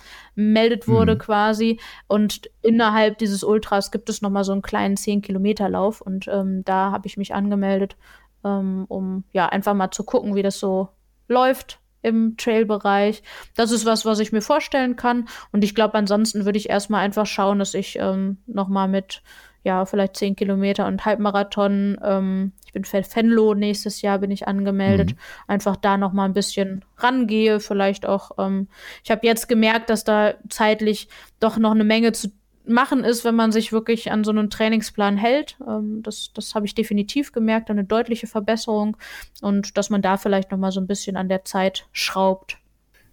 wurde 0.88 1.16
mhm. 1.16 1.20
quasi. 1.20 1.80
Und 2.08 2.50
innerhalb 2.62 3.18
dieses 3.20 3.44
Ultras 3.44 3.92
gibt 3.92 4.10
es 4.10 4.22
nochmal 4.22 4.44
so 4.44 4.52
einen 4.52 4.62
kleinen 4.62 4.96
10-Kilometer-Lauf 4.96 6.02
und 6.02 6.28
ähm, 6.28 6.64
da 6.66 6.92
habe 6.92 7.08
ich 7.08 7.18
mich 7.18 7.34
angemeldet, 7.34 7.96
ähm, 8.44 8.86
um 8.88 9.24
ja 9.32 9.48
einfach 9.48 9.74
mal 9.74 9.92
zu 9.92 10.04
gucken, 10.04 10.36
wie 10.36 10.44
das 10.44 10.60
so 10.60 10.90
läuft 11.28 11.80
im 12.02 12.38
Trail-Bereich. 12.38 13.24
Das 13.56 13.72
ist 13.72 13.86
was, 13.86 14.06
was 14.06 14.20
ich 14.20 14.32
mir 14.32 14.42
vorstellen 14.42 14.96
kann. 14.96 15.28
Und 15.52 15.64
ich 15.64 15.76
glaube, 15.76 15.96
ansonsten 15.96 16.46
würde 16.46 16.58
ich 16.58 16.70
erstmal 16.70 17.02
einfach 17.02 17.26
schauen, 17.26 17.60
dass 17.60 17.74
ich 17.74 17.98
ähm, 18.00 18.38
nochmal 18.48 18.88
mit 18.88 19.22
ja, 19.64 19.86
vielleicht 19.86 20.18
10 20.18 20.36
Kilometer 20.36 20.88
und 20.88 21.06
Halbmarathon. 21.06 21.98
Ähm, 22.04 22.52
ich 22.66 22.74
bin 22.74 22.86
für 22.86 23.04
Fenlo 23.04 23.54
nächstes 23.54 24.02
Jahr 24.02 24.20
bin 24.20 24.32
ich 24.32 24.48
angemeldet. 24.48 25.12
Mhm. 25.12 25.18
Einfach 25.48 25.76
da 25.76 25.98
noch 25.98 26.14
mal 26.14 26.26
ein 26.26 26.34
bisschen 26.34 26.86
rangehe. 26.98 27.60
Vielleicht 27.60 28.06
auch, 28.06 28.32
ähm, 28.38 28.68
ich 29.04 29.12
habe 29.12 29.26
jetzt 29.26 29.50
gemerkt, 29.50 29.90
dass 29.90 30.04
da 30.04 30.36
zeitlich 30.50 31.10
doch 31.40 31.58
noch 31.58 31.72
eine 31.72 31.84
Menge 31.84 32.12
zu 32.12 32.30
machen 32.66 33.04
ist, 33.04 33.26
wenn 33.26 33.36
man 33.36 33.52
sich 33.52 33.72
wirklich 33.74 34.12
an 34.12 34.24
so 34.24 34.32
einen 34.32 34.50
Trainingsplan 34.50 35.18
hält. 35.18 35.58
Ähm, 35.68 36.02
das 36.04 36.32
das 36.34 36.56
habe 36.56 36.66
ich 36.66 36.76
definitiv 36.76 37.32
gemerkt, 37.32 37.70
eine 37.70 37.84
deutliche 37.84 38.28
Verbesserung 38.28 38.96
und 39.42 39.78
dass 39.78 39.90
man 39.90 40.02
da 40.02 40.18
vielleicht 40.18 40.52
noch 40.52 40.58
mal 40.58 40.72
so 40.72 40.80
ein 40.80 40.88
bisschen 40.88 41.18
an 41.18 41.28
der 41.30 41.44
Zeit 41.44 41.88
schraubt. 41.92 42.58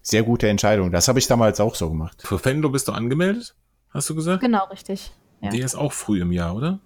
Sehr 0.03 0.23
gute 0.23 0.49
Entscheidung. 0.49 0.93
Das 0.93 1.09
habe 1.09 1.19
ich 1.19 1.27
damals 1.27 1.59
auch 1.59 1.75
so 1.75 1.89
gemacht. 1.89 2.23
Für 2.25 2.39
Fenlo 2.39 2.69
bist 2.69 2.87
du 2.87 2.93
angemeldet? 2.93 3.57
Hast 3.91 4.09
du 4.11 4.15
gesagt? 4.15 4.43
Genau, 4.43 4.65
richtig. 4.67 5.11
Ja. 5.41 5.51
Der 5.51 5.65
ist 5.65 5.75
auch 5.75 5.93
früh 5.93 6.21
im 6.21 6.33
Jahr, 6.33 6.57
oder? 6.57 6.81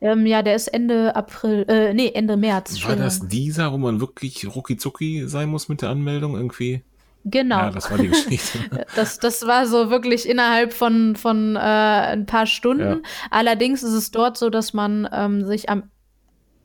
Ähm, 0.00 0.26
ja, 0.26 0.42
der 0.42 0.54
ist 0.54 0.68
Ende 0.68 1.14
April, 1.16 1.64
äh, 1.68 1.94
nee, 1.94 2.10
Ende 2.12 2.36
März. 2.36 2.84
War 2.86 2.96
das 2.96 3.26
dieser, 3.28 3.72
wo 3.72 3.78
man 3.78 4.00
wirklich 4.00 4.46
rucki 4.54 5.26
sein 5.26 5.48
muss 5.48 5.68
mit 5.68 5.82
der 5.82 5.90
Anmeldung 5.90 6.36
irgendwie? 6.36 6.82
Genau. 7.24 7.56
Ja, 7.56 7.70
das 7.70 7.90
war 7.90 7.96
die 7.96 8.08
Geschichte. 8.08 8.58
das, 8.96 9.18
das 9.18 9.46
war 9.46 9.66
so 9.66 9.88
wirklich 9.88 10.28
innerhalb 10.28 10.74
von, 10.74 11.16
von 11.16 11.56
äh, 11.56 11.58
ein 11.58 12.26
paar 12.26 12.46
Stunden. 12.46 12.82
Ja. 12.82 13.00
Allerdings 13.30 13.82
ist 13.82 13.94
es 13.94 14.10
dort 14.10 14.36
so, 14.36 14.50
dass 14.50 14.74
man 14.74 15.08
ähm, 15.10 15.46
sich 15.46 15.70
am 15.70 15.84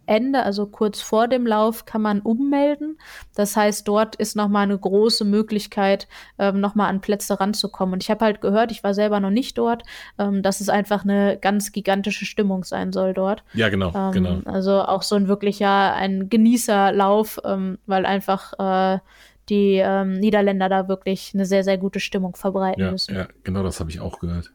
Ende, 0.10 0.44
also 0.44 0.66
kurz 0.66 1.02
vor 1.02 1.28
dem 1.28 1.46
Lauf, 1.46 1.86
kann 1.86 2.02
man 2.02 2.20
ummelden. 2.22 2.98
Das 3.36 3.56
heißt, 3.56 3.88
dort 3.88 4.16
ist 4.16 4.36
nochmal 4.36 4.64
eine 4.64 4.78
große 4.78 5.24
Möglichkeit, 5.24 6.08
ähm, 6.38 6.60
nochmal 6.60 6.90
an 6.90 7.00
Plätze 7.00 7.40
ranzukommen. 7.40 7.94
Und 7.94 8.04
ich 8.04 8.10
habe 8.10 8.26
halt 8.26 8.42
gehört, 8.42 8.72
ich 8.72 8.84
war 8.84 8.94
selber 8.94 9.20
noch 9.20 9.30
nicht 9.30 9.58
dort, 9.58 9.84
ähm, 10.18 10.42
dass 10.42 10.62
es 10.62 10.70
einfach 10.70 11.04
eine 11.04 11.38
ganz 11.38 11.72
gigantische 11.72 12.26
Stimmung 12.26 12.64
sein 12.64 12.92
soll 12.92 13.14
dort. 13.14 13.44
Ja, 13.54 13.70
genau, 13.70 13.94
ähm, 13.96 14.12
genau. 14.12 14.42
Also 14.46 14.82
auch 14.82 15.04
so 15.04 15.16
ein 15.16 15.28
wirklicher, 15.28 15.94
ein 15.94 16.30
Genießerlauf, 16.30 17.40
ähm, 17.46 17.78
weil 17.86 18.06
einfach 18.06 18.54
äh, 18.58 19.00
die 19.50 19.76
ähm, 19.76 20.20
Niederländer 20.20 20.70
da 20.70 20.88
wirklich 20.88 21.32
eine 21.34 21.46
sehr, 21.46 21.64
sehr 21.64 21.78
gute 21.78 22.00
Stimmung 22.00 22.36
verbreiten 22.36 22.82
ja, 22.82 22.92
müssen. 22.92 23.16
Ja, 23.16 23.28
genau 23.44 23.64
das 23.64 23.80
habe 23.80 23.90
ich 23.90 24.00
auch 24.00 24.20
gehört. 24.20 24.52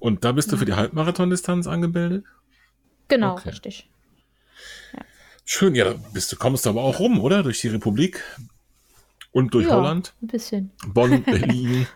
Und 0.00 0.24
da 0.24 0.32
bist 0.32 0.52
du 0.52 0.56
für 0.56 0.64
die 0.64 0.74
Halbmarathon-Distanz 0.74 1.66
angemeldet? 1.66 2.24
Genau, 3.08 3.32
okay. 3.32 3.50
richtig. 3.50 3.90
Schön, 5.48 5.76
ja, 5.76 5.94
bist 6.12 6.32
du 6.32 6.36
kommst 6.36 6.66
aber 6.66 6.82
auch 6.82 6.98
rum, 6.98 7.20
oder? 7.20 7.44
Durch 7.44 7.60
die 7.60 7.68
Republik 7.68 8.20
und 9.30 9.54
durch 9.54 9.68
ja, 9.68 9.76
Holland. 9.76 10.12
Ein 10.20 10.26
bisschen. 10.26 10.72
Bonn, 10.88 11.22
Berlin, 11.24 11.86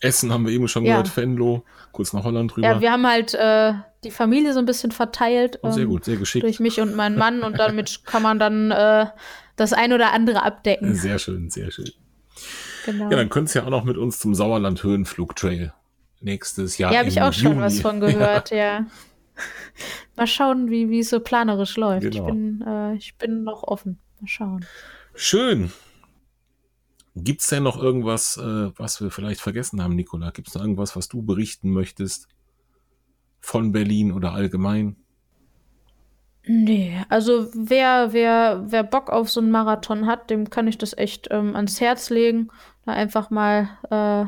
Essen 0.00 0.32
haben 0.32 0.46
wir 0.46 0.52
eben 0.52 0.68
schon 0.68 0.84
ja. 0.84 0.92
gehört, 0.92 1.16
Venlo, 1.16 1.64
kurz 1.90 2.12
nach 2.12 2.22
Holland 2.22 2.56
rüber. 2.56 2.68
Ja, 2.68 2.80
wir 2.80 2.92
haben 2.92 3.04
halt 3.04 3.34
äh, 3.34 3.72
die 4.04 4.12
Familie 4.12 4.52
so 4.52 4.60
ein 4.60 4.66
bisschen 4.66 4.92
verteilt. 4.92 5.58
Oh, 5.62 5.72
sehr 5.72 5.86
gut, 5.86 6.04
sehr 6.04 6.16
geschickt. 6.16 6.44
Durch 6.44 6.60
mich 6.60 6.80
und 6.80 6.94
meinen 6.94 7.18
Mann 7.18 7.42
und 7.42 7.58
damit 7.58 8.06
kann 8.06 8.22
man 8.22 8.38
dann 8.38 8.70
äh, 8.70 9.06
das 9.56 9.72
ein 9.72 9.92
oder 9.92 10.12
andere 10.12 10.44
abdecken. 10.44 10.94
Sehr 10.94 11.18
schön, 11.18 11.50
sehr 11.50 11.72
schön. 11.72 11.90
Genau. 12.86 13.10
Ja, 13.10 13.16
dann 13.16 13.30
könntest 13.30 13.56
du 13.56 13.58
ja 13.58 13.64
auch 13.66 13.70
noch 13.70 13.84
mit 13.84 13.96
uns 13.98 14.20
zum 14.20 14.32
Sauerland 14.36 14.84
Höhenflugtrail 14.84 15.74
nächstes 16.20 16.78
Jahr. 16.78 16.92
Ja, 16.92 17.00
habe 17.00 17.08
ich 17.08 17.20
auch 17.20 17.32
Juni. 17.32 17.54
schon 17.54 17.60
was 17.60 17.80
von 17.80 17.98
gehört, 17.98 18.50
ja. 18.52 18.56
ja. 18.56 18.86
Mal 20.16 20.26
schauen, 20.26 20.70
wie, 20.70 20.90
wie 20.90 21.00
es 21.00 21.10
so 21.10 21.20
planerisch 21.20 21.76
läuft. 21.76 22.10
Genau. 22.10 22.26
Ich, 22.26 22.32
bin, 22.32 22.64
äh, 22.66 22.94
ich 22.94 23.16
bin 23.16 23.44
noch 23.44 23.62
offen. 23.64 23.98
Mal 24.20 24.28
schauen. 24.28 24.64
Schön. 25.14 25.72
Gibt 27.16 27.40
es 27.40 27.48
denn 27.48 27.64
noch 27.64 27.80
irgendwas, 27.82 28.36
äh, 28.36 28.70
was 28.76 29.00
wir 29.00 29.10
vielleicht 29.10 29.40
vergessen 29.40 29.82
haben, 29.82 29.96
Nicola? 29.96 30.30
Gibt 30.30 30.48
es 30.48 30.54
noch 30.54 30.62
irgendwas, 30.62 30.94
was 30.96 31.08
du 31.08 31.22
berichten 31.22 31.70
möchtest 31.70 32.28
von 33.40 33.72
Berlin 33.72 34.12
oder 34.12 34.32
allgemein? 34.32 34.96
Nee, 36.46 37.04
also 37.08 37.48
wer, 37.54 38.12
wer, 38.12 38.64
wer 38.66 38.82
Bock 38.82 39.10
auf 39.10 39.30
so 39.30 39.40
einen 39.40 39.50
Marathon 39.50 40.06
hat, 40.06 40.30
dem 40.30 40.48
kann 40.48 40.68
ich 40.68 40.78
das 40.78 40.96
echt 40.96 41.28
ähm, 41.30 41.54
ans 41.54 41.80
Herz 41.80 42.10
legen, 42.10 42.48
da 42.86 42.92
einfach 42.92 43.30
mal 43.30 43.68
äh, 43.90 44.24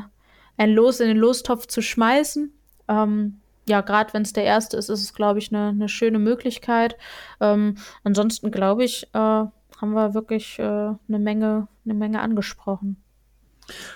ein 0.61 0.69
Los 0.69 0.99
in 0.99 1.07
den 1.07 1.17
Lostopf 1.17 1.67
zu 1.67 1.81
schmeißen. 1.81 2.53
Ähm, 2.87 3.39
ja, 3.65 3.81
gerade 3.81 4.13
wenn 4.13 4.23
es 4.23 4.33
der 4.33 4.43
erste 4.43 4.77
ist, 4.77 4.89
ist 4.89 5.01
es, 5.01 5.13
glaube 5.13 5.39
ich, 5.39 5.53
eine 5.53 5.73
ne 5.73 5.89
schöne 5.89 6.19
Möglichkeit. 6.19 6.97
Ähm, 7.39 7.77
ansonsten, 8.03 8.51
glaube 8.51 8.83
ich, 8.83 9.07
äh, 9.13 9.17
haben 9.17 9.93
wir 9.93 10.13
wirklich 10.13 10.59
äh, 10.59 10.63
eine 10.63 11.19
Menge, 11.19 11.67
eine 11.85 11.93
Menge 11.93 12.21
angesprochen. 12.21 13.01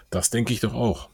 Das 0.10 0.30
denke 0.30 0.54
ich 0.54 0.62
doch 0.62 0.74
auch. 0.74 1.10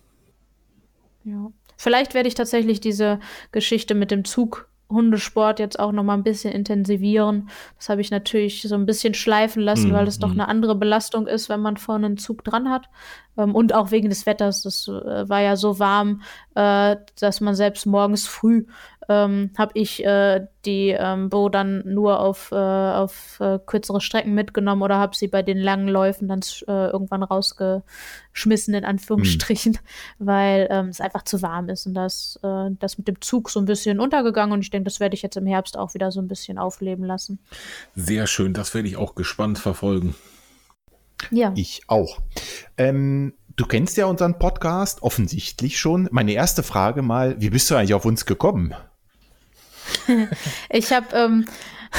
Ja. 1.24 1.52
Vielleicht 1.78 2.14
werde 2.14 2.28
ich 2.28 2.36
tatsächlich 2.36 2.80
diese 2.80 3.20
Geschichte 3.52 3.96
mit 3.96 4.12
dem 4.12 4.26
Zug 4.26 4.70
Hundesport 4.90 5.60
jetzt 5.60 5.80
auch 5.80 5.92
noch 5.92 6.04
mal 6.04 6.14
ein 6.14 6.24
bisschen 6.24 6.54
intensivieren. 6.54 7.50
Das 7.78 7.90
habe 7.90 8.02
ich 8.02 8.12
natürlich 8.12 8.62
so 8.62 8.76
ein 8.76 8.86
bisschen 8.86 9.14
schleifen 9.14 9.62
lassen, 9.62 9.90
mhm. 9.90 9.94
weil 9.94 10.08
es 10.08 10.20
doch 10.20 10.34
mhm. 10.34 10.42
eine 10.42 10.50
andere 10.50 10.76
Belastung 10.76 11.28
ist, 11.28 11.50
wenn 11.50 11.62
man 11.62 11.78
vorne 11.78 12.06
einen 12.06 12.18
Zug 12.18 12.44
dran 12.44 12.70
hat. 12.70 12.90
Ähm, 13.38 13.56
und 13.56 13.74
auch 13.74 13.92
wegen 13.92 14.10
des 14.10 14.26
Wetters. 14.26 14.62
Das 14.62 14.88
äh, 14.88 15.28
war 15.30 15.42
ja 15.42 15.56
so 15.56 15.80
warm, 15.80 16.22
äh, 16.56 16.96
dass 17.20 17.42
man 17.42 17.56
selbst 17.56 17.86
morgens 17.86 18.28
früh 18.28 18.66
ähm, 19.10 19.52
habe 19.58 19.72
ich 19.76 20.04
äh, 20.06 20.46
die 20.66 20.90
ähm, 20.98 21.30
Bo 21.30 21.50
dann 21.50 21.84
nur 21.86 22.20
auf, 22.20 22.52
äh, 22.52 22.56
auf 22.56 23.40
äh, 23.40 23.60
kürzere 23.66 24.02
Strecken 24.02 24.34
mitgenommen 24.34 24.82
oder 24.82 24.98
habe 24.98 25.16
sie 25.16 25.28
bei 25.28 25.42
den 25.42 25.58
langen 25.58 25.88
Läufen 25.88 26.28
dann 26.28 26.42
äh, 26.68 26.88
irgendwann 26.88 27.24
rausgeschmissen, 27.24 28.74
in 28.74 28.86
Anführungsstrichen, 28.86 29.74
mhm. 30.20 30.26
weil 30.26 30.68
ähm, 30.70 30.88
es 30.88 31.02
einfach 31.02 31.24
zu 31.24 31.42
warm 31.42 31.70
ist. 31.70 31.86
Und 31.86 31.96
das, 31.96 32.40
äh, 32.44 32.70
das 32.80 32.98
mit 32.98 33.08
dem 33.08 33.22
Zug 33.22 33.50
so 33.50 33.60
ein 33.60 33.66
bisschen 33.66 34.00
untergegangen 34.00 34.54
und 34.54 34.62
ich 34.62 34.70
denke, 34.70 34.86
das 34.86 35.00
werde 35.00 35.16
ich 35.16 35.22
jetzt 35.22 35.38
im 35.38 35.46
Herbst 35.46 35.78
auch 35.78 35.94
wieder 35.94 36.12
so 36.12 36.22
ein 36.22 36.28
bisschen 36.28 36.58
aufleben 36.58 37.06
lassen. 37.06 37.40
Sehr 37.96 38.28
schön, 38.28 38.54
das 38.54 38.74
werde 38.74 38.88
ich 38.88 38.98
auch 38.98 39.16
gespannt 39.16 39.60
verfolgen. 39.60 40.16
Ja. 41.32 41.54
Ich 41.56 41.84
auch. 41.88 42.20
Ähm, 42.78 43.34
du 43.56 43.66
kennst 43.66 43.98
ja 43.98 44.06
unseren 44.06 44.40
Podcast 44.40 45.04
offensichtlich 45.04 45.80
schon. 45.80 46.08
Meine 46.12 46.34
erste 46.34 46.64
Frage 46.64 47.02
mal, 47.02 47.40
wie 47.40 47.50
bist 47.50 47.70
du 47.70 47.76
eigentlich 47.76 47.94
auf 47.94 48.06
uns 48.06 48.26
gekommen? 48.26 48.74
ich 50.70 50.92
habe 50.92 51.16
ähm, 51.16 51.46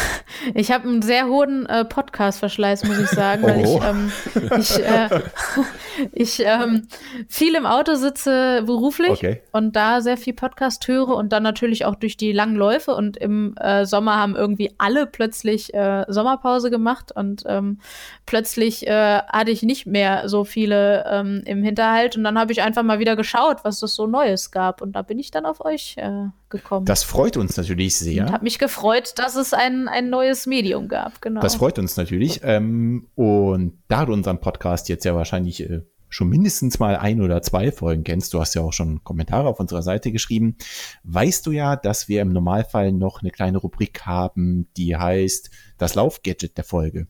ich 0.55 0.71
habe 0.71 0.89
einen 0.89 1.03
sehr 1.03 1.27
hohen 1.27 1.67
äh, 1.67 1.85
Podcast-Verschleiß, 1.85 2.85
muss 2.85 2.99
ich 2.99 3.09
sagen, 3.09 3.43
weil 3.43 3.61
ich, 3.65 3.83
ähm, 3.83 4.13
ich, 4.59 4.79
äh, 4.79 5.21
ich 6.13 6.41
ähm, 6.45 6.89
viel 7.29 7.55
im 7.55 7.67
Auto 7.67 7.95
sitze 7.95 8.63
beruflich 8.67 9.11
okay. 9.11 9.43
und 9.53 9.77
da 9.77 10.01
sehr 10.01 10.17
viel 10.17 10.35
Podcast 10.35 10.87
höre 10.89 11.09
und 11.09 11.33
dann 11.33 11.43
natürlich 11.43 11.85
auch 11.85 11.95
durch 11.95 12.17
die 12.17 12.33
langen 12.33 12.57
Läufe 12.57 12.95
und 12.95 13.17
im 13.17 13.57
äh, 13.57 13.85
Sommer 13.85 14.17
haben 14.17 14.37
irgendwie 14.37 14.73
alle 14.79 15.07
plötzlich 15.07 15.73
äh, 15.75 16.05
Sommerpause 16.09 16.71
gemacht 16.71 17.13
und 17.15 17.45
ähm, 17.47 17.79
plötzlich 18.27 18.87
äh, 18.87 19.21
hatte 19.29 19.51
ich 19.51 19.63
nicht 19.63 19.87
mehr 19.87 20.29
so 20.29 20.45
viele 20.45 21.05
ähm, 21.09 21.43
im 21.47 21.63
Hinterhalt 21.63 22.17
und 22.17 22.25
dann 22.25 22.39
habe 22.39 22.53
ich 22.53 22.63
einfach 22.63 22.83
mal 22.83 22.99
wieder 22.99 23.17
geschaut, 23.17 23.59
was 23.65 23.83
es 23.83 23.95
so 23.95 24.07
Neues 24.07 24.51
gab 24.51 24.83
und 24.83 24.93
da 24.93 25.03
bin 25.03 25.19
ich 25.19 25.31
dann 25.31 25.47
auf 25.47 25.65
euch 25.65 25.97
äh, 25.99 26.29
gekommen. 26.55 26.87
Das 26.87 27.03
freut 27.03 27.37
uns 27.37 27.57
natürlich 27.57 27.97
sehr. 27.97 28.25
Und 28.25 28.33
habe 28.33 28.45
mich 28.45 28.59
gefreut, 28.59 29.13
dass 29.17 29.37
es 29.37 29.53
ein, 29.53 29.84
ein 29.89 30.11
neues 30.11 30.47
Medium 30.47 30.89
gab, 30.89 31.21
genau. 31.23 31.41
Das 31.41 31.57
freut 31.57 31.79
uns 31.79 31.97
natürlich. 31.97 32.41
Ähm, 32.43 33.09
und 33.15 33.79
da 33.89 34.05
du 34.05 34.13
unseren 34.13 34.41
Podcast 34.41 34.89
jetzt 34.89 35.05
ja 35.05 35.15
wahrscheinlich 35.15 35.69
äh, 35.69 35.83
schon 36.09 36.29
mindestens 36.29 36.79
mal 36.79 36.97
ein 36.97 37.21
oder 37.21 37.43
zwei 37.43 37.73
Folgen 37.73 38.05
kennst, 38.05 38.33
du 38.35 38.41
hast 38.41 38.55
ja 38.55 38.63
auch 38.63 38.73
schon 38.73 39.03
Kommentare 39.03 39.49
auf 39.49 39.59
unserer 39.59 39.83
Seite 39.83 40.13
geschrieben, 40.13 40.57
weißt 41.03 41.45
du 41.47 41.51
ja, 41.51 41.75
dass 41.77 42.09
wir 42.09 42.23
im 42.23 42.29
Normalfall 42.29 42.93
noch 42.93 43.21
eine 43.21 43.31
kleine 43.31 43.59
Rubrik 43.59 44.03
haben, 44.07 44.69
die 44.77 44.97
heißt 44.97 45.51
das 45.77 45.95
Laufgadget 45.97 46.57
der 46.57 46.65
Folge. 46.65 47.09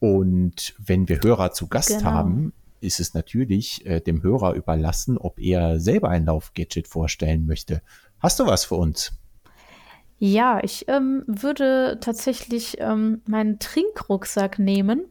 Und 0.00 0.74
wenn 0.78 1.08
wir 1.08 1.20
Hörer 1.22 1.52
zu 1.52 1.68
Gast 1.68 1.98
genau. 1.98 2.04
haben, 2.04 2.52
ist 2.80 3.00
es 3.00 3.14
natürlich 3.14 3.86
äh, 3.86 4.00
dem 4.00 4.22
Hörer 4.22 4.54
überlassen, 4.54 5.18
ob 5.18 5.38
er 5.38 5.80
selber 5.80 6.10
ein 6.10 6.26
Laufgadget 6.26 6.88
vorstellen 6.88 7.46
möchte. 7.46 7.80
Hast 8.18 8.40
du 8.40 8.46
was 8.46 8.64
für 8.64 8.74
uns? 8.74 9.12
Ja, 10.18 10.60
ich 10.62 10.88
ähm, 10.88 11.24
würde 11.26 11.98
tatsächlich 12.00 12.76
ähm, 12.80 13.22
meinen 13.26 13.58
Trinkrucksack 13.58 14.58
nehmen. 14.58 15.04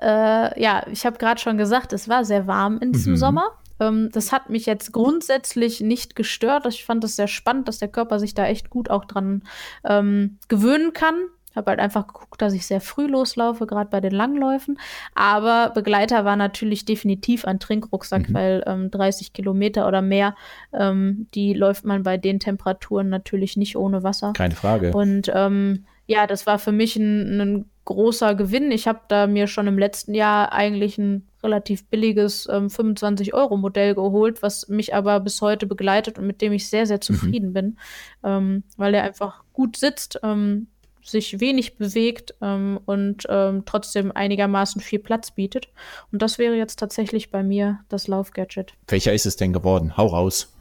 Äh, 0.00 0.60
ja, 0.60 0.86
ich 0.90 1.04
habe 1.04 1.18
gerade 1.18 1.40
schon 1.40 1.58
gesagt, 1.58 1.92
es 1.92 2.08
war 2.08 2.24
sehr 2.24 2.46
warm 2.46 2.78
in 2.78 2.92
diesem 2.92 3.14
mhm. 3.14 3.18
Sommer. 3.18 3.50
Ähm, 3.80 4.10
das 4.12 4.30
hat 4.30 4.48
mich 4.48 4.66
jetzt 4.66 4.92
grundsätzlich 4.92 5.80
nicht 5.80 6.14
gestört. 6.14 6.66
Ich 6.66 6.84
fand 6.84 7.02
es 7.02 7.16
sehr 7.16 7.28
spannend, 7.28 7.66
dass 7.66 7.78
der 7.78 7.88
Körper 7.88 8.20
sich 8.20 8.34
da 8.34 8.46
echt 8.46 8.70
gut 8.70 8.88
auch 8.88 9.04
dran 9.04 9.42
ähm, 9.84 10.38
gewöhnen 10.48 10.92
kann. 10.92 11.16
Habe 11.54 11.70
halt 11.70 11.80
einfach 11.80 12.06
geguckt, 12.06 12.40
dass 12.40 12.52
ich 12.52 12.66
sehr 12.66 12.80
früh 12.80 13.06
loslaufe, 13.06 13.66
gerade 13.66 13.90
bei 13.90 14.00
den 14.00 14.12
Langläufen. 14.12 14.78
Aber 15.14 15.70
Begleiter 15.70 16.24
war 16.24 16.36
natürlich 16.36 16.84
definitiv 16.84 17.44
ein 17.44 17.58
Trinkrucksack, 17.58 18.28
mhm. 18.28 18.34
weil 18.34 18.64
ähm, 18.66 18.90
30 18.90 19.32
Kilometer 19.32 19.88
oder 19.88 20.02
mehr, 20.02 20.34
ähm, 20.72 21.26
die 21.34 21.52
läuft 21.54 21.84
man 21.84 22.02
bei 22.02 22.16
den 22.16 22.38
Temperaturen 22.38 23.08
natürlich 23.08 23.56
nicht 23.56 23.76
ohne 23.76 24.02
Wasser. 24.02 24.32
Keine 24.32 24.54
Frage. 24.54 24.92
Und 24.92 25.30
ähm, 25.34 25.84
ja, 26.06 26.26
das 26.26 26.46
war 26.46 26.58
für 26.58 26.72
mich 26.72 26.96
ein, 26.96 27.40
ein 27.40 27.64
großer 27.84 28.34
Gewinn. 28.34 28.70
Ich 28.70 28.86
habe 28.86 29.00
da 29.08 29.26
mir 29.26 29.46
schon 29.46 29.66
im 29.66 29.78
letzten 29.78 30.14
Jahr 30.14 30.52
eigentlich 30.52 30.98
ein 30.98 31.26
relativ 31.42 31.86
billiges 31.86 32.48
ähm, 32.50 32.66
25-Euro-Modell 32.66 33.94
geholt, 33.94 34.42
was 34.42 34.68
mich 34.68 34.94
aber 34.94 35.20
bis 35.20 35.40
heute 35.40 35.66
begleitet 35.66 36.18
und 36.18 36.26
mit 36.26 36.42
dem 36.42 36.52
ich 36.52 36.68
sehr, 36.68 36.86
sehr 36.86 36.98
mhm. 36.98 37.02
zufrieden 37.02 37.48
mhm. 37.50 37.52
bin, 37.52 37.78
ähm, 38.24 38.64
weil 38.76 38.94
er 38.94 39.04
einfach 39.04 39.42
gut 39.52 39.76
sitzt. 39.76 40.20
Ähm, 40.22 40.68
sich 41.02 41.40
wenig 41.40 41.76
bewegt 41.76 42.34
ähm, 42.40 42.80
und 42.84 43.26
ähm, 43.28 43.64
trotzdem 43.66 44.12
einigermaßen 44.12 44.80
viel 44.80 44.98
Platz 44.98 45.30
bietet. 45.30 45.68
Und 46.12 46.22
das 46.22 46.38
wäre 46.38 46.54
jetzt 46.54 46.78
tatsächlich 46.78 47.30
bei 47.30 47.42
mir 47.42 47.80
das 47.88 48.08
Laufgadget. 48.08 48.74
Welcher 48.88 49.12
ist 49.12 49.26
es 49.26 49.36
denn 49.36 49.52
geworden? 49.52 49.96
Hau 49.96 50.06
raus. 50.06 50.52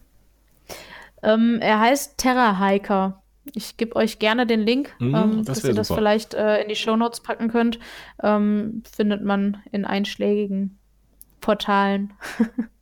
Ähm, 1.22 1.60
er 1.62 1.80
heißt 1.80 2.18
Terra 2.18 2.60
Hiker. 2.60 3.22
Ich 3.56 3.78
gebe 3.78 3.96
euch 3.96 4.20
gerne 4.20 4.46
den 4.46 4.62
Link, 4.62 4.94
mm, 5.00 5.44
das 5.44 5.46
dass 5.46 5.58
ihr 5.64 5.70
super. 5.70 5.76
das 5.76 5.88
vielleicht 5.92 6.34
äh, 6.34 6.62
in 6.62 6.70
die 6.70 6.76
Shownotes 6.76 7.22
packen 7.22 7.50
könnt. 7.50 7.80
Ähm, 8.22 8.84
findet 8.90 9.24
man 9.24 9.64
in 9.72 9.86
einschlägigen 9.86 10.78
Portalen. 11.42 12.14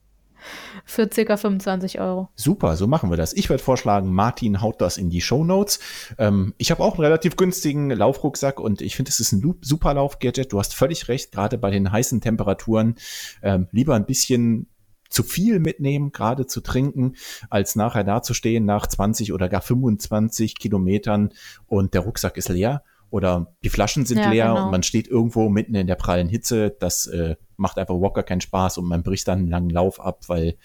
für 0.85 1.09
circa 1.11 1.37
25 1.37 1.99
Euro. 1.99 2.29
Super, 2.35 2.75
so 2.75 2.87
machen 2.87 3.09
wir 3.09 3.17
das. 3.17 3.33
Ich 3.33 3.49
würde 3.49 3.63
vorschlagen, 3.63 4.11
Martin 4.13 4.61
haut 4.61 4.81
das 4.81 4.97
in 4.97 5.09
die 5.09 5.21
Show 5.21 5.43
Notes. 5.43 5.79
Ähm, 6.17 6.53
ich 6.57 6.71
habe 6.71 6.83
auch 6.83 6.95
einen 6.95 7.03
relativ 7.03 7.35
günstigen 7.35 7.89
Laufrucksack 7.89 8.59
und 8.59 8.81
ich 8.81 8.95
finde, 8.95 9.09
es 9.09 9.19
ist 9.19 9.31
ein 9.31 9.55
super 9.61 9.93
Laufgadget. 9.93 10.51
Du 10.51 10.59
hast 10.59 10.73
völlig 10.73 11.07
recht, 11.07 11.31
gerade 11.31 11.57
bei 11.57 11.71
den 11.71 11.91
heißen 11.91 12.21
Temperaturen 12.21 12.95
ähm, 13.41 13.67
lieber 13.71 13.95
ein 13.95 14.05
bisschen 14.05 14.67
zu 15.09 15.23
viel 15.23 15.59
mitnehmen, 15.59 16.11
gerade 16.11 16.47
zu 16.47 16.61
trinken, 16.61 17.15
als 17.49 17.75
nachher 17.75 18.03
dazustehen 18.03 18.65
nach 18.65 18.87
20 18.87 19.33
oder 19.33 19.49
gar 19.49 19.61
25 19.61 20.57
Kilometern 20.57 21.29
und 21.65 21.93
der 21.93 22.01
Rucksack 22.01 22.37
ist 22.37 22.49
leer 22.49 22.83
oder 23.09 23.55
die 23.63 23.69
Flaschen 23.69 24.05
sind 24.05 24.19
ja, 24.19 24.29
leer 24.29 24.47
genau. 24.47 24.65
und 24.65 24.71
man 24.71 24.83
steht 24.83 25.07
irgendwo 25.07 25.49
mitten 25.49 25.75
in 25.75 25.87
der 25.87 25.95
prallen 25.95 26.29
Hitze. 26.29 26.75
Das 26.79 27.07
äh, 27.07 27.35
macht 27.55 27.77
einfach 27.77 27.95
gar 28.13 28.23
keinen 28.23 28.41
Spaß 28.41 28.77
und 28.77 28.85
man 28.85 29.03
bricht 29.03 29.27
dann 29.27 29.39
einen 29.39 29.47
langen 29.49 29.69
Lauf 29.69 29.99
ab, 29.99 30.23
weil 30.27 30.57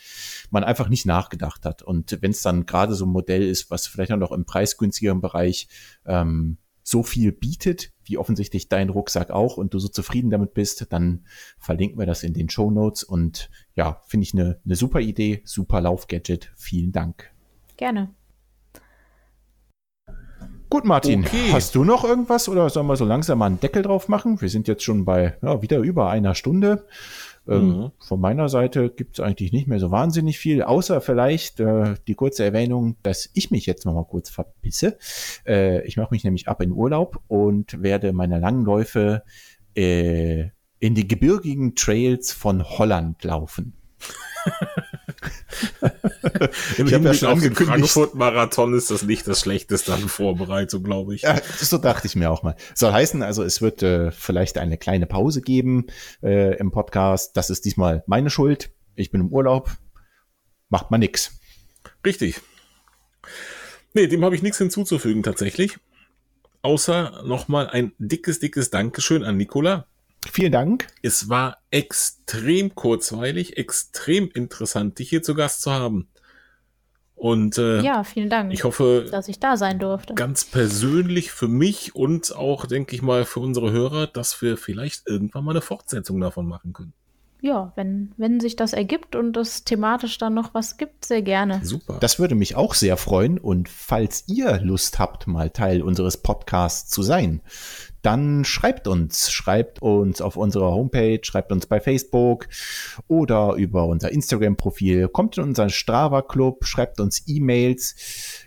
man 0.50 0.64
einfach 0.64 0.88
nicht 0.88 1.06
nachgedacht 1.06 1.64
hat. 1.64 1.82
Und 1.82 2.18
wenn 2.20 2.30
es 2.32 2.42
dann 2.42 2.66
gerade 2.66 2.94
so 2.94 3.06
ein 3.06 3.12
Modell 3.12 3.42
ist, 3.42 3.70
was 3.70 3.86
vielleicht 3.86 4.12
auch 4.12 4.18
noch 4.18 4.32
im 4.32 4.44
preisgünstigeren 4.44 5.20
Bereich 5.20 5.68
ähm, 6.06 6.58
so 6.82 7.02
viel 7.02 7.32
bietet, 7.32 7.92
wie 8.04 8.18
offensichtlich 8.18 8.68
dein 8.68 8.88
Rucksack 8.88 9.30
auch, 9.30 9.56
und 9.56 9.72
du 9.74 9.78
so 9.78 9.88
zufrieden 9.88 10.30
damit 10.30 10.54
bist, 10.54 10.86
dann 10.90 11.26
verlinken 11.58 11.98
wir 11.98 12.06
das 12.06 12.22
in 12.22 12.34
den 12.34 12.50
Show 12.50 12.70
Notes. 12.70 13.04
Und 13.04 13.50
ja, 13.74 14.00
finde 14.06 14.24
ich 14.24 14.34
eine 14.34 14.60
ne 14.64 14.74
super 14.74 15.00
Idee, 15.00 15.42
super 15.44 15.80
Laufgadget. 15.80 16.52
Vielen 16.56 16.92
Dank. 16.92 17.30
Gerne. 17.76 18.14
Gut, 20.72 20.86
Martin, 20.86 21.26
okay. 21.26 21.52
hast 21.52 21.74
du 21.74 21.84
noch 21.84 22.02
irgendwas 22.02 22.48
oder 22.48 22.70
sollen 22.70 22.86
wir 22.86 22.96
so 22.96 23.04
langsam 23.04 23.36
mal 23.36 23.44
einen 23.44 23.60
Deckel 23.60 23.82
drauf 23.82 24.08
machen? 24.08 24.40
Wir 24.40 24.48
sind 24.48 24.68
jetzt 24.68 24.82
schon 24.82 25.04
bei 25.04 25.36
ja, 25.42 25.60
wieder 25.60 25.76
über 25.80 26.08
einer 26.08 26.34
Stunde. 26.34 26.86
Ähm, 27.46 27.68
mhm. 27.68 27.90
Von 27.98 28.22
meiner 28.22 28.48
Seite 28.48 28.88
gibt 28.88 29.18
es 29.18 29.20
eigentlich 29.22 29.52
nicht 29.52 29.66
mehr 29.66 29.78
so 29.78 29.90
wahnsinnig 29.90 30.38
viel, 30.38 30.62
außer 30.62 31.02
vielleicht 31.02 31.60
äh, 31.60 31.96
die 32.08 32.14
kurze 32.14 32.44
Erwähnung, 32.44 32.96
dass 33.02 33.28
ich 33.34 33.50
mich 33.50 33.66
jetzt 33.66 33.84
noch 33.84 33.92
mal 33.92 34.06
kurz 34.06 34.30
verpisse. 34.30 34.96
Äh, 35.46 35.86
ich 35.86 35.98
mache 35.98 36.14
mich 36.14 36.24
nämlich 36.24 36.48
ab 36.48 36.62
in 36.62 36.72
Urlaub 36.72 37.20
und 37.28 37.82
werde 37.82 38.14
meine 38.14 38.38
langen 38.38 38.64
Läufe 38.64 39.24
äh, 39.76 40.44
in 40.78 40.94
die 40.94 41.06
gebirgigen 41.06 41.74
Trails 41.74 42.32
von 42.32 42.64
Holland 42.64 43.22
laufen. 43.24 43.74
Ich 46.78 46.92
habe 46.92 47.04
ja 47.04 47.14
schon 47.14 47.28
angekündigt. 47.28 47.68
Frankfurt-Marathon 47.68 48.74
ist 48.74 48.90
das 48.90 49.02
nicht 49.02 49.26
das 49.26 49.40
Schlechteste 49.40 49.94
an 49.94 50.08
Vorbereitung, 50.08 50.82
glaube 50.82 51.14
ich. 51.14 51.22
Ja, 51.22 51.40
so 51.58 51.78
dachte 51.78 52.06
ich 52.06 52.16
mir 52.16 52.30
auch 52.30 52.42
mal. 52.42 52.56
Soll 52.74 52.92
heißen, 52.92 53.22
also 53.22 53.42
es 53.42 53.62
wird 53.62 53.82
äh, 53.82 54.10
vielleicht 54.10 54.58
eine 54.58 54.78
kleine 54.78 55.06
Pause 55.06 55.42
geben 55.42 55.86
äh, 56.22 56.56
im 56.56 56.70
Podcast. 56.70 57.36
Das 57.36 57.50
ist 57.50 57.64
diesmal 57.64 58.02
meine 58.06 58.30
Schuld. 58.30 58.70
Ich 58.94 59.10
bin 59.10 59.20
im 59.20 59.28
Urlaub. 59.28 59.70
Macht 60.68 60.90
mal 60.90 60.98
nix. 60.98 61.38
Richtig. 62.04 62.40
Nee, 63.94 64.06
dem 64.06 64.24
habe 64.24 64.34
ich 64.34 64.42
nichts 64.42 64.58
hinzuzufügen 64.58 65.22
tatsächlich. 65.22 65.78
Außer 66.62 67.22
nochmal 67.24 67.68
ein 67.68 67.92
dickes, 67.98 68.38
dickes 68.38 68.70
Dankeschön 68.70 69.24
an 69.24 69.36
Nicola 69.36 69.86
Vielen 70.30 70.52
Dank. 70.52 70.86
Es 71.02 71.28
war 71.28 71.58
extrem 71.70 72.74
kurzweilig, 72.74 73.56
extrem 73.56 74.30
interessant, 74.30 74.98
dich 74.98 75.08
hier 75.10 75.22
zu 75.22 75.34
Gast 75.34 75.62
zu 75.62 75.72
haben. 75.72 76.08
Und 77.14 77.56
äh, 77.56 77.80
ja, 77.82 78.02
vielen 78.02 78.30
Dank, 78.30 78.52
ich 78.52 78.64
hoffe, 78.64 79.06
dass 79.08 79.28
ich 79.28 79.38
da 79.38 79.56
sein 79.56 79.78
durfte. 79.78 80.14
Ganz 80.14 80.44
persönlich 80.44 81.30
für 81.30 81.46
mich 81.46 81.94
und 81.94 82.34
auch, 82.34 82.66
denke 82.66 82.96
ich 82.96 83.02
mal, 83.02 83.24
für 83.24 83.38
unsere 83.38 83.70
Hörer, 83.70 84.08
dass 84.08 84.42
wir 84.42 84.56
vielleicht 84.56 85.06
irgendwann 85.06 85.44
mal 85.44 85.52
eine 85.52 85.60
Fortsetzung 85.60 86.20
davon 86.20 86.48
machen 86.48 86.72
können. 86.72 86.94
Ja, 87.44 87.72
wenn, 87.74 88.12
wenn 88.16 88.38
sich 88.38 88.54
das 88.54 88.72
ergibt 88.72 89.16
und 89.16 89.36
es 89.36 89.64
thematisch 89.64 90.16
dann 90.16 90.32
noch 90.32 90.54
was 90.54 90.76
gibt, 90.76 91.04
sehr 91.04 91.22
gerne. 91.22 91.60
Super. 91.64 91.96
Das 91.98 92.20
würde 92.20 92.36
mich 92.36 92.54
auch 92.54 92.72
sehr 92.72 92.96
freuen. 92.96 93.36
Und 93.36 93.68
falls 93.68 94.28
ihr 94.28 94.60
Lust 94.60 95.00
habt, 95.00 95.26
mal 95.26 95.50
Teil 95.50 95.82
unseres 95.82 96.18
Podcasts 96.18 96.88
zu 96.88 97.02
sein, 97.02 97.40
dann 98.00 98.44
schreibt 98.44 98.86
uns, 98.86 99.32
schreibt 99.32 99.82
uns 99.82 100.20
auf 100.20 100.36
unserer 100.36 100.70
Homepage, 100.70 101.18
schreibt 101.22 101.50
uns 101.50 101.66
bei 101.66 101.80
Facebook 101.80 102.48
oder 103.08 103.54
über 103.54 103.86
unser 103.86 104.12
Instagram-Profil, 104.12 105.08
kommt 105.08 105.36
in 105.36 105.42
unseren 105.42 105.70
Strava-Club, 105.70 106.64
schreibt 106.64 107.00
uns 107.00 107.24
E-Mails. 107.26 107.96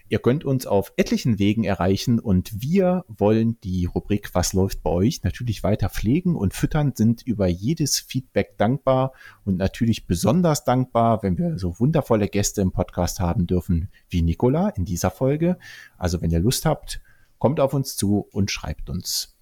Ihr 0.07 0.19
könnt 0.19 0.45
uns 0.45 0.67
auf 0.67 0.93
etlichen 0.97 1.39
Wegen 1.39 1.63
erreichen 1.63 2.19
und 2.19 2.61
wir 2.61 3.05
wollen 3.07 3.59
die 3.61 3.85
Rubrik 3.85 4.29
Was 4.33 4.53
läuft 4.53 4.83
bei 4.83 4.91
euch 4.91 5.23
natürlich 5.23 5.63
weiter 5.63 5.89
pflegen 5.89 6.35
und 6.35 6.53
füttern, 6.53 6.93
sind 6.95 7.23
über 7.23 7.47
jedes 7.47 7.99
Feedback 7.99 8.55
dankbar 8.57 9.13
und 9.45 9.57
natürlich 9.57 10.05
besonders 10.05 10.63
dankbar, 10.63 11.23
wenn 11.23 11.39
wir 11.39 11.57
so 11.57 11.79
wundervolle 11.79 12.27
Gäste 12.27 12.61
im 12.61 12.71
Podcast 12.71 13.19
haben 13.19 13.47
dürfen 13.47 13.89
wie 14.07 14.21
Nicola 14.21 14.69
in 14.69 14.85
dieser 14.85 15.09
Folge. 15.09 15.57
Also 15.97 16.21
wenn 16.21 16.29
ihr 16.29 16.39
Lust 16.39 16.67
habt, 16.67 17.01
kommt 17.39 17.59
auf 17.59 17.73
uns 17.73 17.97
zu 17.97 18.27
und 18.31 18.51
schreibt 18.51 18.91
uns. 18.91 19.35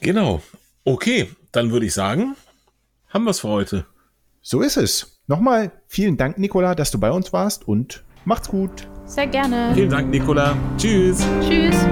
Genau. 0.00 0.42
Okay, 0.84 1.28
dann 1.52 1.72
würde 1.72 1.84
ich 1.84 1.92
sagen, 1.92 2.36
haben 3.08 3.24
wir 3.24 3.30
es 3.32 3.40
für 3.40 3.48
heute. 3.48 3.86
So 4.40 4.62
ist 4.62 4.78
es. 4.78 5.20
Nochmal 5.26 5.72
vielen 5.88 6.16
Dank, 6.16 6.38
Nicola, 6.38 6.74
dass 6.74 6.90
du 6.90 6.98
bei 6.98 7.10
uns 7.10 7.34
warst 7.34 7.68
und 7.68 8.02
macht's 8.28 8.48
gut. 8.48 8.86
Sehr 9.06 9.26
gerne. 9.26 9.72
Vielen 9.74 9.90
Dank, 9.90 10.10
Nicola. 10.10 10.54
Tschüss. 10.76 11.26
Tschüss. 11.40 11.86